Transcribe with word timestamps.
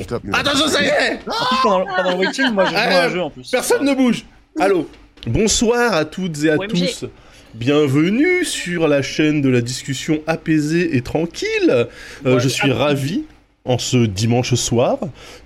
Attention. 0.00 0.32
Attention, 0.32 0.68
ça 0.68 0.82
y 0.82 0.86
est 0.86 1.18
pendant, 1.62 1.84
pendant, 1.84 2.10
le 2.10 2.16
waiting, 2.16 2.50
moi, 2.52 2.64
je 2.66 2.70
joue 2.70 2.76
à 2.76 3.04
un 3.04 3.08
jeu 3.08 3.22
en 3.22 3.30
plus. 3.30 3.50
Personne 3.50 3.84
ne 3.84 3.94
bouge. 3.94 4.24
Allô. 4.58 4.88
Bonsoir 5.26 5.94
à 5.94 6.04
toutes 6.04 6.42
et 6.44 6.50
à 6.50 6.58
tous. 6.58 7.04
Bienvenue 7.54 8.44
sur 8.44 8.88
la 8.88 9.02
chaîne 9.02 9.42
de 9.42 9.48
la 9.48 9.60
discussion 9.60 10.20
apaisée 10.26 10.96
et 10.96 11.02
tranquille. 11.02 11.86
Euh, 12.24 12.38
je 12.38 12.48
suis 12.48 12.72
ravi 12.72 13.24
en 13.64 13.78
ce 13.78 13.96
dimanche 13.96 14.54
soir, 14.54 14.98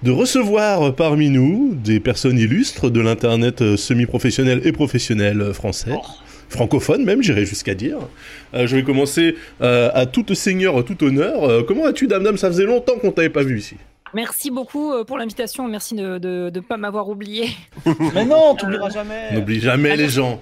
de 0.02 0.11
recevoir 0.11 0.95
parmi 0.95 1.29
nous 1.29 1.74
des 1.74 2.01
personnes 2.01 2.38
illustres 2.38 2.91
de 2.91 3.01
l'internet 3.01 3.60
euh, 3.60 3.77
semi-professionnel 3.77 4.63
et 4.65 4.73
professionnel 4.73 5.41
euh, 5.41 5.52
français. 5.52 5.93
Oh. 5.95 6.02
Francophone 6.49 7.05
même, 7.05 7.23
j'irais 7.23 7.45
jusqu'à 7.45 7.74
dire. 7.74 7.99
Euh, 8.55 8.66
je 8.66 8.77
vais 8.77 8.85
commencer 8.85 9.35
à 9.60 10.07
tout 10.07 10.33
seigneur, 10.35 10.85
tout 10.85 11.02
honneur. 11.05 11.66
comment 11.66 11.87
as-tu, 11.87 12.07
Dame 12.07 12.23
Dame 12.23 12.37
Ça 12.37 12.49
faisait 12.49 12.65
longtemps 12.65 12.97
qu'on 12.99 13.10
t'avait 13.10 13.30
pas 13.30 13.43
vu 13.43 13.59
ici. 13.59 13.74
Merci 14.15 14.51
beaucoup 14.51 14.92
pour 15.05 15.19
l'invitation. 15.19 15.66
Merci 15.69 15.95
de 15.95 16.19
ne 16.52 16.60
pas 16.60 16.77
m'avoir 16.77 17.09
oublié. 17.09 17.48
Mais 18.15 18.24
non, 18.24 18.55
tu 18.55 18.65
n'oublieras 18.65 18.91
jamais. 18.91 19.32
N'oublie 19.32 19.60
jamais 19.60 19.96
les 19.96 20.09
gens. 20.09 20.41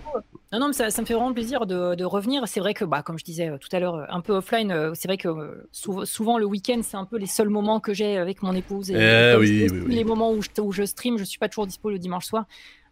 Non, 0.55 0.61
non, 0.61 0.69
mais 0.69 0.73
ça, 0.73 1.03
me 1.03 1.07
fait 1.07 1.15
vraiment 1.15 1.33
plaisir 1.33 1.67
de, 1.67 2.05
revenir. 2.05 2.47
C'est 2.47 2.61
vrai 2.61 2.75
que, 2.75 2.85
bah, 2.85 3.03
comme 3.03 3.19
je 3.19 3.25
disais 3.25 3.49
euh, 3.49 3.59
tout 3.59 3.69
à 3.73 3.81
l'heure, 3.81 4.07
un 4.09 4.21
peu 4.21 4.35
offline, 4.35 4.71
euh, 4.71 4.93
c'est 4.95 5.09
vrai 5.09 5.17
que 5.17 5.27
euh, 5.27 5.69
souvent 5.73 6.39
le 6.39 6.47
week-end, 6.47 6.81
c'est 6.85 6.97
un 6.97 7.07
peu 7.07 7.17
les 7.19 7.27
seuls 7.27 7.49
moments 7.49 7.81
que 7.81 7.93
j'ai 7.93 8.19
avec 8.19 8.41
mon 8.41 8.55
épouse. 8.55 8.89
Et, 8.93 8.95
eh 8.95 9.37
oui, 9.37 9.67
les 9.89 10.05
moments 10.05 10.31
où 10.31 10.41
je, 10.43 10.61
où 10.61 10.71
je 10.71 10.85
stream, 10.85 11.19
je 11.19 11.25
suis 11.25 11.41
pas 11.41 11.49
toujours 11.49 11.67
dispo 11.67 11.91
le 11.91 11.99
dimanche 11.99 12.27
soir. 12.27 12.45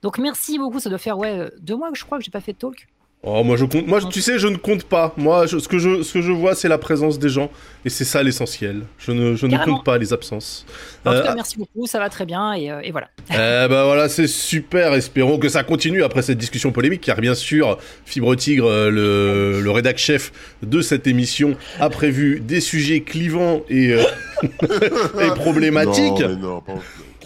Donc 0.03 0.19
merci 0.19 0.59
beaucoup. 0.59 0.81
Ça 0.81 0.89
doit 0.89 0.99
faire 0.99 1.17
ouais 1.19 1.53
deux 1.61 1.77
mois 1.77 1.93
que 1.93 1.99
je 1.99 2.05
crois 2.05 2.19
que 2.19 2.25
j'ai 2.25 2.33
pas 2.33 2.41
fait 2.41 2.53
de 2.53 2.59
talk. 2.59 2.89
Oh, 3.25 3.45
moi 3.45 3.57
je 3.57 3.65
compte. 3.65 3.87
Moi, 3.87 4.01
tu 4.11 4.21
sais, 4.21 4.39
je 4.41 4.49
ne 4.49 4.57
compte 4.57 4.83
pas. 4.83 5.15
Moi, 5.17 5.47
ce 5.47 5.57
que 5.69 5.79
je, 5.79 6.03
ce 6.03 6.13
que 6.13 6.23
je 6.23 6.33
vois, 6.33 6.57
c'est 6.57 6.67
la 6.69 6.79
présence 6.79 7.21
des 7.21 7.29
gens, 7.29 7.51
et 7.85 7.89
c'est 7.89 8.05
ça 8.05 8.21
l'essentiel. 8.21 8.83
Je 8.99 9.13
ne, 9.13 9.37
je 9.37 9.47
ne 9.47 9.57
compte 9.59 9.85
pas 9.85 9.97
les 9.97 10.13
absences. 10.13 10.67
En 11.05 11.15
tout 11.15 11.23
cas, 11.23 11.35
merci 11.37 11.57
beaucoup. 11.57 11.87
Ça 11.87 12.01
va 12.01 12.09
très 12.09 12.27
bien, 12.27 12.53
et, 12.55 12.73
et 12.83 12.91
voilà. 12.91 13.09
Eh 13.31 13.69
ben 13.69 13.85
voilà, 13.85 14.09
c'est 14.09 14.27
super. 14.27 14.93
Espérons 14.95 15.39
que 15.39 15.49
ça 15.49 15.63
continue 15.63 16.03
après 16.03 16.23
cette 16.23 16.39
discussion 16.39 16.73
polémique, 16.73 17.03
car 17.03 17.21
bien 17.21 17.35
sûr, 17.37 17.79
Fibre 18.05 18.35
Tigre, 18.35 18.91
le, 18.91 19.61
le 19.61 19.71
rédac 19.71 19.99
chef 19.99 20.33
de 20.63 20.81
cette 20.81 21.07
émission, 21.07 21.57
a 21.79 21.91
prévu 21.91 22.41
des 22.41 22.61
sujets 22.61 23.03
clivants 23.03 23.63
et, 23.69 23.93
euh, 23.93 24.03
et 24.43 25.29
problématiques. 25.37 26.21
Non, 26.21 26.37
non, 26.39 26.61
pas... 26.61 26.75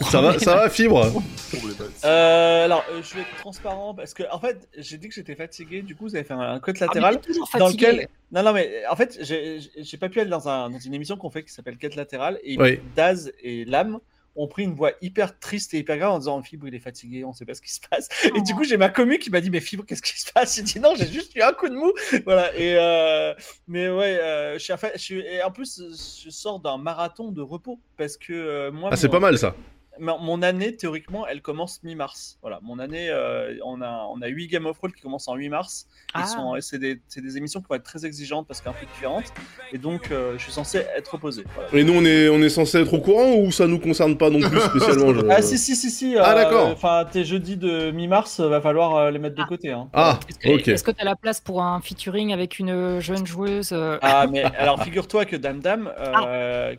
Ça 0.02 0.20
va, 0.20 0.38
ça 0.38 0.56
va, 0.56 0.70
fibre 0.70 1.12
euh, 2.04 2.64
Alors, 2.64 2.84
euh, 2.90 3.02
je 3.02 3.14
vais 3.14 3.22
être 3.22 3.36
transparent 3.38 3.94
parce 3.94 4.14
que, 4.14 4.22
en 4.30 4.38
fait, 4.38 4.68
j'ai 4.76 4.98
dit 4.98 5.08
que 5.08 5.14
j'étais 5.14 5.34
fatigué. 5.34 5.82
Du 5.82 5.96
coup, 5.96 6.04
vous 6.04 6.14
avez 6.14 6.24
fait 6.24 6.34
un, 6.34 6.58
côte 6.60 6.76
ah, 6.80 6.86
latéral 6.86 7.20
dans 7.58 7.68
lequel. 7.68 8.08
Non, 8.32 8.42
non, 8.42 8.52
mais 8.52 8.82
en 8.90 8.96
fait, 8.96 9.18
j'ai 9.22 9.96
pas 9.98 10.08
pu 10.08 10.20
aller 10.20 10.30
dans, 10.30 10.48
un, 10.48 10.70
dans 10.70 10.78
une 10.78 10.94
émission 10.94 11.16
qu'on 11.16 11.30
fait 11.30 11.42
qui 11.42 11.52
s'appelle 11.52 11.76
Quête 11.76 11.96
latérale 11.96 12.38
et 12.42 12.80
Daz 12.94 13.32
et 13.42 13.64
Lame 13.64 14.00
ont 14.38 14.48
pris 14.48 14.64
une 14.64 14.74
voix 14.74 14.92
hyper 15.00 15.38
triste 15.38 15.72
et 15.72 15.78
hyper 15.78 15.96
grave 15.96 16.12
en 16.12 16.18
disant 16.18 16.42
Fibre, 16.42 16.68
il 16.68 16.74
est 16.74 16.80
fatigué, 16.80 17.24
on 17.24 17.32
sait 17.32 17.46
pas 17.46 17.54
ce 17.54 17.62
qui 17.62 17.72
se 17.72 17.80
passe. 17.88 18.08
Et 18.24 18.42
du 18.42 18.52
oh. 18.52 18.56
coup, 18.56 18.64
j'ai 18.64 18.76
ma 18.76 18.90
commu 18.90 19.18
qui 19.18 19.30
m'a 19.30 19.40
dit 19.40 19.50
Mais 19.50 19.60
Fibre, 19.60 19.84
qu'est-ce 19.86 20.02
qui 20.02 20.20
se 20.20 20.30
passe? 20.30 20.56
J'ai 20.56 20.62
dit 20.62 20.78
Non, 20.78 20.94
j'ai 20.94 21.06
juste 21.06 21.34
eu 21.34 21.42
un 21.42 21.52
coup 21.52 21.68
de 21.68 21.74
mou. 21.74 21.92
Voilà. 22.24 22.54
Et 22.54 22.76
euh, 22.76 23.34
mais 23.66 23.88
ouais, 23.88 24.18
euh, 24.20 24.58
je 24.58 24.98
suis, 24.98 25.20
et 25.20 25.42
en 25.42 25.50
plus, 25.50 25.82
je 26.24 26.30
sors 26.30 26.60
d'un 26.60 26.76
marathon 26.76 27.32
de 27.32 27.40
repos 27.40 27.80
parce 27.96 28.16
que 28.16 28.68
moi. 28.70 28.90
Ah, 28.92 28.96
c'est 28.96 29.08
pas 29.08 29.20
mal 29.20 29.38
ça 29.38 29.54
mon 29.98 30.42
année, 30.42 30.76
théoriquement, 30.76 31.26
elle 31.26 31.42
commence 31.42 31.82
mi-mars. 31.82 32.38
Voilà, 32.42 32.60
mon 32.62 32.78
année, 32.78 33.08
euh, 33.10 33.54
on, 33.64 33.80
a, 33.80 34.06
on 34.12 34.20
a 34.22 34.26
8 34.26 34.48
Game 34.48 34.66
of 34.66 34.76
Thrones 34.76 34.92
qui 34.92 35.02
commencent 35.02 35.28
en 35.28 35.34
8 35.34 35.48
mars. 35.48 35.86
Ah. 36.14 36.24
C'est 36.60 36.78
des, 36.78 37.00
des, 37.16 37.36
émissions 37.36 37.60
qui 37.60 37.66
vont 37.68 37.76
être 37.76 37.82
très 37.82 38.04
exigeantes 38.04 38.46
parce 38.46 38.60
qu'un 38.60 38.72
peu 38.72 38.86
différentes. 38.86 39.32
Et 39.72 39.78
donc, 39.78 40.10
euh, 40.10 40.34
je 40.38 40.42
suis 40.44 40.52
censé 40.52 40.78
être 40.96 41.08
reposé. 41.08 41.44
Et 41.72 41.84
nous, 41.84 41.94
on 41.94 42.04
est, 42.04 42.28
on 42.28 42.40
est 42.42 42.48
censé 42.48 42.78
être 42.80 42.94
au 42.94 43.00
courant 43.00 43.34
ou 43.34 43.50
ça 43.50 43.66
nous 43.66 43.78
concerne 43.78 44.16
pas 44.16 44.30
non 44.30 44.40
plus 44.40 44.60
spécialement 44.70 45.12
Ah, 45.30 45.42
si, 45.42 45.58
si, 45.58 45.76
si, 45.76 45.90
si. 45.90 46.16
Ah, 46.18 46.34
d'accord. 46.34 46.68
Enfin, 46.68 47.06
tes 47.10 47.24
jeudis 47.24 47.56
de 47.56 47.90
mi-mars, 47.90 48.40
va 48.40 48.60
falloir 48.60 48.96
euh, 48.96 49.10
les 49.10 49.18
mettre 49.18 49.36
de 49.36 49.42
ah. 49.42 49.48
côté. 49.48 49.70
Hein. 49.70 49.88
Ah, 49.92 50.18
ok. 50.44 50.68
Est-ce 50.68 50.84
que 50.84 50.90
tu 50.90 51.00
as 51.00 51.04
la 51.04 51.16
place 51.16 51.40
pour 51.40 51.62
un 51.62 51.80
featuring 51.80 52.32
avec 52.32 52.58
une 52.58 53.00
jeune 53.00 53.26
joueuse 53.26 53.74
Ah, 54.02 54.26
mais 54.30 54.44
alors, 54.44 54.82
figure-toi 54.82 55.24
que 55.24 55.36
Dame 55.36 55.60
Dame, 55.60 55.92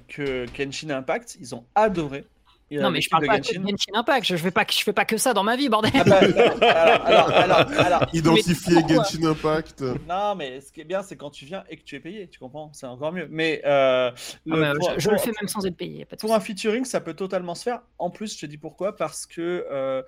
que 0.07 0.45
Kenshin 0.55 0.89
Impact, 0.89 1.37
ils 1.39 1.55
ont 1.55 1.63
adoré 1.75 2.25
non, 2.71 2.91
mais 2.91 3.01
je 3.01 3.09
parle 3.09 3.25
pas 3.25 3.39
de 3.39 3.43
Genshin 3.43 3.93
Impact. 3.93 4.25
Je 4.27 4.35
fais 4.37 4.51
pas, 4.51 4.65
je 4.69 4.83
fais 4.83 4.93
pas 4.93 5.05
que 5.05 5.17
ça 5.17 5.33
dans 5.33 5.43
ma 5.43 5.55
vie, 5.55 5.69
bordel. 5.69 5.91
Ah 5.95 6.03
bah, 6.03 6.19
alors, 6.19 7.31
alors, 7.31 7.59
alors, 7.79 8.05
Identifier 8.13 8.81
Genshin 8.87 9.23
Impact. 9.23 9.81
Non, 10.07 10.35
mais 10.35 10.59
ce 10.61 10.71
qui 10.71 10.81
est 10.81 10.85
bien, 10.85 11.01
c'est 11.03 11.15
quand 11.15 11.29
tu 11.29 11.45
viens 11.45 11.63
et 11.69 11.77
que 11.77 11.83
tu 11.83 11.95
es 11.95 11.99
payé. 11.99 12.27
Tu 12.27 12.39
comprends 12.39 12.71
C'est 12.73 12.85
encore 12.85 13.13
mieux. 13.13 13.27
Mais 13.29 13.61
euh, 13.65 14.11
ah 14.11 14.73
je, 14.97 15.09
le 15.09 15.17
fais 15.17 15.31
même 15.39 15.47
sans 15.47 15.65
être 15.65 15.77
payé. 15.77 16.05
pour 16.19 16.33
un 16.33 16.39
featuring, 16.39 16.83
ça 16.85 16.99
peut 16.99 17.13
totalement 17.13 17.55
se 17.55 17.63
faire. 17.63 17.81
En 17.99 18.09
plus, 18.09 18.35
je 18.35 18.41
te 18.41 18.45
dis 18.45 18.57
pourquoi 18.57 18.95
Parce 18.95 19.25
que, 19.25 19.65
euh, 19.71 20.01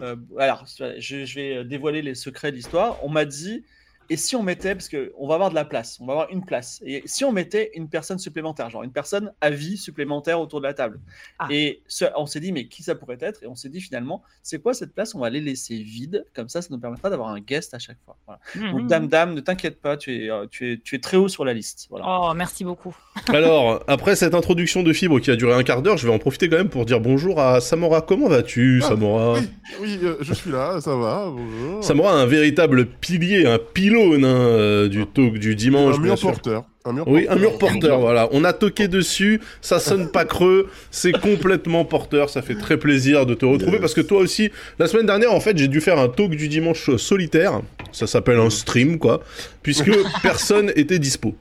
euh, 0.00 0.16
alors, 0.38 0.64
je, 0.66 1.24
je, 1.24 1.34
vais 1.34 1.64
dévoiler 1.64 2.02
les 2.02 2.14
secrets 2.14 2.50
de 2.50 2.56
l'histoire. 2.56 2.98
On 3.02 3.08
m'a 3.08 3.24
dit 3.24 3.64
et 4.08 4.16
si 4.16 4.36
on 4.36 4.42
mettait, 4.42 4.74
parce 4.74 4.88
qu'on 4.88 5.26
va 5.26 5.34
avoir 5.34 5.50
de 5.50 5.54
la 5.54 5.64
place, 5.64 5.98
on 6.00 6.06
va 6.06 6.12
avoir 6.12 6.30
une 6.30 6.44
place, 6.44 6.80
et 6.84 7.02
si 7.06 7.24
on 7.24 7.32
mettait 7.32 7.70
une 7.74 7.88
personne 7.88 8.18
supplémentaire, 8.18 8.70
genre 8.70 8.82
une 8.82 8.92
personne 8.92 9.32
à 9.40 9.50
vie 9.50 9.76
supplémentaire 9.76 10.40
autour 10.40 10.60
de 10.60 10.66
la 10.66 10.74
table. 10.74 11.00
Ah. 11.38 11.48
Et 11.50 11.82
on 12.16 12.26
s'est 12.26 12.40
dit, 12.40 12.52
mais 12.52 12.68
qui 12.68 12.82
ça 12.82 12.94
pourrait 12.94 13.18
être? 13.20 13.42
Et 13.42 13.46
on 13.46 13.54
s'est 13.54 13.68
dit 13.68 13.80
finalement, 13.80 14.22
c'est 14.42 14.60
quoi 14.60 14.74
cette 14.74 14.94
place? 14.94 15.14
On 15.14 15.18
va 15.18 15.30
les 15.30 15.40
laisser 15.40 15.76
vide, 15.76 16.24
comme 16.34 16.48
ça, 16.48 16.62
ça 16.62 16.68
nous 16.70 16.78
permettra 16.78 17.10
d'avoir 17.10 17.30
un 17.30 17.40
guest 17.40 17.74
à 17.74 17.78
chaque 17.78 17.98
fois. 18.04 18.16
Mmh, 18.54 18.72
Donc, 18.72 18.86
dame, 18.86 19.08
dame, 19.08 19.34
ne 19.34 19.40
t'inquiète 19.40 19.80
pas, 19.80 19.96
tu 19.96 20.24
es, 20.24 20.30
euh, 20.30 20.46
tu, 20.50 20.72
es, 20.72 20.78
tu 20.78 20.94
es 20.94 20.98
très 20.98 21.16
haut 21.16 21.28
sur 21.28 21.44
la 21.44 21.52
liste. 21.52 21.86
Voilà. 21.90 22.04
Oh, 22.06 22.32
merci 22.34 22.64
beaucoup. 22.64 22.96
Alors, 23.28 23.82
après 23.88 24.14
cette 24.14 24.34
introduction 24.34 24.82
de 24.82 24.92
Fibre 24.92 25.18
qui 25.20 25.30
a 25.30 25.36
duré 25.36 25.54
un 25.54 25.62
quart 25.62 25.82
d'heure, 25.82 25.96
je 25.96 26.06
vais 26.06 26.12
en 26.12 26.18
profiter 26.18 26.48
quand 26.48 26.56
même 26.56 26.68
pour 26.68 26.86
dire 26.86 27.00
bonjour 27.00 27.40
à 27.40 27.60
Samora. 27.60 28.02
Comment 28.02 28.28
vas-tu, 28.28 28.80
ah, 28.84 28.88
Samora? 28.88 29.38
Oui, 29.80 29.98
euh, 30.02 30.16
je 30.20 30.32
suis 30.32 30.50
là, 30.50 30.80
ça 30.80 30.94
va, 30.94 31.30
bonjour. 31.30 31.82
Samora, 31.82 32.12
un 32.12 32.26
véritable 32.26 32.86
pilier, 32.86 33.46
un 33.46 33.58
pilier 33.58 33.95
euh, 33.98 34.88
du 34.88 35.06
talk 35.06 35.34
du 35.34 35.54
dimanche. 35.54 35.96
Un 35.96 36.00
mur 36.00 36.18
porteur. 36.18 36.64
Un 36.84 36.92
mur 36.92 37.08
oui, 37.08 37.26
un 37.28 37.36
mur 37.36 37.58
porteur, 37.58 38.00
voilà. 38.00 38.28
On 38.32 38.44
a 38.44 38.52
toqué 38.52 38.86
dessus, 38.86 39.40
ça 39.60 39.80
sonne 39.80 40.08
pas 40.10 40.24
creux, 40.24 40.68
c'est 40.90 41.12
complètement 41.12 41.84
porteur, 41.84 42.30
ça 42.30 42.42
fait 42.42 42.54
très 42.54 42.76
plaisir 42.76 43.26
de 43.26 43.34
te 43.34 43.44
retrouver 43.44 43.80
parce 43.80 43.92
que 43.92 44.00
toi 44.00 44.20
aussi, 44.20 44.50
la 44.78 44.86
semaine 44.86 45.06
dernière, 45.06 45.32
en 45.32 45.40
fait, 45.40 45.58
j'ai 45.58 45.68
dû 45.68 45.80
faire 45.80 45.98
un 45.98 46.08
talk 46.08 46.30
du 46.30 46.48
dimanche 46.48 46.94
solitaire, 46.96 47.60
ça 47.90 48.06
s'appelle 48.06 48.38
un 48.38 48.50
stream, 48.50 48.98
quoi, 48.98 49.20
puisque 49.62 49.90
personne 50.22 50.70
était 50.76 51.00
dispo. 51.00 51.34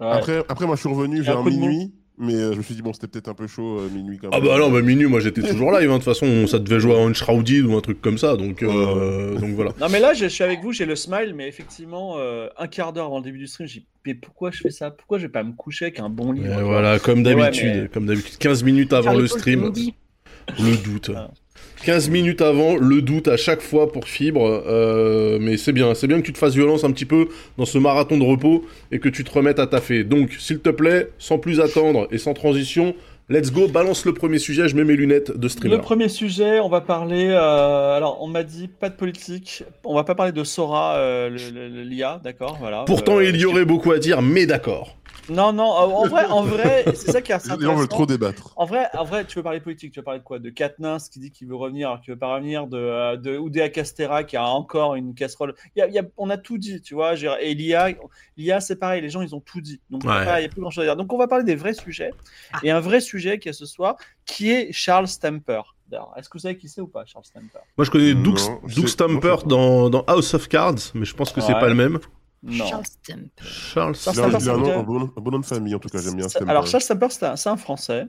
Après, 0.00 0.38
après, 0.48 0.66
moi, 0.66 0.76
je 0.76 0.80
suis 0.80 0.88
revenu 0.88 1.20
vers 1.20 1.44
minuit. 1.44 1.92
Mais 2.22 2.34
euh, 2.34 2.52
je 2.52 2.58
me 2.58 2.62
suis 2.62 2.76
dit, 2.76 2.82
bon, 2.82 2.92
c'était 2.92 3.08
peut-être 3.08 3.28
un 3.28 3.34
peu 3.34 3.48
chaud 3.48 3.80
euh, 3.80 3.88
minuit 3.92 4.16
quand 4.16 4.30
même. 4.30 4.40
Ah 4.40 4.46
bah 4.46 4.56
non, 4.56 4.70
bah 4.70 4.80
minuit, 4.80 5.06
moi 5.06 5.18
j'étais 5.18 5.42
toujours 5.42 5.72
live. 5.72 5.90
Hein. 5.90 5.94
De 5.94 6.04
toute 6.04 6.04
façon, 6.04 6.46
ça 6.46 6.60
devait 6.60 6.78
jouer 6.78 6.94
à 6.94 6.98
Unshrouded 6.98 7.66
ou 7.66 7.76
un 7.76 7.80
truc 7.80 8.00
comme 8.00 8.16
ça. 8.16 8.36
Donc, 8.36 8.62
euh, 8.62 9.34
donc 9.34 9.50
voilà. 9.54 9.72
Non, 9.80 9.88
mais 9.90 9.98
là, 9.98 10.14
je 10.14 10.26
suis 10.26 10.44
avec 10.44 10.62
vous, 10.62 10.72
j'ai 10.72 10.86
le 10.86 10.94
smile. 10.94 11.34
Mais 11.34 11.48
effectivement, 11.48 12.18
un 12.56 12.66
quart 12.68 12.92
d'heure 12.92 13.06
avant 13.06 13.18
le 13.18 13.24
début 13.24 13.38
du 13.38 13.48
stream, 13.48 13.66
j'ai 13.66 13.80
dit, 13.80 13.86
mais 14.06 14.14
pourquoi 14.14 14.52
je 14.52 14.60
fais 14.60 14.70
ça? 14.70 14.92
Pourquoi 14.92 15.18
je 15.18 15.24
vais 15.24 15.32
pas 15.32 15.42
me 15.42 15.52
coucher 15.52 15.86
avec 15.86 15.98
un 15.98 16.08
bon 16.08 16.30
livre 16.30 16.62
Voilà, 16.62 17.00
comme 17.00 17.24
d'habitude. 17.24 17.90
Comme 17.92 18.06
d'habitude. 18.06 18.38
15 18.38 18.62
minutes 18.62 18.92
avant 18.92 19.14
le 19.14 19.26
stream. 19.26 19.72
Le 20.58 20.76
doute. 20.84 21.10
15 21.84 22.10
minutes 22.10 22.40
avant, 22.42 22.76
le 22.76 23.02
doute 23.02 23.26
à 23.26 23.36
chaque 23.36 23.60
fois 23.60 23.90
pour 23.90 24.06
Fibre. 24.06 24.62
Euh, 24.66 25.38
mais 25.40 25.56
c'est 25.56 25.72
bien, 25.72 25.94
c'est 25.94 26.06
bien 26.06 26.20
que 26.20 26.26
tu 26.26 26.32
te 26.32 26.38
fasses 26.38 26.54
violence 26.54 26.84
un 26.84 26.92
petit 26.92 27.04
peu 27.04 27.28
dans 27.58 27.64
ce 27.64 27.78
marathon 27.78 28.18
de 28.18 28.24
repos 28.24 28.64
et 28.92 29.00
que 29.00 29.08
tu 29.08 29.24
te 29.24 29.32
remettes 29.32 29.58
à 29.58 29.66
taffer. 29.66 30.04
Donc, 30.04 30.32
s'il 30.38 30.60
te 30.60 30.70
plaît, 30.70 31.08
sans 31.18 31.38
plus 31.38 31.60
attendre 31.60 32.06
et 32.12 32.18
sans 32.18 32.34
transition, 32.34 32.94
Let's 33.28 33.52
go, 33.52 33.68
balance 33.68 34.04
le 34.04 34.12
premier 34.12 34.38
sujet, 34.38 34.68
je 34.68 34.76
mets 34.76 34.84
mes 34.84 34.96
lunettes 34.96 35.34
de 35.38 35.48
streamer. 35.48 35.76
Le 35.76 35.80
premier 35.80 36.08
sujet, 36.08 36.58
on 36.58 36.68
va 36.68 36.80
parler. 36.80 37.28
Euh, 37.30 37.96
alors, 37.96 38.18
on 38.20 38.26
m'a 38.26 38.42
dit 38.42 38.68
pas 38.68 38.90
de 38.90 38.94
politique. 38.94 39.64
On 39.84 39.94
va 39.94 40.02
pas 40.04 40.14
parler 40.14 40.32
de 40.32 40.44
Sora, 40.44 40.96
euh, 40.96 41.30
l'IA, 41.30 42.20
d'accord, 42.22 42.58
voilà. 42.60 42.84
Pourtant, 42.84 43.20
il 43.20 43.36
y 43.36 43.46
aurait 43.46 43.64
beaucoup 43.64 43.92
à 43.92 43.98
dire, 43.98 44.20
mais 44.22 44.44
d'accord. 44.44 44.96
Non, 45.28 45.52
non, 45.52 45.70
euh, 45.72 45.94
en 45.94 46.06
vrai, 46.06 46.24
en 46.26 46.42
vrai 46.42 46.84
c'est 46.94 47.12
ça 47.12 47.22
qui 47.22 47.32
est 47.32 47.34
assez 47.34 47.50
intéressant. 47.50 47.76
On 47.76 47.80
veut 47.80 47.86
trop 47.86 48.06
débattre. 48.06 48.52
En 48.56 48.66
vrai, 48.66 48.88
en 48.94 49.04
vrai, 49.04 49.24
tu 49.24 49.38
veux 49.38 49.42
parler 49.42 49.60
politique, 49.60 49.92
tu 49.92 50.00
veux 50.00 50.04
parler 50.04 50.20
de 50.20 50.24
quoi? 50.24 50.38
De 50.38 50.50
Katniss 50.50 51.08
qui 51.08 51.20
dit 51.20 51.30
qu'il 51.30 51.48
veut 51.48 51.54
revenir, 51.54 51.88
alors 51.88 52.00
qu'il 52.00 52.12
veut 52.12 52.18
pas 52.18 52.34
revenir, 52.34 52.66
de, 52.66 52.78
euh, 52.78 53.16
de 53.16 53.36
Oudéa 53.36 53.68
Castera 53.68 54.24
qui 54.24 54.36
a 54.36 54.44
encore 54.44 54.94
une 54.94 55.14
casserole. 55.14 55.54
Il 55.76 55.92
y 55.92 55.98
a, 55.98 56.02
on 56.16 56.30
a 56.30 56.36
tout 56.36 56.58
dit, 56.58 56.80
tu 56.82 56.94
vois. 56.94 57.14
Et 57.40 57.54
l'IA, 57.54 57.90
l'IA 58.36 58.60
c'est 58.60 58.76
pareil, 58.76 59.00
les 59.00 59.10
gens, 59.10 59.22
ils 59.22 59.34
ont 59.34 59.40
tout 59.40 59.60
dit. 59.60 59.80
Donc, 59.90 60.02
il 60.04 60.10
n'y 60.10 60.14
a 60.14 60.48
plus 60.48 60.60
grand-chose 60.60 60.82
à 60.82 60.86
dire. 60.86 60.96
Donc, 60.96 61.12
on 61.12 61.18
va 61.18 61.28
parler 61.28 61.44
des 61.44 61.56
vrais 61.56 61.74
sujets. 61.74 62.10
Ah. 62.52 62.58
Et 62.62 62.70
un 62.70 62.80
vrai 62.80 63.00
sujet 63.00 63.38
qui 63.38 63.48
est 63.48 63.52
ce 63.52 63.66
soir, 63.66 63.96
qui 64.24 64.50
est 64.50 64.72
Charles 64.72 65.08
Stamper. 65.08 65.62
Est-ce 66.16 66.28
que 66.28 66.38
vous 66.38 66.42
savez 66.42 66.56
qui 66.56 66.68
c'est 66.68 66.80
ou 66.80 66.86
pas, 66.86 67.04
Charles 67.04 67.24
Stamper? 67.24 67.58
Moi, 67.76 67.84
je 67.84 67.90
connais 67.90 68.14
Doug, 68.14 68.38
Stamper 68.88 69.36
dans, 69.46 69.90
dans, 69.90 70.02
House 70.06 70.34
of 70.34 70.48
Cards, 70.48 70.92
mais 70.94 71.04
je 71.04 71.14
pense 71.14 71.32
que 71.32 71.40
c'est 71.40 71.52
pas 71.52 71.68
le 71.68 71.74
même. 71.74 71.98
Non. 72.44 72.66
Charles 72.66 72.86
Stamper. 72.86 73.28
Charles 73.44 73.94
Stamper, 73.94 74.18
il 74.18 74.48
a 74.48 74.52
un, 74.52 74.56
nom- 74.56 74.64
c'est- 74.64 74.72
un 74.72 74.82
bon, 74.82 74.98
nom- 74.98 75.10
un 75.16 75.20
bon 75.20 75.30
nom 75.30 75.38
de 75.38 75.44
famille, 75.46 75.76
en 75.76 75.78
tout 75.78 75.88
cas, 75.88 75.98
j'aime 76.02 76.16
bien 76.16 76.28
Stamper. 76.28 76.50
Alors, 76.50 76.66
Charles 76.66 76.82
Stamper, 76.82 77.06
c'est 77.10 77.48
un, 77.48 77.56
Français. 77.56 78.06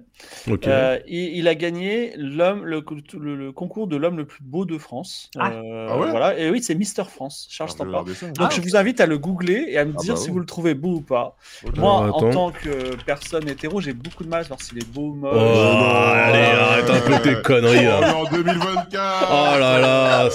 Euh, 0.65 0.99
il, 1.07 1.37
il 1.37 1.47
a 1.47 1.53
gagné 1.53 2.13
l'homme, 2.17 2.65
le, 2.65 2.83
le- 3.19 3.35
le 3.35 3.51
concours 3.51 3.85
de 3.87 3.95
l'homme 3.95 4.17
le 4.17 4.25
plus 4.25 4.41
beau 4.43 4.65
de 4.65 4.79
France. 4.79 5.29
Ah. 5.37 5.51
Euh, 5.51 5.87
Ah 5.91 5.99
ouais 5.99 6.09
voilà. 6.09 6.39
Et 6.39 6.49
oui, 6.49 6.63
c'est 6.63 6.73
Mister 6.73 7.03
France, 7.03 7.47
Charles 7.51 7.69
Ah, 7.73 7.75
Stamper. 7.75 8.13
ça. 8.15 8.25
Donc, 8.27 8.35
Ah, 8.39 8.49
je 8.55 8.61
vous 8.61 8.75
invite 8.75 8.99
à 9.01 9.05
le 9.05 9.19
googler 9.19 9.65
et 9.67 9.77
à 9.77 9.85
me 9.85 9.93
Ah 9.95 10.01
dire 10.01 10.15
bah 10.15 10.19
si 10.19 10.27
oui. 10.27 10.33
vous 10.33 10.39
le 10.39 10.45
trouvez 10.47 10.73
beau 10.73 10.95
ou 10.95 11.01
pas. 11.01 11.37
Moi, 11.77 11.91
en 11.91 12.29
tant 12.31 12.51
que 12.51 12.95
personne 13.05 13.47
hétéro, 13.47 13.81
j'ai 13.81 13.93
beaucoup 13.93 14.23
de 14.23 14.29
mal 14.29 14.39
à 14.39 14.43
savoir 14.43 14.61
s'il 14.61 14.79
est 14.79 14.91
beau 14.91 15.09
ou 15.11 15.13
moche. 15.13 15.31
Oh, 15.35 15.37
non. 15.37 15.89
allez, 15.91 16.39
arrête 16.39 16.89
un 16.89 16.99
peu 17.01 17.21
tes 17.21 17.39
conneries. 17.43 17.85
Oh, 17.87 18.01
là. 18.01 18.15
en 18.17 18.23
2024 18.31 19.27
Oh 19.29 19.59
là 19.59 19.79
là, 19.79 20.29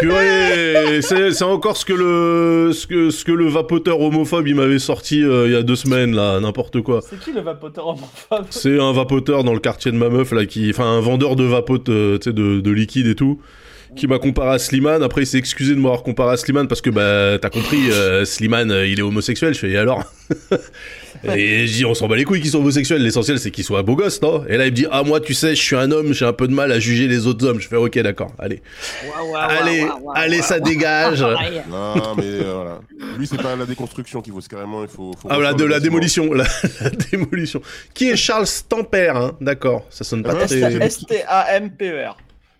Purée, 0.00 1.00
c'est 1.02 1.42
encore 1.42 1.76
ce 1.76 1.84
que 1.84 1.92
le 1.92 2.72
ce 2.72 2.86
que 2.86 3.10
ce 3.10 3.24
que 3.24 3.32
le 3.32 3.48
vapoteur 3.48 4.00
homophobe 4.00 4.48
il 4.48 4.54
m'avait 4.54 4.78
sorti 4.78 5.22
euh, 5.22 5.46
il 5.46 5.52
y 5.52 5.56
a 5.56 5.62
deux 5.62 5.76
semaines 5.76 6.14
là, 6.14 6.40
n'importe 6.40 6.80
quoi. 6.82 7.00
C'est 7.08 7.18
qui 7.18 7.32
le 7.32 7.40
vapoteur 7.40 7.86
homophobe 7.86 8.46
C'est 8.50 8.80
un 8.80 8.92
vapoteur 8.92 9.44
dans 9.44 9.52
le 9.54 9.60
quartier 9.60 9.92
de 9.92 9.96
ma 9.96 10.08
meuf 10.08 10.32
là 10.32 10.46
qui, 10.46 10.70
enfin 10.70 10.84
un 10.84 11.00
vendeur 11.00 11.36
de 11.36 11.44
vapote, 11.44 11.88
euh, 11.88 12.18
tu 12.18 12.30
sais 12.30 12.32
de, 12.32 12.60
de 12.60 12.70
liquide 12.70 13.06
et 13.06 13.14
tout, 13.14 13.40
qui 13.96 14.06
m'a 14.06 14.18
comparé 14.18 14.54
à 14.54 14.58
Slimane. 14.58 15.02
Après 15.02 15.22
il 15.22 15.26
s'est 15.26 15.38
excusé 15.38 15.74
de 15.74 15.80
m'avoir 15.80 16.02
comparé 16.02 16.32
à 16.32 16.36
Slimane 16.36 16.68
parce 16.68 16.80
que 16.80 16.90
bah 16.90 17.38
t'as 17.40 17.50
compris, 17.50 17.90
euh, 17.90 18.24
Slimane 18.24 18.70
euh, 18.70 18.86
il 18.86 18.98
est 18.98 19.02
homosexuel. 19.02 19.54
Je 19.54 19.58
fais 19.60 19.70
et 19.70 19.76
alors? 19.78 20.04
Et 21.36 21.66
je 21.66 21.72
dis 21.72 21.84
on 21.84 21.94
s'en 21.94 22.08
bat 22.08 22.16
les 22.16 22.24
couilles 22.24 22.40
qu'ils 22.40 22.50
sont 22.50 22.58
homosexuels. 22.58 23.02
L'essentiel 23.02 23.38
c'est 23.38 23.50
qu'ils 23.50 23.64
soient 23.64 23.82
beaux 23.82 23.96
gosses, 23.96 24.20
non? 24.22 24.44
Et 24.48 24.56
là 24.56 24.66
il 24.66 24.70
me 24.72 24.76
dit 24.76 24.86
ah 24.90 25.02
moi 25.02 25.20
tu 25.20 25.34
sais 25.34 25.54
je 25.54 25.62
suis 25.62 25.76
un 25.76 25.90
homme, 25.90 26.12
j'ai 26.12 26.24
un 26.24 26.32
peu 26.32 26.48
de 26.48 26.54
mal 26.54 26.72
à 26.72 26.78
juger 26.78 27.08
les 27.08 27.26
autres 27.26 27.46
hommes. 27.46 27.60
Je 27.60 27.68
fais 27.68 27.76
ok 27.76 27.98
d'accord, 28.00 28.32
allez, 28.38 28.62
allez, 29.34 29.86
allez 30.14 30.42
ça 30.42 30.60
dégage. 30.60 31.24
Non, 31.68 32.14
mais 32.16 32.24
euh, 32.24 32.52
voilà. 32.54 32.80
Lui, 33.16 33.26
c'est 33.26 33.40
pas 33.40 33.56
la 33.56 33.66
déconstruction 33.66 34.20
qu'il 34.20 34.32
faut, 34.32 34.40
c'est 34.40 34.50
carrément, 34.50 34.82
il 34.82 34.88
faut. 34.88 35.12
faut 35.18 35.28
Ah 35.30 35.34
voilà, 35.36 35.52
de 35.54 35.64
la 35.64 35.80
démolition, 35.80 36.32
la, 36.32 36.44
la 36.80 36.90
démolition. 36.90 37.60
Qui 37.94 38.10
est 38.10 38.16
Charles 38.16 38.46
Stamper, 38.46 39.12
hein? 39.14 39.32
D'accord, 39.40 39.84
ça 39.90 40.04
sonne 40.04 40.22
pas 40.22 40.36
Ah 40.40 40.46
très... 40.46 40.60
S-T-A-M-P-E-R. 40.60 42.16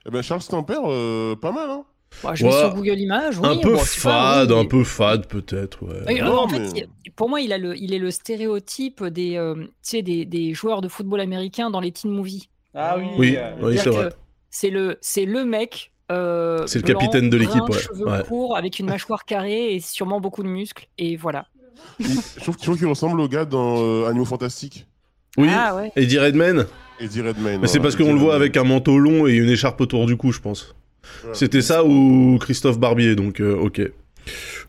Eh 0.07 0.11
ben, 0.11 0.23
Charles 0.23 0.43
Stamper, 0.43 0.79
euh, 0.87 1.37
pas 1.37 1.53
mal, 1.53 1.71
hein. 1.71 1.85
Bah, 2.23 2.35
je 2.35 2.45
vais 2.45 2.51
Ouais. 2.53 2.59
sur 2.61 2.75
Google 2.75 2.99
Images. 2.99 3.39
Oui, 3.39 3.49
un 3.49 3.57
peu 3.57 3.75
bon, 3.75 3.81
c'est 3.85 4.03
pas- 4.03 4.35
fade, 4.35 4.53
oui, 4.53 4.59
un 4.59 4.65
peu 4.65 4.85
fade 4.85 5.27
peut-être, 5.27 5.83
ouais. 5.85 6.01
Oui, 6.07 6.21
Non, 6.21 6.39
en 6.39 6.49
fait, 6.49 6.59
mais- 6.61 6.87
il- 7.05 7.13
pour 7.13 7.29
moi, 7.29 7.41
il, 7.41 7.53
a 7.53 7.59
le, 7.59 7.77
il 7.77 7.93
est 7.93 7.99
le 7.99 8.11
stéréotype 8.11 9.05
des, 9.05 9.37
euh, 9.37 9.55
des, 9.93 10.25
des 10.25 10.55
joueurs 10.55 10.81
de 10.81 10.89
football 10.89 11.21
américains 11.21 11.71
dans 11.71 11.81
les 11.81 11.93
teen 11.93 12.11
movies. 12.11 12.49
Ah 12.75 12.97
oui. 12.99 13.05
Oui, 13.19 13.35
euh, 13.37 13.51
oui, 13.63 13.79
c'est 13.79 13.91
vrai. 13.91 14.09
C'est 14.51 14.71
le, 14.71 15.45
mec. 15.45 15.93
euh, 16.13 16.67
C'est 16.67 16.79
le 16.79 16.85
capitaine 16.87 17.29
de 17.31 17.37
l'équipe, 17.37 17.63
ouais. 17.69 17.79
Cheveux 17.79 18.07
Ouais. 18.09 18.23
courts, 18.29 18.57
avec 18.57 18.79
une 18.79 18.87
mâchoire 18.87 19.25
carrée 19.25 19.75
et 19.75 19.81
sûrement 19.81 20.21
beaucoup 20.21 20.43
de 20.43 20.49
muscles. 20.49 20.87
Et 20.99 21.17
voilà. 21.17 21.47
Il- 21.99 22.07
Je 22.39 22.41
trouve, 22.41 22.77
qu'il 22.79 22.87
ressemble 22.87 23.21
au 23.21 23.29
gars 23.29 23.45
dans 23.45 23.77
euh, 23.83 24.07
Animaux 24.07 24.25
Fantastiques. 24.25 24.87
Oui, 25.37 25.49
Ah 25.51 25.75
ouais. 25.77 25.93
Eddie 25.97 26.19
Redmayne 26.19 26.67
Eddie 27.01 27.23
Redmayne. 27.23 27.61
Mais 27.61 27.67
c'est 27.67 27.81
parce 27.81 27.97
qu'on 27.97 28.13
le 28.13 28.19
voit 28.19 28.35
avec 28.37 28.57
un 28.57 28.63
manteau 28.65 28.99
long 28.99 29.27
et 29.27 29.35
une 29.35 29.49
écharpe 29.51 29.81
autour 29.81 30.07
du 30.07 30.17
cou, 30.17 30.31
je 30.31 30.41
pense. 30.41 30.75
C'était 31.33 31.63
ça 31.63 31.85
ou 31.85 32.39
Christophe 32.41 32.79
Barbier, 32.79 33.15
donc 33.17 33.41
euh, 33.41 33.57
ok. 33.57 33.79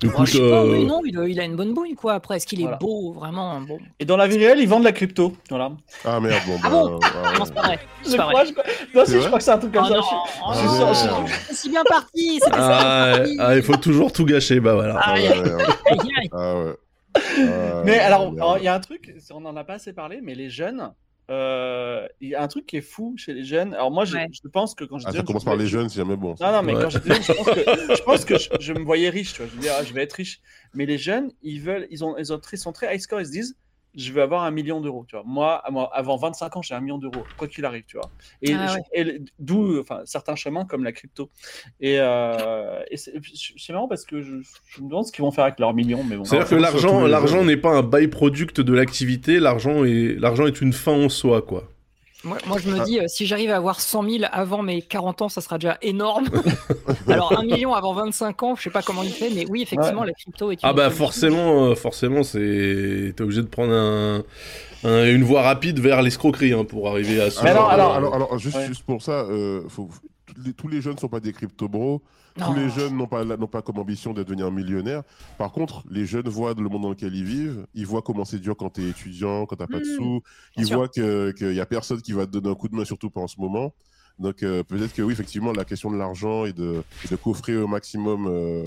Moi, 0.04 0.12
Écoute, 0.12 0.26
je 0.28 0.32
sais 0.34 0.40
pas, 0.40 0.64
euh, 0.64 0.72
mais 0.80 0.84
non, 0.84 1.00
il 1.06 1.18
a, 1.18 1.26
il 1.30 1.40
a 1.40 1.46
une 1.46 1.56
bonne 1.56 1.74
bouille, 1.74 1.96
quoi. 1.96 2.16
Après, 2.16 2.36
est-ce 2.36 2.46
qu'il 2.46 2.60
est 2.60 2.64
Voilà. 2.64 2.78
beau, 2.78 3.14
vraiment 3.14 3.62
bon. 3.62 3.78
Et 4.02 4.06
dans 4.06 4.18
la 4.18 4.28
vie 4.28 4.38
réelle, 4.38 4.60
ils 4.60 4.68
vendent 4.68 4.82
de 4.82 4.86
la 4.88 4.92
crypto. 4.92 5.32
Voilà. 5.50 5.72
Ah 6.04 6.20
merde, 6.20 6.42
bon, 6.46 6.58
Ah 6.62 6.70
bah. 6.70 6.70
bon? 6.72 6.90
Non, 7.40 7.46
c'est 7.46 7.54
pas 7.54 7.62
vrai. 7.62 7.80
Je 8.06 8.18
crois, 8.18 8.44
je 8.44 8.52
crois. 8.52 8.64
Non, 8.94 9.06
si, 9.06 9.12
C'est 9.12 9.22
je 9.22 9.26
crois 9.28 9.38
que 9.38 9.44
c'est 9.46 9.52
un 9.52 9.58
truc 9.58 9.72
comme 9.72 9.86
Oh 9.86 9.88
ça. 9.88 9.96
non, 9.96 10.04
Je 10.04 10.68
oh 10.84 10.88
je 10.94 10.98
suis 10.98 11.10
je 11.50 11.56
si 11.56 11.70
bien 11.70 11.84
parti. 11.88 12.40
C'était 12.44 12.58
ça. 12.58 12.80
ah, 12.80 13.18
parti. 13.18 13.38
ah, 13.40 13.56
il 13.56 13.64
faut 13.64 13.78
toujours 13.78 14.12
tout 14.12 14.26
gâcher, 14.26 14.60
bah 14.60 14.74
voilà. 14.74 15.00
Ah 15.02 15.14
ouais, 15.14 15.30
ouais. 15.30 15.64
Ah 16.34 16.56
ouais. 16.60 16.74
Ah, 17.16 17.82
Mais 17.86 18.00
alors, 18.00 18.34
il 18.60 18.64
y 18.64 18.68
a 18.68 18.74
un 18.76 18.80
truc, 18.82 19.16
on 19.32 19.46
en 19.46 19.56
a 19.56 19.64
pas 19.64 19.76
assez 19.76 19.94
parlé, 19.94 20.20
mais 20.22 20.36
les 20.36 20.50
jeunes, 20.50 20.92
euh, 21.32 22.08
il 22.22 22.30
y 22.30 22.36
a 22.36 22.42
un 22.44 22.48
truc 22.48 22.66
qui 22.66 22.78
est 22.78 22.82
fou 22.82 23.16
chez 23.18 23.34
les 23.34 23.44
jeunes. 23.44 23.74
Alors 23.74 23.92
moi, 23.92 24.06
je, 24.06 24.16
Ouais. 24.16 24.28
je 24.32 24.48
pense 24.48 24.76
que 24.76 24.84
quand 24.84 24.98
j'étais 25.00 25.10
Ah, 25.10 25.12
ça 25.14 25.18
jeune, 25.18 25.26
commence 25.26 25.42
je 25.42 25.46
par 25.46 25.56
les 25.56 25.68
jeunes, 25.68 25.90
si 25.90 25.98
jamais 25.98 26.16
bon. 26.16 26.36
ça. 26.36 26.52
Non, 26.52 26.58
non, 26.58 26.64
mais 26.64 26.76
Ouais. 26.76 26.84
quand 26.84 26.90
j'étais 26.90 27.10
jeune, 27.14 27.24
je 27.24 27.34
pense 27.34 27.46
que, 27.48 27.54
je, 27.98 28.04
pense 28.04 28.26
que 28.26 28.38
je, 28.38 28.50
je 28.60 28.74
me 28.74 28.84
voyais 28.84 29.10
riche, 29.10 29.34
tu 29.34 29.42
vois. 29.42 29.50
Je 29.52 29.56
me 29.58 29.62
dis, 29.62 29.70
ah, 29.70 29.84
je 29.84 29.94
vais 29.94 30.04
être 30.04 30.14
riche. 30.14 30.40
Mais 30.74 30.86
les 30.86 30.98
jeunes, 30.98 31.32
ils 31.42 31.60
veulent, 31.62 31.88
ils 31.90 32.04
ont, 32.04 32.18
ils 32.18 32.32
ont, 32.34 32.40
ils 32.52 32.58
sont 32.58 32.72
très 32.72 32.94
high 32.96 33.00
score, 33.02 33.22
ils 33.22 33.26
se 33.26 33.32
disent, 33.32 33.56
je 33.98 34.12
vais 34.14 34.22
avoir 34.22 34.44
un 34.44 34.52
million 34.52 34.82
d'euros, 34.82 35.06
tu 35.08 35.16
vois. 35.16 35.24
Moi, 35.26 35.62
avant 35.94 36.18
25 36.18 36.58
ans, 36.58 36.62
j'ai 36.62 36.74
un 36.76 36.82
million 36.82 36.98
d'euros, 36.98 37.24
quoi 37.38 37.48
qu'il 37.48 37.66
arrive, 37.66 37.84
tu 37.88 37.98
vois. 37.98 38.10
Et, 38.42 38.54
Ah 38.54 38.74
ouais. 38.74 38.82
et 38.94 39.22
d'où, 39.40 39.80
enfin, 39.80 40.02
certains 40.06 40.36
chemins 40.36 40.66
comme 40.66 40.84
la 40.84 40.92
crypto. 40.92 41.30
Et, 41.80 41.98
euh, 42.00 42.82
et 42.92 42.98
c'est 42.98 43.14
c'est 43.58 43.74
marrant 43.74 43.88
parce 43.88 44.06
que 44.06 44.22
je, 44.22 44.36
je 44.68 44.82
me 44.82 44.90
demande 44.90 45.06
ce 45.06 45.12
qu'ils 45.12 45.24
vont 45.24 45.32
faire 45.32 45.46
avec 45.46 45.60
leurs 45.60 45.74
millions, 45.74 46.04
mais 46.04 46.18
bon. 46.18 46.24
C'est-à-dire 46.24 46.50
que 46.50 46.56
l'argent, 46.56 47.06
l'argent 47.06 47.44
n'est 47.44 47.58
pas 47.58 47.72
un 47.72 47.84
byproduct 47.84 48.62
de 48.62 48.74
l'activité, 48.74 49.40
l'argent 49.40 49.84
est, 49.86 50.16
l'argent 50.20 50.46
est 50.46 50.62
une 50.62 50.74
fin 50.74 50.94
en 50.94 51.10
soi, 51.10 51.42
quoi. 51.42 51.70
Moi, 52.26 52.38
moi, 52.48 52.58
je 52.58 52.70
me 52.70 52.80
Ah. 52.82 52.84
dis, 52.84 53.00
euh, 53.00 53.04
si 53.08 53.26
j'arrive 53.26 53.52
à 53.52 53.56
avoir 53.58 53.80
100 53.80 54.04
000 54.10 54.24
avant 54.32 54.64
mes 54.64 54.82
40 54.82 55.22
ans, 55.22 55.30
ça 55.30 55.42
sera 55.42 55.58
déjà 55.60 55.78
énorme. 55.84 56.26
Alors, 57.08 57.38
un 57.38 57.44
million 57.44 57.74
avant 57.74 57.94
25 57.94 58.44
ans, 58.44 58.56
je 58.56 58.64
sais 58.64 58.70
pas 58.72 58.82
comment 58.82 59.04
il 59.04 59.12
fait, 59.12 59.30
mais 59.30 59.46
oui, 59.48 59.62
effectivement, 59.62 60.04
la 60.04 60.12
crypto 60.14 60.50
est 60.52 60.56
une 60.56 60.60
Ah 60.64 60.74
bah 60.74 60.90
forcément, 60.90 61.66
euh, 61.68 61.76
forcément, 61.76 62.24
c'est 62.24 63.14
t'es 63.16 63.22
obligé 63.22 63.42
de 63.42 63.48
prendre 63.48 63.74
un, 63.74 64.24
un- 64.84 65.06
une 65.14 65.24
voie 65.24 65.44
rapide 65.44 65.80
vers 65.80 66.02
l'escroquerie 66.02 66.54
hein, 66.54 66.66
pour 66.66 66.90
arriver 66.90 67.22
à. 67.22 67.30
ce 67.30 67.44
Mais 67.44 67.54
genre 67.54 67.70
alors, 67.70 67.90
de- 67.92 67.96
alors- 67.98 68.14
alors, 68.16 68.28
alors, 68.30 68.40
juste, 68.40 68.58
Ouais. 68.58 68.66
juste 68.68 68.84
pour 68.84 69.02
ça, 69.04 69.22
euh, 69.30 69.62
faut, 69.70 69.90
tous, 70.26 70.34
les, 70.44 70.54
tous 70.54 70.68
les 70.68 70.82
jeunes 70.82 70.96
ne 70.96 71.00
sont 71.00 71.08
pas 71.10 71.20
des 71.20 71.32
crypto-bros. 71.32 72.02
Tous 72.38 72.54
les 72.54 72.70
jeunes 72.70 72.98
n'ont 72.98 73.08
pas, 73.08 73.24
n'ont 73.24 73.48
pas 73.48 73.62
comme 73.62 73.80
ambition 73.80 74.12
de 74.14 74.22
devenir 74.22 74.52
millionnaire. 74.52 75.04
Par 75.38 75.52
contre, 75.54 75.84
les 75.90 76.06
jeunes 76.06 76.28
voient 76.28 76.54
le 76.54 76.68
monde 76.68 76.82
dans 76.82 76.90
lequel 76.90 77.16
ils 77.16 77.24
vivent. 77.24 77.66
Ils 77.74 77.88
voient 77.88 78.02
comment 78.02 78.26
c'est 78.26 78.40
dur 78.40 78.58
quand 78.58 78.72
tu 78.72 78.84
es 78.86 78.90
étudiant, 78.90 79.46
quand 79.46 79.56
tu 79.56 79.66
pas 79.68 79.80
de 79.80 79.84
Mmh, 79.86 79.96
sous. 79.96 80.04
bien 80.04 80.22
Ils 80.58 80.66
sûr. 80.66 80.78
voient 80.78 80.88
qu'il 80.90 81.34
n'y 81.50 81.60
a 81.62 81.66
personne 81.66 82.02
qui 82.02 82.12
va 82.12 82.26
te 82.26 82.32
donner 82.32 82.50
un 82.50 82.56
coup 82.56 82.68
de 82.68 82.76
main, 82.76 82.84
surtout 82.84 83.10
pas 83.10 83.22
en 83.22 83.28
ce 83.28 83.40
moment. 83.40 83.74
Donc 84.20 84.44
euh, 84.44 84.64
peut-être 84.64 84.94
que 84.94 85.02
oui, 85.02 85.14
effectivement, 85.14 85.52
la 85.54 85.66
question 85.66 85.92
de 85.92 85.98
l'argent 85.98 86.46
et 86.46 86.54
de, 86.54 86.84
et 87.06 87.08
de 87.08 87.16
coffrer 87.16 87.56
au 87.58 87.68
maximum 87.68 88.28
euh, 88.28 88.64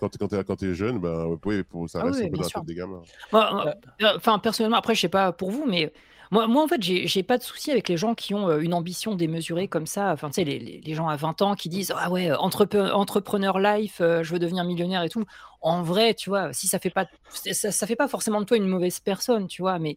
quand, 0.00 0.16
quand 0.16 0.28
tu 0.28 0.36
es, 0.36 0.44
quand 0.44 0.56
t'es 0.56 0.74
jeune, 0.74 0.98
ben, 0.98 1.36
oui, 1.44 1.62
pour, 1.64 1.88
ça 1.90 2.00
Ah 2.02 2.06
reste 2.06 2.20
oui, 2.20 2.26
un 2.26 2.28
peu 2.30 2.32
bien 2.34 2.38
dans 2.38 2.42
la 2.44 2.48
sûr. 2.48 2.60
tête 2.60 2.68
des 2.68 2.74
gamins. 2.74 3.02
Moi, 3.32 3.66
euh, 4.00 4.12
Enfin, 4.16 4.38
personnellement, 4.38 4.76
après, 4.78 4.94
je 4.94 5.00
sais 5.00 5.08
pas 5.08 5.32
pour 5.32 5.50
vous, 5.50 5.66
mais 5.68 5.92
moi, 6.30 6.46
moi 6.46 6.62
en 6.62 6.68
fait, 6.68 6.82
j'ai 6.82 7.22
pas 7.22 7.38
de 7.38 7.42
souci 7.42 7.70
avec 7.70 7.88
les 7.88 7.96
gens 7.96 8.14
qui 8.14 8.34
ont 8.34 8.48
euh, 8.48 8.60
une 8.60 8.74
ambition 8.74 9.14
démesurée 9.14 9.68
comme 9.68 9.86
ça. 9.86 10.12
Enfin, 10.12 10.28
tu 10.28 10.34
sais, 10.34 10.44
les, 10.44 10.58
les- 10.58 10.80
les 10.80 10.94
gens 10.94 11.08
à 11.08 11.16
20 11.16 11.40
ans 11.42 11.54
qui 11.54 11.68
disent 11.68 11.92
Ah 11.96 12.10
ouais, 12.10 12.30
entrepe- 12.30 12.90
entrepreneur 12.92 13.58
life, 13.58 14.00
euh, 14.00 14.22
je 14.22 14.32
veux 14.32 14.38
devenir 14.38 14.64
millionnaire 14.64 15.02
et 15.02 15.08
tout. 15.08 15.24
En 15.60 15.82
vrai, 15.82 16.14
tu 16.14 16.30
vois, 16.30 16.52
si 16.52 16.66
ça 16.68 16.78
fait 16.78 16.90
pas, 16.90 17.06
ça, 17.30 17.72
ça 17.72 17.86
fait 17.86 17.96
pas 17.96 18.08
forcément 18.08 18.40
de 18.40 18.46
toi 18.46 18.56
une 18.56 18.66
mauvaise 18.68 19.00
personne, 19.00 19.46
tu 19.48 19.62
vois, 19.62 19.78
mais, 19.78 19.96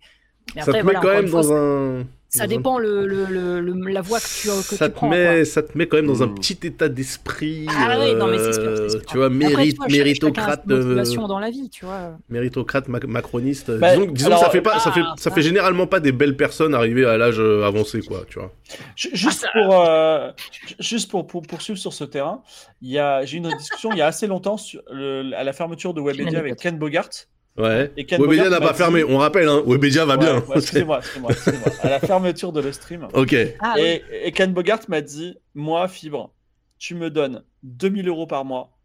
mais 0.55 0.61
ça 0.61 0.71
après, 0.71 0.81
te 0.81 0.85
met 0.87 0.93
quand 1.01 1.09
même 1.13 1.27
fois, 1.27 1.41
dans 1.41 1.53
un. 1.53 2.05
Ça 2.33 2.45
un- 2.45 2.47
dépend 2.47 2.79
le, 2.79 3.05
le- 3.05 3.25
le- 3.25 3.59
le- 3.59 3.89
la 3.91 4.01
voie 4.01 4.19
que 4.19 4.25
tu, 4.25 4.47
que 4.47 4.75
Ça 4.75 4.87
tu 4.87 4.91
te, 4.93 4.95
prends. 4.97 5.09
met, 5.09 5.25
quoi. 5.35 5.45
ça 5.45 5.61
te 5.63 5.77
met 5.77 5.85
quand 5.87 5.97
même 5.97 6.07
dans 6.07 6.23
un 6.23 6.27
Mm. 6.27 6.35
petit 6.35 6.57
état 6.63 6.87
d'esprit. 6.87 7.65
Ah 7.69 7.97
oui, 7.99 8.15
non, 8.15 8.27
mais 8.27 8.37
c'est 8.37 8.53
sûr, 8.53 8.63
euh. 8.63 8.87
Tu 9.05 9.17
vois, 9.17 9.25
Après, 9.25 9.37
mérite, 9.37 9.71
tu 9.71 9.75
vois, 9.75 9.87
chacun- 9.87 9.97
méritocrate, 9.97 10.61
chacun 10.65 10.73
a 10.73 10.81
ses 10.81 10.87
motivations 10.87 11.27
dans 11.27 11.39
la 11.39 11.49
vie, 11.49 11.69
tu 11.69 11.83
vois. 11.85 12.17
méritocrate, 12.29 12.87
mac- 12.87 13.03
macroniste. 13.05 13.71
Bah, 13.77 13.95
disons 13.97 14.11
disons 14.11 14.27
alors, 14.27 14.39
que 14.39 14.45
ça 14.45 14.51
fait 14.51 14.61
pas, 14.61 14.79
ça 14.79 14.91
fait, 14.93 15.01
ah, 15.03 15.13
ça 15.17 15.23
ça. 15.29 15.35
fait 15.35 15.41
généralement 15.41 15.87
pas 15.87 15.99
des 15.99 16.13
belles 16.13 16.37
personnes 16.37 16.73
arrivées 16.73 17.05
à 17.05 17.17
l'âge 17.17 17.39
euh, 17.39 17.65
avancé, 17.65 17.99
quoi. 18.01 18.23
Tu 18.29 18.39
vois. 18.39 18.53
Juste, 18.95 19.45
Ah, 19.53 19.59
ça- 19.59 19.61
pour, 19.65 19.81
euh, 19.81 20.31
ju- 20.67 20.75
juste 20.79 21.11
pour, 21.11 21.27
pour 21.27 21.41
poursuivre 21.41 21.77
sur 21.79 21.91
ce 21.91 22.05
terrain, 22.05 22.43
il 22.81 22.91
y 22.91 22.97
a- 22.97 23.25
j'ai 23.25 23.35
eu 23.35 23.39
une 23.41 23.49
discussion 23.57 23.91
il 23.91 23.97
y 23.97 24.01
a 24.01 24.07
assez 24.07 24.27
longtemps 24.27 24.55
sur 24.55 24.81
le- 24.89 25.33
à 25.35 25.43
la 25.43 25.51
fermeture 25.51 25.93
de 25.93 25.99
Webedia 25.99 26.39
avec 26.39 26.55
Ken 26.55 26.77
Bogart. 26.77 27.09
Ouais. 27.57 27.91
Et 27.97 28.05
Ken 28.05 28.21
Webedia 28.21 28.49
n'a 28.49 28.59
pas 28.61 28.71
dit- 28.71 28.77
fermé. 28.77 29.03
On 29.03 29.17
rappelle, 29.17 29.47
hein, 29.49 29.61
Webedia 29.65 30.05
va 30.05 30.13
Ouais, 30.15 30.19
bien. 30.19 30.35
ouais, 30.39 30.57
excusez-moi, 30.57 30.99
excusez-moi, 30.99 31.31
excusez-moi. 31.33 31.67
À 31.81 31.89
la 31.89 31.99
fermeture 31.99 32.51
de 32.53 32.61
le 32.61 32.71
stream. 32.71 33.07
ok. 33.13 33.35
Ah, 33.59 33.73
oui. 33.75 33.81
Et, 33.81 34.27
et 34.27 34.31
Ken 34.31 34.53
Bogart 34.53 34.79
m'a 34.87 35.01
dit 35.01 35.37
Moi, 35.53 35.87
Fibre, 35.87 36.33
tu 36.79 36.95
me 36.95 37.09
donnes 37.09 37.43
2000 37.63 38.07
euros 38.07 38.25
par 38.27 38.45
mois. 38.45 38.77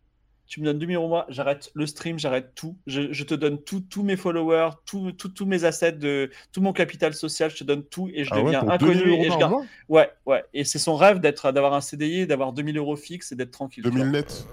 Tu 0.49 0.61
me 0.61 0.67
donnes 0.67 0.79
2000 0.79 0.95
euros 0.97 1.07
par 1.09 1.11
mois, 1.11 1.27
j'arrête 1.29 1.71
le 1.75 1.87
stream, 1.87 2.19
j'arrête 2.21 2.53
tout. 2.55 2.77
Je, 2.87 3.13
je 3.13 3.25
te 3.25 3.35
donne 3.35 3.61
tout- 3.63 3.81
tous 3.89 4.03
mes 4.05 4.17
followers, 4.17 4.71
tout- 4.85 5.11
tout- 5.13 5.29
tous 5.29 5.45
mes 5.47 5.65
assets, 5.65 5.93
de, 5.93 6.31
tout 6.53 6.61
mon 6.61 6.73
capital 6.73 7.15
social, 7.15 7.51
je 7.51 7.57
te 7.57 7.65
donne 7.65 7.83
tout 7.85 8.09
et 8.15 8.23
je 8.25 8.31
Ah 8.33 8.41
deviens 8.41 8.69
inconnu. 8.69 8.95
2000 8.95 9.09
euros 9.09 9.25
et 9.25 9.31
je 9.31 9.39
garde- 9.39 9.55
Ouais, 9.89 10.09
ouais. 10.25 10.45
Et 10.55 10.63
c'est 10.65 10.79
son 10.79 10.95
rêve 10.97 11.19
d'être, 11.21 11.51
d'avoir 11.51 11.75
un 11.75 11.81
CDI, 11.81 12.27
d'avoir 12.29 12.53
2000 12.53 12.79
euros 12.79 12.95
fixes 12.97 13.33
et 13.33 13.35
d'être 13.37 13.51
tranquille. 13.53 13.83
tu 13.83 13.91
2000 13.91 14.03
vois. 14.05 14.13
net. 14.13 14.47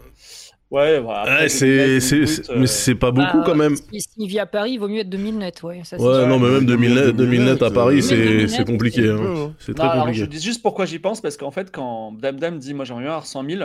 Ouais, 0.74 1.00
voilà. 1.00 1.22
Après, 1.22 1.34
Ouais, 1.34 1.38
2000 1.48 1.50
c'est, 1.52 1.68
net, 1.68 2.02
c'est, 2.02 2.16
2000 2.16 2.28
c'est- 2.28 2.42
brut, 2.48 2.56
mais 2.58 2.64
euh, 2.64 2.66
c'est 2.66 2.96
pas 2.96 3.12
beaucoup 3.12 3.38
Bah, 3.38 3.44
quand 3.46 3.56
même. 3.56 3.76
Si, 3.76 4.02
s'il 4.02 4.28
vit 4.28 4.40
à 4.40 4.48
Paris, 4.48 4.72
il 4.72 4.80
vaut 4.80 4.88
mieux 4.88 5.02
être 5.02 5.10
2000 5.10 5.38
net, 5.38 5.62
ouais. 5.62 5.82
Ça, 5.84 5.98
c'est 6.00 6.04
Ouais, 6.04 6.26
non, 6.26 6.40
mais 6.40 6.50
même 6.50 6.66
2000 6.66 6.96
net, 6.96 7.16
2000 7.16 7.44
net 7.46 7.62
à 7.62 7.70
Paris, 7.70 7.98
Mais 7.98 8.02
c'est, 8.02 8.18
2000 8.18 8.50
c'est 8.50 8.58
net, 8.60 8.68
compliqué. 8.68 9.02
c'est 9.04 9.10
hein. 9.10 9.18
hein. 9.20 9.54
Non, 9.68 9.74
très 9.76 9.84
alors 9.84 10.06
compliqué. 10.06 10.20
je 10.20 10.26
dis 10.26 10.42
juste 10.42 10.64
pourquoi 10.64 10.86
j'y 10.86 10.98
pense, 10.98 11.22
parce 11.22 11.38
qu'en 11.38 11.52
fait, 11.52 11.72
quand 11.72 12.14
Dame 12.20 12.38
Dame 12.40 12.58
dit 12.58 12.74
Moi 12.74 12.86
j'aimerais 12.86 13.04
bien 13.04 13.12
avoir 13.12 13.28
100 13.28 13.48
000, 13.48 13.64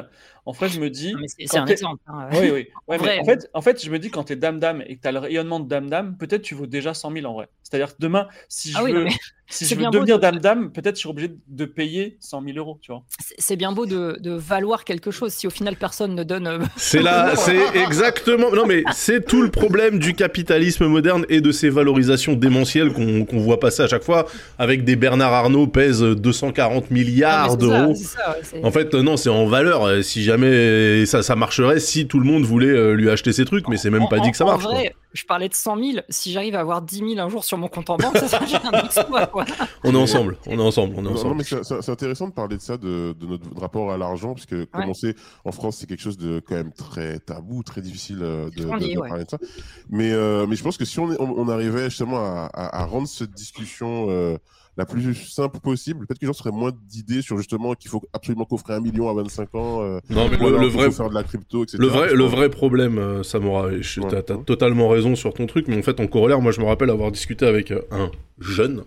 en 0.49 0.55
fait, 0.55 0.71
je 0.71 0.81
me 0.81 0.89
dis. 0.89 1.15
C'est 1.47 1.59
un 1.59 1.67
exemple. 1.67 2.03
hein. 2.07 2.31
Oui, 2.33 2.51
oui. 2.51 2.67
Ouais, 2.89 2.97
mais 2.97 2.97
vrai. 2.97 3.19
en, 3.21 3.25
fait, 3.27 3.51
en 3.53 3.61
fait, 3.61 3.85
je 3.85 3.91
me 3.91 3.99
dis 3.99 4.11
quand 4.11 4.25
t'es 4.25 4.37
Dame 4.37 4.59
Dame 4.59 4.83
et 4.87 4.97
que 4.97 5.03
t'as 5.03 5.13
le 5.13 5.19
rayonnement 5.19 5.61
de 5.61 5.69
Dame 5.69 5.91
Dame, 5.91 6.17
peut-être 6.17 6.41
tu 6.41 6.55
vaux 6.55 6.67
déjà 6.67 6.95
100 6.95 7.13
000 7.13 7.27
en 7.27 7.35
vrai. 7.35 7.49
C'est-à-dire 7.63 7.89
que 7.89 8.01
demain, 8.01 8.29
si 8.49 8.71
je 8.71 8.79
Ah 8.79 8.85
oui, 8.85 8.93
veux. 8.93 9.07
si 9.51 9.65
je 9.65 9.75
veux 9.75 9.87
devenir 9.91 10.19
dame-dame, 10.19 10.71
peut-être 10.73 10.97
je 10.97 11.01
suis 11.01 11.09
obligé 11.09 11.33
de 11.49 11.65
payer 11.65 12.17
100 12.21 12.43
000 12.45 12.59
euros, 12.59 12.79
tu 12.83 12.93
vois. 12.93 13.03
C'est 13.39 13.57
bien 13.57 13.73
beau 13.73 13.87
de, 13.87 14.19
valoir 14.25 14.85
quelque 14.85 15.11
chose 15.11 15.33
si 15.33 15.47
au 15.47 15.51
final 15.51 15.77
personne 15.77 16.15
ne 16.15 16.23
donne. 16.23 16.47
Euh, 16.47 16.59
c'est 16.77 17.03
là, 17.03 17.33
c'est 17.37 17.77
exactement. 17.77 18.51
Non, 18.51 18.67
mais 18.67 18.85
c'est 18.93 19.25
tout 19.25 19.43
le 19.43 19.51
problème 19.51 19.99
du 19.99 20.15
capitalisme 20.15 20.87
moderne 20.87 21.25
et 21.29 21.41
de 21.41 21.51
ces 21.51 21.71
valorisations 21.71 22.35
démentielles 22.35 22.93
qu'on 22.93 23.39
voit 23.39 23.59
passer 23.59 23.83
à 23.83 23.89
chaque 23.89 24.05
fois 24.05 24.27
avec 24.59 24.85
des 24.85 24.97
Bernard 24.97 25.33
Arnault 25.33 25.67
pèsent 25.67 26.03
240 26.03 26.91
milliards 26.91 27.57
d'euros. 27.57 27.95
en 28.63 28.71
fait, 28.71 28.95
non, 28.95 29.17
c'est 29.17 29.31
en 29.31 29.47
valeur. 29.47 30.05
Si 30.05 30.23
jamais 30.23 30.38
ça, 31.07 31.23
ça 31.23 31.37
marcherait, 31.37 31.81
si 31.81 32.07
tout 32.07 32.19
le 32.19 32.27
monde 32.27 32.45
voulait 32.45 32.69
euh, 32.69 32.93
lui 32.93 33.11
acheter 33.11 33.33
ses 33.33 33.45
trucs, 33.45 33.69
mais 33.69 33.77
c'est 33.77 33.91
même 33.91 34.09
pas 34.09 34.21
dit 34.21 34.31
que 34.31 34.37
ça 34.37 34.45
marche. 34.45 34.65
En 34.65 34.71
vrai, 34.71 34.95
je 35.13 35.25
parlais 35.25 35.49
de 35.49 35.55
100 35.55 35.77
000. 35.77 35.99
Si 36.09 36.33
j'arrive 36.33 36.55
à 36.55 36.61
avoir 36.61 36.83
10 36.83 36.99
000 37.15 37.19
un 37.19 37.29
jour 37.29 37.45
sur 37.45 37.59
mon 37.59 37.69
compte 37.69 37.91
en 37.91 37.97
banque, 37.97 38.17
ça 38.19 38.29
serait 38.29 38.61
un 38.73 38.85
exploit. 38.85 39.31
On 39.85 39.95
est 39.95 39.99
ensemble, 39.99 40.37
on 40.47 40.59
est 40.59 40.63
ensemble, 40.63 40.95
on 40.97 41.05
est 41.05 41.09
ensemble. 41.09 41.31
Non, 41.31 41.35
mais 41.35 41.45
c'est 41.45 41.89
intéressant 41.91 42.29
de 42.29 42.33
parler 42.33 42.57
de 42.57 42.63
ça, 42.63 42.77
de, 42.77 43.15
notre 43.21 43.61
rapport 43.61 43.93
à 43.93 43.97
l'argent, 43.99 44.35
parce 44.35 44.47
que 44.47 44.65
comme 44.65 44.89
on 44.89 44.95
sait, 44.95 45.15
en 45.45 45.53
France, 45.53 45.79
c'est 45.79 45.87
quelque 45.87 46.03
chose 46.03 46.19
de 46.19 46.41
quand 46.47 46.55
même 46.55 46.73
très 46.73 47.19
tabou, 47.21 47.63
très 47.63 47.81
difficile 47.81 48.19
euh, 48.23 48.51
de, 48.51 48.65
parler 48.65 49.25
de 49.25 49.31
ça. 49.31 49.39
Mais, 49.89 50.13
euh, 50.13 50.47
mais 50.47 50.57
je 50.57 50.63
pense 50.63 50.77
que 50.77 50.85
si 50.85 50.99
on, 50.99 51.09
on, 51.19 51.49
arrivait 51.49 51.85
justement 51.85 52.19
à, 52.19 52.51
à, 52.53 52.85
rendre 52.85 53.09
cette 53.09 53.33
discussion 53.33 54.07
euh, 54.09 54.37
la 54.79 54.87
plus 54.87 55.15
simple 55.15 55.59
possible. 55.61 56.07
Peut-être 56.07 56.19
que 56.19 56.25
les 56.25 56.29
gens 56.29 56.39
seraient 56.39 56.53
moins 56.53 56.73
d'idées 56.87 57.21
sur 57.21 57.37
justement 57.37 57.75
qu'il 57.75 57.91
faut 57.91 58.03
absolument 58.13 58.47
coffrer 58.47 58.75
un 58.75 58.81
million 58.81 59.11
à 59.11 59.15
25 59.15 59.55
ans. 59.55 59.83
non, 60.09 60.29
mais 60.31 60.39
le, 60.39 60.67
vrai. 60.69 60.91
Faire 60.91 61.11
de 61.11 61.15
la 61.15 61.25
crypto, 61.25 61.65
etc. 61.65 61.79
Le 61.79 61.89
vrai, 61.89 62.15
le 62.15 62.25
vrai 62.25 62.49
problème, 62.49 63.23
Samora, 63.23 63.69
tu 63.83 64.01
as, 64.05 64.23
totalement 64.23 64.89
raison 64.89 65.17
sur 65.17 65.35
ton 65.35 65.47
truc, 65.47 65.67
mais 65.69 65.77
en 65.77 65.83
fait, 65.83 66.01
en 66.01 66.07
corollaire, 66.07 66.41
moi 66.41 66.53
je 66.53 66.61
me 66.61 66.67
rappelle 66.67 66.91
avoir 66.91 67.11
discuté 67.13 67.45
avec 67.45 67.73
un 67.73 68.11
jeune 68.41 68.85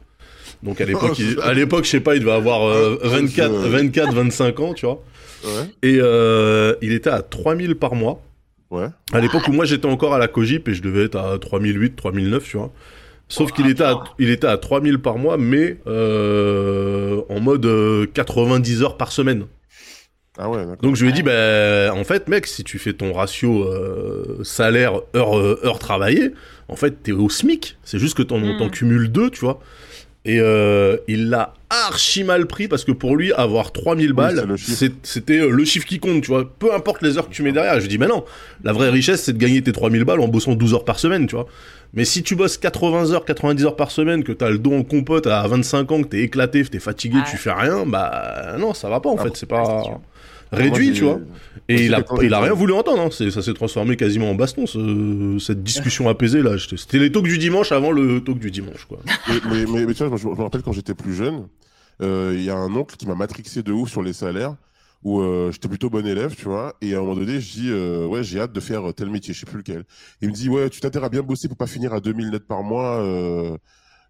donc 0.63 0.79
à 0.79 0.85
l'époque, 0.85 1.19
à 1.43 1.53
l'époque, 1.53 1.85
je 1.85 1.89
sais 1.89 1.99
pas, 1.99 2.15
il 2.15 2.19
devait 2.19 2.31
avoir 2.31 2.67
24, 3.03 3.51
24, 3.51 4.13
25 4.13 4.59
ans, 4.59 4.73
tu 4.73 4.85
vois. 4.85 5.03
Ouais. 5.43 5.49
Et 5.81 5.97
euh, 5.99 6.75
il 6.81 6.93
était 6.93 7.09
à 7.09 7.21
3000 7.21 7.75
par 7.75 7.95
mois. 7.95 8.21
Ouais. 8.69 8.87
À 9.11 9.19
l'époque 9.19 9.47
où 9.47 9.51
moi 9.51 9.65
j'étais 9.65 9.87
encore 9.87 10.13
à 10.13 10.19
la 10.19 10.27
Cogip 10.27 10.67
et 10.69 10.73
je 10.73 10.81
devais 10.81 11.05
être 11.05 11.17
à 11.17 11.37
3008, 11.37 11.95
3009, 11.95 12.43
tu 12.43 12.57
vois. 12.57 12.71
Sauf 13.31 13.51
qu'il 13.53 13.67
était, 13.67 13.83
à, 13.83 14.03
il 14.19 14.29
était 14.29 14.47
à 14.47 14.57
3000 14.57 14.99
par 14.99 15.17
mois, 15.17 15.37
mais 15.37 15.77
euh, 15.87 17.21
en 17.29 17.39
mode 17.39 17.67
90 18.13 18.81
euh, 18.81 18.85
heures 18.85 18.97
par 18.97 19.11
semaine. 19.11 19.45
Ah 20.37 20.49
ouais, 20.49 20.65
Donc 20.81 20.95
je 20.95 21.03
lui 21.03 21.11
ai 21.11 21.13
dit, 21.13 21.23
ben 21.23 21.91
en 21.91 22.03
fait, 22.03 22.27
mec, 22.27 22.47
si 22.47 22.63
tu 22.63 22.79
fais 22.79 22.93
ton 22.93 23.13
ratio 23.13 23.63
euh, 23.63 24.39
salaire 24.43 24.93
heure, 25.15 25.37
euh, 25.37 25.59
heure 25.63 25.77
travaillée, 25.77 26.31
en 26.69 26.75
fait, 26.75 27.03
t'es 27.03 27.11
au 27.11 27.29
SMIC. 27.29 27.77
C'est 27.83 27.99
juste 27.99 28.15
que 28.15 28.23
t'en, 28.23 28.39
mm. 28.39 28.71
cumules 28.71 29.11
deux, 29.11 29.29
tu 29.29 29.41
vois. 29.41 29.61
Et 30.23 30.39
euh, 30.39 30.97
il 31.07 31.29
l'a 31.29 31.53
archi 31.69 32.23
mal 32.23 32.45
pris 32.45 32.67
parce 32.67 32.85
que 32.85 32.91
pour 32.91 33.15
lui, 33.15 33.33
avoir 33.33 33.71
3000 33.71 34.13
balles, 34.13 34.55
c'était 35.03 35.47
le 35.47 35.65
chiffre 35.65 35.87
qui 35.87 35.99
compte, 35.99 36.21
tu 36.21 36.27
vois. 36.27 36.49
Peu 36.59 36.73
importe 36.73 37.01
les 37.01 37.17
heures 37.17 37.27
que 37.27 37.33
tu 37.33 37.43
mets 37.43 37.51
derrière. 37.51 37.79
Je 37.81 37.87
dis, 37.87 37.97
mais 37.97 38.07
non, 38.07 38.23
la 38.63 38.71
vraie 38.71 38.89
richesse, 38.89 39.23
c'est 39.23 39.33
de 39.33 39.39
gagner 39.39 39.61
tes 39.61 39.71
3000 39.71 40.03
balles 40.05 40.21
en 40.21 40.27
bossant 40.27 40.53
12 40.53 40.75
heures 40.75 40.85
par 40.85 40.99
semaine, 40.99 41.27
tu 41.27 41.35
vois. 41.35 41.47
Mais 41.93 42.05
si 42.05 42.23
tu 42.23 42.35
bosses 42.35 42.57
80 42.57 43.11
heures, 43.11 43.25
90 43.25 43.65
heures 43.65 43.75
par 43.75 43.91
semaine, 43.91 44.23
que 44.23 44.31
t'as 44.31 44.49
le 44.49 44.57
dos 44.57 44.73
en 44.73 44.83
compote 44.83 45.27
à 45.27 45.45
25 45.47 45.91
ans, 45.91 46.01
que 46.01 46.07
t'es 46.07 46.21
éclaté, 46.21 46.63
que 46.63 46.69
t'es 46.69 46.79
fatigué, 46.79 47.19
tu 47.29 47.37
fais 47.37 47.51
rien, 47.51 47.85
bah 47.85 48.55
non, 48.57 48.73
ça 48.73 48.89
va 48.89 48.99
pas 48.99 49.09
en 49.09 49.17
ah 49.17 49.23
fait. 49.23 49.35
C'est 49.35 49.45
pas 49.45 49.83
réduit, 50.51 50.93
tu 50.93 51.03
vois. 51.03 51.19
Et 51.67 51.85
il 51.85 51.93
a, 51.93 52.03
il 52.21 52.33
a 52.33 52.39
rien 52.39 52.53
voulu 52.53 52.73
entendre. 52.73 53.01
Hein. 53.01 53.29
Ça 53.29 53.41
s'est 53.41 53.53
transformé 53.53 53.95
quasiment 53.95 54.31
en 54.31 54.35
baston, 54.35 54.65
cette 55.39 55.63
discussion 55.63 56.07
apaisée 56.09 56.41
là. 56.41 56.51
C'était 56.57 56.99
les 56.99 57.11
talks 57.11 57.25
du 57.25 57.37
dimanche 57.37 57.71
avant 57.71 57.91
le 57.91 58.21
talk 58.21 58.39
du 58.39 58.51
dimanche, 58.51 58.85
quoi. 58.85 58.99
mais, 59.49 59.65
mais, 59.65 59.93
tu 59.93 60.05
vois, 60.05 60.17
je, 60.17 60.27
me 60.27 60.41
rappelle 60.41 60.61
quand 60.61 60.73
j'étais 60.73 60.93
plus 60.93 61.13
jeune, 61.13 61.47
euh, 62.01 62.33
il 62.35 62.43
y 62.43 62.49
a 62.49 62.55
un 62.55 62.73
oncle 62.73 62.95
qui 62.95 63.07
m'a 63.07 63.15
matrixé 63.15 63.63
de 63.63 63.71
ouf 63.71 63.89
sur 63.89 64.01
les 64.01 64.13
salaires. 64.13 64.55
Où 65.03 65.19
euh, 65.19 65.51
j'étais 65.51 65.67
plutôt 65.67 65.89
bon 65.89 66.05
élève, 66.05 66.35
tu 66.35 66.45
vois, 66.45 66.75
et 66.81 66.93
à 66.93 66.97
un 66.97 67.01
moment 67.01 67.15
donné, 67.15 67.39
je 67.41 67.51
dis, 67.51 67.69
euh, 67.71 68.05
ouais, 68.05 68.23
j'ai 68.23 68.39
hâte 68.39 68.53
de 68.53 68.59
faire 68.59 68.93
tel 68.93 69.09
métier, 69.09 69.33
je 69.33 69.39
sais 69.39 69.45
plus 69.47 69.57
lequel. 69.57 69.83
Il 70.21 70.29
me 70.29 70.33
dit, 70.33 70.47
ouais, 70.47 70.69
tu 70.69 70.79
t'intérêtes 70.79 71.07
à 71.07 71.09
bien 71.09 71.23
bosser 71.23 71.47
pour 71.47 71.57
pas 71.57 71.65
finir 71.65 71.91
à 71.93 71.99
2000 71.99 72.29
net 72.29 72.45
par 72.45 72.61
mois, 72.61 73.01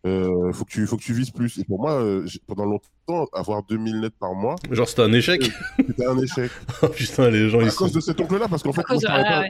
euh, 0.06 0.52
faut 0.52 0.66
que 0.66 0.72
tu 0.72 0.88
faut 0.88 0.98
que 0.98 1.04
tu 1.04 1.14
vises 1.14 1.30
plus. 1.30 1.60
Et 1.60 1.64
pour 1.64 1.80
moi, 1.80 1.94
euh, 2.02 2.26
pendant 2.48 2.66
longtemps, 2.66 3.30
avoir 3.34 3.64
2000 3.64 4.00
nets 4.00 4.18
par 4.18 4.34
mois, 4.34 4.56
genre 4.72 4.88
c'était 4.88 5.04
un 5.04 5.14
échec. 5.14 5.52
C'était 5.78 6.06
un 6.06 6.18
échec. 6.18 6.52
oh, 6.82 6.88
putain, 6.88 7.30
les 7.30 7.50
gens. 7.50 7.60
À 7.60 7.70
cause 7.70 7.92
de 7.92 8.00
cet 8.00 8.20
oncle-là, 8.20 8.48
parce 8.48 8.64
qu'en 8.64 8.74
fait, 8.74 8.84
moi, 8.90 8.98
je 9.00 9.06
parlais 9.06 9.24
pas, 9.24 9.44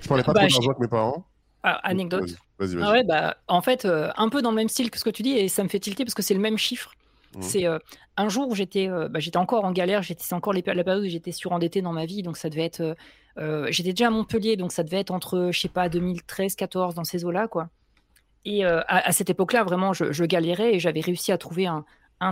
je 0.00 0.08
parlais 0.08 0.22
pas 0.22 0.32
bah, 0.32 0.40
trop 0.40 0.48
d'argent 0.48 0.70
avec 0.70 0.78
mes 0.78 0.88
parents. 0.88 1.26
Ah, 1.64 1.80
anecdote. 1.82 2.36
Vas 2.58 2.66
-y, 2.66 2.76
vas 2.76 2.82
-y. 2.82 2.84
Ah 2.84 2.92
ouais, 2.92 3.04
bah, 3.04 3.36
en 3.48 3.62
fait, 3.62 3.84
euh, 3.84 4.10
un 4.16 4.28
peu 4.28 4.42
dans 4.42 4.50
le 4.50 4.56
même 4.56 4.68
style 4.68 4.90
que 4.90 4.98
ce 4.98 5.04
que 5.04 5.10
tu 5.10 5.24
dis, 5.24 5.32
et 5.32 5.48
ça 5.48 5.64
me 5.64 5.68
fait 5.68 5.80
tilter 5.80 6.04
parce 6.04 6.14
que 6.14 6.22
c'est 6.22 6.34
le 6.34 6.40
même 6.40 6.58
chiffre. 6.58 6.92
Mmh. 7.36 7.42
C'est 7.42 7.66
euh, 7.66 7.78
un 8.16 8.28
jour 8.28 8.48
où 8.48 8.54
j'étais 8.54 8.88
bah, 8.88 9.18
j'étais 9.20 9.36
encore 9.36 9.64
en 9.64 9.72
galère, 9.72 10.02
j'étais 10.02 10.32
encore 10.34 10.52
les, 10.52 10.62
la 10.66 10.84
période 10.84 11.04
où 11.04 11.08
j'étais 11.08 11.32
surendetté 11.32 11.82
dans 11.82 11.92
ma 11.92 12.06
vie, 12.06 12.22
donc 12.22 12.36
ça 12.36 12.50
devait 12.50 12.64
être. 12.64 12.96
j'étais 13.68 13.90
déjà 13.90 14.08
à 14.08 14.10
Montpellier, 14.10 14.56
donc 14.56 14.72
ça 14.72 14.82
devait 14.82 15.00
être 15.00 15.10
entre, 15.10 15.50
je 15.52 15.60
sais 15.60 15.68
pas, 15.68 15.88
2013, 15.88 16.54
14 16.54 16.94
dans 16.94 17.04
ces 17.04 17.24
eaux-là, 17.24 17.48
quoi. 17.48 17.68
Et 18.44 18.64
à, 18.64 19.12
cette 19.12 19.28
époque-là, 19.28 19.64
vraiment, 19.64 19.92
je, 19.92 20.24
galérais 20.24 20.74
et 20.74 20.78
j'avais 20.78 21.00
réussi 21.00 21.32
à 21.32 21.38
trouver 21.38 21.66
un, 21.66 21.84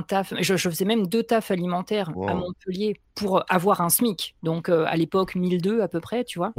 taf. 0.02 0.32
Je, 0.40 0.56
faisais 0.56 0.84
même 0.84 1.06
deux 1.06 1.24
tafs 1.24 1.50
alimentaires 1.50 2.10
à 2.28 2.34
Montpellier 2.34 3.00
pour 3.14 3.44
avoir 3.52 3.80
un 3.80 3.88
SMIC. 3.88 4.36
Donc 4.42 4.68
à 4.68 4.96
l'époque, 4.96 5.34
1002 5.34 5.82
à 5.82 5.88
peu 5.88 6.00
près, 6.00 6.24
tu 6.24 6.38
vois. 6.38 6.52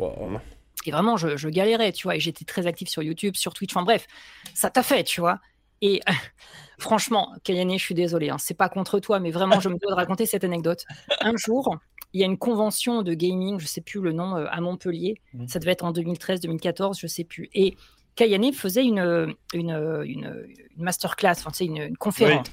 Et 0.86 0.92
vraiment, 0.92 1.18
je, 1.18 1.50
galérais, 1.50 1.92
tu 1.92 2.04
vois. 2.04 2.16
Et 2.16 2.20
j'étais 2.20 2.46
très 2.46 2.68
actif 2.68 2.90
sur 2.90 3.02
YouTube, 3.02 3.36
sur 3.36 3.54
Twitch. 3.54 3.75
Enfin 3.75 3.84
bref, 3.84 4.08
ça 4.54 4.70
t'a 4.70 4.84
fait, 4.84 5.04
tu 5.04 5.20
vois. 5.20 5.40
Et 5.82 6.02
franchement, 6.77 7.34
Kayane, 7.44 7.72
je 7.72 7.84
suis 7.84 7.96
désolé, 7.96 8.29
hein, 8.29 8.38
c'est 8.39 8.53
pas 8.53 8.70
contre 8.70 9.00
toi, 9.00 9.20
mais 9.20 9.32
vraiment, 9.32 9.60
je 9.60 9.70
me 9.70 9.77
dois 9.77 9.91
de 9.91 9.96
raconter 9.96 10.25
cette 10.25 10.44
anecdote. 10.44 10.86
Un 11.22 11.36
jour, 11.36 11.77
il 12.13 12.22
y 12.22 12.24
a 12.24 12.25
une 12.25 12.38
convention 12.38 13.01
de 13.01 13.13
gaming, 13.13 13.60
je 13.60 13.67
sais 13.67 13.82
plus 13.82 14.01
le 14.01 14.12
nom, 14.12 14.38
euh, 14.38 14.46
à 14.50 14.62
Montpellier. 14.62 15.20
Mmh. 15.34 15.48
Ça 15.48 15.60
devait 15.60 15.72
être 15.72 15.86
en 15.86 15.91
2013, 15.91 16.41
2014, 16.41 17.00
je 17.00 17.08
sais 17.08 17.24
plus. 17.24 17.50
Et 17.53 17.75
Kayane 18.15 18.53
faisait 18.53 18.86
une, 18.86 19.36
une, 19.53 20.03
une, 20.05 20.48
masterclass, 20.77 21.32
enfin, 21.46 21.51
une, 21.60 21.77
une 21.77 21.98
conférence. 21.98 22.48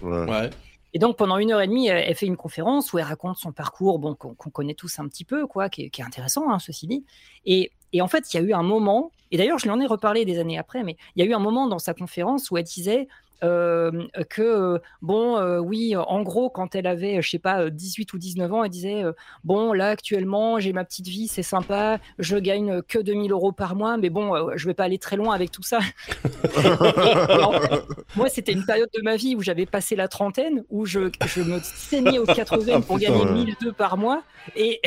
Et 0.95 0.99
donc 0.99 1.17
pendant 1.17 1.39
une 1.39 1.53
heure 1.53 1.61
et 1.61 1.67
demie, 1.67 1.89
elle, 1.89 2.15
fait 2.15 2.27
une 2.27 2.37
conférence 2.37 2.93
où 2.93 2.99
elle 2.99 3.05
raconte 3.05 3.39
son 3.39 3.53
parcours, 3.53 3.99
bon, 3.99 4.15
qu'on 4.15 4.35
connaît 4.35 4.75
tous 4.75 4.99
un 4.99 5.09
petit 5.09 5.25
peu, 5.25 5.47
quoi, 5.47 5.71
qui, 5.71 5.83
est, 5.85 6.01
intéressant, 6.03 6.51
hein, 6.51 6.59
ceci 6.59 6.87
dit. 6.87 7.05
Et, 7.47 7.73
et, 7.95 8.03
en 8.03 8.09
fait, 8.09 8.33
il 8.33 8.37
y 8.37 8.41
a 8.41 8.43
eu 8.43 8.53
un 8.53 8.63
moment, 8.63 9.11
et 9.31 9.39
d'ailleurs 9.39 9.59
je 9.59 9.65
lui 9.65 9.71
en 9.71 9.81
ai 9.81 9.87
reparlé 9.87 10.25
des 10.25 10.39
années 10.39 10.59
après, 10.59 10.83
mais 10.83 10.97
il 11.17 11.25
y 11.25 11.27
a 11.27 11.31
eu 11.31 11.35
un 11.35 11.39
moment 11.39 11.67
dans 11.67 11.79
sa 11.79 11.95
conférence 11.95 12.51
où 12.51 12.59
elle 12.59 12.65
disait 12.65 13.09
euh, 13.43 14.07
que, 14.31 14.81
bon, 15.01 15.37
euh, 15.37 15.59
oui, 15.59 15.97
en 15.97 16.23
gros, 16.23 16.51
quand 16.51 16.75
elle 16.75 16.87
avait, 16.87 17.21
je 17.23 17.31
sais 17.31 17.39
pas, 17.39 17.71
18 17.71 18.13
ou 18.13 18.19
19 18.19 18.53
ans, 18.53 18.65
elle 18.65 18.71
disait, 18.71 19.03
euh, 19.03 19.13
bon, 19.45 19.73
là, 19.73 19.89
actuellement, 19.89 20.61
j'ai 20.61 20.73
ma 20.73 20.85
petite 20.85 21.09
vie, 21.09 21.29
c'est 21.29 21.43
sympa, 21.43 21.99
je 22.19 22.37
gagne 22.37 22.83
que 22.83 22.99
2000 22.99 23.33
euros 23.33 23.53
par 23.53 23.75
mois, 23.75 23.97
mais 23.97 24.11
bon, 24.11 24.57
je 24.57 24.67
vais 24.67 24.75
pas 24.75 24.85
aller 24.85 24.99
très 24.99 25.17
loin 25.17 25.35
avec 25.35 25.51
tout 25.51 25.63
ça. 25.63 25.81
moi, 28.17 28.29
c'était 28.29 28.53
une 28.53 28.65
période 28.65 28.91
de 28.95 29.03
ma 29.03 29.17
vie 29.17 29.35
où 29.35 29.43
j'avais 29.43 29.67
passé 29.67 29.97
la 29.97 30.09
trentaine, 30.09 30.65
où 30.71 30.87
je, 30.87 31.11
je 31.27 31.43
me 31.43 31.59
saignais 31.63 32.19
aux 32.19 32.27
80 32.27 32.83
pour 32.83 32.99
gagner 32.99 33.25
1002 33.25 33.73
par 33.73 33.97
mois, 33.97 34.23
et, 34.57 34.81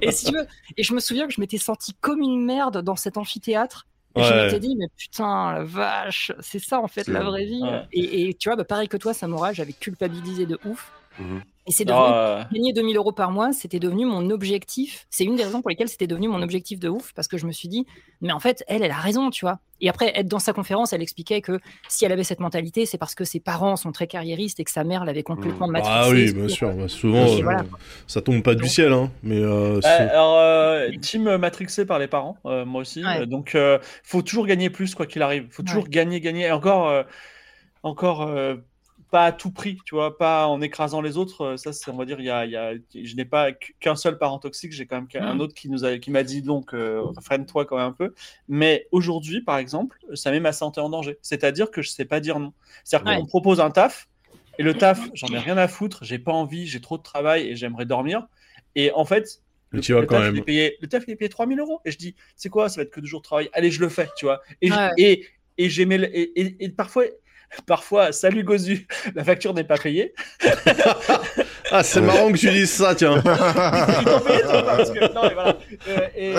et, 0.00 0.10
si 0.10 0.26
tu 0.26 0.32
veux, 0.32 0.46
et 0.76 0.82
je 0.82 0.94
me 0.94 1.00
souviens 1.00 1.26
que 1.26 1.32
je 1.32 1.40
m'étais 1.40 1.58
senti 1.58 1.94
comme 1.94 2.20
une 2.20 2.44
merde 2.44 2.82
dans 2.82 2.96
cet 2.96 3.16
amphithéâtre 3.16 3.86
et 4.16 4.22
je 4.22 4.34
m'étais 4.34 4.58
dit, 4.60 4.76
mais 4.76 4.86
putain, 4.96 5.52
la 5.52 5.64
vache, 5.64 6.32
c'est 6.40 6.58
ça 6.58 6.80
en 6.80 6.88
fait 6.88 7.08
la 7.08 7.22
vraie 7.22 7.44
vie. 7.44 7.62
Et, 7.92 8.34
tu 8.38 8.48
vois, 8.48 8.56
bah, 8.56 8.64
pareil 8.64 8.88
que 8.88 8.96
toi, 8.96 9.14
Samora, 9.14 9.52
j'avais 9.52 9.74
culpabilisé 9.74 10.46
de 10.46 10.58
ouf. 10.64 10.92
Mhm. 11.18 11.42
Et 11.66 11.72
c'est 11.72 11.84
devenu, 11.84 12.00
ah, 12.00 12.48
gagner 12.52 12.72
2000 12.72 12.96
euros 12.96 13.12
par 13.12 13.32
mois, 13.32 13.52
c'était 13.52 13.80
devenu 13.80 14.06
mon 14.06 14.30
objectif. 14.30 15.06
C'est 15.10 15.24
une 15.24 15.34
des 15.34 15.42
raisons 15.42 15.62
pour 15.62 15.70
lesquelles 15.70 15.88
c'était 15.88 16.06
devenu 16.06 16.28
mon 16.28 16.40
objectif 16.40 16.78
de 16.78 16.88
ouf, 16.88 17.12
parce 17.14 17.26
que 17.26 17.38
je 17.38 17.46
me 17.46 17.50
suis 17.50 17.66
dit, 17.66 17.86
mais 18.20 18.32
en 18.32 18.38
fait, 18.38 18.62
elle, 18.68 18.84
elle 18.84 18.92
a 18.92 19.00
raison, 19.00 19.30
tu 19.30 19.44
vois. 19.44 19.58
Et 19.80 19.88
après, 19.88 20.12
être 20.18 20.28
dans 20.28 20.38
sa 20.38 20.52
conférence, 20.52 20.92
elle 20.92 21.02
expliquait 21.02 21.40
que 21.40 21.58
si 21.88 22.04
elle 22.04 22.12
avait 22.12 22.24
cette 22.24 22.38
mentalité, 22.40 22.86
c'est 22.86 22.98
parce 22.98 23.14
que 23.14 23.24
ses 23.24 23.40
parents 23.40 23.74
sont 23.76 23.90
très 23.90 24.06
carriéristes 24.06 24.60
et 24.60 24.64
que 24.64 24.70
sa 24.70 24.84
mère 24.84 25.04
l'avait 25.04 25.24
complètement 25.24 25.66
mmh. 25.66 25.72
matrixée. 25.72 26.00
Ah 26.00 26.08
oui, 26.08 26.32
bien 26.32 26.48
sûr. 26.48 26.72
Bah, 26.72 26.88
souvent, 26.88 27.26
euh, 27.26 27.62
ça 28.06 28.22
tombe 28.22 28.42
pas 28.42 28.54
du 28.54 28.68
ciel, 28.68 28.92
hein. 28.92 29.10
Mais 29.24 29.40
euh, 29.40 29.80
alors, 29.82 30.38
euh, 30.38 30.88
team 31.02 31.36
matrixé 31.36 31.84
par 31.84 31.98
les 31.98 32.06
parents, 32.06 32.38
moi 32.44 32.82
aussi. 32.82 33.02
donc, 33.26 33.56
faut 34.04 34.22
toujours 34.22 34.46
gagner 34.46 34.70
plus, 34.70 34.94
quoi 34.94 35.06
qu'il 35.06 35.22
arrive. 35.22 35.46
Faut 35.50 35.64
toujours 35.64 35.88
gagner, 35.88 36.20
gagner. 36.20 36.46
Et 36.46 36.52
encore, 36.52 37.04
encore 37.82 38.30
pas 39.10 39.26
à 39.26 39.32
tout 39.32 39.50
prix, 39.50 39.78
tu 39.84 39.94
vois, 39.94 40.18
pas 40.18 40.46
en 40.46 40.60
écrasant 40.60 41.00
les 41.00 41.16
autres. 41.16 41.42
Euh, 41.42 41.56
ça, 41.56 41.72
c'est, 41.72 41.90
on 41.90 41.96
va 41.96 42.04
dire, 42.04 42.20
il 42.20 42.26
y 42.26 42.30
a, 42.30 42.44
y 42.44 42.56
a, 42.56 42.74
je 42.94 43.14
n'ai 43.14 43.24
pas 43.24 43.52
qu'un 43.52 43.96
seul 43.96 44.18
parent 44.18 44.38
toxique, 44.38 44.72
j'ai 44.72 44.86
quand 44.86 44.96
même 44.96 45.08
un 45.22 45.34
mmh. 45.34 45.40
autre 45.40 45.54
qui 45.54 45.68
nous 45.68 45.84
a, 45.84 45.98
qui 45.98 46.10
m'a 46.10 46.22
dit 46.22 46.42
donc, 46.42 46.74
euh, 46.74 47.02
freine-toi 47.22 47.64
quand 47.64 47.76
même 47.76 47.86
un 47.86 47.92
peu. 47.92 48.14
Mais 48.48 48.88
aujourd'hui, 48.92 49.42
par 49.42 49.58
exemple, 49.58 49.98
ça 50.14 50.30
met 50.30 50.40
ma 50.40 50.52
santé 50.52 50.80
en 50.80 50.88
danger. 50.88 51.18
C'est-à-dire 51.22 51.70
que 51.70 51.82
je 51.82 51.90
sais 51.90 52.04
pas 52.04 52.20
dire 52.20 52.38
non. 52.38 52.52
C'est-à-dire 52.84 53.16
qu'on 53.16 53.22
me 53.22 53.28
propose 53.28 53.60
un 53.60 53.70
taf 53.70 54.08
et 54.58 54.62
le 54.62 54.74
taf, 54.74 55.00
j'en 55.14 55.28
ai 55.28 55.38
rien 55.38 55.58
à 55.58 55.68
foutre, 55.68 56.04
j'ai 56.04 56.18
pas 56.18 56.32
envie, 56.32 56.66
j'ai 56.66 56.80
trop 56.80 56.98
de 56.98 57.02
travail 57.02 57.48
et 57.48 57.56
j'aimerais 57.56 57.86
dormir. 57.86 58.26
Et 58.74 58.90
en 58.92 59.04
fait, 59.04 59.42
le, 59.70 59.80
tu 59.80 59.92
le, 59.92 60.06
taf, 60.06 60.32
Il 60.32 60.38
est 60.38 60.42
payé, 60.42 60.76
le 60.80 60.88
taf, 60.88 61.04
il 61.06 61.12
est 61.12 61.16
payé 61.16 61.28
3000 61.28 61.58
euros. 61.60 61.80
Et 61.84 61.90
je 61.90 61.98
dis, 61.98 62.14
c'est 62.36 62.48
quoi, 62.48 62.68
ça 62.68 62.76
va 62.76 62.82
être 62.82 62.90
que 62.90 63.00
deux 63.00 63.06
jours 63.06 63.20
de 63.20 63.24
travail. 63.24 63.48
Allez, 63.52 63.70
je 63.70 63.80
le 63.80 63.88
fais, 63.88 64.08
tu 64.16 64.24
vois. 64.24 64.40
Et, 64.62 64.70
et, 64.98 65.26
et, 65.58 65.66
et, 65.66 66.64
et, 66.64 66.68
parfois, 66.70 67.04
parfois, 67.66 68.12
salut 68.12 68.44
Gozu, 68.44 68.86
la 69.14 69.24
facture 69.24 69.54
n'est 69.54 69.64
pas 69.64 69.78
payée. 69.78 70.14
ah, 71.70 71.82
c'est 71.82 72.00
marrant 72.00 72.30
que 72.32 72.38
tu 72.38 72.50
dises 72.50 72.70
ça, 72.70 72.94
tiens. 72.94 73.16
Ils 73.16 74.04
t'ont 74.04 74.20
payé, 74.20 74.42
toi, 74.42 74.62
parce 74.62 74.90
que. 74.90 75.12
Non, 75.12 75.22
mais 75.22 75.34
voilà. 75.34 75.56
Euh, 75.88 76.08
et, 76.16 76.34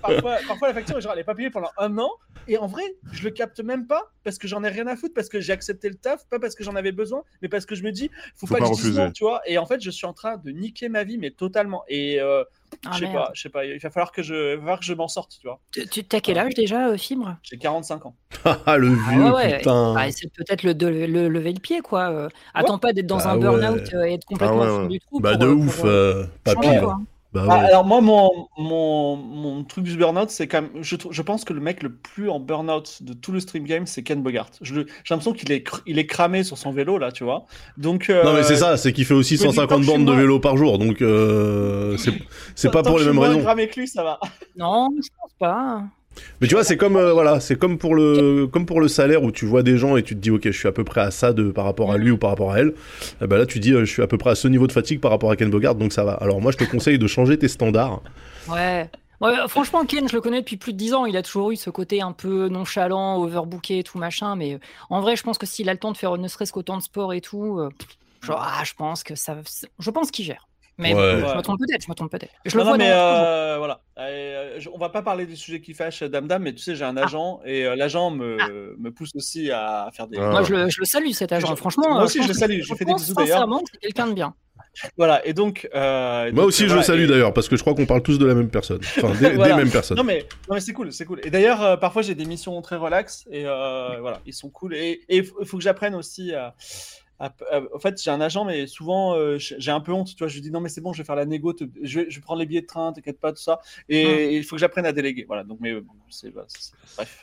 parfois, 0.00 0.36
parfois, 0.46 0.68
la 0.68 0.74
facture, 0.74 1.00
genre, 1.00 1.12
elle 1.12 1.18
n'est 1.18 1.24
pas 1.24 1.34
payée 1.34 1.50
pendant 1.50 1.70
un 1.78 1.96
an. 1.98 2.10
Et 2.46 2.56
en 2.56 2.66
vrai, 2.66 2.82
je 3.12 3.24
le 3.24 3.30
capte 3.30 3.60
même 3.60 3.86
pas 3.86 4.10
parce 4.24 4.38
que 4.38 4.48
j'en 4.48 4.64
ai 4.64 4.68
rien 4.68 4.86
à 4.86 4.96
foutre, 4.96 5.14
parce 5.14 5.28
que 5.28 5.40
j'ai 5.40 5.52
accepté 5.52 5.88
le 5.88 5.96
taf, 5.96 6.26
pas 6.28 6.38
parce 6.38 6.54
que 6.54 6.64
j'en 6.64 6.76
avais 6.76 6.92
besoin, 6.92 7.22
mais 7.42 7.48
parce 7.48 7.66
que 7.66 7.74
je 7.74 7.82
me 7.82 7.92
dis, 7.92 8.10
faut, 8.36 8.46
faut 8.46 8.54
pas, 8.54 8.60
que 8.60 8.66
je 8.66 8.82
dise 8.82 8.98
non, 8.98 9.10
tu 9.10 9.24
vois. 9.24 9.40
Et 9.46 9.58
en 9.58 9.66
fait, 9.66 9.80
je 9.82 9.90
suis 9.90 10.06
en 10.06 10.14
train 10.14 10.38
de 10.38 10.50
niquer 10.50 10.88
ma 10.88 11.04
vie, 11.04 11.18
mais 11.18 11.30
totalement. 11.30 11.84
Et 11.88 12.20
euh, 12.20 12.44
ah, 12.86 12.90
je 12.92 12.98
sais 12.98 13.12
pas, 13.12 13.30
je 13.34 13.42
sais 13.42 13.48
pas, 13.48 13.64
il 13.64 13.78
va 13.78 13.90
falloir 13.90 14.12
que 14.12 14.22
je, 14.22 14.56
que 14.56 14.84
je 14.84 14.94
m'en 14.94 15.08
sorte, 15.08 15.38
tu 15.40 15.46
vois. 15.46 15.60
Tu 15.72 16.04
as 16.12 16.20
quel 16.20 16.38
âge 16.38 16.54
déjà, 16.54 16.88
euh, 16.88 16.96
Fibre? 16.96 17.36
J'ai 17.42 17.58
45 17.58 18.06
ans. 18.06 18.14
Ah, 18.66 18.76
le 18.76 18.88
ah, 18.88 19.10
vieux, 19.10 19.56
putain. 19.58 19.94
Ah, 19.96 20.10
c'est 20.10 20.32
peut-être 20.32 20.62
le, 20.62 20.72
le, 20.72 21.28
lever 21.28 21.52
le 21.52 21.60
pied, 21.60 21.80
quoi. 21.80 22.10
Euh. 22.10 22.28
attends 22.54 22.78
pas 22.78 22.92
d'être 22.92 23.06
dans 23.06 23.18
bah 23.18 23.30
un 23.30 23.36
burn-out 23.36 23.92
et 24.06 24.14
être 24.14 24.24
complètement 24.24 24.57
du 24.88 25.00
trou. 25.00 25.20
Bah, 25.20 25.36
de 25.36 25.46
ouf, 25.46 25.82
pas 26.44 26.54
pire. 26.56 26.98
Bah 27.34 27.44
ah, 27.50 27.54
alors 27.56 27.84
moi, 27.84 28.00
mon, 28.00 28.30
mon, 28.56 29.16
mon 29.16 29.62
truc 29.62 29.84
du 29.84 29.98
burn-out, 29.98 30.30
c'est 30.30 30.48
quand 30.48 30.62
même... 30.62 30.70
Je, 30.80 30.96
je, 31.10 31.22
pense 31.22 31.44
que 31.44 31.52
le 31.52 31.60
mec 31.60 31.82
le 31.82 31.92
plus 31.92 32.30
en 32.30 32.40
burn-out 32.40 33.02
de 33.02 33.12
tout 33.12 33.32
le 33.32 33.40
stream 33.40 33.64
game, 33.64 33.86
c'est 33.86 34.02
Ken 34.02 34.22
Bogart. 34.22 34.48
J'ai 34.62 34.86
l'impression 35.10 35.34
qu'il 35.34 35.52
est, 35.52 35.68
il 35.86 35.98
est 35.98 36.06
cramé 36.06 36.42
sur 36.42 36.56
son 36.56 36.72
vélo, 36.72 36.96
là, 36.96 37.12
tu 37.12 37.24
vois. 37.24 37.44
Donc, 37.76 38.08
Non, 38.08 38.32
mais 38.32 38.42
c'est 38.44 38.54
euh, 38.54 38.56
ça, 38.56 38.76
c'est 38.78 38.94
qu'il 38.94 39.04
fait 39.04 39.12
aussi 39.12 39.36
150 39.36 39.84
bandes 39.84 40.06
de 40.06 40.12
vélo 40.12 40.40
par 40.40 40.56
jour, 40.56 40.78
donc 40.78 41.02
euh, 41.02 41.98
c'est 42.54 42.70
pas 42.70 42.82
pour 42.82 42.98
les 42.98 43.04
mêmes 43.04 43.18
raisons. 43.18 43.42
cramé 43.42 43.68
que 43.68 43.80
lui, 43.80 43.88
ça 43.88 44.02
va. 44.02 44.18
Non, 44.56 44.88
je 44.96 45.08
pense 45.20 45.32
pas. 45.38 45.82
Mais 46.40 46.46
tu 46.46 46.54
vois, 46.54 46.64
c'est 46.64 46.76
comme 46.76 46.96
euh, 46.96 47.12
voilà, 47.12 47.40
c'est 47.40 47.56
comme 47.56 47.78
pour 47.78 47.94
le 47.94 48.46
comme 48.46 48.66
pour 48.66 48.80
le 48.80 48.88
salaire 48.88 49.22
où 49.22 49.32
tu 49.32 49.44
vois 49.44 49.62
des 49.62 49.76
gens 49.76 49.96
et 49.96 50.02
tu 50.02 50.14
te 50.14 50.20
dis 50.20 50.30
ok, 50.30 50.42
je 50.44 50.50
suis 50.58 50.68
à 50.68 50.72
peu 50.72 50.84
près 50.84 51.00
à 51.00 51.10
ça 51.10 51.32
de 51.32 51.50
par 51.50 51.64
rapport 51.64 51.92
à 51.92 51.98
lui 51.98 52.10
ou 52.10 52.18
par 52.18 52.30
rapport 52.30 52.52
à 52.52 52.60
elle. 52.60 52.74
Eh 53.22 53.26
ben 53.26 53.36
là, 53.36 53.46
tu 53.46 53.58
dis 53.58 53.72
euh, 53.72 53.84
je 53.84 53.90
suis 53.90 54.02
à 54.02 54.06
peu 54.06 54.18
près 54.18 54.30
à 54.30 54.34
ce 54.34 54.48
niveau 54.48 54.66
de 54.66 54.72
fatigue 54.72 55.00
par 55.00 55.10
rapport 55.10 55.30
à 55.30 55.36
Ken 55.36 55.50
Bogart, 55.50 55.74
donc 55.74 55.92
ça 55.92 56.04
va. 56.04 56.12
Alors 56.12 56.40
moi, 56.40 56.52
je 56.52 56.56
te 56.56 56.64
conseille 56.64 56.98
de 56.98 57.06
changer 57.06 57.38
tes 57.38 57.48
standards. 57.48 58.02
Ouais. 58.48 58.88
franchement, 59.48 59.84
Ken, 59.84 60.08
je 60.08 60.14
le 60.14 60.20
connais 60.20 60.40
depuis 60.40 60.56
plus 60.56 60.72
de 60.72 60.78
10 60.78 60.94
ans. 60.94 61.06
Il 61.06 61.16
a 61.16 61.22
toujours 61.22 61.50
eu 61.50 61.56
ce 61.56 61.70
côté 61.70 62.00
un 62.00 62.12
peu 62.12 62.48
nonchalant, 62.48 63.20
overbooké, 63.22 63.82
tout 63.82 63.98
machin. 63.98 64.36
Mais 64.36 64.54
euh, 64.54 64.58
en 64.90 65.00
vrai, 65.00 65.16
je 65.16 65.22
pense 65.22 65.38
que 65.38 65.46
s'il 65.46 65.68
a 65.68 65.72
le 65.72 65.78
temps 65.78 65.92
de 65.92 65.96
faire 65.96 66.16
ne 66.16 66.28
serait-ce 66.28 66.52
qu'autant 66.52 66.76
de 66.76 66.82
sport 66.82 67.12
et 67.12 67.20
tout, 67.20 67.60
genre, 68.22 68.42
ah, 68.42 68.62
je 68.64 68.74
pense 68.74 69.02
que 69.02 69.14
ça, 69.14 69.36
je 69.78 69.90
pense 69.90 70.10
qu'il 70.10 70.24
gère. 70.24 70.48
Mais 70.78 70.90
je 70.90 71.36
me 71.36 71.42
trompe 71.42 71.58
peut-être, 71.58 71.84
je 71.84 71.90
me 71.90 71.94
trompe 71.94 72.10
peut-être. 72.10 72.32
Je 72.44 72.56
le 72.56 72.62
vois 72.62 72.76
mais 72.76 72.90
euh, 72.92 73.56
voilà. 73.58 73.80
Euh, 73.98 74.60
on 74.72 74.78
va 74.78 74.88
pas 74.90 75.02
parler 75.02 75.26
du 75.26 75.36
sujet 75.36 75.60
qui 75.60 75.74
fâche 75.74 76.04
Dame 76.04 76.28
Dame, 76.28 76.44
mais 76.44 76.52
tu 76.52 76.62
sais, 76.62 76.76
j'ai 76.76 76.84
un 76.84 76.96
ah. 76.96 77.04
agent 77.04 77.40
et 77.44 77.66
euh, 77.66 77.74
l'agent 77.74 78.10
me, 78.10 78.36
ah. 78.40 78.48
me, 78.78 78.90
pousse 78.92 79.10
aussi 79.16 79.50
à 79.50 79.90
faire 79.92 80.06
des. 80.06 80.18
Moi, 80.18 80.44
je 80.44 80.54
le, 80.54 80.68
je 80.68 80.78
le, 80.78 80.86
salue 80.86 81.10
cet 81.10 81.32
agent. 81.32 81.54
Franchement, 81.56 81.94
moi 81.94 82.04
aussi, 82.04 82.22
je, 82.22 82.28
le 82.28 82.34
salue. 82.34 82.60
Je 82.60 82.74
fais 82.74 82.84
des 82.84 82.94
bisous 82.94 83.14
d'ailleurs. 83.14 83.48
c'est 83.72 83.80
quelqu'un 83.80 84.06
de 84.06 84.12
bien. 84.12 84.34
Voilà, 84.96 85.26
et 85.26 85.32
donc. 85.32 85.68
Moi 85.74 86.44
aussi, 86.44 86.68
je 86.68 86.76
le 86.76 86.82
salue 86.82 87.06
d'ailleurs, 87.06 87.34
parce 87.34 87.48
que 87.48 87.56
je 87.56 87.62
crois 87.62 87.74
qu'on 87.74 87.86
parle 87.86 88.02
tous 88.02 88.18
de 88.18 88.26
la 88.26 88.34
même 88.34 88.50
personne. 88.50 88.80
Enfin, 88.98 89.12
des, 89.18 89.36
mêmes 89.36 89.70
personnes. 89.70 89.96
Non, 89.96 90.04
mais, 90.04 90.26
non, 90.48 90.54
mais 90.54 90.60
c'est 90.60 90.72
cool, 90.72 90.92
c'est 90.92 91.04
cool. 91.04 91.20
Et 91.24 91.30
d'ailleurs, 91.30 91.80
parfois, 91.80 92.02
j'ai 92.02 92.14
des 92.14 92.24
missions 92.24 92.62
très 92.62 92.76
relax, 92.76 93.26
et 93.32 93.42
voilà, 93.42 94.20
ils 94.26 94.34
sont 94.34 94.48
cool. 94.48 94.76
Et 94.76 95.00
il 95.08 95.24
faut 95.24 95.56
que 95.56 95.64
j'apprenne 95.64 95.96
aussi 95.96 96.32
à 96.32 96.46
euh, 96.46 96.50
en 97.20 97.78
fait, 97.78 98.00
j'ai 98.02 98.10
un 98.10 98.20
agent, 98.20 98.44
mais 98.44 98.66
souvent, 98.66 99.14
euh, 99.14 99.38
j'ai 99.38 99.70
un 99.70 99.80
peu 99.80 99.92
honte. 99.92 100.08
Tu 100.08 100.18
vois, 100.18 100.28
je 100.28 100.34
lui 100.34 100.42
dis 100.42 100.50
non, 100.50 100.60
mais 100.60 100.68
c'est 100.68 100.80
bon, 100.80 100.92
je 100.92 100.98
vais 100.98 101.06
faire 101.06 101.16
la 101.16 101.26
négo, 101.26 101.54
je, 101.82 102.00
vais, 102.00 102.10
je 102.10 102.20
prendre 102.20 102.40
les 102.40 102.46
billets 102.46 102.60
de 102.60 102.66
train, 102.66 102.92
t'inquiète 102.92 103.20
pas, 103.20 103.32
tout 103.32 103.42
ça. 103.42 103.60
Et, 103.88 104.04
mmh. 104.04 104.32
il 104.32 104.44
faut 104.44 104.56
que 104.56 104.60
j'apprenne 104.60 104.86
à 104.86 104.92
déléguer. 104.92 105.24
Voilà. 105.26 105.44
Donc, 105.44 105.58
mais 105.60 105.74
c'est 106.10 106.30
bref. 106.30 106.46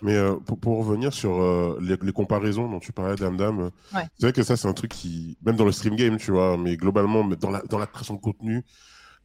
Mais 0.01 0.15
euh, 0.15 0.35
pour, 0.35 0.77
revenir 0.77 1.13
sur 1.13 1.79
les, 1.79 1.97
comparaisons 2.11 2.69
dont 2.69 2.79
tu 2.79 2.91
parlais, 2.91 3.15
Dame 3.15 3.37
Dame, 3.37 3.71
c'est 3.91 4.21
vrai 4.21 4.33
que 4.33 4.43
ça, 4.43 4.57
c'est 4.57 4.67
un 4.67 4.73
truc 4.73 4.91
qui, 4.91 5.37
même 5.45 5.55
dans 5.55 5.65
le 5.65 5.71
stream 5.71 5.95
game, 5.95 6.17
tu 6.17 6.31
vois, 6.31 6.57
mais 6.57 6.75
globalement, 6.75 7.23
dans 7.23 7.51
la, 7.51 7.61
dans 7.61 7.77
la 7.77 7.87
création 7.87 8.15
de 8.15 8.21
contenu, 8.21 8.63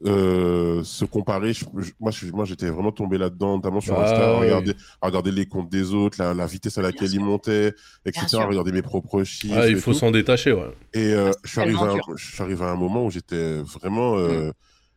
euh, 0.05 0.83
se 0.83 1.05
comparer. 1.05 1.53
moi, 1.99 2.11
moi, 2.33 2.45
j'étais 2.45 2.69
vraiment 2.69 2.91
tombé 2.91 3.17
là-dedans, 3.17 3.57
notamment 3.57 3.81
sur 3.81 3.95
bah 3.95 4.05
Insta, 4.05 4.33
regarder, 4.33 4.73
regarder, 5.01 5.31
les 5.31 5.45
comptes 5.45 5.69
des 5.69 5.93
autres, 5.93 6.17
la, 6.21 6.45
vitesse 6.47 6.77
à 6.77 6.81
laquelle 6.81 7.13
ils 7.13 7.19
montaient, 7.19 7.73
etc. 8.05 8.37
Regarder 8.47 8.71
mes 8.71 8.81
propres 8.81 9.23
chiffres. 9.23 9.55
Ah, 9.57 9.67
il 9.67 9.77
faut 9.77 9.93
s'en 9.93 10.09
détacher, 10.09 10.53
ouais. 10.53 10.71
Et 10.93 11.13
euh, 11.13 11.31
je, 11.43 11.51
suis 11.51 11.61
arrivé 11.61 11.79
à 11.79 11.83
un, 11.83 11.97
je 12.15 12.33
suis 12.33 12.41
arrivé 12.41 12.63
à 12.65 12.69
un 12.69 12.75
moment 12.75 13.05
où 13.05 13.11
j'étais 13.11 13.61
vraiment. 13.61 14.17
Euh, 14.17 14.49
mm. 14.49 14.53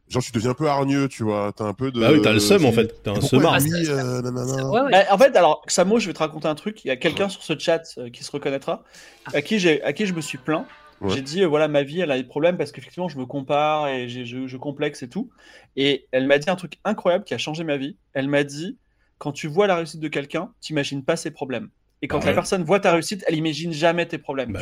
Genre, 0.08 0.22
tu 0.22 0.32
deviens 0.32 0.50
un 0.50 0.54
peu 0.54 0.68
hargneux, 0.68 1.08
tu 1.08 1.22
vois. 1.22 1.52
T'as 1.54 1.64
un 1.64 1.74
peu 1.74 1.90
de. 1.90 2.00
Bah 2.00 2.08
oui, 2.12 2.20
t'as 2.22 2.32
le 2.32 2.40
seum 2.40 2.64
en 2.64 2.72
fait. 2.72 3.02
T'as 3.02 3.12
un 3.12 3.20
seum 3.20 3.44
En 3.44 5.18
fait, 5.18 5.36
alors, 5.36 5.62
Samo, 5.66 5.98
je 5.98 6.06
vais 6.06 6.14
te 6.14 6.18
raconter 6.18 6.48
un 6.48 6.54
truc. 6.54 6.82
Il 6.84 6.88
y 6.88 6.90
a 6.90 6.96
quelqu'un 6.96 7.28
sur 7.28 7.42
ce 7.42 7.58
chat 7.58 7.82
qui 8.12 8.24
se 8.24 8.30
reconnaîtra, 8.30 8.84
ah. 9.26 9.32
à 9.34 9.42
qui, 9.42 9.68
à 9.68 9.92
qui 9.92 10.06
je 10.06 10.14
me 10.14 10.22
suis 10.22 10.38
plaint 10.38 10.66
j'ai 11.08 11.22
dit, 11.22 11.42
euh, 11.42 11.46
voilà, 11.46 11.68
ma 11.68 11.82
vie, 11.82 12.00
elle 12.00 12.10
a 12.10 12.16
des 12.16 12.24
problèmes 12.24 12.56
parce 12.56 12.72
qu'effectivement, 12.72 13.08
je 13.08 13.18
me 13.18 13.26
compare 13.26 13.88
et 13.88 14.08
je, 14.08 14.46
je, 14.46 14.56
complexe 14.56 15.02
et 15.02 15.08
tout. 15.08 15.30
Et 15.76 16.06
elle 16.12 16.26
m'a 16.26 16.38
dit 16.38 16.50
un 16.50 16.56
truc 16.56 16.78
incroyable 16.84 17.24
qui 17.24 17.34
a 17.34 17.38
changé 17.38 17.64
ma 17.64 17.76
vie. 17.76 17.96
Elle 18.12 18.28
m'a 18.28 18.44
dit, 18.44 18.78
quand 19.18 19.32
tu 19.32 19.48
vois 19.48 19.66
la 19.66 19.76
réussite 19.76 20.00
de 20.00 20.08
quelqu'un, 20.08 20.52
tu 20.60 20.72
n'imagines 20.72 21.04
pas 21.04 21.16
ses 21.16 21.30
problèmes. 21.30 21.70
Et 22.02 22.08
quand 22.08 22.20
ah 22.22 22.26
la 22.26 22.34
personne 22.34 22.64
voit 22.64 22.80
ta 22.80 22.92
réussite, 22.92 23.24
elle 23.26 23.36
imagine 23.36 23.72
jamais 23.72 24.06
tes 24.06 24.18
problèmes. 24.18 24.52
Bah, 24.52 24.60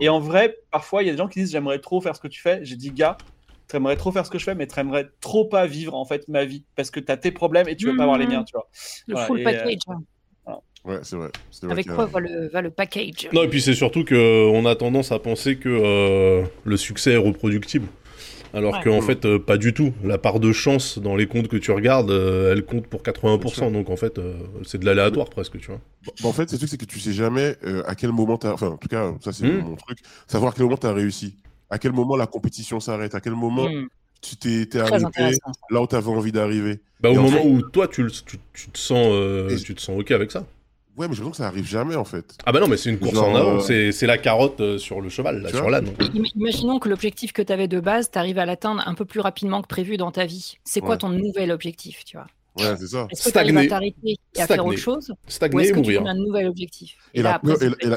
et 0.00 0.08
en 0.08 0.18
vrai, 0.18 0.56
parfois, 0.70 1.02
il 1.02 1.06
y 1.06 1.08
a 1.08 1.12
des 1.12 1.18
gens 1.18 1.28
qui 1.28 1.38
disent, 1.40 1.52
j'aimerais 1.52 1.78
trop 1.78 2.00
faire 2.00 2.16
ce 2.16 2.20
que 2.20 2.28
tu 2.28 2.40
fais. 2.40 2.64
J'ai 2.64 2.76
dit, 2.76 2.90
gars, 2.90 3.16
tu 3.68 3.76
aimerais 3.76 3.96
trop 3.96 4.10
faire 4.10 4.26
ce 4.26 4.30
que 4.30 4.38
je 4.38 4.44
fais, 4.44 4.54
mais 4.54 4.66
tu 4.66 4.78
aimerais 4.80 5.08
trop 5.20 5.44
pas 5.44 5.66
vivre 5.66 5.94
en 5.94 6.04
fait 6.04 6.26
ma 6.26 6.44
vie 6.44 6.64
parce 6.74 6.90
que 6.90 6.98
tu 6.98 7.12
as 7.12 7.16
tes 7.16 7.30
problèmes 7.30 7.68
et 7.68 7.76
tu 7.76 7.86
veux 7.86 7.96
pas 7.96 8.02
avoir 8.02 8.18
les 8.18 8.26
mmh. 8.26 8.30
miens, 8.30 8.44
tu 8.44 8.52
vois. 8.52 8.68
Le 9.06 9.16
full 9.16 9.42
package. 9.44 9.78
Euh, 9.88 9.92
hein. 9.92 10.02
Ouais, 10.84 10.98
c'est 11.02 11.16
vrai. 11.16 11.30
Avec 11.68 11.86
quoi 11.88 12.06
va 12.06 12.20
le, 12.20 12.48
va 12.48 12.62
le, 12.62 12.70
package? 12.70 13.28
Non, 13.32 13.42
et 13.42 13.48
puis 13.48 13.60
c'est 13.60 13.74
surtout 13.74 14.04
qu'on 14.04 14.64
a 14.64 14.74
tendance 14.76 15.12
à 15.12 15.18
penser 15.18 15.56
que 15.56 15.68
euh, 15.68 16.44
le 16.64 16.76
succès 16.76 17.12
est 17.12 17.18
reproductible. 17.18 17.86
Alors 18.52 18.82
qu'en 18.82 19.00
fait, 19.00 19.26
euh, 19.26 19.38
pas 19.38 19.58
du 19.58 19.74
tout. 19.74 19.92
La 20.02 20.18
part 20.18 20.40
de 20.40 20.50
chance 20.50 20.98
dans 20.98 21.14
les 21.14 21.26
comptes 21.28 21.46
que 21.46 21.56
tu 21.56 21.70
regardes, 21.70 22.10
euh, 22.10 22.50
elle 22.50 22.64
compte 22.64 22.86
pour 22.86 23.02
80%. 23.02 23.70
Donc 23.70 23.90
en 23.90 23.96
fait, 23.96 24.18
c'est 24.64 24.78
de 24.78 24.86
l'aléatoire 24.86 25.28
presque, 25.28 25.58
tu 25.58 25.68
vois. 25.68 25.80
Bah, 26.06 26.28
en 26.28 26.32
fait, 26.32 26.48
c'est 26.48 26.66
c'est 26.66 26.76
que 26.76 26.86
tu 26.86 26.98
sais 26.98 27.12
jamais 27.12 27.56
à 27.86 27.94
quel 27.94 28.10
moment 28.10 28.38
tu 28.38 28.46
as. 28.46 28.54
Enfin, 28.54 28.68
en 28.68 28.76
tout 28.76 28.88
cas, 28.88 29.12
ça 29.20 29.32
c'est 29.32 29.46
hmm. 29.46 29.60
mon 29.60 29.76
truc. 29.76 29.98
Savoir 30.26 30.52
à 30.52 30.54
quel 30.54 30.64
moment 30.64 30.78
tu 30.78 30.86
as 30.86 30.92
réussi. 30.92 31.36
À 31.68 31.78
quel 31.78 31.92
moment 31.92 32.16
la 32.16 32.26
compétition 32.26 32.80
s'arrête. 32.80 33.14
À 33.14 33.20
quel 33.20 33.34
moment. 33.34 33.68
Hmm. 33.68 33.86
tu 34.22 34.36
t'es 34.36 34.78
arrivé 34.78 35.36
là 35.70 35.82
où 35.82 35.86
tu 35.86 35.94
avais 35.94 36.08
envie 36.08 36.32
d'arriver. 36.32 36.80
Bah, 37.00 37.10
au 37.10 37.20
moment 37.20 37.44
où 37.44 37.62
toi, 37.62 37.86
tu, 37.86 38.04
tu, 38.26 38.38
tu 38.54 38.70
te 38.70 38.78
sens, 38.78 39.14
tu 39.62 39.74
te 39.74 39.80
sens 39.80 40.00
OK 40.00 40.10
avec 40.10 40.32
ça. 40.32 40.44
Ouais, 41.00 41.08
mais 41.08 41.14
je 41.14 41.22
pense 41.22 41.30
que 41.30 41.36
ça 41.38 41.46
arrive 41.46 41.66
jamais 41.66 41.96
en 41.96 42.04
fait. 42.04 42.36
Ah 42.44 42.52
bah 42.52 42.60
non, 42.60 42.68
mais 42.68 42.76
c'est 42.76 42.90
une 42.90 42.98
course 42.98 43.16
en 43.16 43.34
avant, 43.34 43.58
euh, 43.70 43.90
c'est 43.90 44.06
la 44.06 44.18
carotte 44.18 44.60
euh, 44.60 44.76
sur 44.76 45.00
le 45.00 45.08
cheval, 45.08 45.40
là, 45.40 45.48
sur 45.48 45.70
l'âne. 45.70 45.88
Imaginons 46.36 46.78
que 46.78 46.90
l'objectif 46.90 47.32
que 47.32 47.40
tu 47.40 47.50
avais 47.50 47.68
de 47.68 47.80
base, 47.80 48.10
tu 48.10 48.18
arrives 48.18 48.38
à 48.38 48.44
l'atteindre 48.44 48.82
un 48.86 48.92
peu 48.92 49.06
plus 49.06 49.20
rapidement 49.20 49.62
que 49.62 49.66
prévu 49.66 49.96
dans 49.96 50.10
ta 50.10 50.26
vie. 50.26 50.58
C'est 50.62 50.82
quoi 50.82 50.98
ton 50.98 51.08
nouvel 51.08 51.52
objectif, 51.52 52.04
tu 52.04 52.18
vois? 52.18 52.26
Ouais, 52.58 52.76
c'est 52.78 52.88
ça. 52.88 53.06
Est-ce 53.10 53.30
que 53.30 53.38
tu 53.46 53.52
vas 53.54 53.66
t'arrêter 53.66 54.16
et 54.34 54.40
à 54.42 54.46
faire 54.46 54.66
autre 54.66 54.76
chose? 54.78 55.14
Stagner 55.26 55.56
ou 55.56 55.60
est-ce 55.60 55.72
que 55.72 55.80
tu 55.80 55.96
as 55.96 56.02
un 56.02 56.14
nouvel 56.14 56.48
objectif? 56.48 56.96
Et, 57.14 57.22
la, 57.22 57.40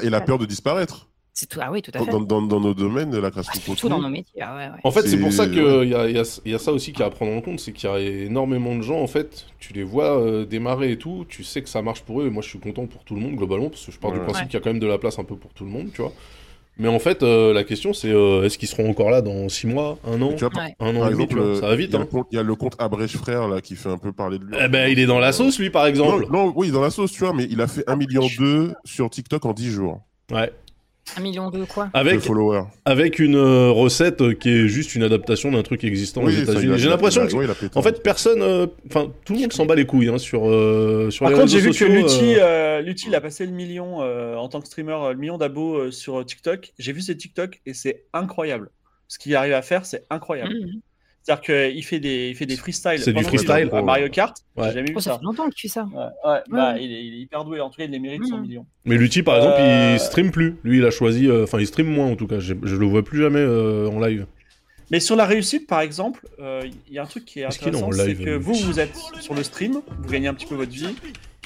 et 0.01 0.09
la 0.09 0.21
peur 0.21 0.37
de 0.37 0.45
disparaître. 0.45 1.09
Tout... 1.49 1.59
Ah 1.61 1.71
oui, 1.71 1.81
tout 1.81 1.91
à 1.93 1.99
fait. 1.99 2.11
Dans, 2.11 2.21
dans, 2.21 2.41
dans 2.41 2.59
nos 2.59 2.73
domaines 2.73 3.09
de 3.09 3.17
la 3.17 3.31
création 3.31 3.53
ah, 3.55 3.71
de 3.71 3.75
Tout 3.75 3.89
dans 3.89 4.01
nos 4.01 4.09
métiers, 4.09 4.41
ah 4.41 4.55
ouais, 4.55 4.65
ouais. 4.67 4.79
En 4.83 4.91
fait, 4.91 5.07
c'est 5.07 5.17
pour 5.17 5.33
ça 5.33 5.47
qu'il 5.47 5.57
y, 5.57 5.89
y, 5.89 5.95
a, 5.95 6.07
y 6.45 6.53
a 6.53 6.59
ça 6.59 6.71
aussi 6.71 6.93
qui 6.93 7.01
a 7.01 7.07
à 7.07 7.09
prendre 7.09 7.33
en 7.33 7.41
compte, 7.41 7.59
c'est 7.59 7.71
qu'il 7.71 7.89
y 7.89 7.93
a 7.93 7.99
énormément 7.99 8.75
de 8.75 8.81
gens, 8.81 8.99
en 8.99 9.07
fait, 9.07 9.47
tu 9.59 9.73
les 9.73 9.83
vois 9.83 10.19
euh, 10.19 10.45
démarrer 10.45 10.91
et 10.91 10.97
tout, 10.97 11.25
tu 11.27 11.43
sais 11.43 11.61
que 11.61 11.69
ça 11.69 11.81
marche 11.81 12.01
pour 12.01 12.21
eux, 12.21 12.27
et 12.27 12.29
moi 12.29 12.43
je 12.43 12.49
suis 12.49 12.59
content 12.59 12.85
pour 12.85 13.03
tout 13.03 13.15
le 13.15 13.21
monde, 13.21 13.35
globalement, 13.35 13.69
parce 13.69 13.85
que 13.85 13.91
je 13.91 13.99
pars 13.99 14.11
du 14.11 14.19
principe 14.19 14.45
qu'il 14.45 14.53
y 14.53 14.57
a 14.57 14.59
quand 14.61 14.69
même 14.69 14.79
de 14.79 14.87
la 14.87 14.97
place 14.97 15.19
un 15.19 15.23
peu 15.23 15.35
pour 15.35 15.53
tout 15.53 15.65
le 15.65 15.71
monde, 15.71 15.89
tu 15.93 16.01
vois. 16.01 16.13
Mais 16.77 16.87
en 16.87 16.97
fait, 16.97 17.21
euh, 17.21 17.53
la 17.53 17.63
question 17.63 17.93
c'est 17.93 18.09
euh, 18.09 18.43
est-ce 18.43 18.57
qu'ils 18.57 18.67
seront 18.67 18.89
encore 18.89 19.11
là 19.11 19.21
dans 19.21 19.47
6 19.47 19.67
mois, 19.67 19.99
1 20.07 20.21
an, 20.23 20.35
un 20.79 20.95
an 20.95 21.07
et 21.07 21.11
demi, 21.11 21.27
ça 21.59 21.67
va 21.67 21.75
vite. 21.75 21.91
Il 21.93 21.99
y, 21.99 22.01
hein. 22.01 22.25
y, 22.31 22.37
a 22.37 22.43
le 22.43 22.55
compte 22.55 22.75
Abrèche 22.79 23.15
Frère 23.15 23.47
là 23.47 23.61
qui 23.61 23.75
fait 23.75 23.89
un 23.89 23.99
peu 23.99 24.11
parler 24.11 24.39
de 24.39 24.45
lui. 24.45 24.55
Eh 24.59 24.67
ben, 24.69 24.89
il 24.91 24.97
est 24.97 25.05
dans 25.05 25.19
la 25.19 25.33
sauce 25.33 25.59
lui 25.59 25.69
par 25.69 25.85
exemple. 25.85 26.25
Non, 26.31 26.47
non 26.47 26.53
oui, 26.55 26.71
dans 26.71 26.81
la 26.81 26.89
sauce, 26.89 27.11
tu 27.11 27.19
vois, 27.19 27.33
mais 27.33 27.45
il 27.47 27.61
a 27.61 27.67
fait 27.67 27.83
1 27.87 27.95
million 27.95 28.27
2 28.39 28.73
sur 28.85 29.07
TikTok 29.11 29.45
en 29.45 29.53
10 29.53 29.69
jours. 29.69 30.01
Ouais. 30.31 30.51
Un 31.17 31.21
million 31.21 31.49
de 31.51 31.65
quoi 31.65 31.89
avec, 31.93 32.21
avec 32.85 33.19
une 33.19 33.35
euh, 33.35 33.69
recette 33.71 34.21
euh, 34.21 34.33
qui 34.33 34.49
est 34.49 34.67
juste 34.67 34.95
une 34.95 35.03
adaptation 35.03 35.51
d'un 35.51 35.61
truc 35.61 35.83
existant 35.83 36.23
aux 36.23 36.29
États-Unis. 36.29 36.77
J'ai 36.77 36.89
l'impression 36.89 37.27
que, 37.27 37.77
en 37.77 37.81
fait, 37.81 38.01
personne, 38.01 38.41
euh, 38.41 38.67
enfin, 38.87 39.11
tout 39.25 39.33
le 39.33 39.39
monde 39.39 39.53
s'en 39.53 39.65
bat 39.65 39.75
les 39.75 39.85
couilles 39.85 40.09
hein, 40.09 40.17
sur 40.17 40.43
sur 41.11 41.25
Par 41.25 41.33
contre, 41.33 41.47
j'ai 41.47 41.59
vu 41.59 41.71
que 41.71 41.85
Lutti, 42.83 43.05
il 43.07 43.15
a 43.15 43.21
passé 43.21 43.45
le 43.45 43.51
million 43.51 43.97
en 43.99 44.47
tant 44.49 44.61
que 44.61 44.67
streamer, 44.67 44.97
le 45.11 45.17
million 45.17 45.37
d'abos 45.37 45.91
sur 45.91 46.25
TikTok. 46.25 46.73
J'ai 46.79 46.93
vu 46.93 47.01
ses 47.01 47.17
TikTok 47.17 47.61
et 47.65 47.73
c'est 47.73 48.05
incroyable. 48.13 48.69
Ce 49.07 49.19
qu'il 49.19 49.35
arrive 49.35 49.53
à 49.53 49.61
faire, 49.61 49.85
c'est 49.85 50.05
incroyable. 50.09 50.53
Mmh. 50.53 50.79
C'est-à-dire 51.23 51.71
qu'il 51.71 51.83
fait 51.85 52.01
des, 52.01 52.29
il 52.29 52.35
fait 52.35 52.45
des 52.45 52.57
freestyles. 52.57 52.99
C'est 52.99 53.13
du 53.13 53.23
freestyle. 53.23 53.69
À 53.71 53.81
Mario 53.81 54.09
Kart. 54.09 54.35
J'ai 54.57 54.71
jamais 54.71 54.89
vu 54.89 54.93
oh, 54.97 54.99
ça. 54.99 55.11
Ça 55.11 55.17
fait 55.19 55.23
longtemps 55.23 55.49
que 55.49 55.55
tu 55.55 55.69
fais 55.69 55.73
ça. 55.73 55.87
Ouais, 56.25 56.39
bah, 56.49 56.77
il, 56.77 56.91
est, 56.91 57.21
hyper 57.21 57.45
doué. 57.45 57.61
En 57.61 57.69
tout 57.69 57.77
cas, 57.77 57.85
il 57.85 57.91
les 57.91 57.99
mérite 57.99 58.29
mmh. 58.29 58.41
million. 58.41 58.65
Mais 58.83 58.97
Lutti, 58.97 59.23
par 59.23 59.37
exemple, 59.37 59.57
il 59.61 59.99
stream 59.99 60.31
plus. 60.31 60.57
Lui, 60.63 60.79
il 60.79 60.85
a 60.85 60.91
choisi. 60.91 61.29
Euh, 61.29 61.43
enfin, 61.43 61.59
il 61.59 61.67
stream 61.67 61.87
moins 61.87 62.07
en 62.07 62.17
tout 62.17 62.27
cas. 62.27 62.39
Je, 62.39 62.53
je 62.61 62.75
le 62.75 62.85
vois 62.85 63.03
plus 63.03 63.21
jamais 63.21 63.39
euh, 63.39 63.89
en 63.89 64.01
live. 64.01 64.25
Mais 64.91 64.99
sur 64.99 65.15
la 65.15 65.25
réussite, 65.25 65.65
par 65.65 65.79
exemple, 65.79 66.27
euh, 66.39 66.61
il 66.87 66.93
y 66.93 66.99
a 66.99 67.03
un 67.03 67.07
truc 67.07 67.23
qui 67.23 67.39
est 67.39 67.45
intéressant, 67.45 67.91
c'est 67.93 68.15
que 68.15 68.35
vous, 68.35 68.53
vous 68.53 68.79
êtes 68.79 68.95
sur 69.21 69.33
le 69.33 69.41
stream, 69.43 69.81
vous 70.01 70.11
gagnez 70.11 70.27
un 70.27 70.33
petit 70.33 70.45
peu 70.45 70.55
votre 70.55 70.71
vie, 70.71 70.93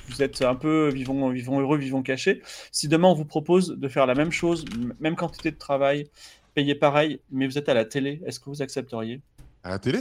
vous 0.09 0.21
êtes 0.21 0.41
un 0.41 0.55
peu 0.55 0.89
vivons, 0.89 1.29
vivons 1.29 1.59
heureux, 1.59 1.77
vivons 1.77 2.01
cachés. 2.01 2.41
Si 2.71 2.87
demain 2.87 3.07
on 3.07 3.13
vous 3.13 3.25
propose 3.25 3.77
de 3.77 3.87
faire 3.87 4.05
la 4.05 4.15
même 4.15 4.31
chose, 4.31 4.65
même 4.99 5.15
quantité 5.15 5.51
de 5.51 5.57
travail, 5.57 6.09
payé 6.55 6.75
pareil, 6.75 7.19
mais 7.31 7.47
vous 7.47 7.57
êtes 7.57 7.69
à 7.69 7.73
la 7.73 7.85
télé, 7.85 8.21
est-ce 8.25 8.39
que 8.39 8.49
vous 8.49 8.61
accepteriez? 8.61 9.21
À 9.63 9.72
la 9.72 9.80
télé 9.80 10.00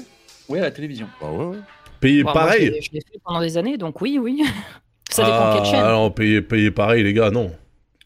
Oui, 0.49 0.59
à 0.59 0.63
la 0.63 0.71
télévision. 0.71 1.09
Bah 1.21 1.31
ouais, 1.31 1.45
ouais. 1.47 1.59
Payer 2.01 2.25
pareil 2.25 2.79
Je 2.83 2.91
l'ai 2.93 3.01
fait 3.01 3.19
pendant 3.25 3.41
des 3.41 3.57
années, 3.57 3.77
donc 3.77 4.01
oui, 4.01 4.19
oui. 4.21 4.45
Ça 5.11 5.25
dépend 5.25 5.37
ah, 5.39 5.55
quelle 5.57 5.67
chaîne. 5.67 5.85
Alors, 5.85 6.13
payer, 6.15 6.43
payer 6.43 6.71
pareil, 6.71 7.03
les 7.03 7.13
gars, 7.13 7.31
non. 7.31 7.53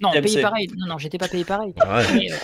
Non, 0.01 0.11
payé 0.13 0.41
pareil. 0.41 0.71
Non, 0.77 0.87
non, 0.87 0.99
j'étais 0.99 1.19
pas 1.19 1.29
payé 1.29 1.45
pareil. 1.45 1.75
Ah 1.81 2.03
mais, 2.15 2.33
euh, 2.33 2.37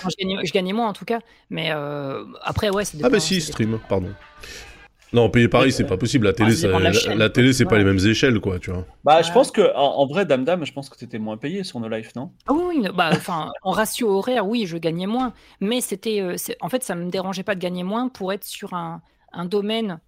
je, 0.45 0.53
gagnais, 0.53 0.73
moins 0.73 0.89
en 0.89 0.93
tout 0.93 1.05
cas. 1.05 1.21
Mais 1.51 1.71
euh, 1.71 2.25
après, 2.43 2.71
ouais, 2.71 2.85
c'est. 2.85 2.99
Ah 3.03 3.09
bah 3.09 3.21
si, 3.21 3.41
stream, 3.41 3.79
pardon. 3.89 4.13
Non, 5.13 5.31
payer 5.31 5.49
pareil, 5.49 5.73
c'est 5.73 5.87
pas 5.87 5.97
possible. 5.97 6.27
La 6.27 6.33
télé, 6.33 6.55
la, 7.17 7.31
télé, 7.31 7.53
c'est 7.53 7.65
pas 7.65 7.79
les 7.79 7.85
mêmes 7.85 8.05
échelles, 8.05 8.41
quoi, 8.41 8.59
tu 8.59 8.71
vois. 8.71 8.85
Bah, 9.05 9.23
je 9.23 9.33
pense 9.33 9.51
que, 9.51 9.75
en, 9.75 10.07
vrai, 10.07 10.27
Dame 10.27 10.45
Dame, 10.45 10.67
je 10.67 10.73
pense 10.73 10.91
que 10.91 10.97
t'étais 10.97 11.19
moins 11.19 11.37
payé 11.37 11.65
sur 11.65 11.81
nos 11.81 11.89
lives, 11.89 12.11
non? 12.17 12.33
Ah 12.47 12.53
oui, 12.53 12.81
oui. 12.81 12.89
Bah, 12.95 13.11
enfin, 13.13 13.53
en 13.63 13.71
ratio 13.71 14.11
horaire, 14.11 14.47
oui, 14.47 14.67
je 14.67 14.77
gagnais 14.77 15.07
moins. 15.07 15.33
Mais 15.61 15.81
c'était, 15.81 16.21
euh, 16.21 16.37
en 16.61 16.69
fait, 16.69 16.83
ça 16.83 16.95
me 16.95 17.11
dérangeait 17.11 17.45
pas 17.45 17.55
de 17.55 17.61
gagner 17.61 17.85
moins 17.85 18.09
pour 18.09 18.33
être 18.33 18.45
sur 18.45 18.75
un, 18.75 19.01
un 19.33 19.45
domaine 19.45 20.01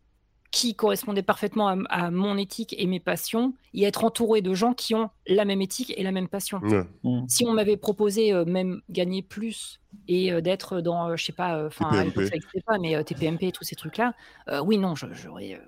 qui 0.51 0.75
correspondait 0.75 1.23
parfaitement 1.23 1.69
à, 1.89 2.11
mon 2.11 2.37
éthique 2.39 2.75
et 2.79 2.87
mes 2.87 3.01
passions, 3.01 3.55
et 3.75 3.85
être 3.85 4.05
entouré 4.05 4.41
de 4.41 4.55
gens 4.55 4.73
qui 4.73 4.95
ont 4.95 5.11
la 5.27 5.45
même 5.45 5.61
éthique 5.61 5.93
et 5.97 6.03
la 6.03 6.13
même 6.13 6.29
passion. 6.29 6.61
Mm. 7.05 7.27
Si 7.29 7.45
on 7.47 7.53
m'avait 7.53 7.77
proposé 7.77 8.33
euh, 8.33 8.45
même 8.45 8.81
gagner 8.89 9.23
plus 9.23 9.81
et 10.07 10.33
euh, 10.33 10.41
d'être 10.41 10.81
dans, 10.81 11.15
je 11.17 11.25
sais 11.25 11.33
pas, 11.33 11.67
enfin, 11.67 11.91
pas, 12.67 12.79
mais 12.79 13.03
TPMP 13.05 13.49
et 13.49 13.53
tous 13.53 13.65
ces 13.65 13.77
trucs-là, 13.77 14.15
oui, 14.63 14.79
non, 14.79 14.95
j'aurais 14.95 15.59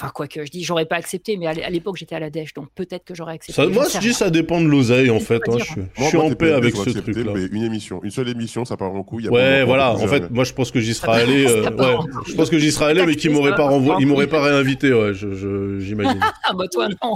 Enfin, 0.00 0.12
quoi 0.14 0.28
que 0.28 0.44
je 0.44 0.50
dis, 0.50 0.62
j'aurais 0.62 0.84
pas 0.84 0.94
accepté, 0.94 1.36
mais 1.36 1.48
à 1.48 1.70
l'époque, 1.70 1.96
j'étais 1.96 2.14
à 2.14 2.20
la 2.20 2.30
dèche, 2.30 2.54
donc 2.54 2.68
peut-être 2.76 3.04
que 3.04 3.16
j'aurais 3.16 3.34
accepté. 3.34 3.66
moi, 3.66 3.86
je 3.92 3.98
dis, 3.98 4.14
ça 4.14 4.30
dépend 4.30 4.60
de 4.60 4.66
l'oseille, 4.66 5.10
en 5.10 5.18
fait. 5.18 5.42
Hein, 5.48 5.56
je, 5.96 6.04
suis 6.04 6.16
en 6.16 6.30
paix 6.34 6.52
avec 6.52 6.76
ce 6.76 6.90
truc-là. 6.90 7.32
Une 7.50 7.64
émission, 7.64 8.00
une 8.04 8.12
seule 8.12 8.28
émission, 8.28 8.64
ça 8.64 8.76
part 8.76 8.94
en 8.94 9.02
coup. 9.02 9.20
ouais, 9.20 9.64
voilà. 9.64 9.94
En 9.94 10.06
fait, 10.06 10.30
moi, 10.30 10.44
je 10.44 10.52
pense 10.52 10.70
que 10.70 10.78
j'y 10.78 10.94
serais 10.94 11.22
allé. 11.22 11.46
Euh, 11.48 11.62
ouais, 11.70 11.96
je 12.28 12.34
pense 12.34 12.48
que 12.48 12.58
j'y 12.58 12.70
serais 12.70 12.86
allé, 12.86 13.04
mais 13.06 13.16
qu'il 13.16 13.32
m'aurait 13.32 13.56
pas 13.56 13.64
renvoyé, 13.64 14.00
il 14.00 14.06
m'aurait 14.06 14.28
pas 14.28 14.40
réinvité. 14.40 14.92
Ouais, 14.92 15.14
j'imagine. 15.14 16.20
ah 16.44 16.52
bah 16.54 16.66
toi, 16.70 16.88
non. 16.88 17.14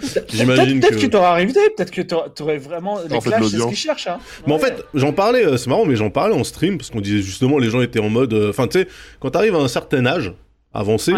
J'imagine 0.28 0.80
Peut-être 0.80 0.96
que, 0.96 1.00
tu 1.00 1.10
t'aurais 1.10 1.26
arrivé, 1.26 1.60
peut-être 1.76 1.90
que 1.90 2.02
tu 2.02 2.42
aurais 2.42 2.58
vraiment 2.58 2.98
les 3.08 3.18
clashs, 3.18 3.44
c'est 3.44 3.58
ce 3.58 3.66
qu'ils 3.66 3.76
cherchent. 3.76 4.06
Hein. 4.06 4.18
Mais 4.46 4.52
en 4.52 4.58
fait, 4.58 4.84
j'en 4.94 5.12
parlais. 5.12 5.44
Euh, 5.46 5.56
c'est 5.56 5.70
marrant, 5.70 5.86
mais 5.86 5.96
j'en 5.96 6.10
parlais 6.10 6.34
en 6.34 6.44
stream 6.44 6.76
parce 6.76 6.90
qu'on 6.90 7.00
disait 7.00 7.22
justement, 7.22 7.58
les 7.58 7.70
gens 7.70 7.80
étaient 7.80 8.00
en 8.00 8.10
mode. 8.10 8.34
Euh, 8.34 8.50
enfin, 8.50 8.66
tu 8.68 8.80
sais, 8.80 8.88
quand 9.18 9.30
t'arrives 9.30 9.54
à 9.54 9.60
un 9.60 9.68
certain 9.68 10.04
âge 10.04 10.34
avancé 10.74 11.14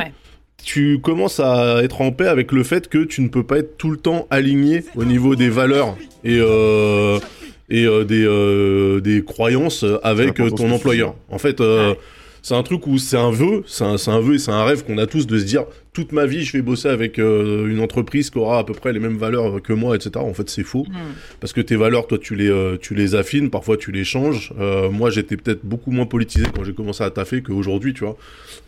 tu 0.62 0.98
commences 1.00 1.40
à 1.40 1.82
être 1.82 2.00
en 2.00 2.12
paix 2.12 2.26
avec 2.26 2.52
le 2.52 2.62
fait 2.62 2.88
que 2.88 3.04
tu 3.04 3.22
ne 3.22 3.28
peux 3.28 3.42
pas 3.42 3.58
être 3.58 3.76
tout 3.76 3.90
le 3.90 3.96
temps 3.96 4.26
aligné 4.30 4.84
au 4.96 5.04
niveau 5.04 5.34
des 5.36 5.48
valeurs 5.48 5.96
et, 6.24 6.38
euh, 6.40 7.18
et 7.68 7.84
euh, 7.86 8.04
des, 8.04 8.24
euh, 8.24 9.00
des 9.00 9.22
croyances 9.24 9.84
avec 10.02 10.34
ton 10.34 10.70
employeur. 10.70 11.14
En 11.30 11.38
fait, 11.38 11.62
c'est 12.42 12.54
un 12.54 12.62
truc 12.62 12.86
où 12.86 12.98
c'est 12.98 13.16
un 13.16 13.30
vœu, 13.30 13.62
c'est 13.66 13.84
un, 13.84 13.96
un, 14.06 14.20
vœu 14.20 14.34
et 14.34 14.38
c'est 14.38 14.50
un 14.50 14.64
rêve 14.64 14.84
qu'on 14.84 14.98
a 14.98 15.06
tous 15.06 15.26
de 15.26 15.38
se 15.38 15.44
dire 15.44 15.64
toute 15.92 16.12
ma 16.12 16.26
vie 16.26 16.44
je 16.44 16.52
vais 16.52 16.62
bosser 16.62 16.88
avec 16.88 17.18
euh, 17.18 17.66
une 17.66 17.80
entreprise 17.80 18.30
qui 18.30 18.38
aura 18.38 18.58
à 18.58 18.64
peu 18.64 18.74
près 18.74 18.92
les 18.92 19.00
mêmes 19.00 19.16
valeurs 19.16 19.60
que 19.60 19.72
moi, 19.72 19.96
etc. 19.96 20.12
En 20.16 20.34
fait, 20.34 20.48
c'est 20.48 20.62
faux 20.62 20.86
hmm. 20.88 21.14
parce 21.40 21.52
que 21.52 21.60
tes 21.60 21.76
valeurs, 21.76 22.06
toi, 22.06 22.18
tu 22.18 22.34
les, 22.34 22.48
euh, 22.48 22.76
tu 22.80 22.94
les 22.94 23.14
affines, 23.14 23.50
parfois 23.50 23.76
tu 23.76 23.90
les 23.90 24.04
changes. 24.04 24.52
Euh, 24.58 24.90
moi, 24.90 25.10
j'étais 25.10 25.36
peut-être 25.36 25.64
beaucoup 25.64 25.90
moins 25.90 26.06
politisé 26.06 26.46
quand 26.54 26.64
j'ai 26.64 26.74
commencé 26.74 27.02
à 27.02 27.10
taffer 27.10 27.42
qu'aujourd'hui, 27.42 27.92
tu 27.92 28.04
vois. 28.04 28.16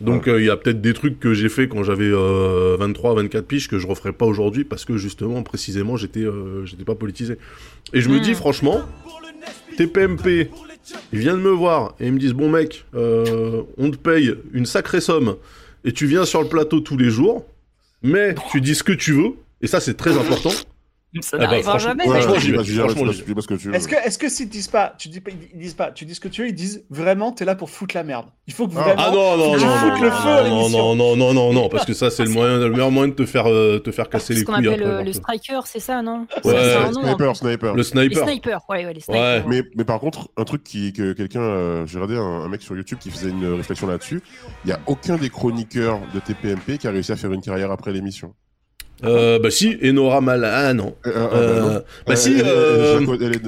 Donc, 0.01 0.25
il 0.27 0.43
y 0.43 0.49
a 0.49 0.57
peut-être 0.57 0.81
des 0.81 0.93
trucs 0.93 1.19
que 1.19 1.33
j'ai 1.33 1.49
fait 1.49 1.67
quand 1.67 1.83
j'avais 1.83 2.09
23, 2.11 3.15
24 3.15 3.45
piges 3.45 3.67
que 3.67 3.77
je 3.77 3.87
referais 3.87 4.11
pas 4.11 4.25
aujourd'hui 4.25 4.63
parce 4.63 4.85
que 4.85 4.97
justement, 4.97 5.43
précisément, 5.43 5.97
j'étais, 5.97 6.25
j'étais 6.65 6.83
pas 6.83 6.95
politisé. 6.95 7.37
Et 7.93 8.01
je 8.01 8.09
me 8.09 8.19
dis, 8.19 8.31
hmm. 8.31 8.35
franchement, 8.35 8.81
TPMP 9.77 10.49
ils 11.11 11.19
viennent 11.19 11.41
me 11.41 11.49
voir 11.49 11.95
et 11.99 12.07
ils 12.07 12.13
me 12.13 12.19
disent 12.19 12.33
Bon, 12.33 12.49
mec, 12.49 12.85
euh, 12.95 13.63
on 13.77 13.91
te 13.91 13.97
paye 13.97 14.33
une 14.53 14.65
sacrée 14.65 15.01
somme 15.01 15.35
et 15.85 15.91
tu 15.91 16.07
viens 16.07 16.25
sur 16.25 16.41
le 16.41 16.47
plateau 16.47 16.79
tous 16.79 16.97
les 16.97 17.09
jours, 17.09 17.45
mais 18.01 18.35
tu 18.51 18.61
dis 18.61 18.75
ce 18.75 18.83
que 18.83 18.93
tu 18.93 19.13
veux, 19.13 19.31
et 19.61 19.67
ça, 19.67 19.79
c'est 19.79 19.95
très 19.95 20.17
important. 20.17 20.51
Ça 21.21 21.37
ah 21.39 21.43
n'arrivera 21.43 21.77
jamais. 21.77 22.05
Franchement, 22.05 22.39
j'y 22.39 22.51
vais. 22.51 23.77
Est-ce 23.77 23.87
que, 23.87 23.95
est-ce 23.95 24.17
que 24.17 24.29
s'ils 24.29 24.49
disent 24.49 24.67
pas, 24.67 24.95
tu 24.97 25.09
dis 25.09 25.21
pas, 25.21 25.31
ils 25.31 25.59
disent 25.59 25.75
pas, 25.75 25.91
tu 25.91 26.05
dis 26.05 26.15
ce 26.15 26.19
que 26.19 26.27
tu 26.27 26.41
veux, 26.41 26.47
ils 26.47 26.55
disent 26.55 26.85
vraiment, 26.89 27.31
t'es 27.31 27.45
là 27.45 27.55
pour 27.55 27.69
foutre 27.69 27.95
la 27.95 28.03
merde. 28.03 28.25
Il 28.47 28.53
faut 28.53 28.67
que 28.67 28.73
vraiment. 28.73 28.95
Ah 28.97 29.11
non 29.11 29.37
non 29.37 29.57
non 29.57 29.59
non 29.59 30.01
le 30.01 30.11
feu 30.11 30.49
non 30.49 30.69
non 30.69 30.95
non 30.95 31.15
non 31.15 31.33
non 31.33 31.53
non 31.53 31.69
parce 31.69 31.85
que 31.85 31.93
ça 31.93 32.09
c'est 32.09 32.23
le 32.23 32.29
moyen, 32.29 32.57
le 32.57 32.69
meilleur 32.69 32.91
moyen 32.91 33.09
de 33.09 33.13
te 33.13 33.25
faire 33.25 33.47
euh, 33.47 33.79
te 33.79 33.91
faire 33.91 34.09
casser 34.09 34.33
les 34.33 34.43
couilles. 34.43 34.55
Ce 34.55 34.69
qu'on 34.69 34.73
appelle 34.73 35.05
le 35.05 35.13
striker, 35.13 35.59
c'est 35.65 35.79
ça, 35.79 36.01
non 36.01 36.25
Ouais. 36.43 36.91
Sniper, 36.91 37.35
sniper. 37.35 37.75
Le 37.75 37.83
sniper. 37.83 38.23
sniper, 38.23 38.61
ouais, 38.69 38.85
ouais, 38.85 38.93
les 38.93 38.99
snipers. 38.99 39.47
Mais 39.47 39.63
mais 39.75 39.85
par 39.85 39.99
contre, 39.99 40.29
un 40.37 40.43
truc 40.43 40.63
qui 40.63 40.93
que 40.93 41.13
quelqu'un, 41.13 41.41
euh, 41.41 41.85
j'ai 41.85 41.99
regardé 41.99 42.17
un 42.17 42.47
mec 42.47 42.61
sur 42.61 42.75
YouTube 42.75 42.97
qui 42.99 43.11
faisait 43.11 43.29
une 43.29 43.53
réflexion 43.53 43.87
là-dessus. 43.87 44.21
Il 44.65 44.69
y 44.69 44.73
a 44.73 44.79
aucun 44.87 45.17
des 45.17 45.29
chroniqueurs 45.29 45.99
de 46.13 46.19
TPMP 46.19 46.77
qui 46.77 46.87
a 46.87 46.91
réussi 46.91 47.11
à 47.11 47.15
faire 47.15 47.31
une 47.31 47.41
carrière 47.41 47.71
après 47.71 47.91
l'émission. 47.91 48.33
Euh, 49.03 49.39
bah 49.39 49.51
si, 49.51 49.77
Enora 49.83 50.21
Mal... 50.21 50.45
Ah 50.45 50.73
non. 50.73 50.95
Euh, 51.05 51.11
euh, 51.11 51.29
euh 51.33 51.79
bah, 51.79 51.85
bah 52.07 52.15
si. 52.15 52.41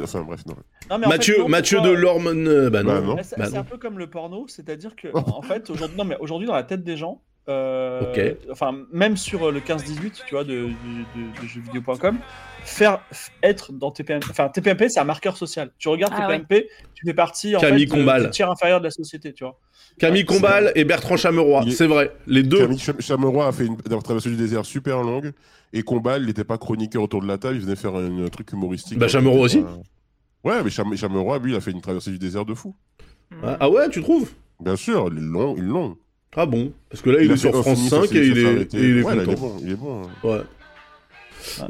Enfin 0.03 0.21
bref, 0.21 0.41
non. 0.45 0.55
non 0.89 1.07
Mathieu, 1.07 1.45
Mathieu 1.47 1.81
de 1.81 1.89
Lorme... 1.89 2.69
Bah 2.69 2.83
non. 2.83 3.15
Bah, 3.15 3.21
c'est 3.23 3.57
un 3.57 3.63
peu 3.63 3.77
comme 3.77 3.97
le 3.99 4.07
porno, 4.07 4.45
c'est-à-dire 4.47 4.95
que 4.95 5.07
en 5.13 5.41
fait, 5.41 5.69
aujourd'hui, 5.69 5.97
non 5.97 6.05
mais 6.05 6.17
aujourd'hui 6.19 6.47
dans 6.47 6.55
la 6.55 6.63
tête 6.63 6.83
des 6.83 6.97
gens, 6.97 7.21
euh, 7.47 8.33
enfin 8.51 8.75
même 8.91 9.17
sur 9.17 9.51
le 9.51 9.59
15-18, 9.59 10.23
tu 10.25 10.33
vois, 10.33 10.43
de, 10.43 10.69
de, 10.69 11.41
de 11.41 11.47
jeuxvideo.com, 11.47 12.17
faire 12.63 13.01
être 13.43 13.71
dans 13.71 13.91
TPMP, 13.91 14.25
enfin 14.29 14.49
TPMP, 14.49 14.89
c'est 14.89 14.99
un 14.99 15.05
marqueur 15.05 15.37
social. 15.37 15.71
Tu 15.77 15.87
regardes 15.87 16.13
ah 16.17 16.27
TPMP, 16.27 16.67
tu 16.95 17.05
fais 17.05 17.13
partie 17.13 17.55
en 17.55 17.59
Camille 17.59 17.87
fait, 17.87 18.23
du 18.23 18.29
tiers 18.31 18.49
inférieur 18.49 18.79
de 18.79 18.85
la 18.85 18.91
société, 18.91 19.31
tu 19.31 19.43
vois. 19.43 19.59
Camille 19.97 20.25
Combal 20.25 20.71
et 20.75 20.83
Bertrand 20.83 21.17
Chameroy, 21.17 21.65
c'est 21.71 21.87
vrai. 21.87 22.11
Les 22.27 22.43
deux. 22.43 22.59
Camille 22.59 22.79
Chameroy 22.99 23.47
a 23.47 23.51
fait 23.51 23.65
une 23.65 23.77
traversée 23.77 24.29
du 24.29 24.35
désert 24.35 24.65
super 24.65 25.01
longue 25.01 25.31
et 25.73 25.83
Combal, 25.83 26.21
il 26.21 26.27
n'était 26.27 26.43
pas 26.43 26.57
chroniqueur 26.57 27.03
autour 27.03 27.21
de 27.21 27.27
la 27.27 27.37
table, 27.37 27.55
il 27.55 27.61
venait 27.61 27.75
faire 27.75 27.95
un, 27.95 28.27
truc 28.29 28.51
humoristique. 28.53 28.97
Bah 28.97 29.07
Chameroy 29.07 29.41
aussi. 29.41 29.63
Ouais, 30.43 30.63
mais 30.63 30.69
Chameroy, 30.69 31.39
lui, 31.39 31.53
il 31.53 31.55
a 31.55 31.61
fait 31.61 31.71
une 31.71 31.81
traversée 31.81 32.11
du 32.11 32.19
désert 32.19 32.45
de 32.45 32.53
fou. 32.53 32.75
Ah, 33.43 33.57
ah 33.59 33.69
ouais, 33.69 33.89
tu 33.89 34.01
trouves? 34.01 34.31
Bien 34.59 34.75
sûr, 34.75 35.09
ils 35.11 35.23
l'ont, 35.23 35.55
ils 35.57 35.65
l'ont. 35.65 35.97
Ah 36.35 36.45
bon? 36.45 36.71
Parce 36.89 37.01
que 37.01 37.09
là, 37.09 37.21
il, 37.21 37.31
est 37.31 37.37
sur 37.37 37.51
France 37.51 37.89
5 37.89 38.13
et 38.13 38.27
il 38.27 38.37
est, 38.37 38.73
il 38.73 38.99
est, 38.99 39.03
ouais, 39.03 39.13
il 39.15 39.29
est 39.29 39.35
bon. 39.35 39.57
Il 39.61 39.71
est 39.71 39.75
bon. 39.75 40.03
Hein. 40.03 40.27
Ouais. 40.27 40.41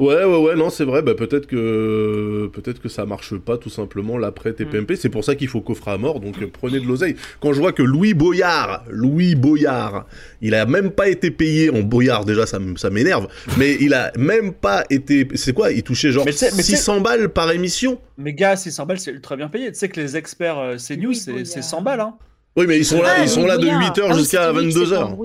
Ouais, 0.00 0.24
ouais, 0.24 0.38
ouais, 0.38 0.54
non, 0.56 0.70
c'est 0.70 0.84
vrai. 0.84 1.02
Bah, 1.02 1.14
peut-être 1.14 1.46
que 1.46 2.50
peut-être 2.52 2.80
que 2.80 2.88
ça 2.88 3.06
marche 3.06 3.36
pas 3.36 3.58
tout 3.58 3.70
simplement 3.70 4.18
l'après 4.18 4.52
TPMP. 4.52 4.94
Mm. 4.94 4.96
C'est 4.96 5.08
pour 5.08 5.24
ça 5.24 5.34
qu'il 5.34 5.48
faut 5.48 5.60
coffrer 5.60 5.92
à 5.92 5.98
mort. 5.98 6.20
Donc 6.20 6.44
prenez 6.46 6.80
de 6.80 6.86
l'oseille. 6.86 7.16
Quand 7.40 7.52
je 7.52 7.60
vois 7.60 7.72
que 7.72 7.82
Louis 7.82 8.14
Boyard, 8.14 8.84
Louis 8.88 9.34
Boyard, 9.34 10.06
il 10.40 10.54
a 10.54 10.66
même 10.66 10.90
pas 10.90 11.08
été 11.08 11.30
payé 11.30 11.70
en 11.70 11.80
Boyard 11.80 12.24
déjà, 12.24 12.46
ça, 12.46 12.58
ça 12.76 12.90
m'énerve. 12.90 13.28
mais 13.58 13.76
il 13.80 13.94
a 13.94 14.12
même 14.18 14.52
pas 14.52 14.84
été. 14.90 15.26
C'est 15.34 15.52
quoi 15.52 15.72
Il 15.72 15.82
touchait 15.82 16.12
genre 16.12 16.26
600 16.28 17.00
balles 17.00 17.28
par 17.30 17.50
émission? 17.50 18.00
Mais 18.18 18.32
gars, 18.32 18.56
600 18.56 18.86
balles, 18.86 18.98
c'est 18.98 19.10
ultra 19.10 19.36
bien 19.36 19.48
payé. 19.48 19.70
Tu 19.72 19.78
sais 19.78 19.88
que 19.88 20.00
les 20.00 20.16
experts 20.16 20.58
euh, 20.58 20.76
CNews, 20.76 21.14
c'est 21.14 21.62
100 21.62 21.82
balles, 21.82 22.00
hein. 22.00 22.14
Oui, 22.56 22.64
mais 22.66 22.78
ils 22.78 22.86
sont 22.86 23.02
là, 23.02 23.22
ils 23.22 23.28
sont 23.28 23.46
là 23.46 23.58
de 23.58 23.66
8h 23.66 24.08
ah 24.08 24.16
jusqu'à 24.16 24.52
22h. 24.52 25.16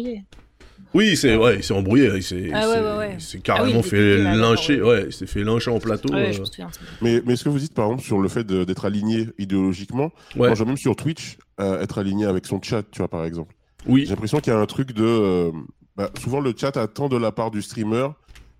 Oui, 0.93 1.15
c'est 1.15 1.35
ouais, 1.35 1.57
il 1.57 1.63
s'est 1.63 1.73
embrouillé, 1.73 2.11
il 2.15 2.23
s'est 2.23 2.49
ah 2.53 2.65
carrément 3.43 3.79
ah 3.79 3.83
fait 3.83 4.17
lyncher, 4.17 4.81
ouais, 4.81 5.05
il 5.07 5.13
s'est 5.13 5.25
fait 5.25 5.43
lyncher 5.43 5.71
en 5.71 5.79
plateau. 5.79 6.13
Euh. 6.13 6.31
mais 7.01 7.21
mais 7.25 7.35
ce 7.35 7.45
que 7.45 7.49
vous 7.49 7.59
dites 7.59 7.73
par 7.73 7.85
exemple 7.85 8.03
sur 8.03 8.19
le 8.19 8.27
fait 8.27 8.45
d'être 8.45 8.85
aligné 8.85 9.27
idéologiquement, 9.37 10.11
moi 10.35 10.53
j'ai 10.53 10.65
même 10.65 10.77
sur 10.77 10.95
Twitch 10.95 11.37
euh, 11.59 11.81
être 11.81 11.97
aligné 11.97 12.25
avec 12.25 12.45
son 12.45 12.61
chat, 12.61 12.83
tu 12.91 12.99
vois 12.99 13.07
par 13.07 13.25
exemple. 13.25 13.55
Oui. 13.87 14.03
J'ai 14.03 14.11
l'impression 14.11 14.39
qu'il 14.39 14.51
y 14.51 14.55
a 14.55 14.59
un 14.59 14.65
truc 14.65 14.91
de 14.91 15.03
euh, 15.03 15.51
bah, 15.95 16.11
souvent 16.21 16.39
le 16.39 16.53
chat 16.55 16.75
attend 16.77 17.09
de 17.09 17.17
la 17.17 17.31
part 17.31 17.51
du 17.51 17.61
streamer 17.61 18.09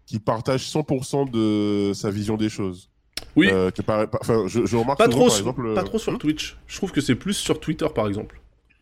qui 0.05 0.19
partage 0.19 0.63
100% 0.63 1.29
de 1.29 1.93
sa 1.93 2.09
vision 2.09 2.37
des 2.37 2.49
choses. 2.49 2.89
Oui. 3.35 3.49
enfin, 3.49 4.07
je, 4.47 4.75
remarque 4.75 4.97
pas 4.97 5.07
trop, 5.07 5.27
par 5.27 5.37
exemple, 5.37 5.73
pas 5.73 5.83
trop 5.83 5.99
sur 5.99 6.11
hmm 6.13 6.17
Twitch. 6.17 6.57
Je 6.67 6.77
trouve 6.77 6.91
que 6.91 7.01
c'est 7.01 7.15
plus 7.15 7.33
sur 7.33 7.59
Twitter 7.59 7.87
par 7.93 8.07
exemple. 8.07 8.40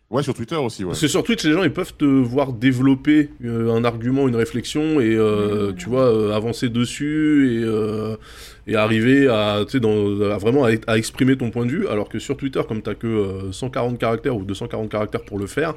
Ouais, 0.10 0.24
sur 0.24 0.34
Twitter 0.34 0.56
aussi. 0.56 0.84
Ouais. 0.84 0.90
Parce 0.90 1.02
que 1.02 1.08
sur 1.08 1.24
Twitch, 1.24 1.44
les 1.44 1.54
gens 1.54 1.64
ils 1.64 1.72
peuvent 1.72 1.94
te 1.96 2.06
voir 2.06 2.52
développer 2.52 3.30
euh, 3.46 3.72
un 3.72 3.84
argument, 3.84 4.28
une 4.28 4.36
réflexion 4.36 5.00
et 5.00 5.14
euh, 5.16 5.72
tu 5.74 5.88
vois 5.88 6.12
euh, 6.12 6.36
avancer 6.36 6.68
dessus 6.68 7.62
et, 7.62 8.72
et 8.72 8.76
arriver 8.76 9.28
à, 9.28 9.66
dans, 9.76 10.22
à 10.32 10.38
vraiment 10.40 10.66
à, 10.66 10.98
exprimer 10.98 11.38
ton 11.38 11.52
point 11.52 11.66
de 11.66 11.72
vue. 11.72 11.88
Alors 11.88 12.10
que 12.10 12.18
sur 12.18 12.38
Twitter, 12.38 12.62
comme 12.68 12.82
t'as 12.82 12.96
que 12.96 13.52
140 13.52 14.00
caractères 14.00 14.36
ou 14.36 14.44
240 14.44 14.90
caractères 14.90 15.24
pour 15.24 15.38
le 15.38 15.46
faire, 15.46 15.76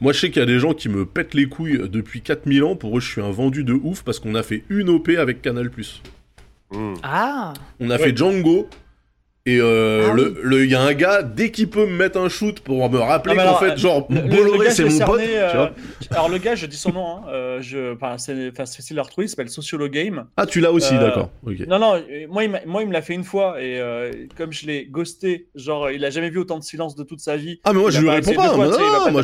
moi 0.00 0.14
je 0.14 0.20
sais 0.20 0.30
qu'il 0.30 0.40
y 0.40 0.42
a 0.42 0.46
des 0.46 0.58
gens 0.58 0.72
qui 0.72 0.88
me 0.88 1.04
pètent 1.04 1.34
les 1.34 1.46
couilles 1.46 1.82
depuis 1.86 2.22
4000 2.22 2.64
ans. 2.64 2.76
Pour 2.76 2.96
eux, 2.96 3.00
je 3.00 3.10
suis 3.10 3.20
un 3.20 3.30
vendu 3.30 3.62
de 3.62 3.74
ouf 3.74 4.04
parce 4.04 4.20
qu'on 4.20 4.34
a 4.36 4.42
fait 4.42 4.64
une 4.70 4.88
OP 4.88 5.10
avec 5.18 5.42
Canal+. 5.42 5.70
Mmh. 6.70 6.94
Ah. 7.02 7.52
On 7.78 7.90
a 7.90 7.98
fait 7.98 8.16
Django 8.16 8.68
Et 9.46 9.58
euh, 9.60 10.08
ah 10.10 10.14
le, 10.14 10.64
il 10.64 10.70
y 10.70 10.74
a 10.74 10.80
un 10.80 10.94
gars, 10.94 11.22
dès 11.22 11.50
qu'il 11.50 11.68
peut 11.68 11.84
me 11.84 11.94
mettre 11.94 12.18
un 12.18 12.30
shoot 12.30 12.60
pour 12.60 12.88
me 12.88 12.98
rappeler 12.98 13.36
qu'en 13.36 13.56
fait, 13.56 13.76
genre, 13.76 14.08
Bolloré, 14.08 14.70
c'est 14.70 14.86
mon 14.86 14.98
pote. 15.00 15.20
Euh, 15.20 15.68
alors, 16.12 16.30
le 16.30 16.38
gars, 16.38 16.54
je 16.54 16.64
dis 16.64 16.78
son 16.78 16.92
nom, 16.92 17.06
hein, 17.06 17.24
euh, 17.28 17.60
je, 17.60 17.94
c'est 18.16 18.56
facile 18.56 18.98
à 18.98 19.02
retrouver, 19.02 19.26
il 19.26 19.28
s'appelle 19.28 19.50
Sociolo 19.50 19.88
Game. 19.88 20.24
Ah, 20.38 20.46
tu 20.46 20.60
l'as 20.60 20.72
aussi, 20.72 20.94
d'accord. 20.94 21.30
Non, 21.42 21.78
non, 21.78 22.02
moi, 22.30 22.44
il, 22.44 22.62
moi, 22.64 22.82
il 22.82 22.88
me 22.88 22.92
l'a 22.94 23.02
fait 23.02 23.12
une 23.12 23.24
fois, 23.24 23.60
et 23.60 23.82
comme 24.34 24.50
je 24.50 24.66
l'ai 24.66 24.86
ghosté, 24.86 25.48
genre, 25.54 25.90
il 25.90 26.02
a 26.06 26.10
jamais 26.10 26.30
vu 26.30 26.38
autant 26.38 26.58
de 26.58 26.64
silence 26.64 26.96
de 26.96 27.04
toute 27.04 27.20
sa 27.20 27.36
vie. 27.36 27.60
Ah, 27.64 27.74
mais 27.74 27.80
moi, 27.80 27.90
je 27.90 28.00
lui 28.00 28.08
réponds 28.08 28.32
pas, 28.32 28.56
non, 28.56 29.10
moi, 29.12 29.22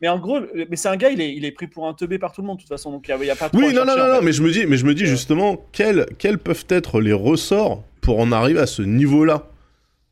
Mais 0.00 0.08
en 0.08 0.18
gros, 0.18 0.40
mais 0.68 0.74
c'est 0.74 0.88
un 0.88 0.96
gars, 0.96 1.10
il 1.10 1.20
est, 1.20 1.32
il 1.32 1.44
est 1.44 1.52
pris 1.52 1.68
pour 1.68 1.86
un 1.86 1.94
teubé 1.94 2.18
par 2.18 2.32
tout 2.32 2.40
le 2.40 2.48
monde, 2.48 2.56
de 2.56 2.62
toute 2.62 2.68
façon, 2.68 2.90
donc 2.90 3.06
il 3.06 3.16
n'y 3.16 3.30
a, 3.30 3.36
pas 3.36 3.50
Oui, 3.54 3.72
non, 3.72 3.84
non, 3.84 3.96
non, 3.96 4.20
mais 4.20 4.32
je 4.32 4.42
me 4.42 4.50
dis, 4.50 4.66
mais 4.66 4.76
je 4.76 4.84
me 4.84 4.94
dis 4.94 5.06
justement, 5.06 5.64
quels, 5.70 6.06
quels 6.18 6.38
peuvent 6.38 6.66
être 6.70 7.00
les 7.00 7.12
ressorts 7.12 7.84
pour 8.00 8.20
en 8.20 8.32
arriver 8.32 8.60
à 8.60 8.66
ce 8.66 8.82
niveau-là. 8.82 9.50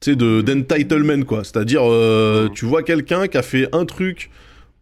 C'est 0.01 0.17
de 0.17 0.43
d'entitlement 0.43 1.23
quoi. 1.25 1.43
C'est-à-dire, 1.43 1.81
euh, 1.85 2.49
tu 2.55 2.67
vois 2.67 2.83
quelqu'un 2.83 3.29
qui 3.29 3.39
a 3.39 3.43
fait 3.43 3.69
un 3.75 3.87
truc 3.87 4.31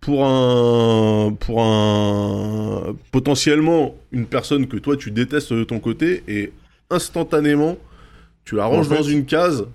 pour 0.00 0.26
un 0.26 1.32
pour 1.38 1.62
un 1.62 2.94
potentiellement 3.12 3.94
une 4.12 4.26
personne 4.26 4.66
que 4.66 4.76
toi 4.76 4.96
tu 4.96 5.10
détestes 5.10 5.52
de 5.52 5.64
ton 5.64 5.78
côté 5.80 6.22
et 6.28 6.52
instantanément 6.90 7.78
tu 8.44 8.56
la 8.56 8.66
ranges 8.66 8.88
dans 8.88 9.02
une 9.02 9.24
case 9.24 9.66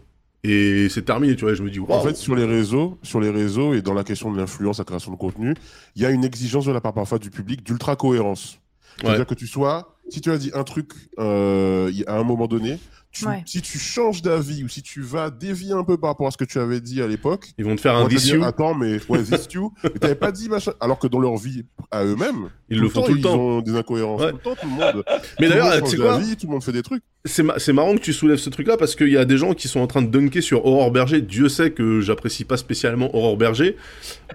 et 0.43 0.87
c'est 0.89 1.03
terminé, 1.03 1.35
tu 1.35 1.43
vois, 1.43 1.53
je 1.53 1.61
me 1.61 1.69
dis, 1.69 1.79
En 1.79 2.01
fait, 2.01 2.15
sur 2.15 2.33
les 2.33 2.45
réseaux, 2.45 2.97
sur 3.03 3.19
les 3.19 3.29
réseaux 3.29 3.73
et 3.73 3.81
dans 3.81 3.93
la 3.93 4.05
question 4.05 4.31
de 4.31 4.37
l'influence, 4.37 4.79
la 4.79 4.85
création 4.85 5.11
de 5.11 5.17
contenu, 5.17 5.53
il 5.95 6.01
y 6.01 6.05
a 6.05 6.11
une 6.11 6.23
exigence 6.23 6.65
de 6.65 6.71
la 6.71 6.79
part 6.79 6.93
parfois 6.93 7.19
du 7.19 7.29
public 7.29 7.63
d'ultra 7.63 7.95
cohérence. 7.95 8.59
C'est-à-dire 9.01 9.25
que 9.25 9.33
tu 9.33 9.47
sois, 9.47 9.95
si 10.09 10.21
tu 10.21 10.31
as 10.31 10.37
dit 10.37 10.51
un 10.53 10.63
truc 10.63 10.91
euh, 11.19 11.91
à 12.07 12.17
un 12.17 12.23
moment 12.23 12.47
donné, 12.47 12.79
si 13.11 13.61
tu 13.61 13.77
changes 13.77 14.21
d'avis 14.21 14.63
ou 14.63 14.69
si 14.69 14.81
tu 14.81 15.01
vas 15.01 15.29
dévier 15.29 15.73
un 15.73 15.83
peu 15.83 15.97
par 15.97 16.11
rapport 16.11 16.27
à 16.27 16.31
ce 16.31 16.37
que 16.37 16.45
tu 16.45 16.59
avais 16.59 16.79
dit 16.79 17.01
à 17.01 17.07
l'époque, 17.07 17.47
ils 17.57 17.65
vont 17.65 17.75
te 17.75 17.81
faire 17.81 17.95
un 17.95 18.07
this 18.07 18.31
Attends, 18.43 18.75
mais 18.75 18.99
ouais, 19.09 19.23
this 19.23 19.47
you. 19.51 19.73
mais 19.83 19.89
t'avais 19.91 20.15
pas 20.15 20.31
dit 20.31 20.49
machin. 20.49 20.73
Alors 20.79 20.99
que 20.99 21.07
dans 21.07 21.19
leur 21.19 21.37
vie 21.37 21.65
à 21.91 22.03
eux-mêmes, 22.03 22.49
ils 22.69 22.79
le 22.79 22.89
font 22.89 23.03
tout 23.03 23.13
le 23.13 23.21
temps. 23.21 23.35
Ils 23.35 23.39
ont 23.39 23.61
des 23.61 23.75
incohérences 23.75 24.21
tout 24.21 24.27
le 24.27 24.41
temps, 24.41 24.55
tout 24.55 24.67
le 24.67 24.71
monde. 24.73 25.03
mais 25.39 25.49
d'ailleurs, 25.49 25.83
tu 25.83 25.91
sais 25.91 25.97
quoi 25.97 26.17
Tout 26.17 26.47
le 26.47 26.51
monde 26.51 26.63
fait 26.63 26.71
des 26.71 26.83
trucs. 26.83 27.03
C'est 27.25 27.73
marrant 27.73 27.95
que 27.95 28.01
tu 28.01 28.13
soulèves 28.13 28.37
ce 28.37 28.49
truc-là 28.49 28.77
parce 28.77 28.95
qu'il 28.95 29.09
y 29.09 29.17
a 29.17 29.25
des 29.25 29.37
gens 29.37 29.53
qui 29.53 29.67
sont 29.67 29.81
en 29.81 29.87
train 29.87 30.01
de 30.01 30.07
dunker 30.07 30.41
sur 30.41 30.65
Aurore 30.65 30.91
Berger. 30.91 31.21
Dieu 31.21 31.49
sait 31.49 31.71
que 31.71 31.99
j'apprécie 31.99 32.45
pas 32.45 32.57
spécialement 32.57 33.13
Aurore 33.15 33.37
Berger 33.37 33.75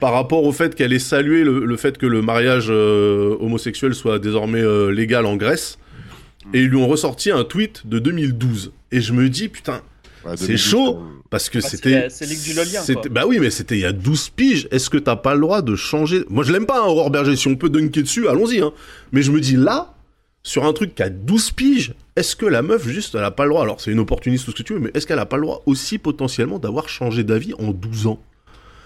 par 0.01 0.13
rapport 0.13 0.45
au 0.45 0.53
fait 0.53 0.75
qu'elle 0.75 0.93
ait 0.93 0.99
salué 0.99 1.45
le, 1.45 1.77
fait 1.77 1.97
que 1.97 2.07
le 2.07 2.21
mariage 2.21 2.67
euh, 2.69 3.37
homosexuel 3.41 3.95
soit 3.95 4.19
désormais 4.19 4.61
euh, 4.61 4.91
légal 4.91 5.25
en 5.25 5.37
Grèce 5.37 5.79
et 6.53 6.61
ils 6.61 6.69
lui 6.69 6.77
ont 6.77 6.89
ressorti 6.89 7.31
un 7.31 7.45
tweet 7.45 7.87
de 7.87 7.99
2012. 7.99 8.73
Et 8.93 9.01
je 9.01 9.13
me 9.13 9.29
dis, 9.29 9.49
putain, 9.49 9.83
c'est 10.37 10.57
chaud, 10.57 11.03
parce 11.31 11.49
que 11.49 11.59
bah, 11.59 11.69
c'était... 11.69 12.09
C'est 12.11 12.27
Ligue 12.27 12.43
du 12.43 12.55
Lolien, 12.55 12.83
Bah 13.11 13.25
oui, 13.27 13.39
mais 13.41 13.51
c'était 13.51 13.77
il 13.77 13.81
y 13.81 13.87
a 13.87 13.93
12 13.93 14.31
piges. 14.31 14.69
Est-ce 14.71 14.91
que 14.91 14.99
t'as 14.99 15.17
pas 15.17 15.35
le 15.35 15.41
droit 15.41 15.63
de 15.63 15.75
changer? 15.77 16.25
Moi, 16.29 16.45
je 16.45 16.53
l'aime 16.53 16.67
pas, 16.67 16.81
hein, 16.81 16.87
Aurore 16.87 17.11
Berger. 17.11 17.37
Si 17.37 17.49
on 17.49 17.57
peut 17.57 17.69
dunker 17.69 18.03
dessus, 18.03 18.29
allons-y. 18.29 18.61
Hein. 18.61 18.73
Mais 19.13 19.23
je 19.23 19.33
me 19.33 19.41
dis, 19.41 19.57
là, 19.57 19.95
sur 20.43 20.65
un 20.65 20.73
truc 20.73 20.95
qui 20.95 21.03
a 21.03 21.11
12 21.11 21.51
piges, 21.53 21.95
est-ce 22.17 22.37
que 22.37 22.47
la 22.47 22.63
meuf, 22.63 22.87
juste, 22.87 23.15
elle 23.15 23.25
a 23.25 23.31
pas 23.31 23.45
le 23.45 23.51
droit? 23.51 23.63
Alors, 23.63 23.81
c'est 23.81 23.91
une 23.91 23.99
opportuniste, 23.99 24.45
tout 24.45 24.53
ce 24.53 24.57
que 24.57 24.63
tu 24.63 24.75
veux, 24.75 24.81
mais 24.81 24.91
est-ce 24.95 25.07
qu'elle 25.07 25.19
a 25.19 25.27
pas 25.27 25.37
le 25.37 25.43
droit 25.43 25.63
aussi, 25.67 25.99
potentiellement, 25.99 26.59
d'avoir 26.59 26.89
changé 26.89 27.25
d'avis 27.25 27.55
en 27.55 27.73
12 27.73 28.07
ans? 28.07 28.21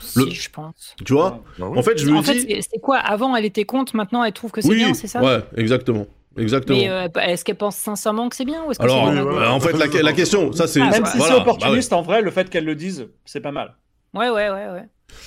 Si, 0.00 0.30
je 0.30 0.48
pense. 0.50 0.94
Tu 1.04 1.12
vois? 1.12 1.42
Bah 1.58 1.66
En 1.66 1.82
fait, 1.82 1.98
je 1.98 2.08
me 2.08 2.22
dis. 2.22 2.62
c'est 2.62 2.80
quoi? 2.80 2.96
Avant, 2.98 3.36
elle 3.36 3.44
était 3.44 3.64
contre, 3.64 3.96
maintenant, 3.96 4.24
elle 4.24 4.32
trouve 4.32 4.50
que 4.50 4.60
c'est 4.60 4.74
bien, 4.74 4.94
c'est 4.94 5.08
ça? 5.08 5.22
Ouais, 5.22 5.44
exactement. 5.56 6.06
Exactement. 6.36 6.78
Mais 6.78 6.88
euh, 6.88 7.08
est-ce 7.22 7.44
qu'elle 7.44 7.56
pense 7.56 7.76
sincèrement 7.76 8.28
que 8.28 8.36
c'est 8.36 8.44
bien 8.44 8.64
ou 8.64 8.70
est-ce 8.70 8.82
Alors, 8.82 9.08
euh, 9.08 9.48
en 9.48 9.60
fait, 9.60 9.72
la, 9.72 10.12
question, 10.12 10.52
ça 10.52 10.66
c'est. 10.66 10.80
Même 10.80 11.04
si 11.06 11.20
c'est 11.20 11.34
opportuniste, 11.34 11.92
en 11.92 12.02
vrai, 12.02 12.22
le 12.22 12.30
fait 12.30 12.48
qu'elle 12.50 12.64
le 12.64 12.74
dise, 12.74 13.08
c'est 13.24 13.40
pas 13.40 13.52
mal. 13.52 13.74
Ouais, 14.14 14.30
ouais, 14.30 14.48
ouais, 14.50 14.68
ouais. 14.70 14.84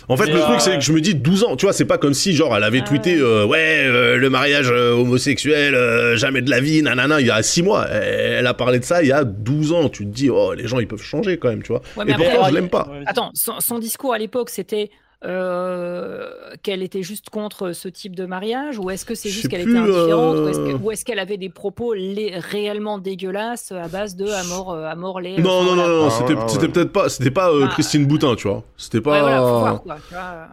En 0.07 0.15
fait, 0.15 0.27
le 0.27 0.39
truc, 0.39 0.61
c'est 0.61 0.75
que 0.75 0.81
je 0.81 0.93
me 0.93 1.01
dis 1.01 1.15
12 1.15 1.43
ans, 1.43 1.55
tu 1.55 1.65
vois, 1.65 1.73
c'est 1.73 1.85
pas 1.85 1.97
comme 1.97 2.13
si, 2.13 2.33
genre, 2.33 2.55
elle 2.55 2.63
avait 2.63 2.81
tweeté, 2.81 3.17
euh, 3.17 3.45
ouais, 3.45 3.87
le 4.17 4.29
mariage 4.29 4.69
homosexuel, 4.69 5.75
jamais 6.17 6.41
de 6.41 6.49
la 6.49 6.59
vie, 6.59 6.83
nanana, 6.83 7.19
il 7.19 7.27
y 7.27 7.31
a 7.31 7.41
6 7.41 7.63
mois. 7.63 7.87
Elle, 7.87 8.45
a 8.45 8.53
parlé 8.53 8.79
de 8.79 8.85
ça 8.85 9.01
il 9.01 9.09
y 9.09 9.11
a 9.11 9.23
12 9.23 9.73
ans. 9.73 9.89
Tu 9.89 10.05
te 10.05 10.11
dis, 10.11 10.29
oh, 10.29 10.53
les 10.53 10.67
gens, 10.67 10.79
ils 10.79 10.87
peuvent 10.87 11.01
changer 11.01 11.37
quand 11.37 11.49
même, 11.49 11.63
tu 11.63 11.71
vois. 11.71 11.81
Et 12.07 12.13
pourtant, 12.13 12.47
je 12.47 12.53
l'aime 12.53 12.69
pas. 12.69 12.87
Attends, 13.05 13.31
son 13.33 13.79
discours 13.79 14.13
à 14.13 14.17
l'époque, 14.17 14.49
c'était 14.49 14.91
euh, 15.23 16.31
qu'elle 16.63 16.81
était 16.81 17.03
juste 17.03 17.29
contre 17.29 17.73
ce 17.73 17.87
type 17.87 18.15
de 18.15 18.25
mariage 18.25 18.79
ou 18.79 18.89
est-ce 18.89 19.05
que 19.05 19.13
c'est 19.13 19.29
juste 19.29 19.49
qu'elle 19.49 19.61
était 19.61 19.77
indifférente 19.77 20.37
ou 20.81 20.89
est-ce 20.89 21.05
qu'elle 21.05 21.19
avait 21.19 21.37
des 21.37 21.49
propos 21.49 21.93
réellement 21.93 22.97
dégueulasses 22.97 23.71
à 23.71 23.87
base 23.87 24.15
de 24.15 24.25
à 24.25 24.43
mort 24.45 24.73
euh, 24.73 24.85
à 24.85 24.95
mort 24.95 25.21
les 25.21 25.37
non 25.37 25.63
non 25.63 25.75
non, 25.75 25.87
non, 25.87 26.09
c'était 26.09 26.33
ah, 26.35 26.67
peut-être 26.67 26.91
pas 26.91 27.07
c'était 27.07 27.29
pas 27.29 27.51
euh, 27.51 27.65
bah, 27.65 27.69
Christine 27.71 28.07
Boutin 28.07 28.33
tu 28.33 28.47
vois. 28.47 28.63
C'était 28.77 28.99
pas 28.99 29.83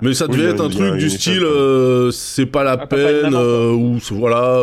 mais 0.03 0.13
ça 0.13 0.27
devait 0.27 0.51
être 0.51 0.63
un 0.63 0.69
truc 0.69 0.97
du 0.97 1.09
style 1.09 1.47
c'est 2.13 2.45
pas 2.45 2.63
la 2.63 2.73
ah, 2.73 2.87
peine 2.87 3.35
ou 3.35 3.99
voilà 4.11 4.63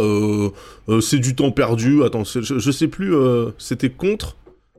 c'est 1.01 1.17
du 1.17 1.33
temps 1.33 1.49
perdu 1.49 2.03
attends 2.03 2.23
je, 2.23 2.41
je 2.41 2.71
sais 2.71 2.87
plus 2.87 3.15
c'était 3.57 3.89
contre 3.89 4.35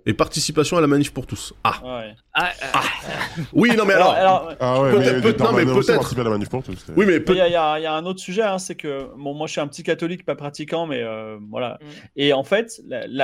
et 0.07 0.14
participation 0.14 0.77
à 0.77 0.81
la 0.81 0.87
manif 0.87 1.12
pour 1.12 1.27
tous. 1.27 1.53
Ah. 1.64 1.81
Ouais. 1.83 2.14
ah, 2.33 2.53
ah. 2.73 2.83
Oui, 3.53 3.75
non 3.77 3.85
mais 3.85 3.95
alors. 3.95 4.55
ah 4.61 4.81
ouais, 4.81 4.92
peut-être. 4.92 5.42
non 5.42 5.53
mais 5.53 5.64
peut-être. 5.66 6.19
à 6.19 6.23
la 6.23 6.31
manif 6.31 6.49
pour 6.49 6.62
tous. 6.62 6.87
Oui, 6.97 7.05
mais 7.07 7.16
il 7.29 7.35
y, 7.35 7.57
a 7.57 7.92
un 7.92 8.07
autre 8.07 8.21
sujet, 8.21 8.42
hein, 8.42 8.59
c'est 8.59 8.77
que 8.77 9.11
bon, 9.16 9.35
moi 9.35 9.49
je 9.49 9.53
suis 9.53 9.61
un 9.61 9.66
petit 9.66 9.83
catholique 9.83 10.25
pas 10.25 10.37
pratiquant, 10.37 10.87
mais 10.87 11.03
euh, 11.03 11.38
voilà. 11.51 11.79
Mm. 11.81 11.87
Et 12.16 12.33
en 12.33 12.45
fait, 12.45 12.81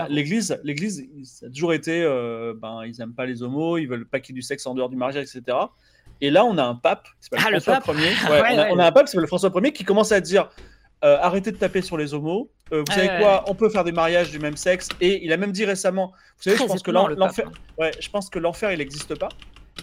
l'Église, 0.08 0.58
l'Église, 0.64 1.08
ça 1.22 1.46
a 1.46 1.48
toujours 1.50 1.72
été, 1.72 2.02
euh, 2.02 2.52
ben 2.60 2.82
ils 2.84 3.00
aiment 3.00 3.14
pas 3.14 3.26
les 3.26 3.42
homos, 3.42 3.78
ils 3.78 3.86
veulent 3.86 4.06
pas 4.06 4.18
qu'il 4.18 4.34
y 4.34 4.38
ait 4.38 4.40
du 4.40 4.42
sexe 4.42 4.66
en 4.66 4.74
dehors 4.74 4.88
du 4.88 4.96
mariage, 4.96 5.22
etc. 5.22 5.56
Et 6.20 6.30
là, 6.30 6.44
on 6.44 6.58
a 6.58 6.64
un 6.64 6.74
pape 6.74 7.04
qui 7.20 7.28
s'appelle 7.30 7.60
François 7.60 7.94
Ier. 7.94 8.10
Ouais, 8.28 8.40
on, 8.54 8.58
a, 8.58 8.70
on, 8.70 8.78
a, 8.78 8.86
un 8.86 8.92
pape 8.92 9.06
qui 9.06 9.12
s'appelle 9.12 9.28
François 9.28 9.52
Ier 9.54 9.72
qui 9.72 9.84
commence 9.84 10.10
à 10.12 10.20
dire 10.20 10.48
euh, 11.04 11.18
arrêtez 11.20 11.50
de 11.50 11.56
taper 11.56 11.82
sur 11.82 11.96
les 11.96 12.14
homos. 12.14 12.50
Euh, 12.72 12.82
vous 12.86 12.92
savez 12.92 13.10
quoi 13.20 13.44
On 13.48 13.54
peut 13.54 13.68
faire 13.68 13.84
des 13.84 13.92
mariages 13.92 14.30
du 14.30 14.38
même 14.38 14.56
sexe. 14.56 14.88
Et 15.00 15.24
il 15.24 15.32
a 15.32 15.36
même 15.36 15.52
dit 15.52 15.64
récemment, 15.64 16.12
vous 16.36 16.42
savez, 16.42 16.56
je 16.56 16.64
pense, 16.64 16.82
que 16.82 16.90
l'enfer, 16.90 17.50
ouais, 17.78 17.92
je 18.00 18.08
pense 18.08 18.30
que 18.30 18.38
l'enfer, 18.38 18.72
il 18.72 18.78
n'existe 18.78 19.14
pas. 19.16 19.28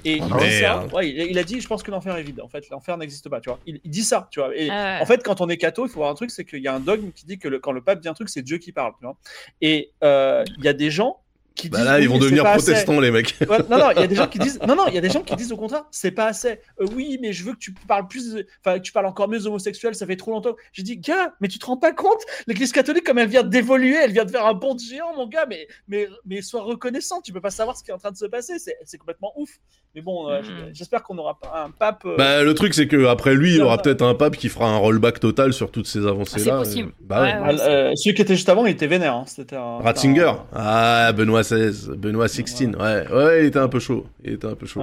Et 0.05 0.17
il, 0.17 0.23
dit 0.23 0.59
ça, 0.59 0.85
ouais, 0.93 1.09
il, 1.09 1.37
a 1.37 1.43
dit, 1.43 1.59
je 1.59 1.67
pense 1.67 1.83
que 1.83 1.91
l'enfer 1.91 2.15
est 2.15 2.23
vide. 2.23 2.39
En 2.41 2.47
fait, 2.47 2.69
l'enfer 2.69 2.95
n'existe 2.97 3.27
pas, 3.27 3.41
tu 3.41 3.49
vois. 3.49 3.59
Il, 3.65 3.79
dit 3.83 4.03
ça, 4.03 4.27
tu 4.31 4.39
vois. 4.39 4.55
Et 4.55 4.69
en 4.71 5.05
fait, 5.05 5.23
quand 5.23 5.41
on 5.41 5.49
est 5.49 5.57
catho, 5.57 5.85
il 5.85 5.89
faut 5.89 5.99
voir 5.99 6.11
un 6.11 6.15
truc, 6.15 6.31
c'est 6.31 6.45
qu'il 6.45 6.61
y 6.61 6.67
a 6.67 6.73
un 6.73 6.79
dogme 6.79 7.11
qui 7.11 7.25
dit 7.25 7.39
que 7.39 7.47
quand 7.57 7.71
le 7.71 7.81
pape 7.81 7.99
dit 7.99 8.07
un 8.07 8.13
truc, 8.13 8.29
c'est 8.29 8.41
Dieu 8.41 8.57
qui 8.57 8.71
parle, 8.71 8.93
tu 8.99 9.05
vois. 9.05 9.17
Et 9.61 9.91
euh, 10.03 10.43
il 10.57 10.63
y 10.63 10.67
a 10.67 10.73
des 10.73 10.91
gens 10.91 11.21
bah 11.67 11.83
là, 11.83 11.99
ils 11.99 12.07
vont 12.07 12.17
devenir 12.17 12.43
protestants, 12.43 12.99
les 12.99 13.11
mecs. 13.11 13.35
non, 13.41 13.77
non, 13.77 13.91
il 13.91 13.99
y 13.99 14.03
a 14.03 14.07
des 14.07 14.15
gens 14.15 14.27
qui 14.27 14.39
disent, 14.39 14.59
non, 14.65 14.75
non, 14.75 14.87
il 14.87 14.93
y 14.93 14.97
a 14.97 15.01
des 15.01 15.09
gens 15.09 15.21
qui 15.21 15.35
disent 15.35 15.51
au 15.51 15.57
contraire, 15.57 15.85
c'est 15.91 16.11
pas 16.11 16.27
assez. 16.27 16.59
Euh, 16.79 16.85
oui, 16.93 17.17
mais 17.21 17.33
je 17.33 17.43
veux 17.43 17.53
que 17.53 17.59
tu 17.59 17.73
parles 17.87 18.07
plus, 18.07 18.35
enfin, 18.63 18.77
que 18.77 18.83
tu 18.83 18.91
parles 18.91 19.07
encore 19.07 19.27
mieux 19.27 19.45
homosexuels, 19.45 19.95
ça 19.95 20.05
fait 20.05 20.15
trop 20.15 20.31
longtemps. 20.31 20.55
J'ai 20.71 20.83
dit, 20.83 20.97
gars, 20.97 21.33
mais 21.41 21.47
tu 21.47 21.59
te 21.59 21.65
rends 21.65 21.77
pas 21.77 21.91
compte? 21.91 22.21
L'Église 22.47 22.71
catholique, 22.71 23.03
comme 23.03 23.17
elle 23.17 23.29
vient 23.29 23.43
d'évoluer, 23.43 23.97
elle 24.01 24.11
vient 24.11 24.25
de 24.25 24.31
faire 24.31 24.45
un 24.45 24.53
bond 24.53 24.75
de 24.75 24.79
géant, 24.79 25.15
mon 25.15 25.27
gars, 25.27 25.45
mais, 25.49 25.67
mais, 25.87 26.07
mais 26.25 26.41
sois 26.41 26.61
reconnaissant, 26.61 27.21
tu 27.21 27.33
peux 27.33 27.41
pas 27.41 27.49
savoir 27.49 27.75
ce 27.75 27.83
qui 27.83 27.91
est 27.91 27.93
en 27.93 27.97
train 27.99 28.11
de 28.11 28.17
se 28.17 28.25
passer, 28.25 28.53
c'est 28.59 28.97
complètement 28.97 29.33
ouf. 29.35 29.59
Mais 29.95 30.01
bon, 30.01 30.29
euh, 30.29 30.41
hmm. 30.41 30.69
j'espère 30.71 31.01
qu'on 31.01 31.17
aura 31.17 31.39
pas 31.39 31.63
un 31.65 31.71
pape. 31.71 32.03
Euh, 32.05 32.15
bah, 32.15 32.43
le 32.43 32.53
truc, 32.53 32.75
c'est 32.75 32.87
que 32.87 33.07
après 33.07 33.33
lui, 33.33 33.53
il 33.53 33.57
y 33.57 33.61
aura 33.61 33.79
peut-être 33.79 34.03
un 34.03 34.13
pape 34.13 34.37
qui 34.37 34.47
fera 34.47 34.67
un 34.67 34.77
rollback 34.77 35.19
total 35.19 35.51
sur 35.51 35.71
toutes 35.71 35.87
ces 35.87 36.05
avancées-là. 36.05 36.63
c'est 36.63 36.69
possible. 36.69 36.91
Bah, 37.01 37.55
celui 37.95 38.13
qui 38.13 38.21
était 38.21 38.35
juste 38.35 38.49
avant, 38.49 38.67
il 38.67 38.71
était 38.71 38.85
vénère. 38.85 39.15
Hein. 39.15 39.23
C'était 39.25 39.57
Ratzinger. 39.57 40.33
Ah, 40.53 41.11
Benoît 41.13 41.43
XVI. 41.55 41.97
Benoît 41.97 42.27
16, 42.27 42.75
ouais. 42.79 43.07
ouais. 43.11 43.43
il 43.43 43.45
était 43.47 43.59
un 43.59 43.69
peu 43.69 43.79
chaud. 43.79 44.05
Il 44.23 44.33
était 44.33 44.47
un 44.47 44.55
peu 44.55 44.65
chaud. 44.65 44.81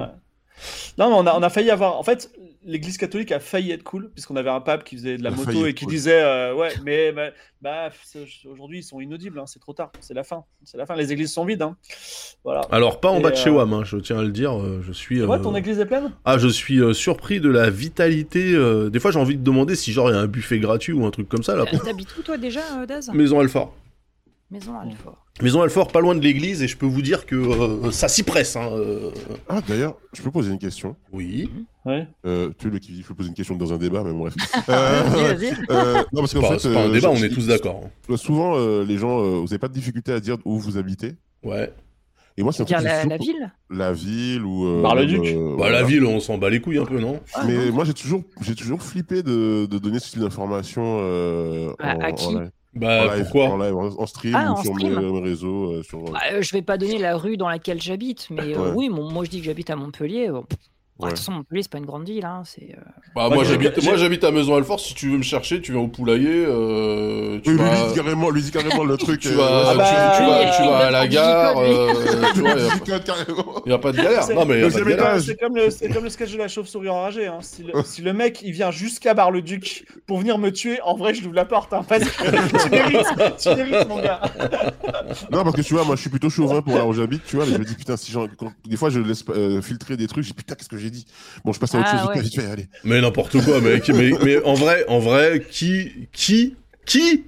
Non, 0.97 1.09
mais 1.09 1.15
on 1.15 1.27
a, 1.27 1.37
on 1.37 1.43
a 1.43 1.49
failli 1.49 1.69
avoir. 1.69 1.97
En 1.97 2.03
fait, 2.03 2.31
l'Église 2.67 2.97
catholique 2.97 3.31
a 3.31 3.39
failli 3.39 3.71
être 3.71 3.83
cool, 3.83 4.11
puisqu'on 4.11 4.35
avait 4.35 4.49
un 4.49 4.59
pape 4.59 4.83
qui 4.83 4.97
faisait 4.97 5.17
de 5.17 5.23
la 5.23 5.31
moto 5.31 5.65
et 5.65 5.73
qui 5.73 5.85
disait 5.85 6.21
euh, 6.21 6.53
Ouais, 6.53 6.73
mais 6.85 7.13
bah, 7.61 7.89
aujourd'hui, 8.45 8.79
ils 8.79 8.83
sont 8.83 8.99
inaudibles, 8.99 9.39
hein, 9.39 9.45
c'est 9.47 9.59
trop 9.59 9.73
tard, 9.73 9.91
c'est 9.99 10.13
la 10.13 10.23
fin. 10.23 10.43
C'est 10.63 10.77
la 10.77 10.85
fin, 10.85 10.95
les 10.95 11.11
églises 11.11 11.31
sont 11.31 11.45
vides. 11.45 11.61
Hein. 11.61 11.77
Voilà. 12.43 12.61
Alors, 12.71 12.99
pas 12.99 13.09
en 13.09 13.21
bas 13.21 13.31
de 13.31 13.35
chez 13.35 13.49
euh, 13.49 13.53
WAM, 13.53 13.73
hein, 13.73 13.83
je 13.83 13.97
tiens 13.97 14.19
à 14.19 14.23
le 14.23 14.31
dire. 14.31 14.59
Euh, 14.59 14.81
je 14.85 14.91
suis. 14.91 15.23
Ouais, 15.23 15.41
ton 15.41 15.55
église 15.55 15.79
est 15.79 15.85
pleine? 15.85 16.11
Ah, 16.25 16.37
je 16.37 16.47
suis 16.47 16.81
surpris 16.93 17.39
de 17.39 17.49
la 17.49 17.69
vitalité. 17.69 18.51
Des 18.91 18.99
fois, 18.99 19.11
j'ai 19.11 19.19
envie 19.19 19.37
de 19.37 19.43
demander 19.43 19.75
si, 19.75 19.93
genre, 19.93 20.09
il 20.09 20.13
y 20.13 20.17
a 20.17 20.21
un 20.21 20.27
buffet 20.27 20.59
gratuit 20.59 20.93
ou 20.93 21.05
un 21.05 21.11
truc 21.11 21.29
comme 21.29 21.43
ça. 21.43 21.55
là. 21.55 21.65
T'habites 21.65 22.17
où, 22.17 22.21
toi, 22.21 22.37
déjà, 22.37 22.85
Daz? 22.85 23.09
Maison 23.13 23.39
Alfort. 23.39 23.73
Maison 24.51 24.77
Alfort. 24.79 25.26
Maison 25.41 25.61
Alfort, 25.61 25.89
pas 25.89 26.01
loin 26.01 26.15
de 26.15 26.21
l'église, 26.21 26.63
et 26.63 26.67
je 26.67 26.75
peux 26.77 26.87
vous 26.87 27.01
dire 27.03 27.25
que 27.27 27.35
euh, 27.35 27.91
ça 27.91 28.07
s'y 28.07 28.23
presse. 28.23 28.55
Hein, 28.55 28.69
euh. 28.71 29.11
Ah, 29.47 29.61
d'ailleurs, 29.67 29.95
je 30.13 30.21
peux 30.23 30.31
poser 30.31 30.51
une 30.51 30.57
question 30.57 30.95
Oui. 31.13 31.51
Ouais. 31.85 32.07
Euh, 32.25 32.49
tu 32.57 32.69
le 32.71 32.79
qui, 32.79 33.01
je 33.03 33.07
peux 33.07 33.13
poser 33.13 33.29
une 33.29 33.35
question 33.35 33.55
dans 33.55 33.71
un 33.71 33.77
débat, 33.77 34.03
mais 34.03 34.13
bref. 34.13 34.33
vas-y, 34.67 35.35
vas-y. 35.35 35.51
non, 36.11 36.21
parce 36.21 36.33
qu'en 36.33 36.41
fait. 36.41 36.59
C'est 36.59 36.73
pas 36.73 36.85
un 36.85 36.89
débat, 36.89 37.09
on 37.11 37.15
est 37.17 37.29
tous 37.29 37.47
d'accord. 37.47 37.83
Hein. 38.09 38.17
Souvent, 38.17 38.57
les 38.83 38.97
gens, 38.97 39.21
vous 39.21 39.43
n'avez 39.45 39.59
pas 39.59 39.67
de 39.67 39.73
difficulté 39.73 40.11
à 40.11 40.19
dire 40.19 40.37
où 40.43 40.57
vous 40.57 40.77
habitez. 40.77 41.13
Ouais. 41.43 41.71
Et 42.39 42.43
moi, 42.43 42.51
c'est 42.53 42.69
la, 42.69 43.03
la 43.05 43.17
ville 43.17 43.51
La 43.71 43.93
ville 43.93 44.43
ou. 44.43 44.81
Bar-le-Duc. 44.81 45.35
bah, 45.57 45.69
La 45.71 45.83
ville, 45.83 46.05
on 46.05 46.19
s'en 46.19 46.37
bat 46.37 46.49
les 46.49 46.61
couilles 46.61 46.77
un 46.79 46.85
peu, 46.85 46.99
non? 46.99 47.19
Ah, 47.33 47.43
Mais 47.47 47.71
moi, 47.71 47.83
j'ai 47.83 47.93
toujours, 47.93 48.23
j'ai 48.41 48.53
toujours 48.55 48.81
flippé 48.81 49.23
de, 49.23 49.65
de 49.65 49.77
donner 49.79 49.99
ce 49.99 50.11
type 50.11 50.19
d'informations. 50.21 50.97
à, 51.79 52.05
à 52.05 52.11
qui? 52.11 52.35
Bah, 52.79 53.07
en 53.09 53.13
live, 53.13 53.23
pourquoi 53.23 53.45
en, 53.49 53.57
live, 53.57 53.75
en, 53.75 54.05
stream 54.05 54.35
Ah, 54.35 54.49
ou 54.51 54.53
en 54.53 54.63
sur 54.63 54.73
stream. 54.75 54.95
mes, 54.99 55.11
mes 55.11 55.21
réseaux. 55.21 55.71
euh, 55.73 55.83
sur... 55.83 55.99
Bah, 56.11 56.19
euh, 56.31 56.41
je 56.41 56.51
vais 56.53 56.61
pas 56.61 56.77
donner 56.77 56.97
la 56.97 57.17
rue 57.17 57.37
dans 57.37 57.49
laquelle 57.49 57.81
j'habite, 57.81 58.27
mais 58.29 58.55
euh, 58.55 58.59
Ouais. 58.69 58.71
oui, 58.75 58.89
mon- 58.89 59.11
moi 59.11 59.23
je 59.25 59.29
dis 59.29 59.39
que 59.39 59.45
j'habite 59.45 59.69
à 59.69 59.75
Montpellier. 59.75 60.29
bon, 60.29 60.43
pff, 60.43 60.57
De 60.99 61.03
Ouais. 61.05 61.09
toute 61.11 61.19
façon, 61.19 61.31
Montpellier, 61.33 61.61
c'est 61.61 61.71
pas 61.71 61.77
une 61.77 61.85
grande 61.85 62.05
ville. 62.07 62.25
Hein, 62.25 62.41
c'est, 62.43 62.75
euh, 62.75 62.81
Bah, 63.15 63.29
Moi, 63.31 63.43
j'habite, 63.43 63.83
moi 63.83 63.97
j'habite 63.97 64.23
à 64.23 64.31
Maison-Alfort. 64.31 64.79
Si 64.79 64.95
tu 64.95 65.09
veux 65.11 65.17
me 65.17 65.23
chercher, 65.23 65.61
tu 65.61 65.71
viens 65.71 65.81
au 65.81 65.87
poulailler. 65.87 66.43
Euh, 66.47 67.39
tu 67.43 67.51
Oui, 67.51 67.57
vas, 67.57 67.71
lui, 67.71 67.87
dit 67.89 67.93
carrément, 67.95 68.29
lui 68.31 68.41
dit 68.41 68.51
carrément 68.51 68.83
le 68.83 68.97
truc. 68.97 69.19
tu 69.21 69.27
euh, 69.27 69.35
vas, 69.35 69.63
Ah 69.67 69.71
tu, 69.73 69.77
bah, 69.77 70.13
tu 70.17 70.23
vas, 70.23 70.39
oui, 70.39 70.45
tu 70.57 70.63
il 70.63 70.69
vas 70.69 70.77
à 70.77 70.91
la 70.91 71.07
gare. 71.07 71.53
digicode, 71.63 71.77
euh, 71.77 72.29
tu 72.33 72.39
vois, 72.41 72.49
y 73.67 73.71
a- 73.73 73.77
pas 73.77 73.91
de 73.91 73.97
galère. 73.97 74.23
C'est- 74.23 74.33
Non 74.33 74.45
mais 74.45 74.59
de 74.61 74.69
galère. 74.69 75.19
comme, 75.39 75.55
le, 75.55 75.69
c'est 75.69 75.89
comme 75.89 76.03
le 76.03 76.09
sketch 76.09 76.31
de 76.33 76.37
la 76.39 76.47
chauve-souris 76.47 76.89
enragée. 76.89 77.27
Hein. 77.27 77.39
Si, 77.41 77.61
le, 77.63 77.73
si 77.83 78.01
le 78.01 78.13
mec 78.13 78.41
il 78.43 78.51
vient 78.51 78.71
jusqu'à 78.71 79.13
Bar-le-Duc 79.13 79.85
pour 80.07 80.17
venir 80.19 80.37
me 80.39 80.51
tuer, 80.51 80.81
en 80.81 80.95
vrai 80.95 81.13
je 81.13 81.19
lui 81.21 81.27
ouvre 81.27 81.35
la 81.35 81.45
porte. 81.45 81.73
Hein, 81.73 81.83
parce 81.87 82.03
que 82.03 82.63
tu 82.63 82.69
mérites, 82.71 83.37
tu 83.39 83.49
mérites 83.49 83.87
mon 83.87 84.01
gars. 84.01 84.21
Non, 85.31 85.43
parce 85.43 85.55
que 85.55 85.61
tu 85.61 85.73
vois, 85.73 85.83
moi 85.83 85.95
je 85.95 86.01
suis 86.01 86.09
plutôt 86.09 86.29
chauvin 86.29 86.61
pour 86.61 86.75
là 86.75 86.85
où 86.85 86.93
j'habite, 86.93 87.23
tu 87.25 87.35
vois. 87.37 87.45
Mais 87.45 87.53
je 87.53 87.57
me 87.59 87.63
dis, 87.65 87.75
putain, 87.75 87.97
si 87.97 88.11
j'en. 88.11 88.27
Des 88.65 88.77
fois, 88.77 88.89
je 88.89 88.99
laisse 88.99 89.23
filtrer 89.61 89.97
des 89.97 90.07
trucs, 90.07 90.23
je 90.23 90.29
dis, 90.29 90.33
putain, 90.35 90.55
qu'est-ce 90.55 90.69
que 90.69 90.77
j'ai 90.77 90.86
dit 90.91 91.05
Bon, 91.45 91.53
je 91.53 91.59
passe 91.59 91.73
à 91.75 91.79
autre 91.79 91.89
Ah, 91.91 91.97
chose, 91.99 92.07
ouais. 92.15 92.21
vite 92.21 92.35
fait, 92.35 92.45
allez. 92.45 92.67
Mais 92.83 92.99
n'importe 93.01 93.41
quoi, 93.43 93.61
mec. 93.61 93.87
mais, 93.95 94.11
mais 94.23 94.43
en 94.43 94.53
vrai, 94.53 94.85
en 94.87 94.99
vrai, 94.99 95.45
qui, 95.49 96.07
qui, 96.13 96.55
qui, 96.85 97.23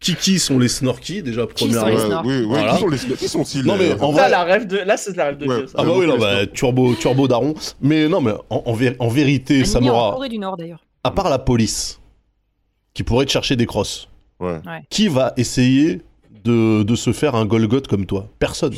qui, 0.00 0.14
qui 0.16 0.38
sont 0.38 0.58
les 0.58 0.68
snorkies 0.68 1.22
déjà 1.22 1.46
Qui 1.46 1.64
sont 1.64 1.70
première. 1.70 1.86
les 1.86 1.94
Ouais, 1.96 2.06
snorks 2.06 2.26
oui, 2.26 2.36
oui, 2.40 2.44
Voilà. 2.46 2.74
qui 2.74 2.80
sont 2.80 2.88
les 2.88 2.98
qui 3.16 3.28
sont-ils 3.28 3.64
Non, 3.64 3.76
mais 3.78 3.90
euh, 3.90 3.98
en 3.98 4.12
Là, 4.12 4.22
vrai- 4.22 4.30
la 4.30 4.44
rêve 4.44 4.66
de... 4.66 4.76
Là 4.78 4.96
c'est 4.96 5.16
la 5.16 5.24
rêve 5.26 5.38
de 5.38 5.46
Ouais. 5.46 5.56
Dieu. 5.58 5.66
ça. 5.66 5.74
Ah 5.78 5.84
bah 5.84 5.92
oui, 5.96 6.06
non, 6.06 6.18
bah, 6.18 6.46
turbo, 6.46 6.94
turbo 6.94 7.26
daron. 7.28 7.54
Mais 7.80 8.08
non, 8.08 8.20
mais 8.20 8.32
en, 8.50 8.62
en, 8.66 8.74
vé- 8.76 8.96
en 8.98 9.08
vérité, 9.08 9.54
animé 9.54 9.68
en 9.68 9.72
Samora, 9.72 10.12
Corée 10.12 10.28
du 10.28 10.38
Nord 10.38 10.56
d'ailleurs. 10.56 10.84
à 11.04 11.10
part 11.10 11.30
la 11.30 11.38
police, 11.38 12.00
qui 12.92 13.02
pourrait 13.02 13.24
te 13.26 13.30
chercher 13.30 13.56
des 13.56 13.66
crosses, 13.66 14.08
Ouais. 14.40 14.60
qui 14.90 15.08
va 15.08 15.32
essayer 15.36 16.02
de, 16.44 16.82
de 16.82 16.94
se 16.96 17.12
faire 17.12 17.34
un 17.34 17.46
Golgoth 17.46 17.86
comme 17.88 18.04
toi? 18.04 18.28
Personne. 18.38 18.74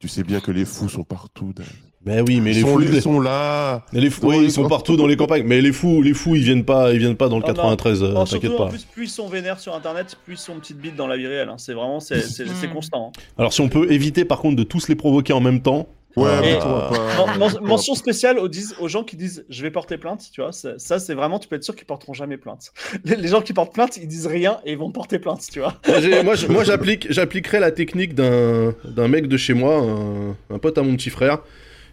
Tu 0.00 0.08
sais 0.08 0.24
bien 0.24 0.40
que 0.40 0.50
les 0.50 0.64
fous 0.64 0.88
sont 0.88 1.04
partout. 1.04 1.52
Dan. 1.54 1.64
Mais 2.06 2.20
oui, 2.20 2.40
mais 2.40 2.50
ils, 2.50 2.54
les 2.56 2.60
sont, 2.60 2.66
fous, 2.68 2.82
ils 2.82 3.02
sont 3.02 3.20
là. 3.20 3.86
les 3.92 4.10
fous, 4.10 4.20
dans 4.20 4.28
oui, 4.28 4.44
ils 4.44 4.52
sont 4.52 4.68
partout 4.68 4.96
dans 4.96 5.06
les 5.06 5.16
campagnes. 5.16 5.44
Mais 5.46 5.60
les 5.62 5.72
fous, 5.72 6.02
les 6.02 6.12
fous, 6.12 6.34
ils 6.36 6.42
viennent 6.42 6.64
pas, 6.64 6.92
ils 6.92 6.98
viennent 6.98 7.16
pas 7.16 7.28
dans 7.28 7.36
le 7.38 7.42
Non, 7.42 7.48
non. 7.48 7.54
93. 7.54 8.02
euh, 8.02 8.08
T'inquiète 8.12 8.26
surtout, 8.28 8.52
en 8.54 8.64
pas. 8.66 8.68
plus, 8.70 8.84
plus 8.84 9.04
ils 9.04 9.08
sont 9.08 9.28
vénères 9.28 9.58
sur 9.58 9.74
internet, 9.74 10.16
plus 10.26 10.34
ils 10.34 10.38
sont 10.38 10.54
petite 10.56 10.78
bite 10.78 10.96
dans 10.96 11.06
la 11.06 11.16
vie 11.16 11.26
réelle. 11.26 11.48
hein. 11.48 11.56
C'est 11.56 11.72
vraiment, 11.72 12.00
c'est, 12.00 12.16
Mm. 12.18 12.72
constant. 12.74 13.12
hein. 13.16 13.20
Alors 13.38 13.52
si 13.54 13.60
on 13.62 13.68
peut 13.68 13.90
éviter 13.90 14.24
par 14.26 14.38
contre 14.40 14.56
de 14.56 14.62
tous 14.64 14.88
les 14.88 14.94
provoquer 14.96 15.32
en 15.32 15.40
même 15.40 15.62
temps. 15.62 15.88
Ouais, 16.16 16.28
euh, 16.28 16.40
mais 16.42 16.58
toi, 16.60 16.90
pas- 16.92 17.36
Men- 17.38 17.48
men- 17.54 17.60
mention 17.66 17.96
spéciale 17.96 18.38
aux, 18.38 18.46
dis- 18.46 18.72
aux 18.78 18.86
gens 18.86 19.02
qui 19.02 19.16
disent 19.16 19.44
je 19.48 19.62
vais 19.62 19.70
porter 19.72 19.98
plainte, 19.98 20.26
tu 20.32 20.42
vois. 20.42 20.52
Ça, 20.52 20.78
ça, 20.78 21.00
c'est 21.00 21.14
vraiment, 21.14 21.40
tu 21.40 21.48
peux 21.48 21.56
être 21.56 21.64
sûr 21.64 21.74
qu'ils 21.74 21.86
porteront 21.86 22.12
jamais 22.12 22.36
plainte. 22.36 22.70
Les, 23.04 23.16
les 23.16 23.26
gens 23.28 23.40
qui 23.40 23.52
portent 23.52 23.74
plainte, 23.74 23.96
ils 23.96 24.06
disent 24.06 24.28
rien 24.28 24.58
et 24.64 24.72
ils 24.72 24.78
vont 24.78 24.92
porter 24.92 25.18
plainte, 25.18 25.40
tu 25.52 25.58
vois. 25.58 25.74
Moi, 26.50 26.62
j'applique, 26.64 27.08
j'appliquerai 27.10 27.58
la 27.58 27.72
technique 27.72 28.14
d'un, 28.14 28.74
d'un 28.84 29.08
mec 29.08 29.26
de 29.26 29.36
chez 29.36 29.54
moi, 29.54 29.74
un, 29.78 30.36
un 30.54 30.58
pote 30.58 30.78
à 30.78 30.82
mon 30.82 30.94
petit 30.94 31.10
frère. 31.10 31.38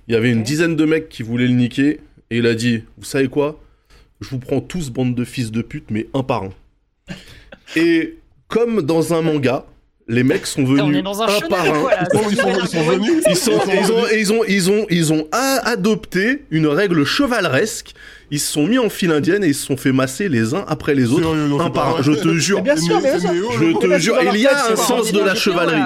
Il 0.07 0.13
y 0.13 0.17
avait 0.17 0.31
une 0.31 0.43
dizaine 0.43 0.75
de 0.75 0.85
mecs 0.85 1.09
qui 1.09 1.23
voulaient 1.23 1.47
le 1.47 1.53
niquer 1.53 1.99
et 2.29 2.37
il 2.37 2.45
a 2.47 2.53
dit, 2.55 2.83
vous 2.97 3.05
savez 3.05 3.27
quoi? 3.27 3.61
Je 4.19 4.29
vous 4.29 4.39
prends 4.39 4.61
tous 4.61 4.89
bande 4.89 5.15
de 5.15 5.23
fils 5.25 5.51
de 5.51 5.61
pute, 5.61 5.89
mais 5.89 6.07
un 6.13 6.23
par 6.23 6.43
un. 6.43 6.49
Et 7.75 8.17
comme 8.47 8.81
dans 8.81 9.13
un 9.13 9.21
manga, 9.21 9.65
les 10.07 10.23
mecs 10.23 10.45
sont 10.45 10.63
venus 10.65 11.03
un, 11.43 11.47
par 11.47 11.65
un. 11.65 11.83
Ils 13.29 13.91
ont, 13.91 14.05
ils, 14.13 14.33
ont, 14.33 14.43
ils, 14.47 14.71
ont, 14.71 14.85
ils 14.89 15.13
ont 15.13 15.27
a- 15.31 15.61
adopté 15.69 16.43
une 16.51 16.67
règle 16.67 17.03
chevaleresque. 17.05 17.93
Ils 18.33 18.39
se 18.39 18.49
sont 18.53 18.65
mis 18.65 18.77
en 18.79 18.89
file 18.89 19.11
indienne 19.11 19.43
et 19.43 19.47
ils 19.47 19.53
se 19.55 19.65
sont 19.65 19.75
fait 19.75 19.91
masser 19.91 20.29
les 20.29 20.53
uns 20.53 20.63
après 20.69 20.95
les 20.95 21.11
autres, 21.11 21.23
Sérieux, 21.23 21.47
non, 21.47 21.59
un 21.59 21.69
par 21.69 21.97
un. 21.97 22.01
Je 22.01 22.13
te 22.13 22.33
jure. 22.35 22.57
Mais 22.59 22.63
bien 22.63 22.77
sûr, 22.77 23.01
mais 23.01 23.11
Je 23.19 23.77
te 23.77 23.99
jure, 23.99 24.15
il 24.33 24.39
y 24.39 24.47
a 24.47 24.49
tête, 24.51 24.59
un 24.71 24.75
sens 24.77 25.11
de 25.11 25.19
la 25.19 25.35
chevalerie. 25.35 25.81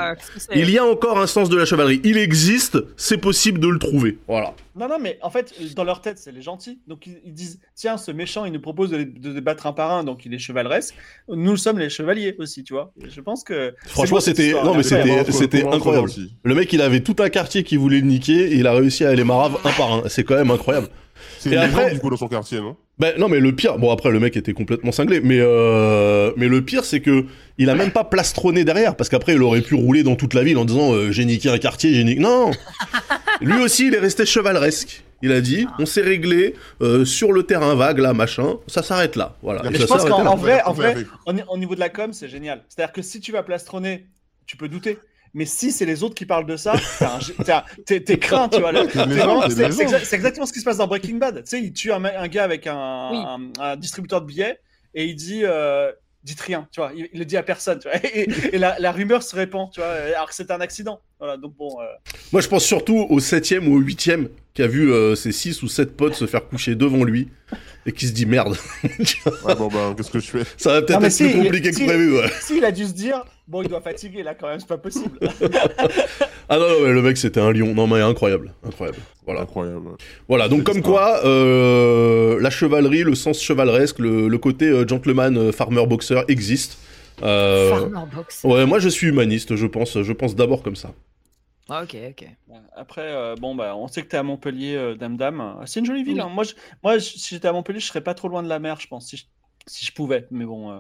Il 0.56 0.70
y 0.70 0.78
a 0.78 0.86
encore 0.86 1.18
un 1.20 1.26
sens 1.28 1.50
de 1.50 1.58
la 1.58 1.66
chevalerie. 1.66 2.02
Il 2.04 2.18
existe, 2.18 2.78
c'est 2.98 3.18
possible 3.18 3.60
de 3.60 3.68
le 3.68 3.80
trouver. 3.80 4.20
Voilà. 4.28 4.54
Non, 4.78 4.88
non, 4.90 4.98
mais 5.02 5.18
en 5.22 5.30
fait, 5.30 5.54
dans 5.76 5.86
leur 5.86 6.02
tête, 6.02 6.20
c'est 6.20 6.32
les 6.34 6.42
gentils. 6.42 6.80
Donc 6.88 7.08
ils, 7.08 7.18
ils 7.26 7.34
disent 7.34 7.60
tiens, 7.76 7.98
ce 7.98 8.12
méchant, 8.12 8.46
il 8.46 8.52
nous 8.52 8.60
propose 8.62 8.92
de, 8.92 9.04
de 9.04 9.40
battre 9.40 9.66
un 9.68 9.74
par 9.74 9.92
un, 9.92 10.04
donc 10.04 10.26
il 10.26 10.34
est 10.34 10.38
chevaleresque. 10.40 10.94
Nous 11.30 11.58
sommes 11.58 11.80
les 11.80 11.90
chevaliers 11.90 12.36
aussi, 12.38 12.64
tu 12.64 12.74
vois. 12.74 12.92
Et 13.04 13.10
je 13.10 13.22
pense 13.22 13.44
que. 13.44 13.74
Franchement, 13.88 14.20
c'était- 14.20 14.54
non, 14.54 14.76
mais 14.76 14.84
c'était- 14.84 15.66
incroyable. 15.66 16.10
Le 16.44 16.54
mec, 16.56 16.72
il 16.74 16.82
avait 16.82 17.00
tout 17.00 17.16
un 17.20 17.30
quartier 17.30 17.64
qui 17.64 17.76
voulait 17.78 18.02
le 18.02 18.06
niquer 18.08 18.52
et 18.52 18.56
il 18.58 18.68
a 18.68 18.74
réussi 18.74 19.04
à 19.04 19.16
les 19.16 19.24
marave 19.24 19.58
un 19.64 19.72
par 19.72 19.94
un. 19.94 20.04
C'est 20.10 20.24
quand 20.24 20.36
même 20.36 20.52
incroyable. 20.52 20.90
C'est 21.40 21.52
une 21.52 21.58
après- 21.58 21.94
du 21.94 22.00
coup 22.00 22.10
dans 22.10 22.18
son 22.18 22.28
quartier, 22.28 22.60
non? 22.60 22.76
Ben 22.98 23.14
non, 23.18 23.28
mais 23.28 23.40
le 23.42 23.54
pire, 23.54 23.78
bon 23.78 23.92
après 23.92 24.10
le 24.10 24.22
mec 24.22 24.38
était 24.38 24.54
complètement 24.54 24.94
cinglé, 24.94 25.20
mais 25.22 25.40
euh, 25.42 26.32
mais 26.38 26.48
le 26.48 26.64
pire 26.64 26.86
c'est 26.86 27.02
que 27.02 27.26
il 27.58 27.70
a 27.70 27.76
même 27.76 27.92
pas 27.92 28.06
plastronné 28.06 28.64
derrière 28.64 28.96
parce 28.96 29.10
qu'après 29.10 29.34
il 29.34 29.42
aurait 29.42 29.62
pu 29.62 29.76
rouler 29.76 30.04
dans 30.04 30.16
toute 30.16 30.34
la 30.34 30.44
ville 30.44 30.58
en 30.58 30.64
disant 30.64 30.94
euh, 30.94 31.12
j'ai 31.12 31.26
niqué 31.26 31.50
un 31.50 31.58
quartier, 31.58 31.94
j'ai 31.94 32.04
niqué. 32.06 32.22
Non, 32.22 32.52
lui 33.42 33.62
aussi 33.62 33.88
il 33.88 33.96
est 33.96 34.00
resté 34.00 34.26
chevaleresque. 34.26 35.04
Il 35.22 35.32
a 35.32 35.42
dit 35.42 35.68
on 35.80 35.86
s'est 35.86 36.02
réglé 36.02 36.56
euh, 36.82 37.04
sur 37.04 37.34
le 37.34 37.44
terrain 37.44 37.76
vague 37.76 38.00
là 38.00 38.14
machin, 38.14 38.56
ça 38.68 38.82
s'arrête 38.82 39.18
là. 39.18 39.36
Voilà. 39.42 39.62
Et 39.70 39.76
je 39.76 39.86
pense 39.86 40.06
qu'en 40.06 40.36
vrai, 40.36 40.62
en 40.64 40.74
vrai, 40.74 40.96
au 41.50 41.58
niveau 41.58 41.76
de 41.76 41.80
la 41.82 41.90
com, 41.90 42.14
c'est 42.14 42.30
génial. 42.30 42.64
C'est-à-dire 42.70 42.94
que 42.94 43.02
si 43.02 43.20
tu 43.20 43.32
vas 43.34 43.44
plastronner, 43.44 44.06
tu 44.46 44.56
peux 44.56 44.70
douter. 44.70 45.00
Mais 45.38 45.46
si 45.46 45.72
c'est 45.74 45.86
les 45.86 46.02
autres 46.02 46.16
qui 46.16 46.26
parlent 46.26 46.46
de 46.46 46.56
ça, 46.56 46.74
t'es 47.86 48.18
craint, 48.18 48.50
tu 48.50 48.62
vois. 48.62 48.72
C'est 49.50 50.16
exactement 50.16 50.46
ce 50.46 50.54
qui 50.54 50.60
se 50.60 50.66
passe 50.66 50.78
dans 50.78 50.88
Breaking 50.88 51.18
Bad. 51.18 51.44
Tu 51.44 51.50
sais, 51.50 51.62
il 51.62 51.74
tue 51.74 51.92
un, 51.92 52.28
gars 52.28 52.44
avec 52.44 52.68
un, 52.68 53.10
Oui. 53.12 53.18
un- 53.18 53.62
un 53.64 53.76
distributeur 53.76 54.22
de 54.22 54.28
billets 54.28 54.60
et 54.94 55.06
il 55.06 55.16
dit 55.16 55.42
euh, 55.44 55.92
dites 56.24 56.40
rien, 56.42 56.68
tu 56.72 56.80
vois. 56.80 56.92
Il, 56.96 57.08
il 57.14 57.20
le 57.20 57.26
dit 57.26 57.38
à 57.38 57.44
personne, 57.44 57.80
tu 57.80 57.88
vois. 57.90 57.98
Et, 58.14 58.28
et 58.54 58.58
la, 58.58 58.80
la 58.80 58.92
rumeur 58.92 59.22
se 59.24 59.36
répand, 59.36 59.70
tu 59.72 59.80
vois, 59.82 59.90
alors 59.90 60.28
que 60.30 60.34
c'est 60.36 60.50
un 60.52 60.62
accident. 60.62 61.00
Voilà, 61.20 61.38
donc 61.38 61.54
bon. 61.58 61.70
euh, 61.82 61.86
Moi 62.32 62.42
je 62.42 62.48
pense 62.48 62.64
surtout 62.66 63.06
au 63.10 63.20
septième 63.20 63.68
ou 63.68 63.76
au 63.76 63.80
huitième 63.80 64.30
qui 64.54 64.64
a 64.64 64.68
vu 64.68 64.92
euh, 64.92 65.16
ses 65.16 65.32
six 65.34 65.62
ou 65.64 65.68
sept 65.68 65.96
potes 65.98 66.16
se 66.16 66.26
faire 66.28 66.48
coucher 66.48 66.76
devant 66.76 67.04
lui 67.04 67.28
et 67.86 67.92
qui 67.92 68.08
se 68.08 68.14
dit 68.14 68.26
merde, 68.26 68.56
Ouais, 69.44 69.56
bon, 69.56 69.68
bah, 69.68 69.94
qu'est-ce 69.98 70.12
que 70.12 70.20
je 70.20 70.30
fais? 70.32 70.44
Ça 70.58 70.72
va 70.74 70.82
peut-être 70.82 71.00
Non, 71.02 71.06
être 71.08 71.12
si, 71.12 71.24
plus 71.26 71.34
il- 71.34 71.44
compliqué 71.44 71.70
que 71.72 71.76
si- 71.76 71.86
prévu. 71.86 72.18
Ouais. 72.18 72.30
S'il 72.42 72.64
a 72.66 72.72
dû 72.72 72.86
se 72.86 72.94
dire, 72.94 73.24
bon, 73.48 73.62
il 73.64 73.70
doit 73.70 73.82
fatiguer 73.82 74.24
là 74.24 74.36
quand 74.36 74.48
même, 74.48 74.60
c'est 74.60 74.68
pas 74.68 74.78
possible. 74.78 75.20
Ah 76.48 76.60
non, 76.60 76.68
non 76.70 76.82
mais 76.84 76.92
le 76.94 77.02
mec 77.02 77.18
c'était 77.18 77.40
un 77.40 77.52
lion, 77.52 77.74
non 77.74 77.88
mais 77.88 78.02
incroyable, 78.02 78.54
incroyable. 78.64 79.00
Voilà. 79.26 79.42
Incroyable. 79.42 79.82
Voilà, 80.28 80.48
donc 80.48 80.64
comme 80.64 80.84
quoi, 80.84 81.26
euh, 81.26 82.40
la 82.40 82.52
chevalerie, 82.52 83.02
le 83.02 83.16
sens 83.16 83.42
chevaleresque, 83.42 83.98
le, 83.98 84.28
le 84.28 84.38
côté 84.38 84.66
euh, 84.68 84.88
gentleman, 84.88 85.36
euh, 85.38 85.52
farmer, 85.52 85.88
boxer 85.88 86.24
existe. 86.28 86.78
Euh, 87.24 87.72
Farmer 87.72 88.06
Box. 88.14 88.44
ouais, 88.44 88.68
moi 88.68 88.78
je 88.78 88.90
suis 88.90 89.08
humaniste, 89.08 89.56
je 89.56 89.66
pense, 89.66 90.00
je 90.04 90.14
pense 90.14 90.36
d'abord 90.36 90.62
comme 90.62 90.76
ça. 90.76 90.92
Ah, 91.68 91.82
ok, 91.82 91.98
ok. 92.12 92.28
Après, 92.76 93.02
euh, 93.12 93.34
bon, 93.42 93.56
bah, 93.56 93.76
on 93.76 93.88
sait 93.88 94.04
que 94.04 94.08
t'es 94.08 94.18
à 94.18 94.22
Montpellier, 94.22 94.76
euh, 94.76 94.94
Dame 94.96 95.18
Dame. 95.18 95.56
C'est 95.66 95.80
une 95.80 95.88
jolie 95.88 96.04
ville. 96.04 96.14
Oui. 96.18 96.22
hein. 96.22 96.30
Moi, 96.32 96.44
je- 96.44 96.54
moi, 96.84 97.00
je- 97.00 97.06
si 97.18 97.34
j'étais 97.34 97.48
à 97.48 97.54
Montpellier, 97.54 97.80
je 97.80 97.88
serais 97.88 98.02
pas 98.02 98.14
trop 98.14 98.28
loin 98.28 98.44
de 98.44 98.48
la 98.50 98.60
mer, 98.60 98.80
je 98.80 98.86
pense, 98.88 99.08
si 99.08 99.18
je, 99.18 99.24
si 99.66 99.84
je 99.84 99.92
pouvais. 99.92 100.28
Mais 100.30 100.46
bon. 100.46 100.70
euh, 100.72 100.76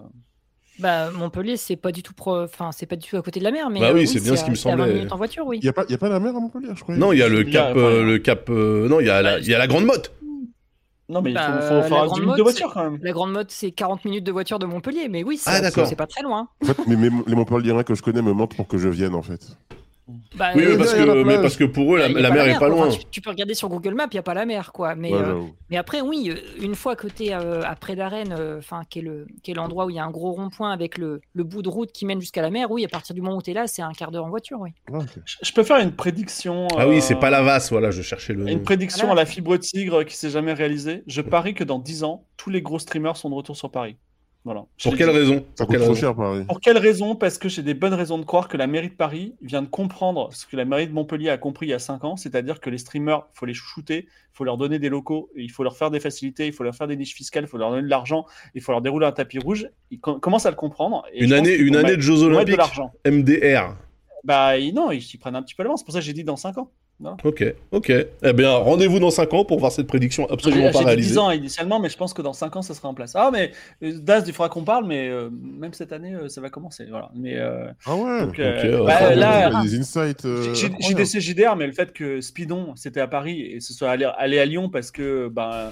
Bah, 0.80 1.10
Montpellier, 1.12 1.56
c'est 1.58 1.76
pas 1.78 1.92
du 1.92 2.04
tout 2.04 2.14
pro... 2.14 2.42
enfin, 2.44 2.72
c'est 2.72 2.86
pas 2.86 2.96
du 2.98 3.08
tout 3.08 3.16
à 3.18 3.22
côté 3.22 3.40
de 3.40 3.46
la 3.46 3.52
mer, 3.52 3.70
mais 3.70 3.80
Bah 3.80 3.92
oui, 3.94 4.04
euh, 4.04 4.06
c'est 4.06 4.20
bien 4.22 4.36
ce 4.36 4.44
qui 4.44 4.52
me 4.52 4.56
c'est 4.56 4.70
à 4.70 4.76
20 4.76 4.86
semblait. 4.88 5.12
en 5.14 5.18
voiture, 5.18 5.46
oui. 5.48 5.60
Il 5.62 5.64
n'y 5.66 5.70
a, 5.70 5.74
pas- 5.74 5.86
y 5.88 5.94
a 5.94 5.98
pas 5.98 6.10
la 6.10 6.20
mer 6.20 6.36
à 6.36 6.40
Montpellier, 6.40 6.70
je 6.76 6.82
crois. 6.84 6.96
Non, 6.96 7.14
il 7.14 7.20
y 7.20 7.24
a 7.24 7.30
le 7.30 7.48
y 7.48 7.52
cap, 7.52 7.72
enfin, 7.72 7.80
euh, 7.80 8.02
y 8.04 8.06
le 8.12 8.20
cap, 8.20 8.50
euh, 8.50 8.88
non, 8.90 9.00
il 9.00 9.08
y 9.08 9.10
a 9.10 9.22
la, 9.22 9.40
il 9.40 9.48
y 9.48 9.54
a 9.54 9.58
la 9.58 9.68
grande 9.68 9.86
motte. 9.86 10.12
Non, 11.08 11.22
mais 11.22 11.30
il 11.32 11.34
Bah, 11.36 11.62
faut, 11.62 11.68
faut, 11.68 11.74
la 11.76 11.84
faut 11.84 11.96
Grande 11.96 12.14
10 12.16 12.22
minutes 12.22 12.38
de 12.38 12.42
voiture 12.42 12.74
quand 12.74 12.84
même. 12.84 13.00
La 13.04 13.12
Grande 13.12 13.32
Motte, 13.32 13.52
c'est 13.52 13.72
40 13.72 14.06
minutes 14.06 14.24
de 14.24 14.32
voiture 14.32 14.58
de 14.58 14.66
Montpellier, 14.66 15.08
mais 15.08 15.24
oui, 15.24 15.38
c'est 15.38 15.52
Ah, 15.52 15.72
pas 15.96 16.08
très 16.08 16.24
loin. 16.24 16.50
En 16.64 16.66
fait, 16.66 16.78
mais, 16.88 16.96
mais 16.96 17.10
les 17.28 17.36
Montpelliérains 17.36 17.84
que 17.84 17.94
je 17.94 18.02
connais 18.02 18.24
me 18.24 18.34
mentent 18.34 18.56
pour 18.56 18.68
que 18.68 18.78
je 18.80 18.90
vienne, 18.90 19.14
en 19.14 19.22
fait. 19.22 19.56
Bah, 20.36 20.52
Oui, 20.56 20.64
euh, 20.64 20.70
mais 20.72 20.78
parce, 20.78 20.94
que, 20.94 21.00
mais 21.14 21.24
plage. 21.24 21.42
parce 21.42 21.56
que 21.58 21.64
pour 21.64 21.96
eux, 21.96 21.98
la, 21.98 22.10
mer 22.30 22.48
est 22.48 22.60
pas 22.60 22.68
loin. 22.70 22.88
Enfin, 22.88 22.98
tu, 22.98 23.06
tu 23.10 23.22
peux 23.22 23.32
regarder 23.32 23.54
sur 23.56 23.70
Google 23.70 23.96
Maps, 23.96 24.08
il 24.12 24.16
n'y 24.16 24.20
a 24.20 24.24
pas 24.24 24.34
la 24.36 24.46
mer, 24.46 24.72
quoi. 24.72 24.94
Mais, 24.96 25.12
Ouais, 25.12 25.20
euh, 25.20 25.42
mais 25.70 25.78
après, 25.78 26.02
oui, 26.02 26.30
euh, 26.32 26.36
une 26.64 26.76
fois 26.76 26.96
que 26.96 27.08
tu 27.08 27.26
es 27.26 27.32
après 27.34 27.96
d'Arène, 27.96 28.36
euh, 28.38 28.60
enfin, 28.60 28.82
qui 28.90 29.00
est 29.00 29.02
le- 29.02 29.26
qui 29.42 29.52
est 29.52 29.54
l'endroit 29.56 29.86
où 29.86 29.90
il 29.90 29.96
y 29.96 30.00
a 30.00 30.06
un 30.06 30.12
gros 30.12 30.32
rond-point 30.34 30.72
avec 30.72 30.98
le, 31.00 31.22
le 31.34 31.44
bout 31.44 31.62
de 31.64 31.70
route 31.70 31.92
qui 31.92 32.06
mène 32.06 32.20
jusqu'à 32.20 32.42
la 32.44 32.52
mer, 32.52 32.70
oui, 32.70 32.86
à 32.86 32.88
partir 32.88 33.16
du 33.16 33.22
moment 33.22 33.38
où 33.38 33.42
tu 33.42 33.52
es 33.52 33.54
là, 33.54 33.66
c'est 33.68 33.82
un 33.82 33.94
quart 33.94 34.12
d'heure 34.12 34.26
en 34.26 34.30
voiture, 34.30 34.60
oui. 34.60 34.70
Ah. 34.94 35.00
Je, 35.26 35.38
je 35.42 35.52
peux 35.54 35.64
faire 35.64 35.80
une 35.80 35.92
prédiction. 35.94 36.68
Ah 36.78 36.88
oui, 36.88 36.98
euh, 36.98 37.02
c'est 37.02 37.16
pas 37.20 37.30
la 37.32 37.42
vasse, 37.42 37.72
voilà, 37.72 37.90
je 37.92 38.02
cherchais 38.04 38.34
le 38.34 38.48
Une 38.48 38.62
prédiction 38.62 39.08
Voilà. 39.08 39.22
à 39.22 39.24
la 39.24 39.30
fibre 39.30 39.58
tigre 39.58 40.04
qui 40.04 40.16
s'est 40.16 40.30
jamais 40.30 40.54
réalisée. 40.54 41.04
Je 41.08 41.22
parie 41.22 41.54
que 41.56 41.64
dans 41.64 41.80
10 41.80 42.04
ans, 42.04 42.26
tous 42.38 42.50
les 42.52 42.62
gros 42.62 42.78
streamers 42.80 43.18
sont 43.18 43.30
de 43.30 43.36
retour 43.36 43.58
sur 43.58 43.72
Paris. 43.72 43.98
Voilà. 44.46 44.64
Pour 44.82 44.92
le 44.92 44.98
quelle 44.98 45.10
dis. 45.10 45.16
raison 45.18 45.46
Pour 45.58 45.68
quelle 45.68 45.80
raison 45.82 45.96
cher, 45.96 46.16
Paris. 46.16 46.46
Pour 46.48 46.62
quelle 46.62 46.78
raison 46.78 47.16
Parce 47.16 47.40
que 47.40 47.50
j'ai 47.50 47.64
des 47.64 47.74
bonnes 47.74 47.96
raisons 47.96 48.20
de 48.20 48.24
croire 48.26 48.48
que 48.48 48.58
la 48.58 48.68
mairie 48.68 48.90
de 48.90 48.94
Paris 48.94 49.34
vient 49.42 49.64
de 49.64 49.68
comprendre 49.68 50.30
ce 50.34 50.46
que 50.46 50.56
la 50.56 50.66
mairie 50.66 50.88
de 50.88 50.94
Montpellier 50.94 51.30
a 51.30 51.38
compris 51.40 51.66
il 51.66 51.70
y 51.70 51.74
a 51.74 51.80
5 51.80 52.04
ans, 52.04 52.16
c'est-à-dire 52.16 52.60
que 52.62 52.70
les 52.70 52.78
streamers, 52.78 53.26
il 53.34 53.38
faut 53.40 53.46
les 53.48 53.56
chouchouter, 53.56 54.06
il 54.08 54.38
faut 54.38 54.44
leur 54.44 54.58
donner 54.58 54.78
des 54.78 54.90
locaux, 54.90 55.32
il 55.36 55.50
faut 55.50 55.64
leur 55.64 55.76
faire 55.76 55.90
des 55.90 56.00
facilités, 56.00 56.46
il 56.46 56.54
faut 56.54 56.64
leur 56.64 56.76
faire 56.76 56.88
des 56.88 56.96
niches 56.96 57.16
fiscales, 57.16 57.46
il 57.46 57.48
faut 57.48 57.58
leur 57.58 57.72
donner 57.72 57.82
de 57.82 57.88
l'argent, 57.90 58.26
il 58.54 58.62
faut 58.62 58.72
leur 58.72 58.82
dérouler 58.84 59.08
un 59.08 59.12
tapis 59.12 59.40
rouge. 59.40 59.68
Ils 59.90 60.00
com- 60.00 60.20
commencent 60.20 60.46
à 60.46 60.52
le 60.52 60.56
comprendre. 60.56 61.04
et 61.12 61.24
Une 61.24 61.34
année, 61.34 61.56
une 61.56 61.76
année 61.76 61.86
mettre- 61.86 61.98
de 61.98 62.02
Jeux 62.02 62.18
de 62.18 62.24
Olympiques. 62.26 62.60
MDR. 63.04 63.76
Bah 64.24 64.52
non, 64.74 64.92
ils 64.92 65.02
s'y 65.02 65.18
prennent 65.18 65.36
un 65.36 65.42
petit 65.44 65.56
peu 65.56 65.64
l'avance. 65.64 65.80
C'est 65.80 65.86
pour 65.86 65.94
ça 65.94 66.00
que 66.02 66.06
j'ai 66.06 66.14
dit 66.14 66.24
dans 66.24 66.36
5 66.38 66.58
ans. 66.60 66.70
Ok, 67.04 67.44
ok. 67.72 67.92
Eh 68.24 68.34
bien, 68.34 68.52
rendez-vous 68.52 69.00
dans 69.00 69.12
5 69.12 69.34
ans 69.34 69.46
pour 69.46 69.60
voir 69.60 69.72
cette 69.72 69.88
prédiction 69.88 70.30
absolument 70.30 70.72
pas 70.72 70.80
réalisée. 70.80 71.10
10 71.10 71.18
ans 71.18 71.32
initialement, 71.32 71.80
mais 71.80 71.90
je 71.90 71.98
pense 71.98 72.14
que 72.14 72.22
dans 72.22 72.32
5 72.32 72.56
ans, 72.56 72.62
ça 72.62 72.74
sera 72.74 72.88
en 72.88 72.94
place. 72.94 73.14
Ah, 73.16 73.32
mais 73.34 73.52
euh, 73.84 74.00
Daz, 74.00 74.24
il 74.28 74.34
faudra 74.34 74.48
qu'on 74.48 74.64
parle, 74.64 74.86
mais 74.86 75.10
euh, 75.10 75.30
même 75.32 75.74
cette 75.74 75.92
année, 75.92 76.14
euh, 76.14 76.30
ça 76.30 76.40
va 76.40 76.50
commencer. 76.50 76.86
Voilà. 76.90 77.12
Mais, 77.14 77.38
ah 77.86 77.96
ouais, 77.96 78.22
donc, 78.22 78.40
bah, 78.86 79.14
là, 79.14 79.62
des 79.62 79.78
insights. 79.78 80.26
JDC 80.54 81.20
JDR, 81.20 81.56
mais 81.58 81.68
le 81.68 81.74
fait 81.74 81.92
que 81.92 82.22
Speedon, 82.22 82.74
c'était 82.76 83.02
à 83.02 83.08
Paris 83.08 83.42
et 83.42 83.60
ce 83.60 83.74
soit 83.74 83.90
allé, 83.90 84.10
allé, 84.18 84.40
à 84.40 84.46
Lyon 84.46 84.70
parce 84.70 84.92
que 84.92 85.28
ben, 85.28 85.72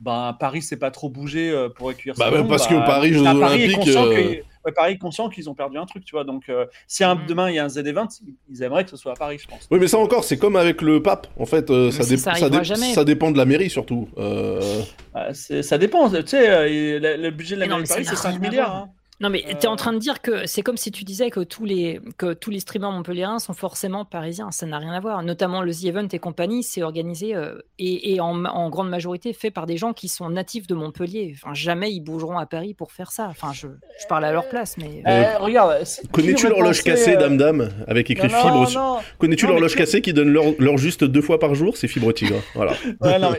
ben, 0.00 0.36
Paris, 0.38 0.62
c'est 0.62 0.76
pas 0.76 0.90
trop 0.90 1.08
bougé 1.08 1.54
pour 1.76 1.90
accueillir 1.90 2.14
bah, 2.18 2.30
Parce 2.48 2.66
que 2.66 2.74
Paris, 2.74 3.12
Jeux 3.12 3.20
Olympiques 3.20 4.42
ouais, 4.64 4.72
Paris 4.72 4.98
conscient 4.98 5.28
qu'ils 5.28 5.48
ont 5.50 5.54
perdu 5.54 5.78
un 5.78 5.86
truc, 5.86 6.04
tu 6.04 6.12
vois. 6.14 6.24
Donc, 6.24 6.48
euh, 6.48 6.66
si 6.86 7.04
un, 7.04 7.14
mm. 7.14 7.26
demain 7.26 7.50
il 7.50 7.56
y 7.56 7.58
a 7.58 7.64
un 7.64 7.68
Z20, 7.68 8.20
ils 8.50 8.62
aimeraient 8.62 8.84
que 8.84 8.90
ce 8.90 8.96
soit 8.96 9.12
à 9.12 9.16
Paris, 9.16 9.38
je 9.40 9.46
pense. 9.46 9.66
Oui, 9.70 9.78
mais 9.78 9.88
ça 9.88 9.98
encore, 9.98 10.24
c'est 10.24 10.38
comme 10.38 10.56
avec 10.56 10.82
le 10.82 11.02
pape. 11.02 11.26
En 11.38 11.46
fait, 11.46 11.70
euh, 11.70 11.90
ça, 11.90 12.02
ça, 12.02 13.04
dépend 13.04 13.30
de 13.30 13.38
la 13.38 13.44
mairie 13.44 13.70
surtout. 13.70 14.08
Euh... 14.18 14.82
Bah, 15.12 15.28
ça 15.32 15.78
dépend. 15.78 16.10
Tu 16.10 16.26
sais, 16.26 16.50
euh, 16.50 17.16
le, 17.16 17.30
budget 17.30 17.56
de 17.56 17.60
la 17.60 17.66
mairie 17.66 17.82
de 17.82 17.88
Paris, 17.88 18.04
c'est 18.04 18.16
5 18.16 18.40
milliards. 18.40 18.74
Hein. 18.74 18.90
Non, 19.20 19.30
mais 19.30 19.44
tu 19.48 19.54
es 19.54 19.66
en 19.66 19.76
train 19.76 19.92
de 19.92 19.98
dire 19.98 20.20
que 20.20 20.46
c'est 20.46 20.62
comme 20.62 20.76
si 20.76 20.90
tu 20.90 21.04
disais 21.04 21.30
que 21.30 21.40
tous 21.40 21.64
les, 21.64 22.00
que 22.18 22.32
tous 22.32 22.50
les 22.50 22.58
streamers 22.58 22.90
montpelliérains 22.90 23.38
sont 23.38 23.52
forcément 23.52 24.04
parisiens. 24.04 24.50
Ça 24.50 24.66
n'a 24.66 24.78
rien 24.78 24.92
à 24.92 25.00
voir. 25.00 25.22
Notamment 25.22 25.62
le 25.62 25.72
The 25.72 25.84
Event 25.84 26.08
et 26.12 26.18
compagnie, 26.18 26.64
c'est 26.64 26.82
organisé 26.82 27.34
euh, 27.34 27.58
et, 27.78 28.14
et 28.14 28.20
en, 28.20 28.44
en, 28.44 28.68
grande 28.70 28.88
majorité 28.88 29.32
fait 29.32 29.52
par 29.52 29.66
des 29.66 29.76
gens 29.76 29.92
qui 29.92 30.08
sont 30.08 30.28
natifs 30.30 30.66
de 30.66 30.74
Montpellier. 30.74 31.36
Enfin, 31.36 31.54
jamais 31.54 31.92
ils 31.92 32.00
bougeront 32.00 32.38
à 32.38 32.46
Paris 32.46 32.74
pour 32.74 32.90
faire 32.90 33.12
ça. 33.12 33.28
Enfin, 33.28 33.52
je, 33.52 33.68
je 34.00 34.06
parle 34.08 34.24
à 34.24 34.32
leur 34.32 34.48
place. 34.48 34.76
Mais 34.78 35.02
euh, 35.06 35.10
euh, 35.10 35.38
regarde, 35.38 35.84
connais-tu 36.10 36.48
l'horloge 36.48 36.82
cassée, 36.82 37.16
Dame 37.16 37.36
Dame, 37.36 37.70
avec 37.86 38.10
écrit 38.10 38.28
fibre 38.28 39.00
Connais-tu 39.18 39.46
l'horloge 39.46 39.76
cassée 39.76 40.00
qui 40.00 40.12
donne 40.12 40.30
l'heure 40.32 40.76
juste 40.76 41.04
deux 41.04 41.22
fois 41.22 41.38
par 41.38 41.54
jour? 41.54 41.76
C'est 41.76 41.88
Fibre 41.88 42.12
Tigre. 42.12 42.42
Voilà. 42.54 42.74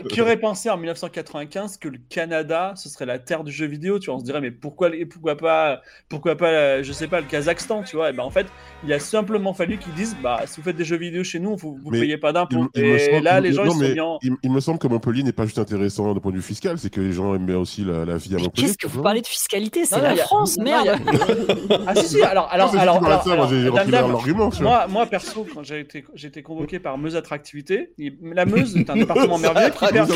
qui 0.10 0.22
aurait 0.22 0.38
pensé 0.38 0.70
en 0.70 0.78
1995 0.78 1.78
que 1.78 1.90
le 1.90 2.00
Canada, 2.10 2.74
ce 2.78 2.88
serait 2.88 3.06
la 3.06 3.20
terre 3.20 3.44
du 3.44 3.52
jeu 3.52 3.66
vidéo 3.66 4.00
Tu 4.00 4.06
vois, 4.06 4.16
on 4.16 4.20
se 4.20 4.26
dirait, 4.26 4.42
mais 4.42 4.52
pourquoi, 4.52 4.90
pourquoi 5.12 5.36
pas 5.36 5.75
pourquoi 6.10 6.36
pas, 6.36 6.82
je 6.82 6.92
sais 6.92 7.08
pas, 7.08 7.22
le 7.22 7.28
Kazakhstan, 7.28 7.84
tu 7.84 7.96
vois. 7.96 8.10
Et 8.10 8.14
ben 8.14 8.24
en 8.24 8.30
fait, 8.30 8.48
il 8.84 8.94
a 8.94 9.00
simplement 9.00 9.54
fallu 9.54 9.78
qu'ils 9.78 9.94
disent, 9.94 10.16
bah, 10.22 10.42
si 10.46 10.58
vous 10.58 10.64
faites 10.64 10.76
des 10.76 10.86
jeux 10.86 10.98
vidéo 10.98 11.24
chez 11.24 11.40
nous, 11.40 11.56
vous, 11.56 11.80
vous 11.84 11.92
payez 11.92 12.18
pas 12.18 12.34
d'impôts. 12.34 12.70
Et 12.76 13.20
là, 13.22 13.40
les 13.40 13.54
gens, 13.54 13.66
ils 13.66 13.72
sont 13.72 13.80
bien. 13.80 14.38
Il, 14.44 14.52
me 14.52 14.60
semble 14.60 14.80
que 14.80 14.88
Montpellier 14.88 15.24
n'est 15.24 15.32
pas 15.32 15.46
juste 15.46 15.60
intéressant 15.60 16.14
d'un 16.14 16.20
point 16.20 16.32
de 16.32 16.38
vue 16.38 16.44
fiscal, 16.44 16.78
c'est 16.78 16.90
que 16.90 17.02
les 17.02 17.12
gens 17.12 17.36
aiment 17.36 17.46
bien 17.46 17.58
aussi 17.58 17.84
la, 17.84 18.06
la 18.06 18.18
vie 18.18 18.36
à 18.36 18.38
Montpellier. 18.38 18.68
Qu'est-ce 18.68 18.78
que 18.78 18.88
vous 18.88 19.02
parlez 19.02 19.22
de 19.22 19.28
fiscalité? 19.28 19.86
C'est 19.86 20.02
la 20.02 20.16
France, 20.16 20.58
merde. 20.58 20.98
ah 21.88 21.96
si, 21.96 22.08
si. 22.08 22.22
Alors, 22.24 22.50
alors, 22.52 22.76
alors, 22.76 23.02
moi, 24.62 24.88
moi, 24.88 25.06
perso, 25.06 25.46
quand 25.54 25.64
j'ai 25.64 25.82
été, 25.82 26.06
j'ai 26.14 26.28
été 26.28 26.42
convoqué 26.42 26.80
par 26.80 26.98
Meuse 26.98 27.16
Attractivité, 27.16 27.92
la 28.22 28.46
Meuse 28.46 28.74
c'est 28.74 28.90
un 28.90 28.96
département 28.96 29.38
merveilleux 29.38 29.72
qui 29.72 29.86
perd. 29.88 30.12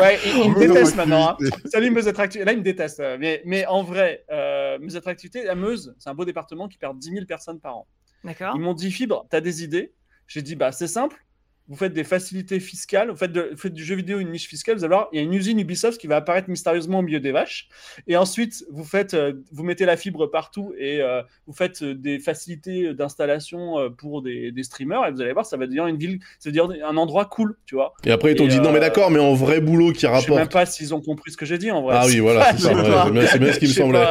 Ouais, 0.00 0.18
il, 0.44 0.50
me 0.52 0.58
déteste 0.58 0.96
maintenant. 0.96 1.30
Hein. 1.30 1.36
Salut 1.66 1.90
Meuse 1.90 2.08
Attractivité. 2.08 2.44
Là, 2.44 2.52
il 2.52 2.58
me 2.58 2.64
déteste. 2.64 3.02
Mais, 3.18 3.42
mais 3.44 3.66
en 3.66 3.82
vrai. 3.82 4.24
Euh, 4.30 4.78
mes 4.80 4.96
attractivités, 4.96 5.44
la 5.44 5.54
Meuse, 5.54 5.94
c'est 5.98 6.08
un 6.08 6.14
beau 6.14 6.24
département 6.24 6.68
qui 6.68 6.78
perd 6.78 6.98
10 6.98 7.10
000 7.10 7.26
personnes 7.26 7.60
par 7.60 7.76
an. 7.78 7.86
D'accord. 8.24 8.54
Ils 8.54 8.60
m'ont 8.60 8.74
dit 8.74 8.90
Fibre, 8.90 9.26
tu 9.30 9.36
as 9.36 9.40
des 9.40 9.64
idées? 9.64 9.92
J'ai 10.26 10.42
dit 10.42 10.54
bah 10.54 10.70
c'est 10.70 10.86
simple, 10.86 11.24
vous 11.70 11.76
faites 11.76 11.92
des 11.92 12.02
facilités 12.02 12.58
fiscales, 12.58 13.10
vous 13.10 13.16
faites, 13.16 13.72
du 13.72 13.84
jeu 13.84 13.94
vidéo 13.94 14.18
une 14.18 14.32
niche 14.32 14.48
fiscale, 14.48 14.76
vous 14.76 14.82
allez 14.82 14.92
voir, 14.92 15.08
il 15.12 15.16
y 15.16 15.20
a 15.20 15.22
une 15.22 15.32
usine 15.32 15.60
Ubisoft 15.60 16.00
qui 16.00 16.08
va 16.08 16.16
apparaître 16.16 16.50
mystérieusement 16.50 16.98
au 16.98 17.02
milieu 17.02 17.20
des 17.20 17.30
vaches. 17.30 17.68
Et 18.08 18.16
ensuite, 18.16 18.64
vous, 18.72 18.82
faites, 18.82 19.14
euh, 19.14 19.34
vous 19.52 19.62
mettez 19.62 19.84
la 19.84 19.96
fibre 19.96 20.26
partout 20.26 20.74
et 20.76 21.00
euh, 21.00 21.22
vous 21.46 21.52
faites 21.52 21.82
euh, 21.82 21.94
des 21.94 22.18
facilités 22.18 22.92
d'installation 22.92 23.88
pour 23.96 24.20
des, 24.20 24.52
streamers. 24.62 25.06
Et 25.06 25.12
vous 25.12 25.20
allez 25.20 25.32
voir, 25.32 25.46
ça 25.46 25.56
va 25.56 25.66
devenir 25.66 25.86
une 25.86 25.96
ville, 25.96 26.18
ça 26.40 26.50
va 26.50 26.56
devenir 26.56 26.88
un 26.88 26.96
endroit 26.96 27.26
cool, 27.26 27.56
tu 27.66 27.76
vois. 27.76 27.94
Et 28.04 28.10
après, 28.10 28.32
ils 28.32 28.36
t'ont 28.36 28.48
dit, 28.48 28.58
non, 28.58 28.72
mais 28.72 28.80
d'accord, 28.80 29.12
mais 29.12 29.20
en 29.20 29.34
vrai 29.34 29.60
boulot 29.60 29.92
qui 29.92 30.06
rapporte. 30.06 30.26
Je 30.26 30.32
sais 30.32 30.38
même 30.38 30.48
pas 30.48 30.66
s'ils 30.66 30.92
ont 30.92 31.00
compris 31.00 31.30
ce 31.30 31.36
que 31.36 31.46
j'ai 31.46 31.58
dit 31.58 31.70
en 31.70 31.82
vrai. 31.82 31.94
Ah 31.96 32.06
oui, 32.06 32.18
voilà, 32.18 32.52
c'est 32.56 33.38
bien, 33.38 33.52
ce 33.52 33.58
qui 33.60 33.68
me 33.68 33.72
semblait. 33.72 34.04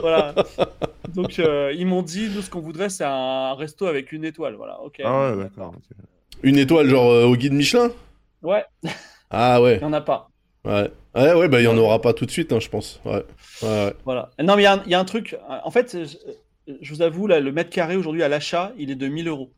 voilà. 0.00 0.36
Donc, 1.08 1.38
ils 1.38 1.86
m'ont 1.86 2.02
dit, 2.02 2.30
nous, 2.32 2.42
ce 2.42 2.50
qu'on 2.50 2.60
voudrait, 2.60 2.90
c'est 2.90 3.04
un 3.04 3.54
resto 3.54 3.86
avec 3.86 4.12
une 4.12 4.24
étoile. 4.24 4.54
Voilà, 4.54 4.80
ok. 4.82 5.00
Ah 5.04 5.32
ouais, 5.32 5.42
d'accord. 5.42 5.74
Une 6.42 6.58
étoile, 6.58 6.88
genre 6.88 7.10
euh, 7.10 7.24
au 7.24 7.36
guide 7.36 7.52
Michelin? 7.52 7.90
Ouais. 8.42 8.64
Ah 9.34 9.62
ouais. 9.62 9.76
Il 9.76 9.78
n'y 9.78 9.84
en 9.86 9.94
a 9.94 10.02
pas. 10.02 10.28
Ouais. 10.66 10.90
Ouais, 11.14 11.32
ouais, 11.32 11.48
bah 11.48 11.58
il 11.60 11.62
n'y 11.62 11.66
en 11.66 11.78
aura 11.78 12.02
pas 12.02 12.12
tout 12.12 12.26
de 12.26 12.30
suite, 12.30 12.52
hein, 12.52 12.60
je 12.60 12.68
pense. 12.68 13.00
Ouais. 13.06 13.24
ouais, 13.62 13.94
Voilà. 14.04 14.28
Non, 14.38 14.56
mais 14.56 14.62
il 14.62 14.90
y, 14.90 14.94
a 14.94 15.00
un 15.00 15.04
truc. 15.06 15.38
En 15.64 15.70
fait, 15.70 15.96
je, 16.66 16.92
vous 16.92 17.00
avoue, 17.00 17.26
là, 17.26 17.40
le 17.40 17.50
mètre 17.50 17.70
carré 17.70 17.96
aujourd'hui 17.96 18.22
à 18.22 18.28
l'achat, 18.28 18.72
il 18.76 18.90
est 18.90 18.94
de 18.94 19.08
1000 19.08 19.28
euros. 19.28 19.50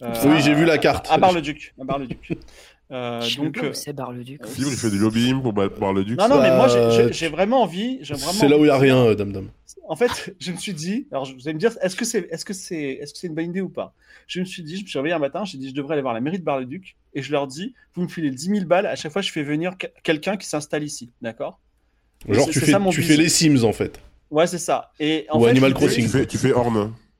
oui, 0.00 0.40
j'ai 0.40 0.54
vu 0.54 0.64
la 0.64 0.78
carte. 0.78 1.06
À 1.10 1.18
Bar-le-Duc. 1.18 1.74
À 1.78 1.84
Bar-le-Duc. 1.84 2.38
Euh, 2.90 3.20
donc, 3.38 3.58
euh, 3.58 3.72
c'est 3.72 3.92
Bar-le-Duc. 3.92 4.42
il 4.58 4.64
fait 4.66 4.90
du 4.90 4.98
lobbying 4.98 5.40
pour 5.42 5.52
Bar-le-Duc. 5.52 6.18
Non, 6.18 6.28
non, 6.28 6.40
mais 6.40 6.54
moi, 6.54 6.68
j'ai 7.10 7.28
vraiment 7.28 7.62
envie. 7.62 8.00
C'est 8.02 8.48
là 8.48 8.56
où 8.56 8.60
il 8.60 8.64
n'y 8.64 8.70
a 8.70 8.78
rien, 8.78 8.98
euh, 8.98 9.14
Dame 9.14 9.32
Dame. 9.32 9.48
En 9.88 9.96
fait, 9.96 10.34
je 10.40 10.52
me 10.52 10.56
suis 10.56 10.74
dit, 10.74 11.06
alors 11.10 11.24
vous 11.24 11.46
allez 11.46 11.54
me 11.54 11.58
dire, 11.58 11.72
est-ce 11.82 11.96
que 11.96 12.04
c'est 12.04 12.28
est 12.30 12.36
-ce 12.36 12.52
c'est 12.52 12.82
est 12.82 13.04
-ce 13.04 13.12
c'est 13.14 13.26
une 13.26 13.34
bonne 13.34 13.50
idée 13.50 13.60
ou 13.60 13.68
pas? 13.68 13.94
Je 14.26 14.40
me 14.40 14.44
suis 14.44 14.62
dit, 14.62 14.76
je 14.78 14.82
me 14.82 14.86
suis 14.86 14.98
réveillé 14.98 15.14
un 15.14 15.18
matin, 15.18 15.44
j'ai 15.44 15.58
dit, 15.58 15.68
je 15.68 15.74
devrais 15.74 15.94
aller 15.94 16.02
voir 16.02 16.14
la 16.14 16.20
mairie 16.20 16.38
de 16.38 16.44
Bar-le-Duc, 16.44 16.96
et 17.14 17.22
je 17.22 17.30
leur 17.32 17.46
dis, 17.46 17.74
vous 17.94 18.02
me 18.02 18.08
filez 18.08 18.30
10 18.30 18.46
000 18.46 18.64
balles, 18.64 18.86
à 18.86 18.96
chaque 18.96 19.12
fois, 19.12 19.22
je 19.22 19.30
fais 19.30 19.42
venir 19.42 19.72
quelqu'un 20.02 20.36
qui 20.36 20.46
s'installe 20.46 20.84
ici, 20.84 21.10
d'accord? 21.20 21.60
Genre, 22.28 22.48
tu, 22.48 22.60
fais, 22.60 22.72
tu 22.90 23.02
fais 23.02 23.16
les 23.16 23.28
Sims, 23.28 23.64
en 23.64 23.72
fait. 23.72 24.00
Ouais, 24.30 24.46
c'est 24.46 24.58
ça. 24.58 24.92
Et, 24.98 25.26
en 25.30 25.40
ou 25.40 25.46
Animal 25.46 25.74
Crossing. 25.74 26.04
Tu 26.04 26.10
fais, 26.10 26.26
tu 26.26 26.38
fais 26.38 26.52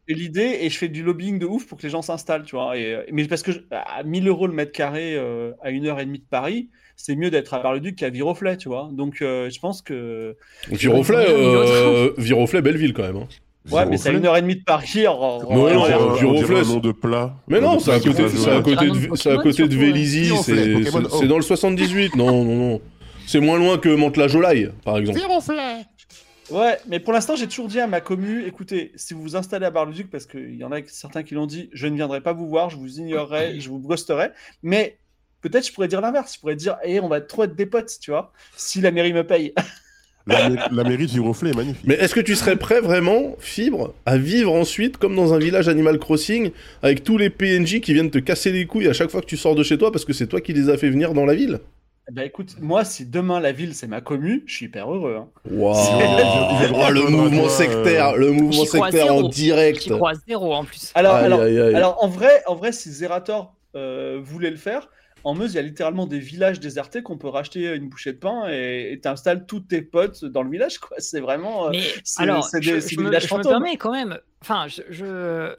l'idée, 0.09 0.59
et 0.61 0.71
je 0.71 0.77
fais 0.77 0.89
du 0.89 1.03
lobbying 1.03 1.39
de 1.39 1.47
ouf 1.47 1.67
pour 1.67 1.79
que 1.79 1.83
les 1.83 1.91
gens 1.91 2.03
s'installent, 2.03 2.45
tu 2.45 2.57
vois. 2.57 2.77
Et, 2.77 2.99
mais 3.13 3.27
parce 3.27 3.43
que 3.43 3.53
à 3.71 4.03
1000 4.03 4.29
euros 4.29 4.47
le 4.47 4.53
mètre 4.53 4.73
carré 4.73 5.15
euh, 5.17 5.53
à 5.63 5.71
une 5.71 5.87
heure 5.87 5.99
et 6.01 6.05
demie 6.05 6.19
de 6.19 6.27
Paris, 6.29 6.69
c'est 6.97 7.17
mieux 7.17 7.31
d'être 7.31 7.55
à 7.55 7.61
Bar-le-Duc 7.61 7.97
qu'à 7.97 8.11
Viroflay, 8.11 8.57
tu 8.57 8.69
vois. 8.69 8.91
Donc 8.93 9.23
euh, 9.23 9.49
je 9.51 9.59
pense 9.59 9.81
que. 9.81 10.37
Viroflay, 10.71 11.27
euh, 11.29 12.13
Viroflay, 12.19 12.61
belle 12.61 12.77
ville 12.77 12.93
quand 12.93 13.05
même. 13.05 13.17
Hein. 13.17 13.29
Ouais, 13.71 13.87
mais 13.87 13.97
c'est 13.97 14.11
à 14.11 14.13
une 14.13 14.27
heure 14.27 14.37
et 14.37 14.43
demie 14.43 14.57
de 14.57 14.63
Paris. 14.63 15.07
En, 15.07 15.43
non, 15.43 15.73
non, 15.73 16.15
Viroflay. 16.15 16.61
un 16.61 16.65
nom 16.65 16.81
de 16.81 16.93
plat. 16.93 17.35
Mais 17.49 17.63
non, 17.63 17.79
c'est 17.79 17.93
à 17.93 18.01
côté, 18.01 18.25
à 18.25 18.61
côté 18.61 18.91
de, 18.91 19.17
c'est 19.17 19.31
à 19.31 19.39
côté 19.39 19.67
de 19.67 19.75
Vélizy, 19.75 20.33
c'est 20.43 21.27
dans 21.27 21.37
le 21.37 21.43
78. 21.43 22.15
Non, 22.17 22.45
non, 22.45 22.57
non. 22.57 22.81
C'est 23.27 23.41
moins 23.41 23.59
loin 23.59 23.79
que 23.79 23.89
Mantes-la-Jolaille, 23.89 24.71
par 24.85 24.99
exemple. 24.99 25.19
Viroflay. 25.19 25.87
Ouais, 26.51 26.79
mais 26.87 27.01
pour 27.01 27.13
l'instant, 27.13 27.37
j'ai 27.37 27.47
toujours 27.47 27.69
dit 27.69 27.81
à 27.81 27.87
ma 27.87 28.01
commu, 28.01 28.45
écoutez, 28.47 28.93
si 28.97 29.15
vous 29.15 29.23
vous 29.23 29.37
installez 29.37 29.67
à 29.67 29.71
Bar-le-Duc, 29.71 30.11
parce 30.11 30.27
qu'il 30.27 30.57
y 30.57 30.65
en 30.65 30.73
a 30.73 30.79
certains 30.87 31.23
qui 31.23 31.35
l'ont 31.35 31.47
dit, 31.47 31.71
je 31.73 31.87
ne 31.87 31.97
viendrai 31.97 32.21
pas 32.21 32.33
vous 32.33 32.49
voir, 32.49 32.71
je 32.71 32.77
vous 32.77 32.99
ignorerai, 33.01 33.59
je 33.61 33.69
vous 33.69 33.79
ghosterai, 33.79 34.31
mais 34.63 34.99
peut-être 35.41 35.67
je 35.67 35.73
pourrais 35.73 35.89
dire 35.89 36.01
l'inverse, 36.01 36.35
je 36.35 36.41
pourrais 36.41 36.57
dire, 36.57 36.77
eh, 36.85 37.01
on 37.01 37.09
va 37.09 37.21
trop 37.21 37.45
être 37.45 37.57
des 37.57 37.67
potes, 37.67 37.99
tu 38.01 38.11
vois, 38.11 38.33
si 38.57 38.81
la 38.81 38.91
mairie 38.91 39.13
me 39.13 39.27
paye. 39.27 39.55
La, 40.27 40.49
mairie 40.71 41.05
de 41.05 41.11
Giroflé 41.11 41.51
est 41.51 41.55
magnifique. 41.55 41.85
Mais 41.85 41.97
est-ce 41.97 42.15
que 42.15 42.21
tu 42.21 42.35
serais 42.35 42.57
prêt 42.57 42.81
vraiment, 42.81 43.37
Fibre, 43.39 43.93
à 44.07 44.17
vivre 44.17 44.55
ensuite 44.55 44.97
comme 44.97 45.15
dans 45.15 45.35
un 45.35 45.39
village 45.39 45.69
Animal 45.69 45.99
Crossing, 45.99 46.51
avec 46.83 47.05
tous 47.05 47.19
les 47.19 47.29
PNJ 47.29 47.81
qui 47.81 47.93
viennent 47.93 48.11
te 48.11 48.19
casser 48.19 48.51
les 48.51 48.65
couilles 48.65 48.89
à 48.89 48.95
chaque 48.95 49.11
fois 49.11 49.21
que 49.21 49.27
tu 49.27 49.37
sors 49.37 49.55
de 49.55 49.63
chez 49.63 49.77
toi 49.77 49.93
parce 49.93 50.07
que 50.07 50.15
c'est 50.15 50.27
toi 50.27 50.41
qui 50.41 50.55
les 50.55 50.71
as 50.71 50.79
fait 50.79 50.89
venir 50.89 51.13
dans 51.13 51.27
la 51.27 51.35
ville? 51.35 51.61
Bah 52.13 52.25
écoute, 52.25 52.57
moi, 52.61 52.85
si 52.85 53.07
demain 53.07 53.41
la 53.41 53.53
ville 53.53 53.75
c'est 53.75 53.87
ma 53.87 54.01
commune, 54.01 54.43
je 54.47 54.55
suis 54.55 54.67
hyper 54.67 54.93
heureux. 54.93 55.17
Hein. 55.19 55.29
Wow. 55.51 55.75
oh, 55.75 56.91
le 56.91 57.09
mouvement 57.09 57.49
sectaire, 57.49 58.17
le 58.17 58.31
mouvement 58.31 58.65
sectaire 58.67 59.15
en 59.15 59.23
direct. 59.23 59.83
J'y 59.83 59.91
crois 59.91 60.13
zéro 60.29 60.55
en 60.55 60.65
plus. 60.65 60.93
Alors, 60.95 61.15
alors, 61.15 61.41
alors, 61.41 62.05
en 62.05 62.09
vrai, 62.09 62.43
en 62.47 62.55
vrai, 62.55 62.73
si 62.73 62.91
Zerator 62.91 63.55
euh, 63.75 64.21
voulait 64.23 64.51
le 64.51 64.57
faire, 64.57 64.89
en 65.25 65.35
Meuse, 65.35 65.55
il 65.55 65.57
y 65.57 65.59
a 65.59 65.63
littéralement 65.63 66.07
des 66.07 66.19
villages 66.19 66.61
désertés 66.61 67.03
qu'on 67.03 67.17
peut 67.17 67.29
racheter 67.29 67.75
une 67.75 67.89
bouchée 67.89 68.13
de 68.13 68.19
pain 68.19 68.47
et 68.49 69.01
tu 69.03 69.09
installes 69.09 69.47
tous 69.47 69.61
tes 69.61 69.81
potes 69.81 70.25
dans 70.25 70.43
le 70.43 70.51
village. 70.51 70.79
C'est 70.99 71.21
vraiment. 71.21 71.67
Euh, 71.67 71.71
Mais 71.73 71.83
alors, 72.19 72.45
c'est 72.45 72.61
des, 72.61 72.81
je, 72.81 73.01
me, 73.01 73.11
je 73.19 73.35
me 73.35 73.43
permets 73.43 73.77
quand 73.79 73.93
même. 73.93 74.19
Enfin, 74.43 74.67
je, 74.69 74.83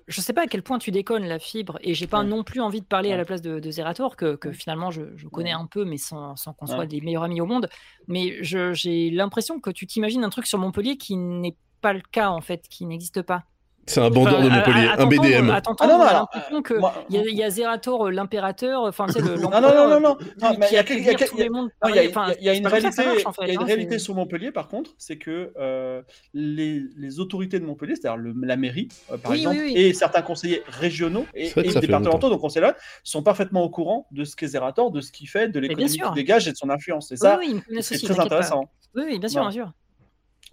je, 0.08 0.22
sais 0.22 0.34
pas 0.34 0.44
à 0.44 0.48
quel 0.48 0.62
point 0.62 0.78
tu 0.78 0.92
déconnes 0.92 1.26
la 1.26 1.40
fibre 1.40 1.80
et 1.82 1.96
j'ai 1.96 2.06
pas 2.06 2.22
non 2.22 2.44
plus 2.44 2.62
envie 2.62 2.82
de 2.82 2.86
parler 2.86 3.12
à 3.12 3.18
la 3.18 3.26
place 3.26 3.42
de, 3.42 3.72
Zerator 3.72 4.16
que, 4.16 4.36
que 4.36 4.52
finalement 4.52 4.92
je, 4.92 5.02
connais 5.32 5.54
un 5.54 5.66
peu 5.66 5.86
mais 5.86 5.98
sans, 5.98 6.36
sans 6.36 6.54
qu'on 6.54 6.68
soit 6.68 6.86
des 6.86 7.02
meilleurs 7.02 7.24
amis 7.24 7.42
au 7.42 7.48
monde. 7.48 7.68
Mais 8.08 8.38
j'ai 8.42 9.10
l'impression 9.10 9.60
que 9.60 9.72
tu 9.72 9.88
t'imagines 9.88 10.24
un 10.24 10.30
truc 10.30 10.46
sur 10.46 10.60
Montpellier 10.60 10.98
qui 10.98 11.18
n'est 11.18 11.58
pas 11.82 11.94
le 11.94 12.02
cas 12.12 12.30
en 12.30 12.42
fait, 12.42 12.68
qui 12.70 12.86
n'existe 12.86 13.24
pas. 13.24 13.46
C'est 13.88 14.02
un 14.02 14.10
bandeur 14.10 14.42
de 14.42 14.50
Montpellier, 14.50 14.90
un 14.98 15.06
BDM. 15.06 15.50
ah 15.52 15.88
non, 15.88 15.98
non, 15.98 16.06
l'impression 16.06 16.62
qu'il 16.64 16.80
y, 17.10 17.18
a, 17.18 17.24
y 17.24 17.44
a 17.44 17.50
Zerator, 17.50 18.08
euh, 18.08 18.12
l'impérateur, 18.12 18.82
enfin, 18.82 19.06
c'est 19.10 19.22
le. 19.22 19.36
Non, 19.46 19.50
non, 19.52 19.62
non, 19.62 19.88
non, 19.88 20.00
non, 20.00 20.18
il 20.42 20.74
y 20.74 20.78
a, 20.78 20.84
y 20.84 22.50
a 22.50 22.54
une 22.54 22.68
réalité, 22.68 23.04
il 23.42 23.48
y 23.48 23.50
a 23.50 23.54
une 23.54 23.64
réalité 23.64 24.00
sur 24.00 24.16
Montpellier, 24.16 24.52
par 24.52 24.68
contre, 24.68 24.92
c'est 24.98 25.18
que 25.18 25.54
euh, 25.58 26.02
les, 26.34 26.82
les, 26.98 27.20
autorités 27.20 27.60
de 27.60 27.66
Montpellier, 27.66 27.96
c'est-à-dire 27.96 28.22
la 28.42 28.58
mairie, 28.58 28.88
euh, 29.12 29.18
par 29.18 29.34
exemple, 29.34 29.58
et 29.58 29.94
certains 29.94 30.24
conseillers 30.24 30.64
régionaux 30.68 31.26
et, 31.36 31.52
départementaux, 31.54 32.30
donc 32.30 32.42
conseillers 32.42 32.66
là, 32.66 32.76
sont 33.04 33.22
parfaitement 33.22 33.64
au 33.64 33.70
courant 33.70 34.08
de 34.12 34.24
ce 34.24 34.36
qu'est 34.36 34.48
Zerator, 34.48 34.90
de 34.92 35.02
ce 35.02 35.12
qu'il 35.12 35.30
fait, 35.30 35.50
de 35.50 35.60
l'économie 35.60 35.90
qu'il 35.90 36.14
dégage 36.16 36.48
et 36.48 36.52
de 36.52 36.58
son 36.58 36.70
influence. 36.70 37.12
Et 37.12 37.18
ça, 37.18 37.40
c'est 37.82 38.00
très 38.02 38.20
intéressant. 38.20 38.70
Oui, 38.96 39.20
bien 39.20 39.30
sûr, 39.30 39.42
bien 39.42 39.52
sûr. 39.52 39.72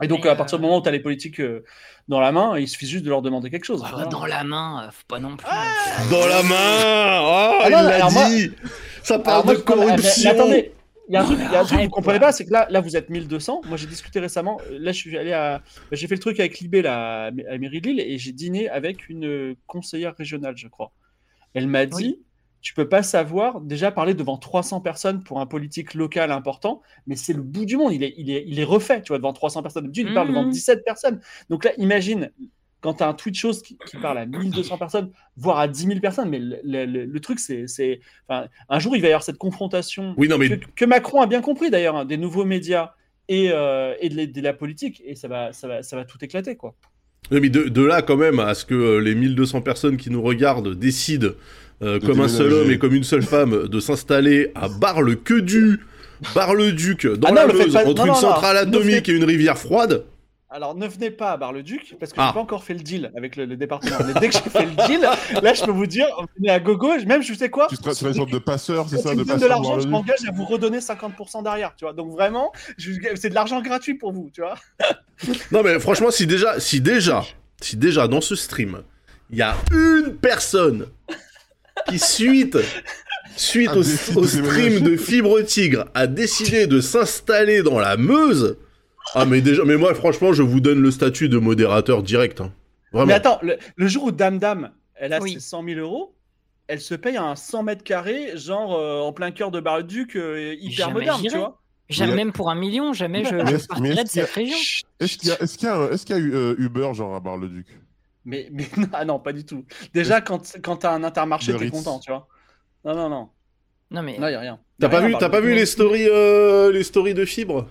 Et 0.00 0.08
donc, 0.08 0.26
à 0.26 0.34
partir 0.34 0.58
du 0.58 0.62
moment 0.62 0.78
où 0.78 0.82
tu 0.82 0.88
as 0.88 0.92
les 0.92 1.00
politiques 1.00 1.40
dans 2.08 2.20
la 2.20 2.32
main, 2.32 2.58
il 2.58 2.66
suffit 2.66 2.86
juste 2.86 3.04
de 3.04 3.10
leur 3.10 3.22
demander 3.22 3.50
quelque 3.50 3.64
chose. 3.64 3.84
Ah, 3.84 4.06
dans 4.06 4.26
la 4.26 4.42
main, 4.42 4.88
faut 4.90 5.04
pas 5.06 5.20
non 5.20 5.36
plus. 5.36 5.46
Ah 5.48 5.66
dans 6.10 6.26
la 6.26 6.42
main 6.42 7.20
Oh, 7.22 7.62
il 7.66 7.70
l'a 7.70 8.28
dit 8.28 8.52
Ça 9.02 9.18
parle 9.18 9.48
de 9.48 9.54
corruption 9.54 10.30
attendez, 10.30 10.72
il 11.08 11.14
y 11.14 11.16
a 11.16 11.22
un 11.22 11.24
truc, 11.64 11.78
que 11.78 11.84
vous 11.84 11.90
comprenez 11.90 12.20
pas, 12.20 12.32
c'est 12.32 12.46
que 12.46 12.52
là, 12.52 12.66
là, 12.70 12.80
vous 12.80 12.96
êtes 12.96 13.10
1200. 13.10 13.62
Moi, 13.66 13.76
j'ai 13.76 13.86
discuté 13.86 14.20
récemment. 14.20 14.58
Là, 14.70 14.92
je 14.92 14.96
suis 14.96 15.18
allé 15.18 15.32
à. 15.32 15.58
Bah, 15.58 15.62
j'ai 15.92 16.06
fait 16.06 16.14
le 16.14 16.20
truc 16.20 16.40
avec 16.40 16.58
Libé 16.60 16.80
là, 16.80 17.26
à 17.26 17.58
Mairie 17.58 17.80
de 17.80 17.88
Lille 17.88 18.00
et 18.00 18.18
j'ai 18.18 18.32
dîné 18.32 18.68
avec 18.68 19.08
une 19.08 19.54
conseillère 19.66 20.16
régionale, 20.16 20.56
je 20.56 20.68
crois. 20.68 20.92
Elle 21.54 21.66
m'a 21.66 21.86
dit 21.86 22.18
tu 22.62 22.74
peux 22.74 22.88
pas 22.88 23.02
savoir, 23.02 23.60
déjà 23.60 23.90
parler 23.90 24.14
devant 24.14 24.38
300 24.38 24.80
personnes 24.80 25.22
pour 25.24 25.40
un 25.40 25.46
politique 25.46 25.94
local 25.94 26.30
important, 26.30 26.80
mais 27.08 27.16
c'est 27.16 27.32
le 27.32 27.42
bout 27.42 27.66
du 27.66 27.76
monde. 27.76 27.92
Il 27.92 28.04
est, 28.04 28.14
il 28.16 28.30
est, 28.30 28.44
il 28.46 28.60
est 28.60 28.64
refait, 28.64 29.02
tu 29.02 29.08
vois, 29.08 29.18
devant 29.18 29.32
300 29.32 29.62
personnes. 29.62 29.90
il 29.94 30.14
parle 30.14 30.28
devant 30.28 30.44
17 30.44 30.78
mmh. 30.78 30.82
personnes. 30.84 31.20
Donc 31.50 31.64
là, 31.64 31.72
imagine, 31.76 32.30
quand 32.80 32.94
tu 32.94 33.02
as 33.02 33.08
un 33.08 33.14
tweet 33.14 33.34
chose 33.34 33.62
qui, 33.62 33.76
parle 34.00 34.18
à 34.18 34.26
1200 34.26 34.78
personnes, 34.78 35.10
voire 35.36 35.58
à 35.58 35.66
10 35.66 35.86
000 35.86 36.00
personnes, 36.00 36.28
mais 36.28 36.38
le, 36.40 37.18
truc, 37.18 37.40
c'est. 37.40 38.00
Enfin, 38.28 38.46
un 38.68 38.78
jour, 38.78 38.94
il 38.94 39.02
va 39.02 39.08
y 39.08 39.10
avoir 39.10 39.24
cette 39.24 39.38
confrontation 39.38 40.14
oui, 40.16 40.28
non, 40.28 40.38
mais... 40.38 40.60
que, 40.76 40.84
Macron 40.84 41.20
a 41.20 41.26
bien 41.26 41.40
compris 41.40 41.68
d'ailleurs, 41.68 41.96
hein, 41.96 42.04
des 42.04 42.16
nouveaux 42.16 42.44
médias 42.44 42.92
et, 43.28 43.50
euh, 43.50 43.94
et 44.00 44.08
de, 44.08 44.40
la 44.40 44.52
politique, 44.52 45.02
et 45.04 45.16
ça 45.16 45.26
va, 45.26 45.52
ça 45.52 45.66
va, 45.66 45.82
ça 45.82 45.96
va 45.96 46.04
tout 46.04 46.18
éclater, 46.24 46.56
quoi. 46.56 46.76
Oui, 47.30 47.40
mais 47.40 47.50
de, 47.50 47.64
de, 47.64 47.82
là, 47.82 48.02
quand 48.02 48.16
même, 48.16 48.40
à 48.40 48.54
ce 48.54 48.64
que 48.64 48.74
euh, 48.74 48.98
les 48.98 49.14
1200 49.14 49.62
personnes 49.62 49.96
qui 49.96 50.10
nous 50.10 50.22
regardent 50.22 50.74
décident 50.74 51.30
euh, 51.82 51.98
comme 52.00 52.20
un 52.20 52.28
seul 52.28 52.52
homme 52.52 52.70
et 52.70 52.78
comme 52.78 52.94
une 52.94 53.04
seule 53.04 53.22
femme, 53.22 53.68
de 53.68 53.80
s'installer 53.80 54.52
à 54.54 54.68
Bar-le-Quedu, 54.68 55.80
Bar-le-Duc, 56.34 57.06
dans 57.06 57.28
ah 57.28 57.32
la 57.32 57.46
Meuse, 57.48 57.76
entre 57.76 58.06
une 58.06 58.14
centrale 58.14 58.56
atomique 58.56 59.08
et 59.08 59.12
une 59.12 59.24
rivière 59.24 59.58
froide. 59.58 60.04
Alors 60.54 60.74
ne 60.74 60.86
venez 60.86 61.10
pas 61.10 61.32
à 61.32 61.36
Bar-le-Duc 61.38 61.96
parce 61.98 62.12
que 62.12 62.16
je 62.16 62.22
j'ai 62.22 62.28
ah. 62.28 62.32
pas 62.34 62.40
encore 62.40 62.62
fait 62.62 62.74
le 62.74 62.80
deal 62.80 63.10
avec 63.16 63.36
le, 63.36 63.46
département. 63.56 63.96
Mais 64.06 64.12
dès 64.20 64.28
que 64.28 64.34
j'ai 64.34 64.50
fait 64.50 64.66
le 64.66 64.86
deal, 64.86 65.00
là 65.00 65.54
je 65.54 65.64
peux 65.64 65.70
vous 65.70 65.86
dire, 65.86 66.06
venez 66.36 66.50
à 66.50 66.60
gogo. 66.60 66.90
Même 67.06 67.22
je 67.22 67.32
sais 67.32 67.48
quoi. 67.48 67.68
Tu 67.68 67.76
seras, 67.76 68.08
une 68.08 68.14
sorte 68.14 68.30
de 68.30 68.38
passeur, 68.38 68.86
c'est 68.86 68.98
ça, 68.98 69.14
de 69.14 69.22
passeur. 69.22 69.40
de 69.40 69.46
l'argent, 69.46 69.80
je 69.80 69.88
m'engage 69.88 70.28
à 70.28 70.30
vous 70.30 70.44
redonner 70.44 70.80
50% 70.80 71.42
derrière, 71.42 71.74
tu 71.74 71.86
vois. 71.86 71.94
Donc 71.94 72.12
vraiment, 72.12 72.52
c'est 72.76 73.30
de 73.30 73.34
l'argent 73.34 73.62
gratuit 73.62 73.94
pour 73.94 74.12
vous, 74.12 74.30
tu 74.30 74.42
vois. 74.42 74.56
non 75.52 75.62
mais 75.62 75.80
franchement, 75.80 76.10
si 76.10 76.26
déjà, 76.26 76.60
si 76.60 76.82
déjà, 76.82 77.24
si 77.62 77.78
déjà 77.78 78.06
dans 78.06 78.20
ce 78.20 78.36
stream, 78.36 78.82
il 79.30 79.38
y 79.38 79.42
a 79.42 79.56
une 79.72 80.16
personne 80.16 80.86
qui 81.88 81.98
suite 81.98 82.58
suite 83.36 83.70
au, 83.70 83.82
stream 83.82 84.80
de 84.80 84.96
Fibre 84.96 85.40
Tigre 85.42 85.86
a 85.94 86.06
décidé 86.06 86.66
de 86.66 86.80
s'installer 86.80 87.62
dans 87.62 87.78
la 87.78 87.96
Meuse. 87.96 88.58
Ah 89.14 89.24
mais 89.24 89.40
déjà, 89.40 89.64
mais 89.64 89.76
moi 89.76 89.94
franchement, 89.94 90.32
je 90.32 90.42
vous 90.42 90.60
donne 90.60 90.80
le 90.80 90.90
statut 90.90 91.28
de 91.28 91.38
modérateur 91.38 92.02
direct. 92.02 92.40
Hein. 92.40 92.52
Mais 92.92 93.12
attends, 93.12 93.40
le, 93.42 93.86
jour 93.88 94.04
où 94.04 94.12
Dame 94.12 94.38
Dame, 94.38 94.70
elle 94.94 95.12
a 95.12 95.20
ses 95.20 95.40
100 95.40 95.64
000 95.64 95.80
euros, 95.80 96.14
elle 96.68 96.80
se 96.80 96.94
paye 96.94 97.16
un 97.16 97.34
100 97.34 97.62
mètres 97.64 97.84
carrés, 97.84 98.36
genre 98.36 98.74
euh, 98.74 99.00
en 99.00 99.12
plein 99.12 99.30
cœur 99.30 99.50
de 99.50 99.60
Bar-le-Duc, 99.60 100.16
euh, 100.16 100.54
hyper 100.60 100.90
moderne, 100.90 101.22
tu 101.22 101.36
vois. 101.36 101.58
Jamais 101.88 102.14
même 102.14 102.32
pour 102.32 102.48
un 102.48 102.54
million, 102.54 102.92
jamais 102.94 103.24
je, 103.24 103.30
je 103.30 103.66
partirais 103.66 104.04
de 104.04 104.08
cette 104.08 104.30
région. 104.30 104.56
Est-ce 105.00 105.18
qu'il 105.18 105.28
y, 105.68 106.12
a, 106.12 106.18
eu 106.18 106.34
euh, 106.34 106.54
Uber 106.58 106.94
genre 106.94 107.14
à 107.14 107.20
Bar-le-Duc? 107.20 107.66
Mais, 108.24 108.48
mais 108.52 108.66
ah 108.92 109.04
non, 109.04 109.18
pas 109.18 109.32
du 109.32 109.44
tout. 109.44 109.64
Déjà, 109.94 110.20
quand, 110.20 110.56
quand 110.62 110.76
t'as 110.76 110.92
un 110.92 111.04
intermarché, 111.04 111.54
t'es 111.56 111.70
content, 111.70 111.98
tu 111.98 112.10
vois. 112.10 112.26
Non, 112.84 112.94
non, 112.94 113.08
non. 113.08 113.28
Non, 113.90 114.02
mais. 114.02 114.18
Non, 114.18 114.28
y 114.28 114.34
a 114.34 114.40
rien. 114.40 114.58
T'as 114.80 114.88
pas, 114.88 115.00
vu, 115.00 115.12
pas 115.12 115.40
vu 115.40 115.54
les 115.54 115.66
stories, 115.66 116.08
euh, 116.08 116.72
les 116.72 116.82
stories 116.82 117.14
de 117.14 117.24
fibres? 117.24 117.68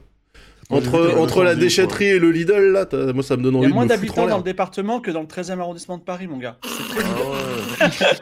Entre, 0.72 1.18
entre 1.18 1.44
la 1.44 1.56
déchetterie 1.56 2.06
et 2.06 2.20
le 2.20 2.32
Lidl, 2.32 2.72
là, 2.72 2.88
moi 3.14 3.24
ça 3.24 3.36
me 3.36 3.44
donne 3.44 3.58
envie 3.58 3.66
de 3.66 3.68
Il 3.68 3.70
y 3.72 3.74
a 3.74 3.76
moins 3.76 3.86
d'habitants 3.86 4.28
dans 4.28 4.38
le 4.38 4.44
département 4.44 5.02
que 5.02 5.12
dans 5.12 5.20
le 5.20 5.28
13e 5.28 5.60
arrondissement 5.60 5.98
de 5.98 6.04
Paris, 6.04 6.28
mon 6.28 6.38
gars. 6.38 6.58
C'est 6.64 7.02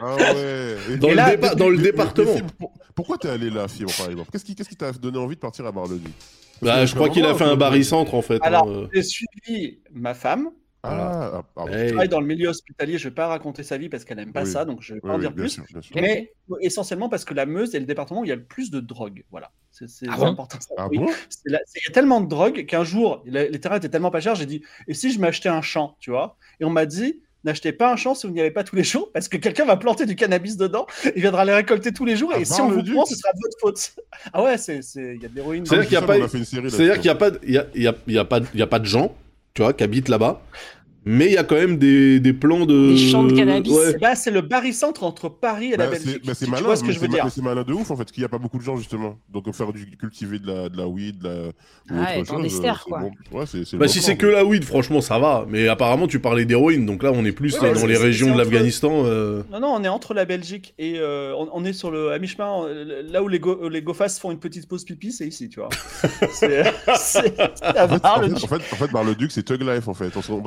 ah 0.00 0.16
ouais. 0.16 0.96
Dans, 0.96 1.10
le, 1.10 1.54
dans 1.54 1.68
le 1.68 1.78
département. 1.78 2.34
pourquoi 2.96 3.18
t'es 3.18 3.28
allé 3.28 3.50
là, 3.50 3.68
Fibre, 3.68 3.92
par 3.96 4.10
exemple? 4.10 4.30
Qu'est-ce 4.32 4.44
qui 4.44 4.76
t'a 4.76 4.90
donné 4.92 5.18
envie 5.18 5.36
de 5.36 5.40
partir 5.40 5.64
à 5.64 5.70
Bar-le-Duc? 5.70 6.12
Bah, 6.60 6.84
Je 6.86 6.94
crois 6.94 7.08
qu'il 7.08 7.24
a 7.24 7.34
fait 7.34 7.44
un 7.44 7.56
barycentre, 7.56 8.14
en 8.14 8.22
fait. 8.22 8.40
Alors, 8.42 8.68
hein. 8.68 8.88
j'ai 8.92 9.02
suivi 9.02 9.78
ma 9.92 10.14
femme, 10.14 10.50
ah, 10.82 11.42
ah 11.56 11.64
travaille 11.66 12.08
dans 12.08 12.20
le 12.20 12.26
milieu 12.26 12.48
hospitalier, 12.48 12.96
je 12.96 13.06
ne 13.06 13.10
vais 13.10 13.14
pas 13.14 13.26
raconter 13.26 13.62
sa 13.62 13.76
vie 13.76 13.90
parce 13.90 14.04
qu'elle 14.04 14.16
n'aime 14.16 14.32
pas 14.32 14.46
ça, 14.46 14.64
donc 14.64 14.80
je 14.80 14.92
ne 14.92 14.96
vais 14.96 15.00
pas 15.00 15.14
en 15.14 15.18
dire 15.18 15.34
plus. 15.34 15.60
Mais 15.94 16.32
essentiellement 16.60 17.08
parce 17.08 17.24
que 17.24 17.34
la 17.34 17.46
Meuse 17.46 17.74
est 17.74 17.80
le 17.80 17.86
département 17.86 18.20
où 18.20 18.24
il 18.24 18.28
y 18.28 18.32
a 18.32 18.36
le 18.36 18.44
plus 18.44 18.70
de 18.70 18.80
drogue. 18.80 19.24
Voilà, 19.30 19.50
c'est 19.70 19.86
ah 20.08 20.14
important. 20.14 20.58
il 20.92 21.00
y 21.50 21.54
a 21.54 21.92
tellement 21.92 22.20
de 22.20 22.28
drogue 22.28 22.64
qu'un 22.66 22.84
jour, 22.84 23.22
les 23.26 23.60
terrains 23.60 23.76
étaient 23.76 23.90
tellement 23.90 24.10
pas 24.10 24.20
chers, 24.20 24.36
j'ai 24.36 24.46
dit 24.46 24.62
et 24.88 24.94
si 24.94 25.12
je 25.12 25.20
m'achetais 25.20 25.50
un 25.50 25.62
champ, 25.62 25.96
tu 26.00 26.10
vois? 26.10 26.36
Et 26.60 26.64
on 26.64 26.70
m'a 26.70 26.86
dit 26.86 27.20
n'achetez 27.44 27.72
pas 27.72 27.92
un 27.92 27.96
champ 27.96 28.14
si 28.14 28.26
vous 28.26 28.32
n'y 28.32 28.40
allez 28.40 28.50
pas 28.50 28.64
tous 28.64 28.76
les 28.76 28.84
jours 28.84 29.10
parce 29.12 29.28
que 29.28 29.36
quelqu'un 29.36 29.64
va 29.64 29.76
planter 29.76 30.06
du 30.06 30.16
cannabis 30.16 30.56
dedans, 30.56 30.86
il 31.14 31.20
viendra 31.22 31.44
les 31.44 31.54
récolter 31.54 31.92
tous 31.92 32.04
les 32.04 32.16
jours 32.16 32.34
et 32.34 32.44
si 32.44 32.60
on 32.60 32.68
vous 32.68 32.82
prend, 32.82 33.04
ce 33.04 33.16
sera 33.16 33.32
de 33.32 33.38
votre 33.42 33.58
faute. 33.60 33.96
Ah 34.32 34.42
ouais, 34.42 34.56
c'est 34.56 34.80
il 34.94 35.22
y 35.22 35.26
a 35.26 35.28
de 35.28 35.34
l'héroïne. 35.34 35.66
C'est-à-dire 35.66 35.88
qu'il 35.88 35.98
n'y 35.98 36.04
a, 36.04 36.06
pas, 36.06 36.28
c'est-à-dire 36.28 37.00
qu'il 37.00 37.10
a 37.10 37.14
pas, 37.14 37.30
il 37.42 37.52
y 37.52 37.58
a, 37.58 37.66
il 37.74 37.82
y 37.82 38.18
a, 38.18 38.24
pas, 38.24 38.40
il 38.54 38.60
y 38.60 38.62
a 38.62 38.66
pas 38.66 38.78
de 38.78 38.86
gens 38.86 39.14
qui 39.76 39.84
habitent 39.84 40.08
là-bas. 40.08 40.42
Mais 41.06 41.26
il 41.26 41.32
y 41.32 41.38
a 41.38 41.44
quand 41.44 41.56
même 41.56 41.78
des, 41.78 42.20
des 42.20 42.34
plans 42.34 42.66
de. 42.66 42.90
Des 42.90 42.96
champs 42.96 43.24
de 43.24 43.34
cannabis. 43.34 43.72
Bah, 44.00 44.14
c'est 44.14 44.30
le 44.30 44.42
barycentre 44.42 45.02
entre 45.02 45.30
Paris 45.30 45.72
et 45.72 45.76
la 45.76 45.86
bah, 45.86 45.92
Belgique. 45.92 46.26
Bah, 46.26 46.34
c'est 46.34 46.48
malin, 46.48 46.62
vois 46.62 46.76
ce 46.76 46.84
que 46.84 46.92
je 46.92 46.98
veux 46.98 47.08
dire. 47.08 47.26
C'est 47.30 47.42
malin 47.42 47.62
de 47.62 47.72
ouf 47.72 47.90
en 47.90 47.96
fait, 47.96 48.04
parce 48.04 48.12
qu'il 48.12 48.20
n'y 48.20 48.26
a 48.26 48.28
pas 48.28 48.38
beaucoup 48.38 48.58
de 48.58 48.62
gens 48.62 48.76
justement. 48.76 49.16
Donc 49.32 49.50
faire 49.54 49.72
du 49.72 49.86
cultiver 49.96 50.38
de 50.38 50.46
la, 50.46 50.68
de 50.68 50.76
la 50.76 50.86
weed, 50.86 51.18
de 51.18 51.52
la. 51.90 52.02
Ouais, 52.02 52.22
dans 52.22 52.40
des 52.40 52.50
serres 52.50 52.84
quoi. 52.86 53.02
Ouais, 53.32 53.44
bah, 53.74 53.88
si 53.88 54.02
c'est 54.02 54.16
que 54.16 54.26
la 54.26 54.44
weed, 54.44 54.64
franchement, 54.64 55.00
ça 55.00 55.18
va. 55.18 55.46
Mais 55.48 55.68
apparemment, 55.68 56.06
tu 56.06 56.20
parlais 56.20 56.44
d'héroïne, 56.44 56.84
donc 56.84 57.02
là, 57.02 57.12
on 57.14 57.24
est 57.24 57.32
plus 57.32 57.58
dans 57.58 57.86
les 57.86 57.96
régions 57.96 58.34
de 58.34 58.38
l'Afghanistan. 58.38 59.02
Euh. 59.06 59.42
Non, 59.50 59.60
non, 59.60 59.68
on 59.68 59.84
est 59.84 59.88
entre 59.88 60.12
la 60.12 60.26
Belgique 60.26 60.74
et 60.78 60.98
euh, 60.98 61.34
on, 61.52 61.64
est 61.64 61.72
sur 61.72 61.90
le 61.90 62.12
à 62.12 62.18
mi-chemin, 62.18 62.66
là 63.10 63.22
où 63.22 63.28
les, 63.28 63.38
go, 63.38 63.68
les 63.68 63.82
gofas 63.82 64.18
font 64.20 64.30
une 64.30 64.38
petite 64.38 64.68
pause 64.68 64.84
pipi, 64.84 65.12
c'est 65.12 65.26
ici, 65.26 65.48
tu 65.48 65.60
vois. 65.60 65.70
c'est. 66.32 66.66
En 66.82 68.76
fait, 68.76 68.92
Bar-le-Duc, 68.92 69.32
c'est 69.32 69.42
Tug 69.42 69.62
Life 69.62 69.88
en 69.88 69.94
fait. 69.94 70.12
On 70.28 70.40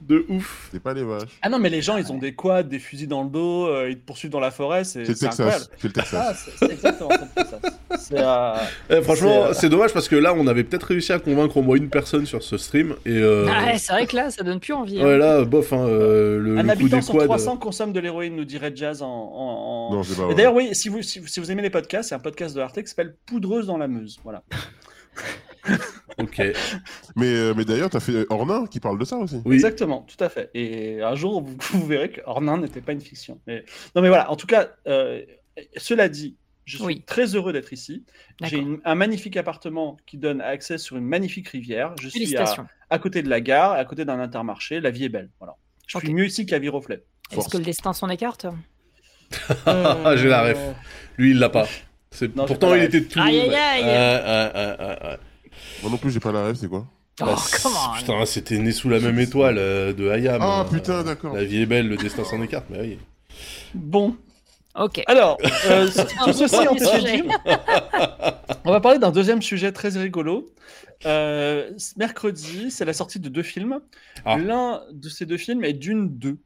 De 0.00 0.24
ouf. 0.28 0.68
C'est 0.70 0.82
pas 0.82 0.94
les 0.94 1.04
vaches. 1.04 1.38
Ah 1.42 1.48
non, 1.48 1.58
mais 1.58 1.68
les 1.68 1.82
gens, 1.82 1.96
ils 1.96 2.10
ont 2.10 2.18
des 2.18 2.34
quads, 2.34 2.62
des 2.62 2.78
fusils 2.78 3.08
dans 3.08 3.22
le 3.22 3.28
dos, 3.28 3.66
euh, 3.66 3.90
ils 3.90 3.98
te 3.98 4.04
poursuivent 4.04 4.30
dans 4.30 4.40
la 4.40 4.50
forêt. 4.50 4.84
C'est 4.84 5.00
le 5.00 5.14
Texas. 5.14 5.70
C'est 5.76 5.88
le 5.88 5.92
Texas. 5.92 6.14
Ah, 6.14 6.52
c'est 6.58 6.72
exactement 6.72 7.10
ça. 7.10 7.60
Euh, 8.12 8.54
eh, 8.88 9.02
franchement, 9.02 9.46
euh, 9.46 9.52
c'est 9.52 9.68
dommage 9.68 9.92
parce 9.92 10.08
que 10.08 10.16
là, 10.16 10.32
on 10.34 10.46
avait 10.46 10.64
peut-être 10.64 10.84
réussi 10.84 11.12
à 11.12 11.18
convaincre 11.18 11.56
au 11.58 11.62
moins 11.62 11.76
une 11.76 11.90
personne 11.90 12.24
sur 12.24 12.42
ce 12.42 12.56
stream. 12.56 12.94
Et, 13.04 13.22
ah, 13.22 13.76
c'est 13.76 13.92
vrai 13.92 14.06
que 14.06 14.16
là, 14.16 14.30
ça 14.30 14.42
donne 14.42 14.60
plus 14.60 14.72
envie. 14.72 15.00
Hein. 15.00 15.04
Ouais, 15.04 15.18
là, 15.18 15.44
bof, 15.44 15.72
hein, 15.72 15.86
le, 15.86 16.56
Un 16.58 16.68
habitant 16.68 17.02
sur 17.02 17.16
300 17.22 17.58
consomme 17.58 17.92
de 17.92 18.00
l'héroïne, 18.00 18.36
nous 18.36 18.44
dirait 18.44 18.72
Jazz 18.74 19.02
en. 19.02 19.08
en... 19.08 19.94
Non, 19.94 20.02
pas. 20.02 20.34
D'ailleurs, 20.34 20.54
oui, 20.54 20.70
si 20.74 20.88
vous, 20.88 21.02
si, 21.02 21.20
vous 21.20 21.50
aimez 21.50 21.62
les 21.62 21.70
podcasts, 21.70 22.10
c'est 22.10 22.14
un 22.14 22.20
podcast 22.20 22.54
de 22.54 22.60
Arte 22.60 22.80
qui 22.80 22.88
s'appelle 22.88 23.14
Poudreuse 23.26 23.66
dans 23.66 23.78
la 23.78 23.88
Meuse. 23.88 24.18
Voilà. 24.24 24.42
ok. 26.18 26.42
Mais, 27.16 27.34
euh, 27.34 27.54
mais 27.56 27.64
d'ailleurs, 27.64 27.90
tu 27.90 27.96
as 27.96 28.00
fait 28.00 28.26
Ornin 28.30 28.66
qui 28.66 28.80
parle 28.80 28.98
de 28.98 29.04
ça 29.04 29.16
aussi. 29.16 29.40
Oui. 29.44 29.54
Exactement, 29.54 30.06
tout 30.06 30.22
à 30.22 30.28
fait. 30.28 30.50
Et 30.54 31.02
un 31.02 31.14
jour, 31.14 31.42
vous, 31.42 31.86
verrez 31.86 32.10
que 32.10 32.20
Ornin 32.26 32.58
n'était 32.58 32.80
pas 32.80 32.92
une 32.92 33.00
fiction. 33.00 33.40
Non, 33.46 34.02
mais 34.02 34.08
voilà, 34.08 34.30
en 34.30 34.36
tout 34.36 34.46
cas, 34.46 34.70
euh, 34.86 35.22
cela 35.76 36.08
dit, 36.08 36.36
je 36.64 36.76
suis 36.76 37.00
très 37.00 37.34
heureux 37.34 37.52
d'être 37.52 37.72
ici. 37.72 38.04
J'ai 38.42 38.64
un 38.84 38.94
magnifique 38.94 39.36
appartement 39.36 39.96
qui 40.06 40.18
donne 40.18 40.40
accès 40.40 40.76
sur 40.76 40.96
une 40.96 41.06
magnifique 41.06 41.48
rivière. 41.48 41.94
Je 42.00 42.08
suis 42.08 42.36
à, 42.90 42.98
côté 42.98 43.22
de 43.22 43.28
la 43.30 43.40
gare, 43.40 43.72
à 43.72 43.84
côté 43.84 44.04
d'un 44.04 44.20
intermarché. 44.20 44.80
La 44.80 44.90
vie 44.90 45.04
est 45.04 45.08
belle. 45.08 45.30
Voilà. 45.40 45.56
Je 45.86 45.98
suis 45.98 46.12
mieux 46.12 46.26
ici 46.26 46.44
qu'à 46.44 46.58
Viroflay. 46.58 47.02
Est-ce 47.30 47.48
que 47.48 47.56
le 47.56 47.64
destin 47.64 47.94
s'en 47.94 48.10
écarte? 48.10 48.46
Euh... 49.66 50.16
J'ai 50.18 50.28
la 50.28 50.42
ref. 50.42 50.58
Lui, 51.16 51.30
il 51.30 51.38
l'a 51.38 51.48
pas. 51.48 51.66
Pourtant, 52.46 52.74
il 52.74 52.82
était 52.82 53.02
tout. 53.02 53.18
Aïe, 53.20 53.40
aïe, 53.40 53.84
aïe. 53.84 55.18
Moi 55.82 55.90
non 55.90 55.96
plus, 55.96 56.10
j'ai 56.10 56.20
pas 56.20 56.32
la 56.32 56.44
rêve, 56.44 56.56
c'est 56.56 56.68
quoi 56.68 56.86
Oh, 57.20 57.24
bah, 57.24 57.36
comment 57.62 57.94
Putain, 57.96 58.24
c'était 58.26 58.58
né 58.58 58.70
sous 58.70 58.88
la 58.88 59.00
même 59.00 59.18
étoile 59.18 59.58
euh, 59.58 59.92
de 59.92 60.08
Hayam. 60.08 60.40
Ah 60.40 60.64
putain, 60.70 61.02
d'accord. 61.02 61.34
La 61.34 61.44
vie 61.44 61.62
est 61.62 61.66
belle, 61.66 61.88
le 61.88 61.96
destin 61.96 62.22
s'en 62.24 62.40
écarte, 62.42 62.66
mais 62.70 62.80
oui. 62.80 62.98
Bon. 63.74 64.16
Ok. 64.76 65.02
Alors, 65.06 65.36
euh, 65.68 65.88
tout 66.24 66.32
ceci 66.32 66.56
en 66.56 66.76
on 68.64 68.70
va 68.70 68.80
parler 68.80 68.98
d'un 68.98 69.10
deuxième 69.10 69.42
sujet 69.42 69.72
très 69.72 69.88
rigolo. 69.88 70.46
Euh, 71.06 71.70
mercredi, 71.96 72.70
c'est 72.70 72.84
la 72.84 72.92
sortie 72.92 73.18
de 73.18 73.28
deux 73.28 73.42
films. 73.42 73.80
Ah. 74.24 74.36
L'un 74.36 74.82
de 74.92 75.08
ces 75.08 75.26
deux 75.26 75.38
films 75.38 75.64
est 75.64 75.72
d'une 75.72 76.08
deux. 76.08 76.38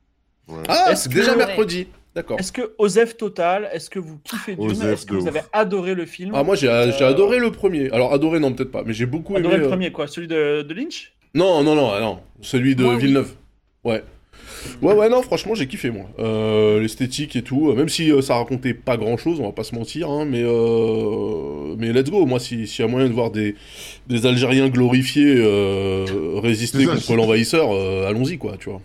Ah, 0.68 0.96
c'est 0.96 1.12
déjà 1.12 1.36
mercredi. 1.36 1.88
D'accord. 2.14 2.38
Est-ce 2.38 2.52
que 2.52 2.74
Osef 2.78 3.16
Total, 3.16 3.70
est-ce 3.72 3.88
que 3.88 3.98
vous 3.98 4.18
kiffez 4.22 4.54
Dune 4.54 4.70
Est-ce 4.70 5.06
que 5.06 5.14
vous 5.14 5.28
avez 5.28 5.40
adoré 5.52 5.94
le 5.94 6.04
film? 6.04 6.32
Ah 6.34 6.42
moi 6.42 6.56
j'ai 6.56 6.68
euh, 6.68 7.08
adoré 7.08 7.38
le 7.38 7.50
premier. 7.50 7.90
Alors 7.90 8.12
adoré 8.12 8.38
non 8.38 8.52
peut-être 8.52 8.70
pas, 8.70 8.82
mais 8.84 8.92
j'ai 8.92 9.06
beaucoup 9.06 9.36
adoré 9.36 9.54
aimé. 9.54 9.62
le 9.62 9.66
euh, 9.66 9.70
premier 9.70 9.92
quoi, 9.92 10.06
celui 10.06 10.28
de, 10.28 10.66
Lynch? 10.74 11.12
Non 11.34 11.62
non 11.62 11.74
non 11.74 11.90
ah, 11.90 12.00
non, 12.00 12.18
celui 12.40 12.76
de 12.76 12.84
Villeneuve. 12.96 13.32
Ouais. 13.84 14.04
Ouais 14.80 14.94
ouais 14.94 15.08
non 15.08 15.22
franchement 15.22 15.54
j'ai 15.54 15.66
kiffé 15.66 15.90
moi. 15.90 16.06
Euh, 16.18 16.80
l'esthétique 16.80 17.34
et 17.34 17.42
tout, 17.42 17.72
même 17.72 17.88
si 17.88 18.12
ça 18.22 18.34
racontait 18.34 18.74
pas 18.74 18.96
grand 18.96 19.16
chose, 19.16 19.40
on 19.40 19.46
va 19.46 19.52
pas 19.52 19.64
se 19.64 19.74
mentir, 19.74 20.10
hein, 20.10 20.26
mais 20.26 20.42
mais 21.78 21.92
mais 21.92 21.92
let's 21.92 22.10
go. 22.10 22.26
Moi, 22.26 22.38
s'il 22.40 22.66
y 22.66 22.82
a 22.82 22.86
moyen 22.86 23.08
de 23.08 23.12
voir 23.12 23.30
des, 23.30 23.56
des 24.08 24.26
Algériens 24.26 24.68
glorifiés 24.68 25.34
euh, 25.36 26.06
résister 26.42 26.84
contre 26.86 27.14
l'envahisseur, 27.14 27.70
euh, 27.72 28.08
allons-y, 28.08 28.38
quoi, 28.38 28.56
tu 28.58 28.70
vois. 28.70 28.80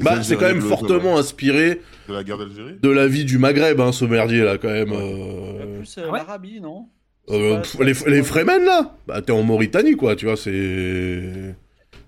Bah, 0.00 0.22
c'est 0.22 0.36
quand 0.36 0.48
même 0.48 0.60
fortement 0.60 1.18
inspiré 1.18 1.80
de 2.08 2.14
la 2.14 2.24
guerre 2.24 2.38
d'Algérie 2.38 2.76
De 2.82 2.90
la 2.90 3.06
vie 3.06 3.24
du 3.24 3.38
Maghreb, 3.38 3.80
hein, 3.80 3.92
ce 3.92 4.04
merdier, 4.04 4.42
là, 4.42 4.58
quand 4.58 4.70
même. 4.70 4.92
Euh... 4.92 5.78
Plus 5.78 5.98
euh, 5.98 6.08
ah 6.12 6.16
l'Arabie, 6.16 6.60
non? 6.60 6.88
Euh, 7.30 7.62
les, 7.80 7.94
les 8.06 8.22
Fremen, 8.22 8.64
là? 8.64 8.96
Bah, 9.06 9.22
t'es 9.22 9.32
en 9.32 9.42
Mauritanie, 9.42 9.96
quoi, 9.96 10.16
tu 10.16 10.26
vois, 10.26 10.36
c'est... 10.36 11.54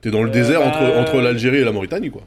T'es 0.01 0.11
dans 0.11 0.23
le 0.23 0.31
désert 0.31 0.61
entre, 0.63 0.81
bah, 0.81 1.01
entre 1.01 1.21
l'Algérie 1.21 1.59
et 1.59 1.65
la 1.65 1.73
Mauritanie, 1.73 2.11
quoi. 2.11 2.23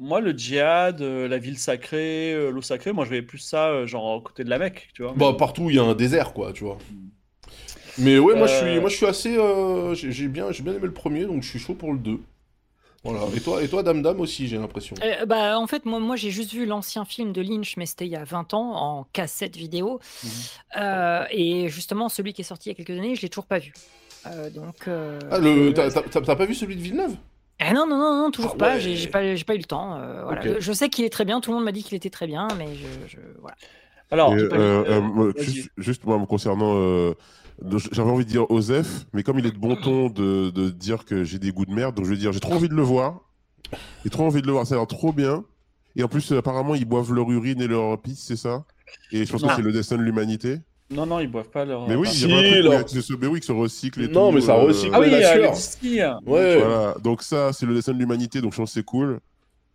Moi, 0.00 0.22
le 0.22 0.32
djihad, 0.32 1.02
euh, 1.02 1.28
la 1.28 1.36
ville 1.36 1.58
sacrée, 1.58 2.32
euh, 2.32 2.50
l'eau 2.50 2.62
sacrée, 2.62 2.90
moi 2.90 3.04
je 3.04 3.10
vais 3.10 3.20
plus 3.20 3.36
ça, 3.36 3.68
euh, 3.68 3.86
genre 3.86 4.16
à 4.16 4.20
côté 4.22 4.44
de 4.44 4.48
la 4.48 4.58
Mecque, 4.58 4.88
tu 4.94 5.02
vois. 5.02 5.12
Bah, 5.14 5.34
partout 5.38 5.68
il 5.68 5.76
y 5.76 5.78
a 5.78 5.82
un 5.82 5.94
désert, 5.94 6.32
quoi, 6.32 6.54
tu 6.54 6.64
vois. 6.64 6.78
Mais 7.98 8.18
ouais, 8.18 8.34
moi, 8.34 8.46
je 8.46 8.54
suis, 8.54 8.80
moi 8.80 8.88
je 8.88 8.96
suis 8.96 9.04
assez. 9.04 9.36
j'ai 9.94 10.28
bien, 10.28 10.48
bien 10.48 10.72
aimé 10.72 10.86
le 10.86 10.92
premier, 10.92 11.26
donc 11.26 11.42
je 11.42 11.50
suis 11.50 11.58
chaud 11.58 11.74
pour 11.74 11.92
le 11.92 11.98
2. 11.98 12.18
Voilà. 13.02 13.20
Et 13.34 13.40
toi, 13.40 13.62
et 13.62 13.68
toi 13.68 13.82
Dame 13.82 14.02
Dame 14.02 14.20
aussi, 14.20 14.46
j'ai 14.46 14.58
l'impression. 14.58 14.94
bah, 15.26 15.58
en 15.58 15.66
fait, 15.66 15.84
moi, 15.86 16.00
moi 16.00 16.16
j'ai 16.16 16.30
juste 16.30 16.52
vu 16.52 16.66
l'ancien 16.66 17.04
film 17.04 17.32
de 17.32 17.40
Lynch, 17.40 17.76
mais 17.76 17.86
c'était 17.86 18.06
il 18.06 18.12
y 18.12 18.16
a 18.16 18.24
20 18.24 18.54
ans, 18.54 18.74
en 18.74 19.04
cassette 19.12 19.56
vidéo. 19.56 20.00
Mhm. 20.24 21.26
et 21.30 21.68
justement, 21.68 22.08
celui 22.08 22.32
qui 22.32 22.42
est 22.42 22.44
sorti 22.44 22.68
il 22.68 22.72
y 22.72 22.74
a 22.80 22.84
quelques 22.84 22.98
années, 22.98 23.14
je 23.14 23.22
l'ai 23.22 23.28
toujours 23.28 23.46
pas 23.46 23.58
vu. 23.58 23.72
donc. 24.54 24.86
Ah, 24.86 25.38
le... 25.38 25.72
t'as 25.72 26.36
pas 26.36 26.44
vu 26.46 26.54
celui 26.54 26.76
de 26.76 26.82
Villeneuve? 26.82 27.16
Eh 27.60 27.72
non, 27.74 27.86
non, 27.86 27.98
non, 27.98 28.16
non, 28.16 28.30
toujours 28.30 28.52
ah 28.54 28.58
pas. 28.58 28.78
J'ai 28.78 29.06
pas, 29.08 29.20
pas 29.46 29.54
eu 29.54 29.58
le 29.58 29.64
temps. 29.64 29.96
Euh, 29.96 30.24
voilà. 30.24 30.58
Je 30.58 30.72
sais 30.72 30.88
qu'il 30.88 31.04
est 31.04 31.10
très 31.10 31.26
bien. 31.26 31.40
Tout 31.40 31.50
le 31.50 31.56
monde 31.56 31.64
m'a 31.64 31.72
dit 31.72 31.82
qu'il 31.82 31.94
était 31.94 32.10
très 32.10 32.26
bien, 32.26 32.48
mais 32.56 32.68
je, 32.74 33.18
voilà. 33.38 33.56
Alors, 34.10 34.32
euh, 34.32 34.48
euh, 34.52 35.32
juste, 35.76 36.04
moi, 36.04 36.24
concernant, 36.26 36.74
j'avais 37.92 38.10
envie 38.10 38.24
de 38.24 38.30
dire 38.30 38.50
Osef, 38.50 39.06
mais 39.12 39.22
comme 39.22 39.38
il 39.38 39.46
est 39.46 39.52
de 39.52 39.58
bon 39.58 39.76
ton 39.76 40.08
de, 40.08 40.50
de 40.50 40.70
dire 40.70 41.04
que 41.04 41.24
j'ai 41.24 41.38
des 41.38 41.52
goûts 41.52 41.66
de 41.66 41.72
merde, 41.72 41.94
donc 41.94 42.04
je 42.06 42.10
vais 42.10 42.16
dire 42.16 42.32
j'ai 42.32 42.40
trop 42.40 42.54
envie 42.54 42.68
de 42.68 42.74
le 42.74 42.82
voir. 42.82 43.20
J'ai 44.04 44.10
trop 44.10 44.24
envie 44.24 44.42
de 44.42 44.46
le 44.46 44.52
voir. 44.52 44.66
Ça 44.66 44.74
a 44.74 44.78
l'air 44.78 44.86
trop 44.86 45.12
bien. 45.12 45.44
Et 45.96 46.02
en 46.02 46.08
plus, 46.08 46.32
apparemment, 46.32 46.74
ils 46.74 46.84
boivent 46.84 47.12
leur 47.12 47.30
urine 47.30 47.60
et 47.60 47.66
leur 47.66 48.00
pisse, 48.00 48.24
c'est 48.24 48.36
ça? 48.36 48.64
Et 49.12 49.24
je 49.24 49.32
pense 49.32 49.42
que 49.42 49.54
c'est 49.54 49.62
le 49.62 49.72
destin 49.72 49.96
de 49.96 50.02
l'humanité. 50.02 50.58
Non, 50.90 51.06
non, 51.06 51.20
ils 51.20 51.30
boivent 51.30 51.50
pas 51.50 51.64
leur. 51.64 51.88
Mais 51.88 51.94
oui, 51.94 52.08
il 52.12 52.28
y 52.28 52.32
a 52.32 52.78
un 52.78 52.82
truc 52.82 52.86
qui 52.86 53.02
se... 53.02 53.12
mais 53.14 53.26
oui, 53.28 53.40
qui 53.40 53.46
se 53.46 53.52
recycle 53.52 54.02
et 54.02 54.08
non, 54.08 54.30
tout. 54.30 54.34
mais 54.34 54.40
ça 54.40 54.54
recycle 54.54 54.90
ah 54.92 55.00
oui, 55.00 55.10
la 55.10 56.18
Ouais. 56.26 56.58
Voilà. 56.58 56.94
Donc 57.02 57.22
ça, 57.22 57.52
c'est 57.52 57.66
le 57.66 57.74
dessin 57.74 57.92
de 57.92 57.98
l'humanité, 57.98 58.40
donc 58.40 58.52
je 58.52 58.56
pense 58.56 58.70
que 58.70 58.74
c'est 58.74 58.84
cool. 58.84 59.20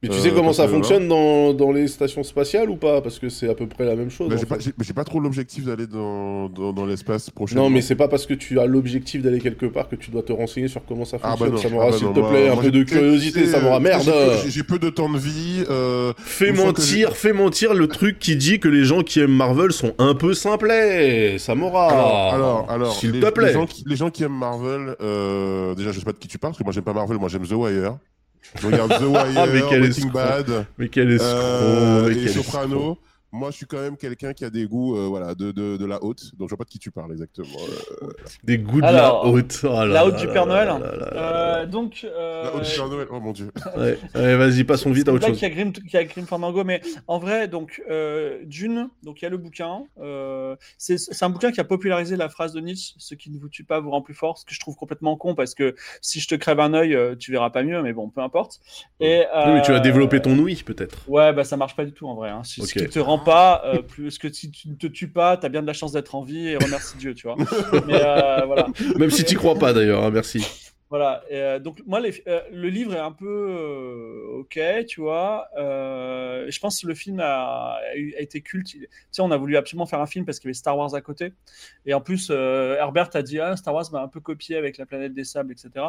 Mais 0.03 0.09
tu 0.09 0.19
sais 0.19 0.31
comment 0.31 0.53
ça 0.53 0.67
fonctionne 0.67 1.07
dans, 1.07 1.53
dans, 1.53 1.71
les 1.71 1.87
stations 1.87 2.23
spatiales 2.23 2.69
ou 2.69 2.75
pas? 2.75 3.01
Parce 3.01 3.19
que 3.19 3.29
c'est 3.29 3.49
à 3.49 3.55
peu 3.55 3.67
près 3.67 3.85
la 3.85 3.95
même 3.95 4.09
chose. 4.09 4.29
Bah, 4.29 4.57
j'ai 4.79 4.93
pas, 4.93 5.03
trop 5.03 5.19
l'objectif 5.19 5.65
d'aller 5.65 5.87
dans, 5.87 6.49
dans, 6.49 6.85
l'espace 6.85 7.29
prochainement. 7.29 7.63
Non, 7.63 7.69
mais 7.69 7.81
c'est 7.81 7.95
pas 7.95 8.07
parce 8.07 8.25
que 8.25 8.33
tu 8.33 8.59
as 8.59 8.65
l'objectif 8.65 9.21
d'aller 9.21 9.39
quelque 9.39 9.65
part 9.65 9.89
que 9.89 9.95
tu 9.95 10.11
dois 10.11 10.21
te 10.21 10.33
renseigner 10.33 10.67
sur 10.67 10.85
comment 10.85 11.05
ça 11.05 11.17
ah, 11.23 11.35
bah 11.39 11.47
fonctionne. 11.47 11.57
ça 11.57 11.69
m'aura, 11.69 11.87
ah, 11.87 11.91
bah 11.91 11.97
s'il 11.97 12.07
te 12.07 12.29
plaît, 12.29 12.49
un 12.49 12.57
peu 12.57 12.71
de 12.71 12.83
curiosité, 12.83 13.45
ça 13.47 13.59
m'aura 13.61 13.79
merde. 13.79 14.03
J'ai 14.47 14.63
peu, 14.63 14.79
de 14.79 14.89
temps 14.89 15.09
de 15.09 15.17
vie. 15.17 15.63
Euh, 15.69 16.13
fais 16.17 16.51
mentir, 16.51 17.15
fais 17.15 17.33
mentir 17.33 17.73
le 17.73 17.87
truc 17.87 18.19
qui 18.19 18.35
dit 18.35 18.59
que 18.59 18.67
les 18.67 18.83
gens 18.83 19.01
qui 19.01 19.21
aiment 19.21 19.31
Marvel 19.31 19.71
sont 19.71 19.93
un 19.97 20.13
peu 20.13 20.33
simplets. 20.33 21.37
Ça 21.39 21.55
m'aura. 21.55 22.33
Alors, 22.33 22.69
alors, 22.69 22.93
s'il 22.93 23.19
te 23.19 23.29
plaît. 23.29 23.53
Les 23.85 23.95
gens, 23.95 24.09
qui, 24.09 24.23
aiment 24.23 24.37
Marvel, 24.37 24.95
euh, 25.01 25.75
déjà, 25.75 25.91
je 25.91 25.99
sais 25.99 26.05
pas 26.05 26.11
de 26.11 26.17
qui 26.17 26.27
tu 26.27 26.37
parles, 26.37 26.51
parce 26.51 26.59
que 26.59 26.63
moi 26.63 26.73
j'aime 26.73 26.83
pas 26.83 26.93
Marvel, 26.93 27.17
moi 27.17 27.29
j'aime 27.29 27.47
The 27.47 27.53
Wire. 27.53 27.97
Je 28.59 28.67
regarde 28.67 28.91
The 28.97 29.01
Wire, 29.01 29.47
mais 29.51 29.61
Breaking 29.61 30.09
Bad, 30.11 30.65
mais 30.77 30.89
quel 30.89 31.11
escroc, 31.11 31.31
euh, 31.33 32.09
et 32.09 32.27
Soprano. 32.29 32.97
Moi, 33.35 33.51
je 33.51 33.57
suis 33.57 33.65
quand 33.65 33.81
même 33.81 33.97
quelqu'un 33.97 34.31
qui 34.31 34.45
a 34.45 34.49
des 34.49 34.65
goûts 34.65 34.95
euh, 34.95 35.07
voilà, 35.07 35.35
de, 35.35 35.51
de, 35.51 35.75
de, 35.75 35.85
la 35.85 36.01
haute, 36.01 36.31
donc 36.37 36.47
je 36.47 36.51
vois 36.55 36.59
pas 36.59 36.63
de 36.63 36.69
qui 36.69 36.79
tu 36.79 36.89
parles 36.89 37.11
exactement. 37.11 37.47
Euh. 38.01 38.07
Des 38.45 38.57
goûts 38.57 38.79
de 38.79 38.85
la 38.85 39.25
haute. 39.25 39.59
Oh 39.63 39.83
la 39.85 40.05
haute 40.05 40.15
du 40.15 40.27
Père 40.27 40.45
Noël. 40.45 40.69
Euh, 40.71 41.65
donc, 41.65 42.07
La 42.09 42.55
haute 42.55 42.63
du 42.63 42.75
Père 42.75 42.87
Noël, 42.87 43.07
oh 43.11 43.19
mon 43.19 43.33
dieu. 43.33 43.51
ouais. 43.77 43.97
vas-y, 44.13 44.63
passons 44.63 44.89
vite 44.89 45.09
à 45.09 45.13
autre 45.13 45.27
chose. 45.27 45.37
Qui 45.37 45.43
a 45.43 45.49
Grim, 45.49 45.73
qui 45.73 45.97
a 45.97 46.05
Grim 46.05 46.25
Fandango, 46.25 46.63
mais 46.63 46.81
en 47.07 47.19
vrai, 47.19 47.49
donc 47.49 47.83
Dune, 48.45 48.89
donc 49.03 49.21
il 49.21 49.25
y 49.25 49.27
a 49.27 49.29
le 49.29 49.37
bouquin. 49.37 49.83
c'est 50.77 51.23
un 51.23 51.29
bouquin 51.29 51.51
qui 51.51 51.59
a 51.59 51.65
popularisé 51.65 52.15
la 52.15 52.29
phrase 52.29 52.53
de 52.53 52.61
Nietzsche 52.61 52.93
ce 52.97 53.15
qui 53.15 53.31
ne 53.31 53.37
vous 53.37 53.49
tue 53.49 53.65
pas 53.65 53.81
vous 53.81 53.91
rend 53.91 54.01
plus 54.01 54.13
fort, 54.13 54.37
ce 54.37 54.45
que 54.45 54.53
je 54.53 54.59
trouve 54.61 54.75
complètement 54.75 55.17
con 55.17 55.35
parce 55.35 55.55
que 55.55 55.75
si 55.99 56.21
je 56.21 56.27
te 56.29 56.35
crève 56.35 56.61
un 56.61 56.73
œil, 56.73 56.97
tu 57.19 57.33
verras 57.33 57.49
pas 57.49 57.63
mieux, 57.63 57.81
mais 57.81 57.91
bon, 57.91 58.09
peu 58.09 58.21
importe. 58.21 58.61
Et, 59.01 59.23
oui, 59.35 59.53
mais 59.53 59.61
tu 59.61 59.71
vas 59.71 59.81
développer 59.81 60.21
ton 60.21 60.37
ouïe 60.39 60.63
peut-être. 60.63 60.97
Ouais, 61.09 61.33
bah 61.33 61.43
ça 61.43 61.57
marche 61.57 61.75
pas 61.75 61.83
du 61.83 61.91
tout 61.91 62.07
en 62.07 62.15
vrai. 62.15 62.29
Hein. 62.29 62.43
Ce 62.45 62.61
qui 62.61 62.87
te 62.87 62.99
rend 62.99 63.24
pas, 63.25 63.61
euh, 63.65 63.81
plus 63.81 64.17
que 64.17 64.31
si 64.31 64.51
tu 64.51 64.69
ne 64.69 64.75
te 64.75 64.87
tues 64.87 65.09
pas, 65.09 65.35
tu 65.35 65.45
as 65.45 65.49
bien 65.49 65.61
de 65.61 65.67
la 65.67 65.73
chance 65.73 65.91
d'être 65.91 66.15
en 66.15 66.23
vie 66.23 66.47
et 66.47 66.55
remercie 66.55 66.97
Dieu, 66.97 67.13
tu 67.13 67.27
vois. 67.27 67.35
Mais, 67.87 68.01
euh, 68.01 68.45
voilà. 68.45 68.67
Même 68.97 69.09
si 69.09 69.25
tu 69.25 69.35
crois 69.35 69.55
pas 69.55 69.73
d'ailleurs, 69.73 70.03
hein, 70.03 70.11
merci. 70.11 70.45
Voilà, 70.91 71.23
euh, 71.31 71.59
donc 71.59 71.81
moi, 71.87 71.99
le 71.99 72.69
livre 72.69 72.93
est 72.93 72.99
un 72.99 73.11
peu 73.11 74.37
ok, 74.39 74.59
tu 74.87 75.01
vois. 75.01 75.49
je 75.57 76.59
pense 76.59 76.81
que 76.81 76.87
le 76.87 76.93
film 76.93 77.19
a, 77.21 77.79
été 78.17 78.39
culte. 78.39 78.67
Tu 78.67 78.87
sais, 79.11 79.21
on 79.21 79.31
a 79.31 79.37
voulu 79.37 79.57
absolument 79.57 79.87
faire 79.87 79.99
un 79.99 80.05
film 80.05 80.25
parce 80.25 80.39
qu'il 80.39 80.47
y 80.47 80.49
avait 80.49 80.53
Star 80.53 80.77
Wars 80.77 80.93
à 80.95 81.01
côté. 81.01 81.33
Et 81.85 81.93
en 81.93 82.01
plus, 82.01 82.29
Herbert 82.29 83.09
a 83.13 83.23
dit 83.23 83.39
ah, 83.39 83.57
Star 83.57 83.73
Wars 83.73 83.91
m'a 83.91 84.01
un 84.01 84.07
peu 84.07 84.21
copié 84.21 84.55
avec 84.55 84.77
la 84.77 84.85
planète 84.85 85.13
des 85.13 85.25
sables, 85.25 85.51
etc. 85.51 85.87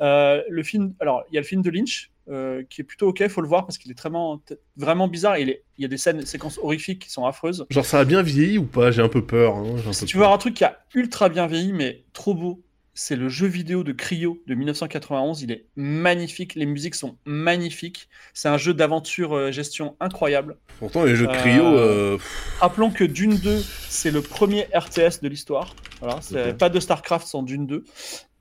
le 0.00 0.62
film, 0.62 0.94
alors, 1.00 1.24
il 1.30 1.34
y 1.34 1.38
a 1.38 1.40
le 1.40 1.46
film 1.46 1.60
de 1.60 1.70
Lynch, 1.70 2.10
euh, 2.28 2.64
qui 2.68 2.80
est 2.80 2.84
plutôt 2.84 3.08
ok, 3.08 3.28
faut 3.28 3.40
le 3.40 3.46
voir 3.46 3.66
parce 3.66 3.78
qu'il 3.78 3.90
est 3.92 3.98
vraiment, 3.98 4.42
vraiment 4.76 5.06
bizarre. 5.06 5.38
Il, 5.38 5.48
il 5.78 5.82
y 5.82 5.84
a 5.84 5.88
des 5.88 5.96
scènes, 5.96 6.26
séquences 6.26 6.58
horrifiques 6.58 7.02
qui 7.02 7.10
sont 7.10 7.24
affreuses. 7.24 7.66
Genre 7.70 7.86
ça 7.86 8.00
a 8.00 8.04
bien 8.04 8.20
vieilli 8.22 8.58
ou 8.58 8.64
pas? 8.64 8.90
J'ai 8.90 9.02
un 9.02 9.08
peu 9.08 9.24
peur. 9.24 9.54
Hein, 9.54 9.92
si 9.92 10.06
tu 10.06 10.16
veux 10.16 10.22
voir 10.22 10.32
un 10.32 10.38
truc 10.38 10.54
qui 10.54 10.64
a 10.64 10.78
ultra 10.94 11.28
bien 11.28 11.46
vieilli, 11.46 11.72
mais 11.72 12.02
trop 12.12 12.34
beau, 12.34 12.64
c'est 12.94 13.14
le 13.14 13.28
jeu 13.28 13.46
vidéo 13.46 13.84
de 13.84 13.92
Cryo 13.92 14.42
de 14.48 14.54
1991. 14.56 15.42
Il 15.42 15.52
est 15.52 15.66
magnifique, 15.76 16.56
les 16.56 16.66
musiques 16.66 16.96
sont 16.96 17.16
magnifiques. 17.26 18.08
C'est 18.34 18.48
un 18.48 18.58
jeu 18.58 18.74
d'aventure 18.74 19.34
euh, 19.34 19.52
gestion 19.52 19.94
incroyable. 20.00 20.56
Pourtant, 20.80 21.04
les 21.04 21.14
jeux 21.14 21.28
de 21.28 21.32
Cryo. 21.32 21.64
Euh, 21.64 22.18
rappelons 22.58 22.90
que 22.90 23.04
Dune 23.04 23.36
2, 23.36 23.62
c'est 23.88 24.10
le 24.10 24.20
premier 24.20 24.66
RTS 24.74 25.20
de 25.22 25.28
l'histoire. 25.28 25.76
Voilà, 26.00 26.20
pas 26.58 26.70
de 26.70 26.80
StarCraft 26.80 27.26
sans 27.26 27.44
Dune 27.44 27.68
2. 27.68 27.84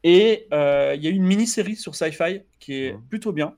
Et 0.04 0.48
il 0.52 1.04
y 1.04 1.08
a 1.08 1.10
une 1.12 1.24
mini-série 1.24 1.76
sur 1.76 1.94
Sci-Fi 1.94 2.42
qui 2.60 2.74
est 2.74 2.96
plutôt 3.10 3.32
bien. 3.32 3.54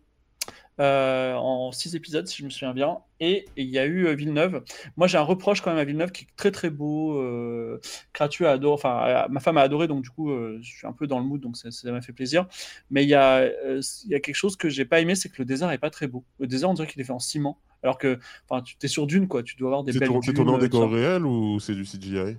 Euh, 0.79 1.33
en 1.33 1.71
six 1.71 1.95
épisodes, 1.95 2.27
si 2.27 2.37
je 2.37 2.45
me 2.45 2.49
souviens 2.49 2.73
bien. 2.73 2.99
Et 3.19 3.45
il 3.55 3.65
y 3.65 3.79
a 3.79 3.85
eu 3.85 4.05
euh, 4.05 4.13
Villeneuve. 4.13 4.63
Moi, 4.95 5.07
j'ai 5.07 5.17
un 5.17 5.23
reproche 5.23 5.61
quand 5.61 5.71
même 5.71 5.79
à 5.79 5.83
Villeneuve 5.83 6.11
qui 6.11 6.25
est 6.25 6.27
très 6.35 6.51
très 6.51 6.69
beau. 6.69 7.19
Euh, 7.19 7.79
a 8.19 8.23
adoré, 8.49 8.73
enfin, 8.73 9.27
ma 9.29 9.39
femme 9.39 9.57
a 9.57 9.61
adoré, 9.61 9.87
donc 9.87 10.03
du 10.03 10.09
coup, 10.09 10.31
euh, 10.31 10.59
je 10.61 10.69
suis 10.69 10.87
un 10.87 10.93
peu 10.93 11.07
dans 11.07 11.19
le 11.19 11.25
mood, 11.25 11.41
donc 11.41 11.57
ça 11.57 11.69
m'a 11.91 12.01
fait 12.01 12.13
plaisir. 12.13 12.47
Mais 12.91 13.03
il 13.03 13.09
y 13.09 13.15
a, 13.15 13.47
il 13.47 14.11
y 14.11 14.15
a 14.15 14.19
quelque 14.19 14.35
chose 14.35 14.55
que 14.55 14.69
j'ai 14.69 14.85
pas 14.85 14.99
aimé, 14.99 15.15
c'est 15.15 15.29
que 15.29 15.35
le 15.39 15.45
désert 15.45 15.71
est 15.71 15.79
pas 15.79 15.89
très 15.89 16.07
beau. 16.07 16.23
Le 16.39 16.47
désert, 16.47 16.69
on 16.69 16.73
dirait 16.73 16.87
qu'il 16.87 17.01
est 17.01 17.05
fait 17.05 17.11
en 17.11 17.19
ciment. 17.19 17.59
Alors 17.83 17.97
que, 17.97 18.19
tu 18.65 18.75
es 18.81 18.87
sur 18.87 19.07
Dune, 19.07 19.27
quoi. 19.27 19.43
Tu 19.43 19.55
dois 19.55 19.69
avoir 19.69 19.83
des 19.83 19.93
belles. 19.93 20.09
C'est 20.23 20.33
tourné 20.33 20.51
en 20.51 20.57
décor 20.57 20.91
réel 20.91 21.25
ou 21.25 21.59
c'est 21.59 21.75
du 21.75 21.83
CGI 21.83 22.37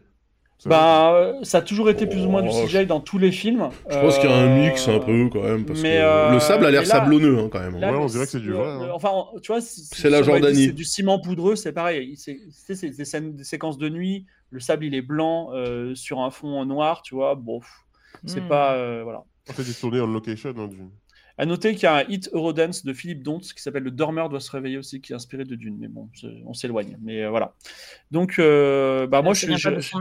bah, 0.66 1.14
euh, 1.14 1.44
ça 1.44 1.58
a 1.58 1.62
toujours 1.62 1.88
été 1.88 2.06
plus 2.06 2.24
ou 2.24 2.30
moins 2.30 2.42
du 2.42 2.48
oh, 2.52 2.66
CGI 2.66 2.86
dans 2.86 3.00
tous 3.00 3.18
les 3.18 3.30
films. 3.30 3.68
Je 3.88 3.96
pense 3.96 4.18
qu'il 4.18 4.28
y 4.28 4.32
a 4.32 4.36
un 4.36 4.56
mix 4.58 4.88
un 4.88 4.98
peu 4.98 5.28
quand 5.32 5.42
même. 5.42 5.64
Parce 5.64 5.80
mais 5.80 5.96
que 5.96 6.30
le 6.30 6.36
euh, 6.36 6.40
sable 6.40 6.66
a 6.66 6.70
l'air 6.70 6.84
sablonneux 6.84 7.38
hein, 7.38 7.48
quand 7.50 7.60
même. 7.60 7.76
ouais, 7.76 7.86
on 7.86 8.06
dirait 8.06 8.24
que 8.24 8.30
c'est 8.30 8.40
du 8.40 8.52
vrai. 8.52 8.68
Hein. 8.68 8.88
Enfin, 8.92 9.26
tu 9.40 9.52
vois, 9.52 9.60
c'est 9.60 10.10
la 10.10 10.22
Jordanie. 10.22 10.66
C'est 10.66 10.72
du 10.72 10.84
ciment 10.84 11.20
poudreux, 11.20 11.54
c'est 11.54 11.72
pareil. 11.72 12.16
C'est 12.16 12.38
des, 12.68 12.90
des, 12.90 13.44
séquences 13.44 13.78
de 13.78 13.88
nuit. 13.88 14.26
Le 14.50 14.60
sable 14.60 14.86
il 14.86 14.94
est 14.94 15.02
blanc 15.02 15.50
euh, 15.52 15.94
sur 15.94 16.20
un 16.20 16.30
fond 16.30 16.64
noir, 16.64 17.02
tu 17.02 17.14
vois. 17.14 17.34
Bon, 17.36 17.60
c'est 18.26 18.40
hmm. 18.40 18.48
pas. 18.48 19.02
voilà. 19.04 19.22
En 19.48 19.52
fait, 19.52 19.62
c'est 19.62 19.78
tourné 19.78 20.00
en 20.00 20.06
location. 20.08 20.54
Hein, 20.58 20.66
du... 20.66 20.78
À 21.40 21.46
noter 21.46 21.74
qu'il 21.74 21.84
y 21.84 21.86
a 21.86 21.98
un 21.98 22.04
hit 22.08 22.28
Eurodance 22.32 22.84
de 22.84 22.92
Philippe 22.92 23.22
Dontz 23.22 23.52
qui 23.52 23.62
s'appelle 23.62 23.84
Le 23.84 23.92
Dormeur 23.92 24.28
doit 24.28 24.40
se 24.40 24.50
réveiller 24.50 24.76
aussi, 24.76 25.00
qui 25.00 25.12
est 25.12 25.14
inspiré 25.14 25.44
de 25.44 25.54
Dune. 25.54 25.76
Mais 25.78 25.86
bon, 25.86 26.08
on 26.46 26.52
s'éloigne. 26.52 26.98
Mais 27.00 27.28
voilà. 27.28 27.54
Donc, 28.10 28.38
bah, 28.38 29.22
moi, 29.22 29.34
je 29.34 29.54
suis. 29.54 29.92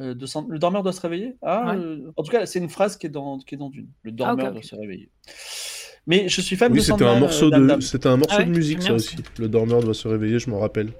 Euh, 0.00 0.14
le 0.48 0.58
dormeur 0.58 0.82
doit 0.82 0.92
se 0.92 1.00
réveiller? 1.00 1.36
Ah, 1.42 1.74
euh, 1.74 2.10
En 2.16 2.22
tout 2.22 2.30
cas, 2.30 2.46
c'est 2.46 2.58
une 2.58 2.70
phrase 2.70 2.96
qui 2.96 3.06
est 3.06 3.10
dans, 3.10 3.38
qui 3.38 3.54
est 3.54 3.58
dans 3.58 3.70
Dune. 3.70 3.88
Le 4.02 4.10
ah, 4.10 4.14
dormeur 4.14 4.52
doit 4.52 4.62
se 4.62 4.74
réveiller. 4.74 5.10
Mais 6.06 6.28
je 6.28 6.40
suis 6.40 6.56
fan 6.56 6.72
oui, 6.72 6.78
de 6.78 6.84
c'était 6.84 7.04
un 7.04 7.18
morceau 7.18 7.50
de 7.50 7.80
C'était 7.80 8.08
un 8.08 8.16
morceau 8.16 8.36
ah 8.38 8.44
de 8.44 8.50
musique, 8.50 8.82
ça 8.82 8.94
aussi. 8.94 9.16
Le 9.38 9.48
dormeur 9.48 9.82
doit 9.82 9.94
se 9.94 10.08
réveiller, 10.08 10.38
je 10.38 10.50
m'en 10.50 10.58
rappelle. 10.58 10.92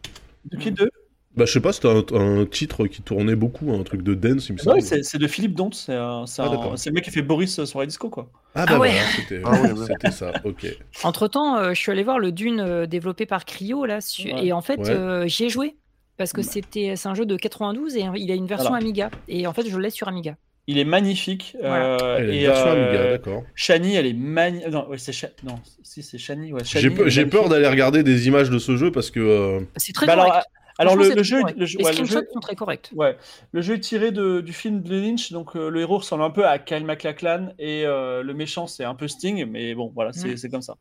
De 0.45 0.57
qui 0.57 0.73
deux 0.73 0.91
bah, 1.35 1.47
je 1.47 1.53
sais 1.53 1.61
pas, 1.61 1.73
c'était 1.73 1.89
un, 1.89 2.45
titre 2.45 2.87
qui 2.87 3.01
tournait 3.01 3.37
beaucoup, 3.37 3.73
un 3.73 3.83
truc 3.85 4.03
de 4.03 4.13
dance, 4.13 4.51
il 4.51 4.53
me 4.53 4.59
semble. 4.59 4.77
Oui, 4.77 4.83
c'est 4.83 5.17
de 5.17 5.27
Philippe 5.27 5.55
Dont, 5.55 5.71
c'est 5.73 5.95
le 5.97 6.93
mec 6.93 7.05
qui 7.05 7.11
fait 7.11 7.23
Boris 7.23 7.65
sur 7.65 7.81
la 7.81 7.87
disco, 7.87 8.11
quoi. 8.11 8.31
Ah, 8.55 8.67
bah 8.67 8.79
ouais. 8.79 8.93
c'était 9.17 10.11
ça, 10.11 10.33
ok. 10.45 10.67
Entre 11.05 11.29
temps, 11.29 11.57
euh, 11.57 11.71
je 11.71 11.79
suis 11.79 11.91
allé 11.91 12.03
voir 12.03 12.19
le 12.19 12.33
Dune 12.33 12.85
développé 12.85 13.25
par 13.25 13.47
Cryo, 13.47 13.87
là, 13.87 14.01
et 14.43 14.53
en 14.53 14.61
fait, 14.61 14.81
j'y 15.27 15.45
ai 15.45 15.49
joué. 15.49 15.75
Parce 16.17 16.33
que 16.33 16.43
c'était, 16.43 16.95
c'est 16.97 17.09
un 17.09 17.15
jeu 17.15 17.27
de 17.27 17.37
92 17.37 17.97
et 17.97 18.07
il 18.17 18.31
a 18.31 18.35
une 18.35 18.47
version 18.47 18.75
Amiga. 18.75 19.11
Et 19.29 19.47
en 19.47 19.53
fait, 19.53 19.69
je 19.69 19.79
l'ai 19.79 19.91
sur 19.91 20.09
Amiga. 20.09 20.37
Il 20.69 20.79
est 20.79 20.85
magnifique. 20.85 21.57
Euh, 21.63 22.19
et, 22.31 22.47
version 22.47 22.69
euh, 22.69 22.89
Amiga, 22.89 23.11
d'accord. 23.11 23.43
Shani, 23.55 23.95
elle 23.97 24.07
est 24.07 24.13
magnifique. 24.13 24.71
Non, 24.71 24.87
c'est 24.97 25.43
non, 25.43 25.57
si 25.83 26.03
c'est 26.03 26.19
Shani. 26.19 26.53
Ouais, 26.53 26.63
J'ai 26.65 27.27
peur 27.27 27.49
d'aller 27.49 27.67
regarder 27.67 28.03
des 28.03 28.29
images 28.29 28.51
de 28.51 28.59
ce 28.59 28.77
jeu 28.77 28.93
parce 28.93 29.11
que. 29.11 29.21
Euh, 29.21 29.61
c'est 29.77 29.93
très 29.93 30.07
bah 30.07 30.45
Alors 30.79 30.97
le, 30.97 31.05
jeu, 31.05 31.15
le 31.15 31.23
jeu, 31.23 31.43
les 31.57 31.67
jeu, 31.67 32.27
sont 32.33 32.41
très 32.41 32.55
corrects. 32.55 32.91
Ouais, 32.95 33.17
le 33.51 33.61
jeu 33.61 33.75
est 33.75 33.81
tiré 33.81 34.11
de, 34.11 34.41
du 34.41 34.53
film 34.53 34.83
de 34.83 34.91
Lynch, 34.95 35.33
donc 35.33 35.55
le 35.55 35.79
héros 35.81 35.99
ressemble 35.99 36.23
un 36.23 36.31
peu 36.31 36.47
à 36.47 36.59
Kyle 36.59 36.85
MacLachlan 36.85 37.51
et 37.59 37.85
le 37.85 38.33
méchant 38.33 38.67
c'est 38.67 38.85
un 38.85 38.95
peu 38.95 39.07
Sting, 39.07 39.45
mais 39.45 39.75
bon 39.75 39.93
voilà, 39.95 40.13
c'est 40.13 40.43
mm. 40.43 40.51
comme 40.51 40.63
ça. 40.63 40.77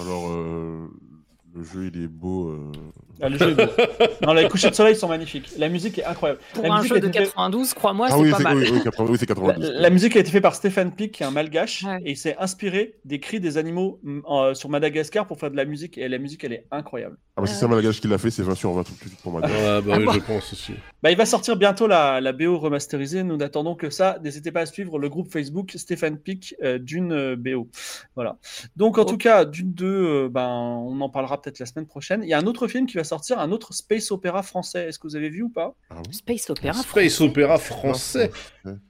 Alors 0.00 0.28
le 0.28 1.62
jeu, 1.62 1.90
il 1.92 2.02
est 2.02 2.08
beau. 2.08 2.72
Euh. 3.20 3.24
Ah, 3.24 3.28
le 3.28 3.38
jeu 3.38 3.50
est 3.50 3.54
beau. 3.54 3.72
non, 4.26 4.32
les 4.32 4.48
couchers 4.48 4.70
de 4.70 4.74
soleil 4.74 4.96
sont 4.96 5.08
magnifiques. 5.08 5.50
La 5.58 5.68
musique 5.68 5.98
est 5.98 6.04
incroyable. 6.04 6.40
Pour 6.54 6.64
la 6.64 6.74
un 6.74 6.82
jeu 6.82 7.00
de 7.00 7.08
92, 7.08 7.74
crois-moi, 7.74 8.08
ah 8.10 8.16
c'est 8.16 8.30
pas 8.30 8.38
mal. 8.38 8.58
Oui, 8.58 9.16
c'est 9.18 9.26
92. 9.26 9.72
La, 9.74 9.90
musique 9.90 10.16
a 10.16 10.20
été 10.20 10.30
faite 10.30 10.42
par 10.42 10.54
Stéphane 10.54 10.92
Pic, 10.92 11.12
qui 11.12 11.22
est 11.22 11.26
un 11.26 11.30
malgache, 11.30 11.84
et 12.04 12.12
il 12.12 12.16
s'est 12.16 12.36
inspiré 12.38 12.94
des 13.04 13.20
cris 13.20 13.40
des 13.40 13.58
animaux 13.58 14.00
mm, 14.02 14.54
sur 14.54 14.68
Madagascar 14.68 15.26
pour 15.26 15.38
faire 15.38 15.50
de 15.50 15.56
la 15.56 15.64
musique. 15.64 15.98
Et 15.98 16.08
la 16.08 16.18
musique, 16.18 16.44
elle 16.44 16.52
est 16.52 16.66
incroyable. 16.70 17.16
Ah, 17.36 17.40
bah, 17.40 17.46
si 17.46 17.54
c'est 17.54 17.64
un 17.64 17.68
malgache 17.68 18.00
qui 18.00 18.08
l'a 18.08 18.18
fait, 18.18 18.30
c'est 18.30 18.42
20 18.42 18.54
sur 18.54 18.72
20 18.72 18.82
tout 18.82 18.92
de 18.92 18.98
suite 18.98 19.20
pour 19.22 19.32
moi. 19.32 19.40
Ah, 19.44 19.80
bah 19.80 19.96
oui, 19.98 20.06
je 20.12 20.18
pense 20.20 20.52
aussi. 20.52 20.72
Bah, 21.02 21.10
il 21.10 21.16
va 21.16 21.26
sortir 21.26 21.56
bientôt 21.56 21.86
la, 21.86 22.20
la 22.20 22.32
BO 22.32 22.58
remasterisée. 22.58 23.22
Nous 23.22 23.36
n'attendons 23.36 23.74
que 23.74 23.90
ça. 23.90 24.18
N'hésitez 24.22 24.50
pas 24.50 24.62
à 24.62 24.66
suivre 24.66 24.98
le 24.98 25.08
groupe 25.08 25.30
Facebook 25.30 25.72
Stéphane 25.76 26.18
Pic 26.18 26.54
euh, 26.62 26.78
d'une 26.78 27.12
euh, 27.12 27.36
BO. 27.36 27.68
Voilà. 28.14 28.38
Donc, 28.76 28.98
en 28.98 29.04
tout 29.04 29.16
cas, 29.18 29.44
d'une 29.44 29.72
2, 29.72 29.86
euh, 29.86 30.28
ben, 30.28 30.48
on 30.48 31.00
en 31.00 31.08
parlera 31.08 31.40
peut-être 31.40 31.58
la 31.60 31.66
semaine 31.66 31.86
prochaine. 31.86 32.22
Il 32.22 32.28
y 32.28 32.34
a 32.34 32.38
un 32.38 32.46
autre 32.46 32.66
film 32.66 32.86
qui 32.86 32.96
va 32.96 33.04
sortir, 33.08 33.38
un 33.38 33.50
autre 33.50 33.72
space 33.72 34.10
opéra 34.10 34.42
français. 34.42 34.88
Est-ce 34.88 34.98
que 34.98 35.06
vous 35.06 35.16
avez 35.16 35.28
vu 35.28 35.42
ou 35.42 35.50
pas? 35.50 35.74
Ah 35.90 36.02
Space 36.10 36.48
opéra 36.50 36.80
Space 36.82 37.20
opéra 37.20 37.58
français 37.58 38.30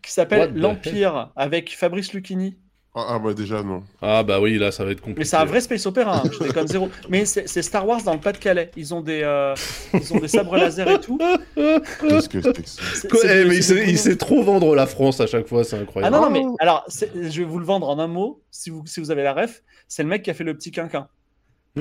Qui 0.02 0.12
s'appelle 0.12 0.54
L'Empire 0.54 1.32
avec 1.36 1.76
Fabrice 1.76 2.12
Lucchini. 2.12 2.56
Ah, 2.94 3.06
ah, 3.10 3.18
bah 3.20 3.32
déjà 3.32 3.62
non. 3.62 3.84
Ah 4.02 4.24
bah 4.24 4.40
oui, 4.40 4.58
là 4.58 4.72
ça 4.72 4.84
va 4.84 4.90
être 4.90 5.00
compliqué. 5.00 5.20
Mais 5.20 5.24
c'est 5.24 5.36
un 5.36 5.44
vrai 5.44 5.60
space 5.60 5.86
opéra, 5.86 6.18
hein, 6.18 6.30
je 6.32 6.42
déconne 6.42 6.66
zéro. 6.66 6.88
Mais 7.08 7.26
c'est 7.26 7.62
Star 7.62 7.86
Wars 7.86 8.02
dans 8.02 8.14
le 8.14 8.18
Pas-de-Calais. 8.18 8.72
Ils 8.76 8.92
ont 8.92 9.02
des 9.02 9.20
euh, 9.22 9.54
ils 9.94 10.12
ont 10.12 10.18
des 10.18 10.26
sabres 10.26 10.56
laser 10.56 10.88
et 10.88 11.00
tout. 11.00 11.18
Qu'est-ce 11.54 12.28
que 12.28 12.40
c'est 12.42 13.08
que 13.08 13.18
ça? 13.18 13.28
Mais 13.46 13.56
il 13.88 13.98
sait, 13.98 14.16
trop 14.16 14.42
vendre 14.42 14.74
la 14.74 14.86
France 14.86 15.20
à 15.20 15.28
chaque 15.28 15.46
fois, 15.46 15.62
c'est 15.62 15.78
incroyable. 15.78 16.12
Ah 16.12 16.18
non, 16.18 16.24
non 16.24 16.30
mais 16.30 16.42
alors 16.58 16.84
je 16.88 17.38
vais 17.38 17.44
vous 17.44 17.58
le 17.58 17.64
vendre 17.64 17.88
en 17.88 17.98
un 18.00 18.08
mot 18.08 18.42
si 18.50 18.70
vous 18.70 18.84
si 18.86 18.98
vous 18.98 19.12
avez 19.12 19.22
la 19.22 19.34
ref, 19.34 19.62
c'est 19.86 20.02
le 20.02 20.08
mec 20.08 20.22
qui 20.22 20.30
a 20.30 20.34
fait 20.34 20.44
le 20.44 20.56
petit 20.56 20.72
quinquin. 20.72 21.08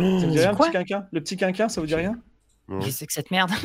Ça 0.01 0.25
vous 0.25 0.31
dit 0.31 0.39
rien, 0.39 0.51
le 0.51 0.57
petit 0.57 0.71
quinquin? 0.71 1.05
Le 1.11 1.21
petit 1.21 1.37
quinquin, 1.37 1.69
ça 1.69 1.81
vous 1.81 1.87
dit 1.87 1.95
rien? 1.95 2.15
Qu'est-ce 2.81 3.05
que 3.05 3.13
cette 3.13 3.31
merde? 3.31 3.51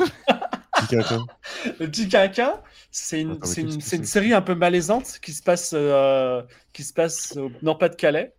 Le 0.91 1.85
petit 1.85 2.09
quinquin, 2.09 2.55
c'est 2.91 3.21
une, 3.21 3.37
une, 3.57 3.69
une, 3.69 4.05
série 4.05 4.33
un 4.33 4.41
peu 4.41 4.55
malaisante 4.55 5.19
qui 5.21 5.31
se 5.31 5.41
passe, 5.41 5.71
euh, 5.73 6.41
qui 6.73 6.83
se 6.83 6.93
passe 6.93 7.37
au 7.37 7.51
Nord-Pas-de-Calais 7.61 8.33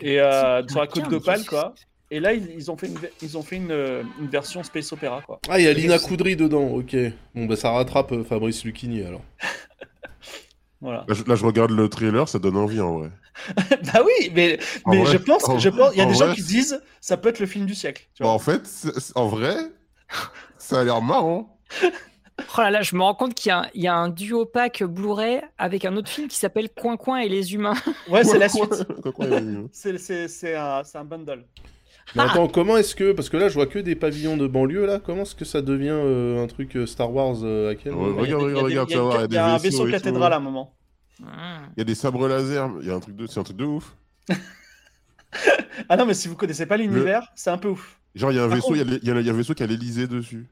et 0.00 0.20
euh, 0.20 0.66
sur 0.68 0.80
la 0.80 0.86
côte 0.86 1.08
d'Opale, 1.08 1.44
quoi. 1.44 1.74
Et 2.10 2.20
là, 2.20 2.34
ils, 2.34 2.70
ont 2.70 2.76
fait, 2.76 2.88
une, 2.88 2.98
ils 3.22 3.38
ont 3.38 3.42
fait 3.42 3.56
une, 3.56 3.72
une, 4.20 4.28
version 4.28 4.62
space 4.62 4.92
opéra, 4.92 5.22
quoi. 5.22 5.40
Ah, 5.48 5.58
il 5.58 5.64
y 5.64 5.68
a 5.68 5.72
Lina 5.72 5.98
Coudry 5.98 6.36
dedans, 6.36 6.68
ok. 6.68 6.94
Bon, 7.34 7.46
bah 7.46 7.56
ça 7.56 7.70
rattrape 7.70 8.12
euh, 8.12 8.22
Fabrice 8.22 8.64
Lucchini, 8.64 9.02
alors. 9.02 9.22
Voilà. 10.82 11.06
Là 11.26 11.34
je, 11.36 11.46
regarde 11.46 11.70
le 11.70 11.88
trailer, 11.88 12.28
ça 12.28 12.40
donne 12.40 12.56
envie, 12.56 12.80
en 12.80 12.98
vrai. 12.98 13.10
bah 13.56 14.02
oui, 14.04 14.32
mais, 14.34 14.58
mais 14.86 15.06
je 15.06 15.16
pense, 15.16 15.44
je 15.58 15.68
pense, 15.68 15.94
il 15.94 15.98
y 15.98 16.00
a 16.02 16.06
des 16.06 16.14
gens 16.14 16.34
qui 16.34 16.42
disent, 16.42 16.82
ça 17.00 17.16
peut 17.16 17.28
être 17.28 17.38
le 17.38 17.46
film 17.46 17.66
du 17.66 17.74
siècle. 17.74 18.08
Tu 18.14 18.24
vois. 18.24 18.32
En 18.32 18.40
fait, 18.40 18.68
en 19.14 19.28
vrai, 19.28 19.56
ça 20.58 20.80
a 20.80 20.84
l'air 20.84 21.00
marrant. 21.00 21.56
Oh 22.58 22.60
là 22.60 22.70
là, 22.70 22.82
je 22.82 22.96
me 22.96 23.02
rends 23.02 23.14
compte 23.14 23.34
qu'il 23.34 23.54
y, 23.74 23.86
a 23.86 23.94
un 23.94 24.08
duo 24.08 24.44
pack 24.44 24.82
Blu-ray 24.82 25.42
avec 25.58 25.84
un 25.84 25.96
autre 25.96 26.08
film 26.08 26.28
qui 26.28 26.36
s'appelle 26.36 26.68
Coin 26.70 26.96
Coin 26.96 27.18
et 27.18 27.28
les 27.28 27.54
humains. 27.54 27.74
Ouais, 28.08 28.24
c'est 28.24 28.38
la 28.38 28.48
suite. 28.48 28.84
c'est 29.72 30.56
un, 30.56 30.82
un, 30.94 31.04
bundle. 31.04 31.44
Mais 32.14 32.22
attends, 32.22 32.48
comment 32.48 32.76
est-ce 32.76 32.94
que. 32.94 33.12
Parce 33.12 33.28
que 33.28 33.36
là, 33.36 33.48
je 33.48 33.54
vois 33.54 33.66
que 33.66 33.78
des 33.78 33.94
pavillons 33.94 34.36
de 34.36 34.46
banlieue, 34.46 34.86
là. 34.86 35.00
Comment 35.00 35.22
est-ce 35.22 35.34
que 35.34 35.44
ça 35.44 35.62
devient 35.62 35.90
euh, 35.90 36.42
un 36.42 36.46
truc 36.46 36.76
euh, 36.76 36.86
Star 36.86 37.12
Wars 37.12 37.36
euh, 37.42 37.70
à 37.70 37.74
quel 37.74 37.94
Regarde, 37.94 38.42
regarde, 38.42 38.90
regarde, 38.90 39.32
Il 39.32 39.34
y 39.34 39.38
a, 39.38 39.54
un 39.54 39.58
vaisseau 39.58 39.86
cathédrale 39.86 40.32
à 40.32 40.36
un 40.36 40.40
moment. 40.40 40.74
Il 41.20 41.78
y 41.78 41.80
a 41.80 41.84
des 41.84 41.94
sabres 41.94 42.28
laser. 42.28 42.70
Il 42.80 42.88
y 42.88 42.90
a 42.90 42.94
un 42.94 43.00
truc 43.00 43.16
de. 43.16 43.26
C'est 43.26 43.40
un 43.40 43.44
truc 43.44 43.56
de 43.56 43.64
ouf. 43.64 43.96
ah 45.88 45.96
non, 45.96 46.06
mais 46.06 46.14
si 46.14 46.28
vous 46.28 46.36
connaissez 46.36 46.66
pas 46.66 46.76
l'univers, 46.76 47.28
c'est 47.34 47.50
un 47.50 47.58
peu 47.58 47.68
ouf. 47.68 47.98
Genre, 48.14 48.30
il 48.30 48.36
y 48.36 48.40
a 48.40 48.44
un 48.44 48.48
vaisseau, 48.48 48.74
il 48.74 49.00
y, 49.02 49.10
a 49.10 49.14
un 49.14 49.32
vaisseau 49.32 49.54
qui 49.54 49.62
a 49.62 49.66
l'Elysée 49.66 50.06
dessus. 50.06 50.46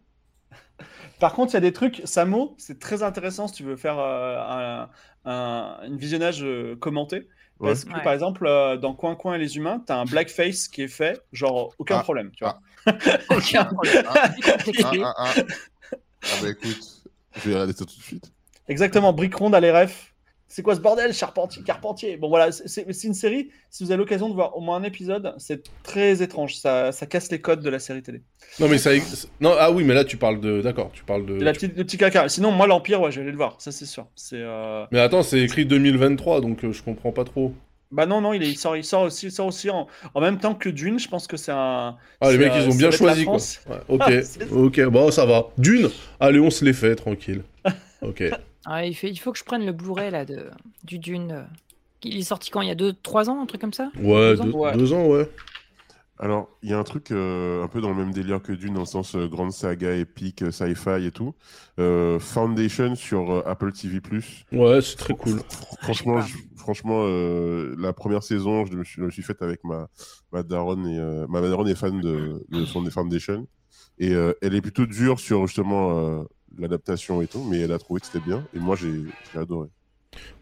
Par 1.20 1.34
contre, 1.34 1.52
il 1.52 1.54
y 1.54 1.58
a 1.58 1.60
des 1.60 1.72
trucs, 1.72 2.00
Samo, 2.04 2.54
c'est 2.58 2.80
très 2.80 3.02
intéressant 3.02 3.46
si 3.46 3.54
tu 3.54 3.62
veux 3.62 3.76
faire 3.76 3.98
euh, 3.98 4.86
un, 5.26 5.78
visionnage 5.90 6.42
euh, 6.42 6.76
commenté. 6.76 7.28
Parce 7.60 7.84
que, 7.84 8.02
par 8.02 8.12
exemple, 8.12 8.46
euh, 8.46 8.76
dans 8.76 8.94
Coin 8.94 9.14
Coin 9.14 9.34
et 9.34 9.38
les 9.38 9.56
humains, 9.56 9.82
tu 9.86 9.92
as 9.92 9.98
un 9.98 10.04
blackface 10.04 10.68
qui 10.68 10.82
est 10.82 10.88
fait, 10.88 11.20
genre, 11.32 11.74
aucun 11.78 11.98
ah. 11.98 12.02
problème, 12.02 12.30
tu 12.36 12.44
vois. 12.44 12.60
Ah. 12.86 12.92
aucun 13.30 13.64
problème. 13.72 14.04
Ah, 14.08 14.30
ah, 15.16 15.34
bah 16.42 16.48
écoute, 16.48 17.02
je 17.36 17.48
vais 17.48 17.54
regarder 17.54 17.72
ça 17.72 17.84
tout 17.84 17.96
de 17.96 18.02
suite. 18.02 18.32
Exactement, 18.68 19.12
Brick 19.12 19.34
Ronde 19.34 19.54
à 19.54 19.60
l'RF, 19.60 20.09
c'est 20.50 20.62
quoi 20.62 20.74
ce 20.74 20.80
bordel, 20.80 21.14
Charpentier, 21.14 21.62
Carpentier? 21.62 22.16
Bon 22.16 22.28
voilà, 22.28 22.50
c'est 22.50 23.04
une 23.04 23.14
série, 23.14 23.50
si 23.70 23.84
vous 23.84 23.92
avez 23.92 23.98
l'occasion 23.98 24.28
de 24.28 24.34
voir 24.34 24.56
au 24.56 24.60
moins 24.60 24.78
un 24.78 24.82
épisode, 24.82 25.32
c'est 25.38 25.62
très 25.84 26.22
étrange, 26.22 26.56
ça, 26.56 26.90
ça, 26.90 27.06
casse 27.06 27.30
les 27.30 27.40
codes 27.40 27.62
de 27.62 27.70
la 27.70 27.78
série 27.78 28.02
télé. 28.02 28.22
Non 28.58 28.66
mais 28.66 28.76
ça... 28.76 28.90
Non, 29.40 29.54
ah 29.56 29.70
oui, 29.70 29.84
mais 29.84 29.94
là 29.94 30.04
tu 30.04 30.16
parles 30.16 30.40
de... 30.40 30.60
D'accord, 30.60 30.90
tu 30.92 31.04
parles 31.04 31.24
de... 31.24 31.34
La 31.34 31.52
petite, 31.52 31.76
le 31.76 31.84
petit 31.84 31.98
caca. 31.98 32.28
Sinon, 32.28 32.50
moi, 32.50 32.66
l'Empire, 32.66 33.00
ouais, 33.00 33.12
je 33.12 33.20
vais 33.20 33.22
aller 33.22 33.30
le 33.30 33.36
voir, 33.36 33.54
ça 33.60 33.70
c'est 33.70 33.86
sûr. 33.86 34.08
Euh... 34.32 34.86
Mais 34.90 34.98
attends, 34.98 35.22
c'est 35.22 35.38
écrit 35.38 35.66
2023, 35.66 36.40
donc 36.40 36.64
euh, 36.64 36.72
je 36.72 36.82
comprends 36.82 37.12
pas 37.12 37.24
trop. 37.24 37.54
Bah 37.92 38.06
non, 38.06 38.20
non, 38.20 38.32
il, 38.32 38.42
est, 38.42 38.50
il, 38.50 38.56
sort, 38.56 38.76
il 38.76 38.84
sort 38.84 39.02
aussi, 39.02 39.26
il 39.26 39.32
sort 39.32 39.46
aussi 39.46 39.70
en, 39.70 39.86
en, 40.14 40.20
même 40.20 40.38
temps 40.38 40.56
que 40.56 40.68
Dune, 40.68 40.98
je 40.98 41.08
pense 41.08 41.28
que 41.28 41.36
c'est 41.36 41.52
un... 41.52 41.96
Ah 42.20 42.32
les 42.32 42.38
mecs, 42.38 42.52
ils 42.56 42.68
ont 42.68 42.76
bien 42.76 42.90
choisi, 42.90 43.24
quoi. 43.24 43.38
ok, 43.88 44.12
ok, 44.50 44.80
bon, 44.86 45.12
ça 45.12 45.26
va. 45.26 45.46
Dune, 45.58 45.90
allez, 46.18 46.40
on 46.40 46.50
se 46.50 46.64
les 46.64 46.72
fait, 46.72 46.96
tranquille. 46.96 47.42
Ok. 48.02 48.22
Ah, 48.66 48.84
il, 48.84 48.94
fait, 48.94 49.10
il 49.10 49.16
faut 49.16 49.32
que 49.32 49.38
je 49.38 49.44
prenne 49.44 49.64
le 49.64 49.72
Blu-ray 49.72 50.10
là, 50.10 50.24
de, 50.24 50.50
du 50.84 50.98
Dune. 50.98 51.32
Euh, 51.32 51.42
il 52.02 52.18
est 52.18 52.22
sorti 52.22 52.50
quand? 52.50 52.60
Il 52.60 52.68
y 52.68 52.70
a 52.70 52.74
2-3 52.74 53.28
ans, 53.28 53.42
un 53.42 53.46
truc 53.46 53.60
comme 53.60 53.72
ça? 53.72 53.90
Ouais, 53.98 54.36
2 54.36 54.92
ans, 54.92 55.06
ouais. 55.06 55.30
Alors, 56.18 56.50
il 56.62 56.68
y 56.68 56.74
a 56.74 56.78
un 56.78 56.84
truc 56.84 57.12
euh, 57.12 57.64
un 57.64 57.68
peu 57.68 57.80
dans 57.80 57.88
le 57.88 57.94
même 57.94 58.12
délire 58.12 58.42
que 58.42 58.52
Dune, 58.52 58.74
dans 58.74 58.80
le 58.80 58.86
sens 58.86 59.14
euh, 59.14 59.26
grande 59.26 59.52
saga, 59.52 59.94
épique, 59.94 60.44
sci-fi 60.52 61.06
et 61.06 61.10
tout. 61.10 61.34
Foundation 62.18 62.94
sur 62.94 63.46
Apple 63.46 63.72
TV+. 63.72 64.00
Ouais, 64.52 64.82
c'est 64.82 64.96
très 64.96 65.14
cool. 65.14 65.40
Franchement, 65.80 66.20
franchement 66.56 67.06
la 67.78 67.94
première 67.94 68.22
saison, 68.22 68.66
je 68.66 68.74
me 68.74 68.84
suis, 68.84 69.00
je 69.00 69.06
me 69.06 69.10
suis 69.10 69.22
faite 69.22 69.40
avec 69.40 69.64
ma, 69.64 69.88
ma 70.30 70.42
daronne, 70.42 70.86
et, 70.86 71.26
ma 71.26 71.40
daronne 71.40 71.68
est 71.68 71.74
fan 71.74 72.02
de, 72.02 72.44
de 72.50 72.90
Foundation. 72.90 73.46
Et 73.98 74.12
elle 74.42 74.54
est 74.54 74.60
plutôt 74.60 74.84
dure 74.84 75.18
sur 75.18 75.46
justement 75.46 76.26
l'adaptation 76.58 77.22
et 77.22 77.26
tout, 77.26 77.44
mais 77.50 77.60
elle 77.60 77.72
a 77.72 77.78
trouvé 77.78 78.00
que 78.00 78.06
c'était 78.06 78.24
bien, 78.24 78.44
et 78.54 78.58
moi 78.58 78.76
j'ai 78.76 79.04
adoré. 79.38 79.68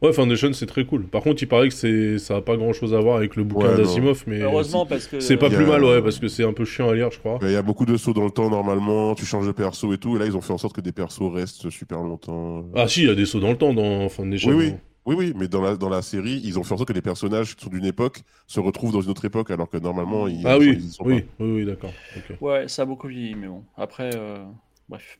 Ouais, 0.01 0.13
Foundation 0.15 0.53
c'est 0.55 0.67
très 0.67 0.87
cool. 0.87 1.07
Par 1.09 1.23
contre, 1.23 1.43
il 1.43 1.47
paraît 1.47 1.69
que 1.69 1.75
c'est 1.75 2.19
ça 2.19 2.37
a 2.37 2.41
pas 2.41 2.57
grand 2.57 2.73
chose 2.73 2.95
à 2.95 3.01
voir 3.01 3.17
avec 3.17 3.37
le 3.37 3.45
bouquin 3.45 3.77
d'Asimov, 3.77 4.25
mais 4.27 4.41
heureusement 4.41 4.87
parce 4.87 5.07
que 5.07 5.21
c'est 5.21 5.37
pas 5.37 5.51
plus 5.51 5.67
mal, 5.67 5.85
ouais, 5.85 6.03
parce 6.03 6.19
que 6.19 6.29
c'est 6.29 6.45
un 6.45 6.53
peu 6.53 6.65
chiant 6.65 6.89
à 6.89 6.95
lire, 6.95 7.11
je 7.11 7.19
crois. 7.19 7.39
Il 7.43 7.51
y 7.51 7.57
a 7.57 7.63
beaucoup 7.63 7.85
de 7.85 7.97
sauts 7.97 8.15
dans 8.15 8.25
le 8.25 8.31
temps 8.31 8.49
normalement, 8.49 9.15
tu 9.15 9.27
changes 9.27 9.47
de 9.47 9.53
perso 9.53 9.93
et 9.93 9.99
tout, 9.99 10.17
et 10.17 10.19
là 10.19 10.27
ils 10.27 10.37
ont 10.37 10.41
fait 10.41 10.53
en 10.53 10.59
sorte 10.59 10.75
que 10.75 10.81
des 10.81 10.93
persos 10.93 11.33
restent 11.33 11.69
super 11.71 12.03
longtemps. 12.03 12.65
Ah 12.75 12.89
si, 12.89 13.03
il 13.03 13.09
y 13.09 13.11
a 13.11 13.15
des 13.15 13.27
sauts 13.27 13.41
dans 13.41 13.51
le 13.51 13.59
temps 13.59 13.75
dans 13.75 14.09
Foundation. 14.09 14.51
Oui, 14.51 14.57
oui. 14.57 14.75
Oui, 15.07 15.15
oui, 15.17 15.33
mais 15.35 15.49
dans 15.49 15.63
la, 15.63 15.75
dans 15.79 15.89
la 15.89 16.03
série, 16.03 16.39
ils 16.45 16.59
ont 16.59 16.65
fait 16.65 16.75
en 16.75 16.77
sorte 16.77 16.89
que 16.89 16.93
les 16.93 17.01
personnages 17.01 17.57
qui 17.57 17.65
sont 17.65 17.71
d'une 17.71 17.87
époque 17.87 18.21
se 18.47 18.61
retrouvent 18.61 18.93
dans 18.93 19.01
une 19.01 19.09
autre 19.09 19.25
époque, 19.25 19.51
alors 19.51 19.71
que 19.71 19.79
normalement, 19.79 20.29
ils. 20.29 20.47
Ah 20.47 20.59
oui, 20.59 20.79
oui, 21.01 21.25
oui, 21.41 21.53
oui, 21.53 21.65
d'accord. 21.65 21.95
Ouais, 22.43 22.69
ça 22.69 22.83
a 22.83 22.85
beaucoup 22.85 23.09
vieilli, 23.09 23.35
mais 23.35 23.49
bon. 23.49 23.65
Après, 23.75 24.11
euh... 24.15 24.45
bref. 24.87 25.19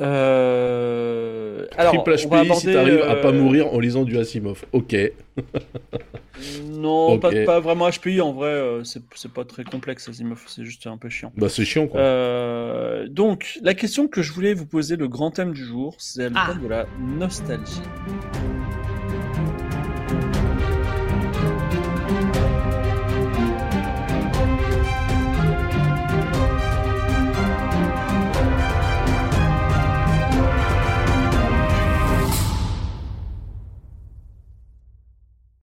Euh... 0.00 1.66
Alors, 1.76 1.92
Triple 1.92 2.14
HP 2.14 2.34
aborder, 2.34 2.54
si 2.54 2.72
t'arrives 2.72 3.00
euh... 3.00 3.10
à 3.10 3.16
pas 3.16 3.32
mourir 3.32 3.72
en 3.72 3.80
lisant 3.80 4.04
du 4.04 4.18
Asimov. 4.18 4.64
Ok. 4.72 4.94
non, 6.70 7.12
okay. 7.12 7.44
Pas, 7.44 7.54
pas, 7.54 7.60
vraiment 7.60 7.88
HPI. 7.88 8.20
En 8.20 8.32
vrai, 8.32 8.48
euh, 8.48 8.82
c'est 8.84 9.32
pas 9.32 9.44
très 9.44 9.64
complexe 9.64 10.08
Asimov. 10.08 10.42
C'est 10.46 10.64
juste 10.64 10.86
un 10.86 10.96
peu 10.96 11.08
chiant. 11.08 11.32
Bah, 11.36 11.48
c'est 11.48 11.64
chiant 11.64 11.86
quoi. 11.86 12.00
Euh, 12.00 13.08
donc, 13.08 13.58
la 13.62 13.74
question 13.74 14.08
que 14.08 14.22
je 14.22 14.32
voulais 14.32 14.54
vous 14.54 14.66
poser, 14.66 14.96
le 14.96 15.08
grand 15.08 15.30
thème 15.30 15.52
du 15.52 15.64
jour, 15.64 15.94
c'est 15.98 16.28
le 16.28 16.34
ah. 16.36 16.48
thème 16.52 16.62
de 16.62 16.68
la 16.68 16.86
nostalgie. 17.00 17.82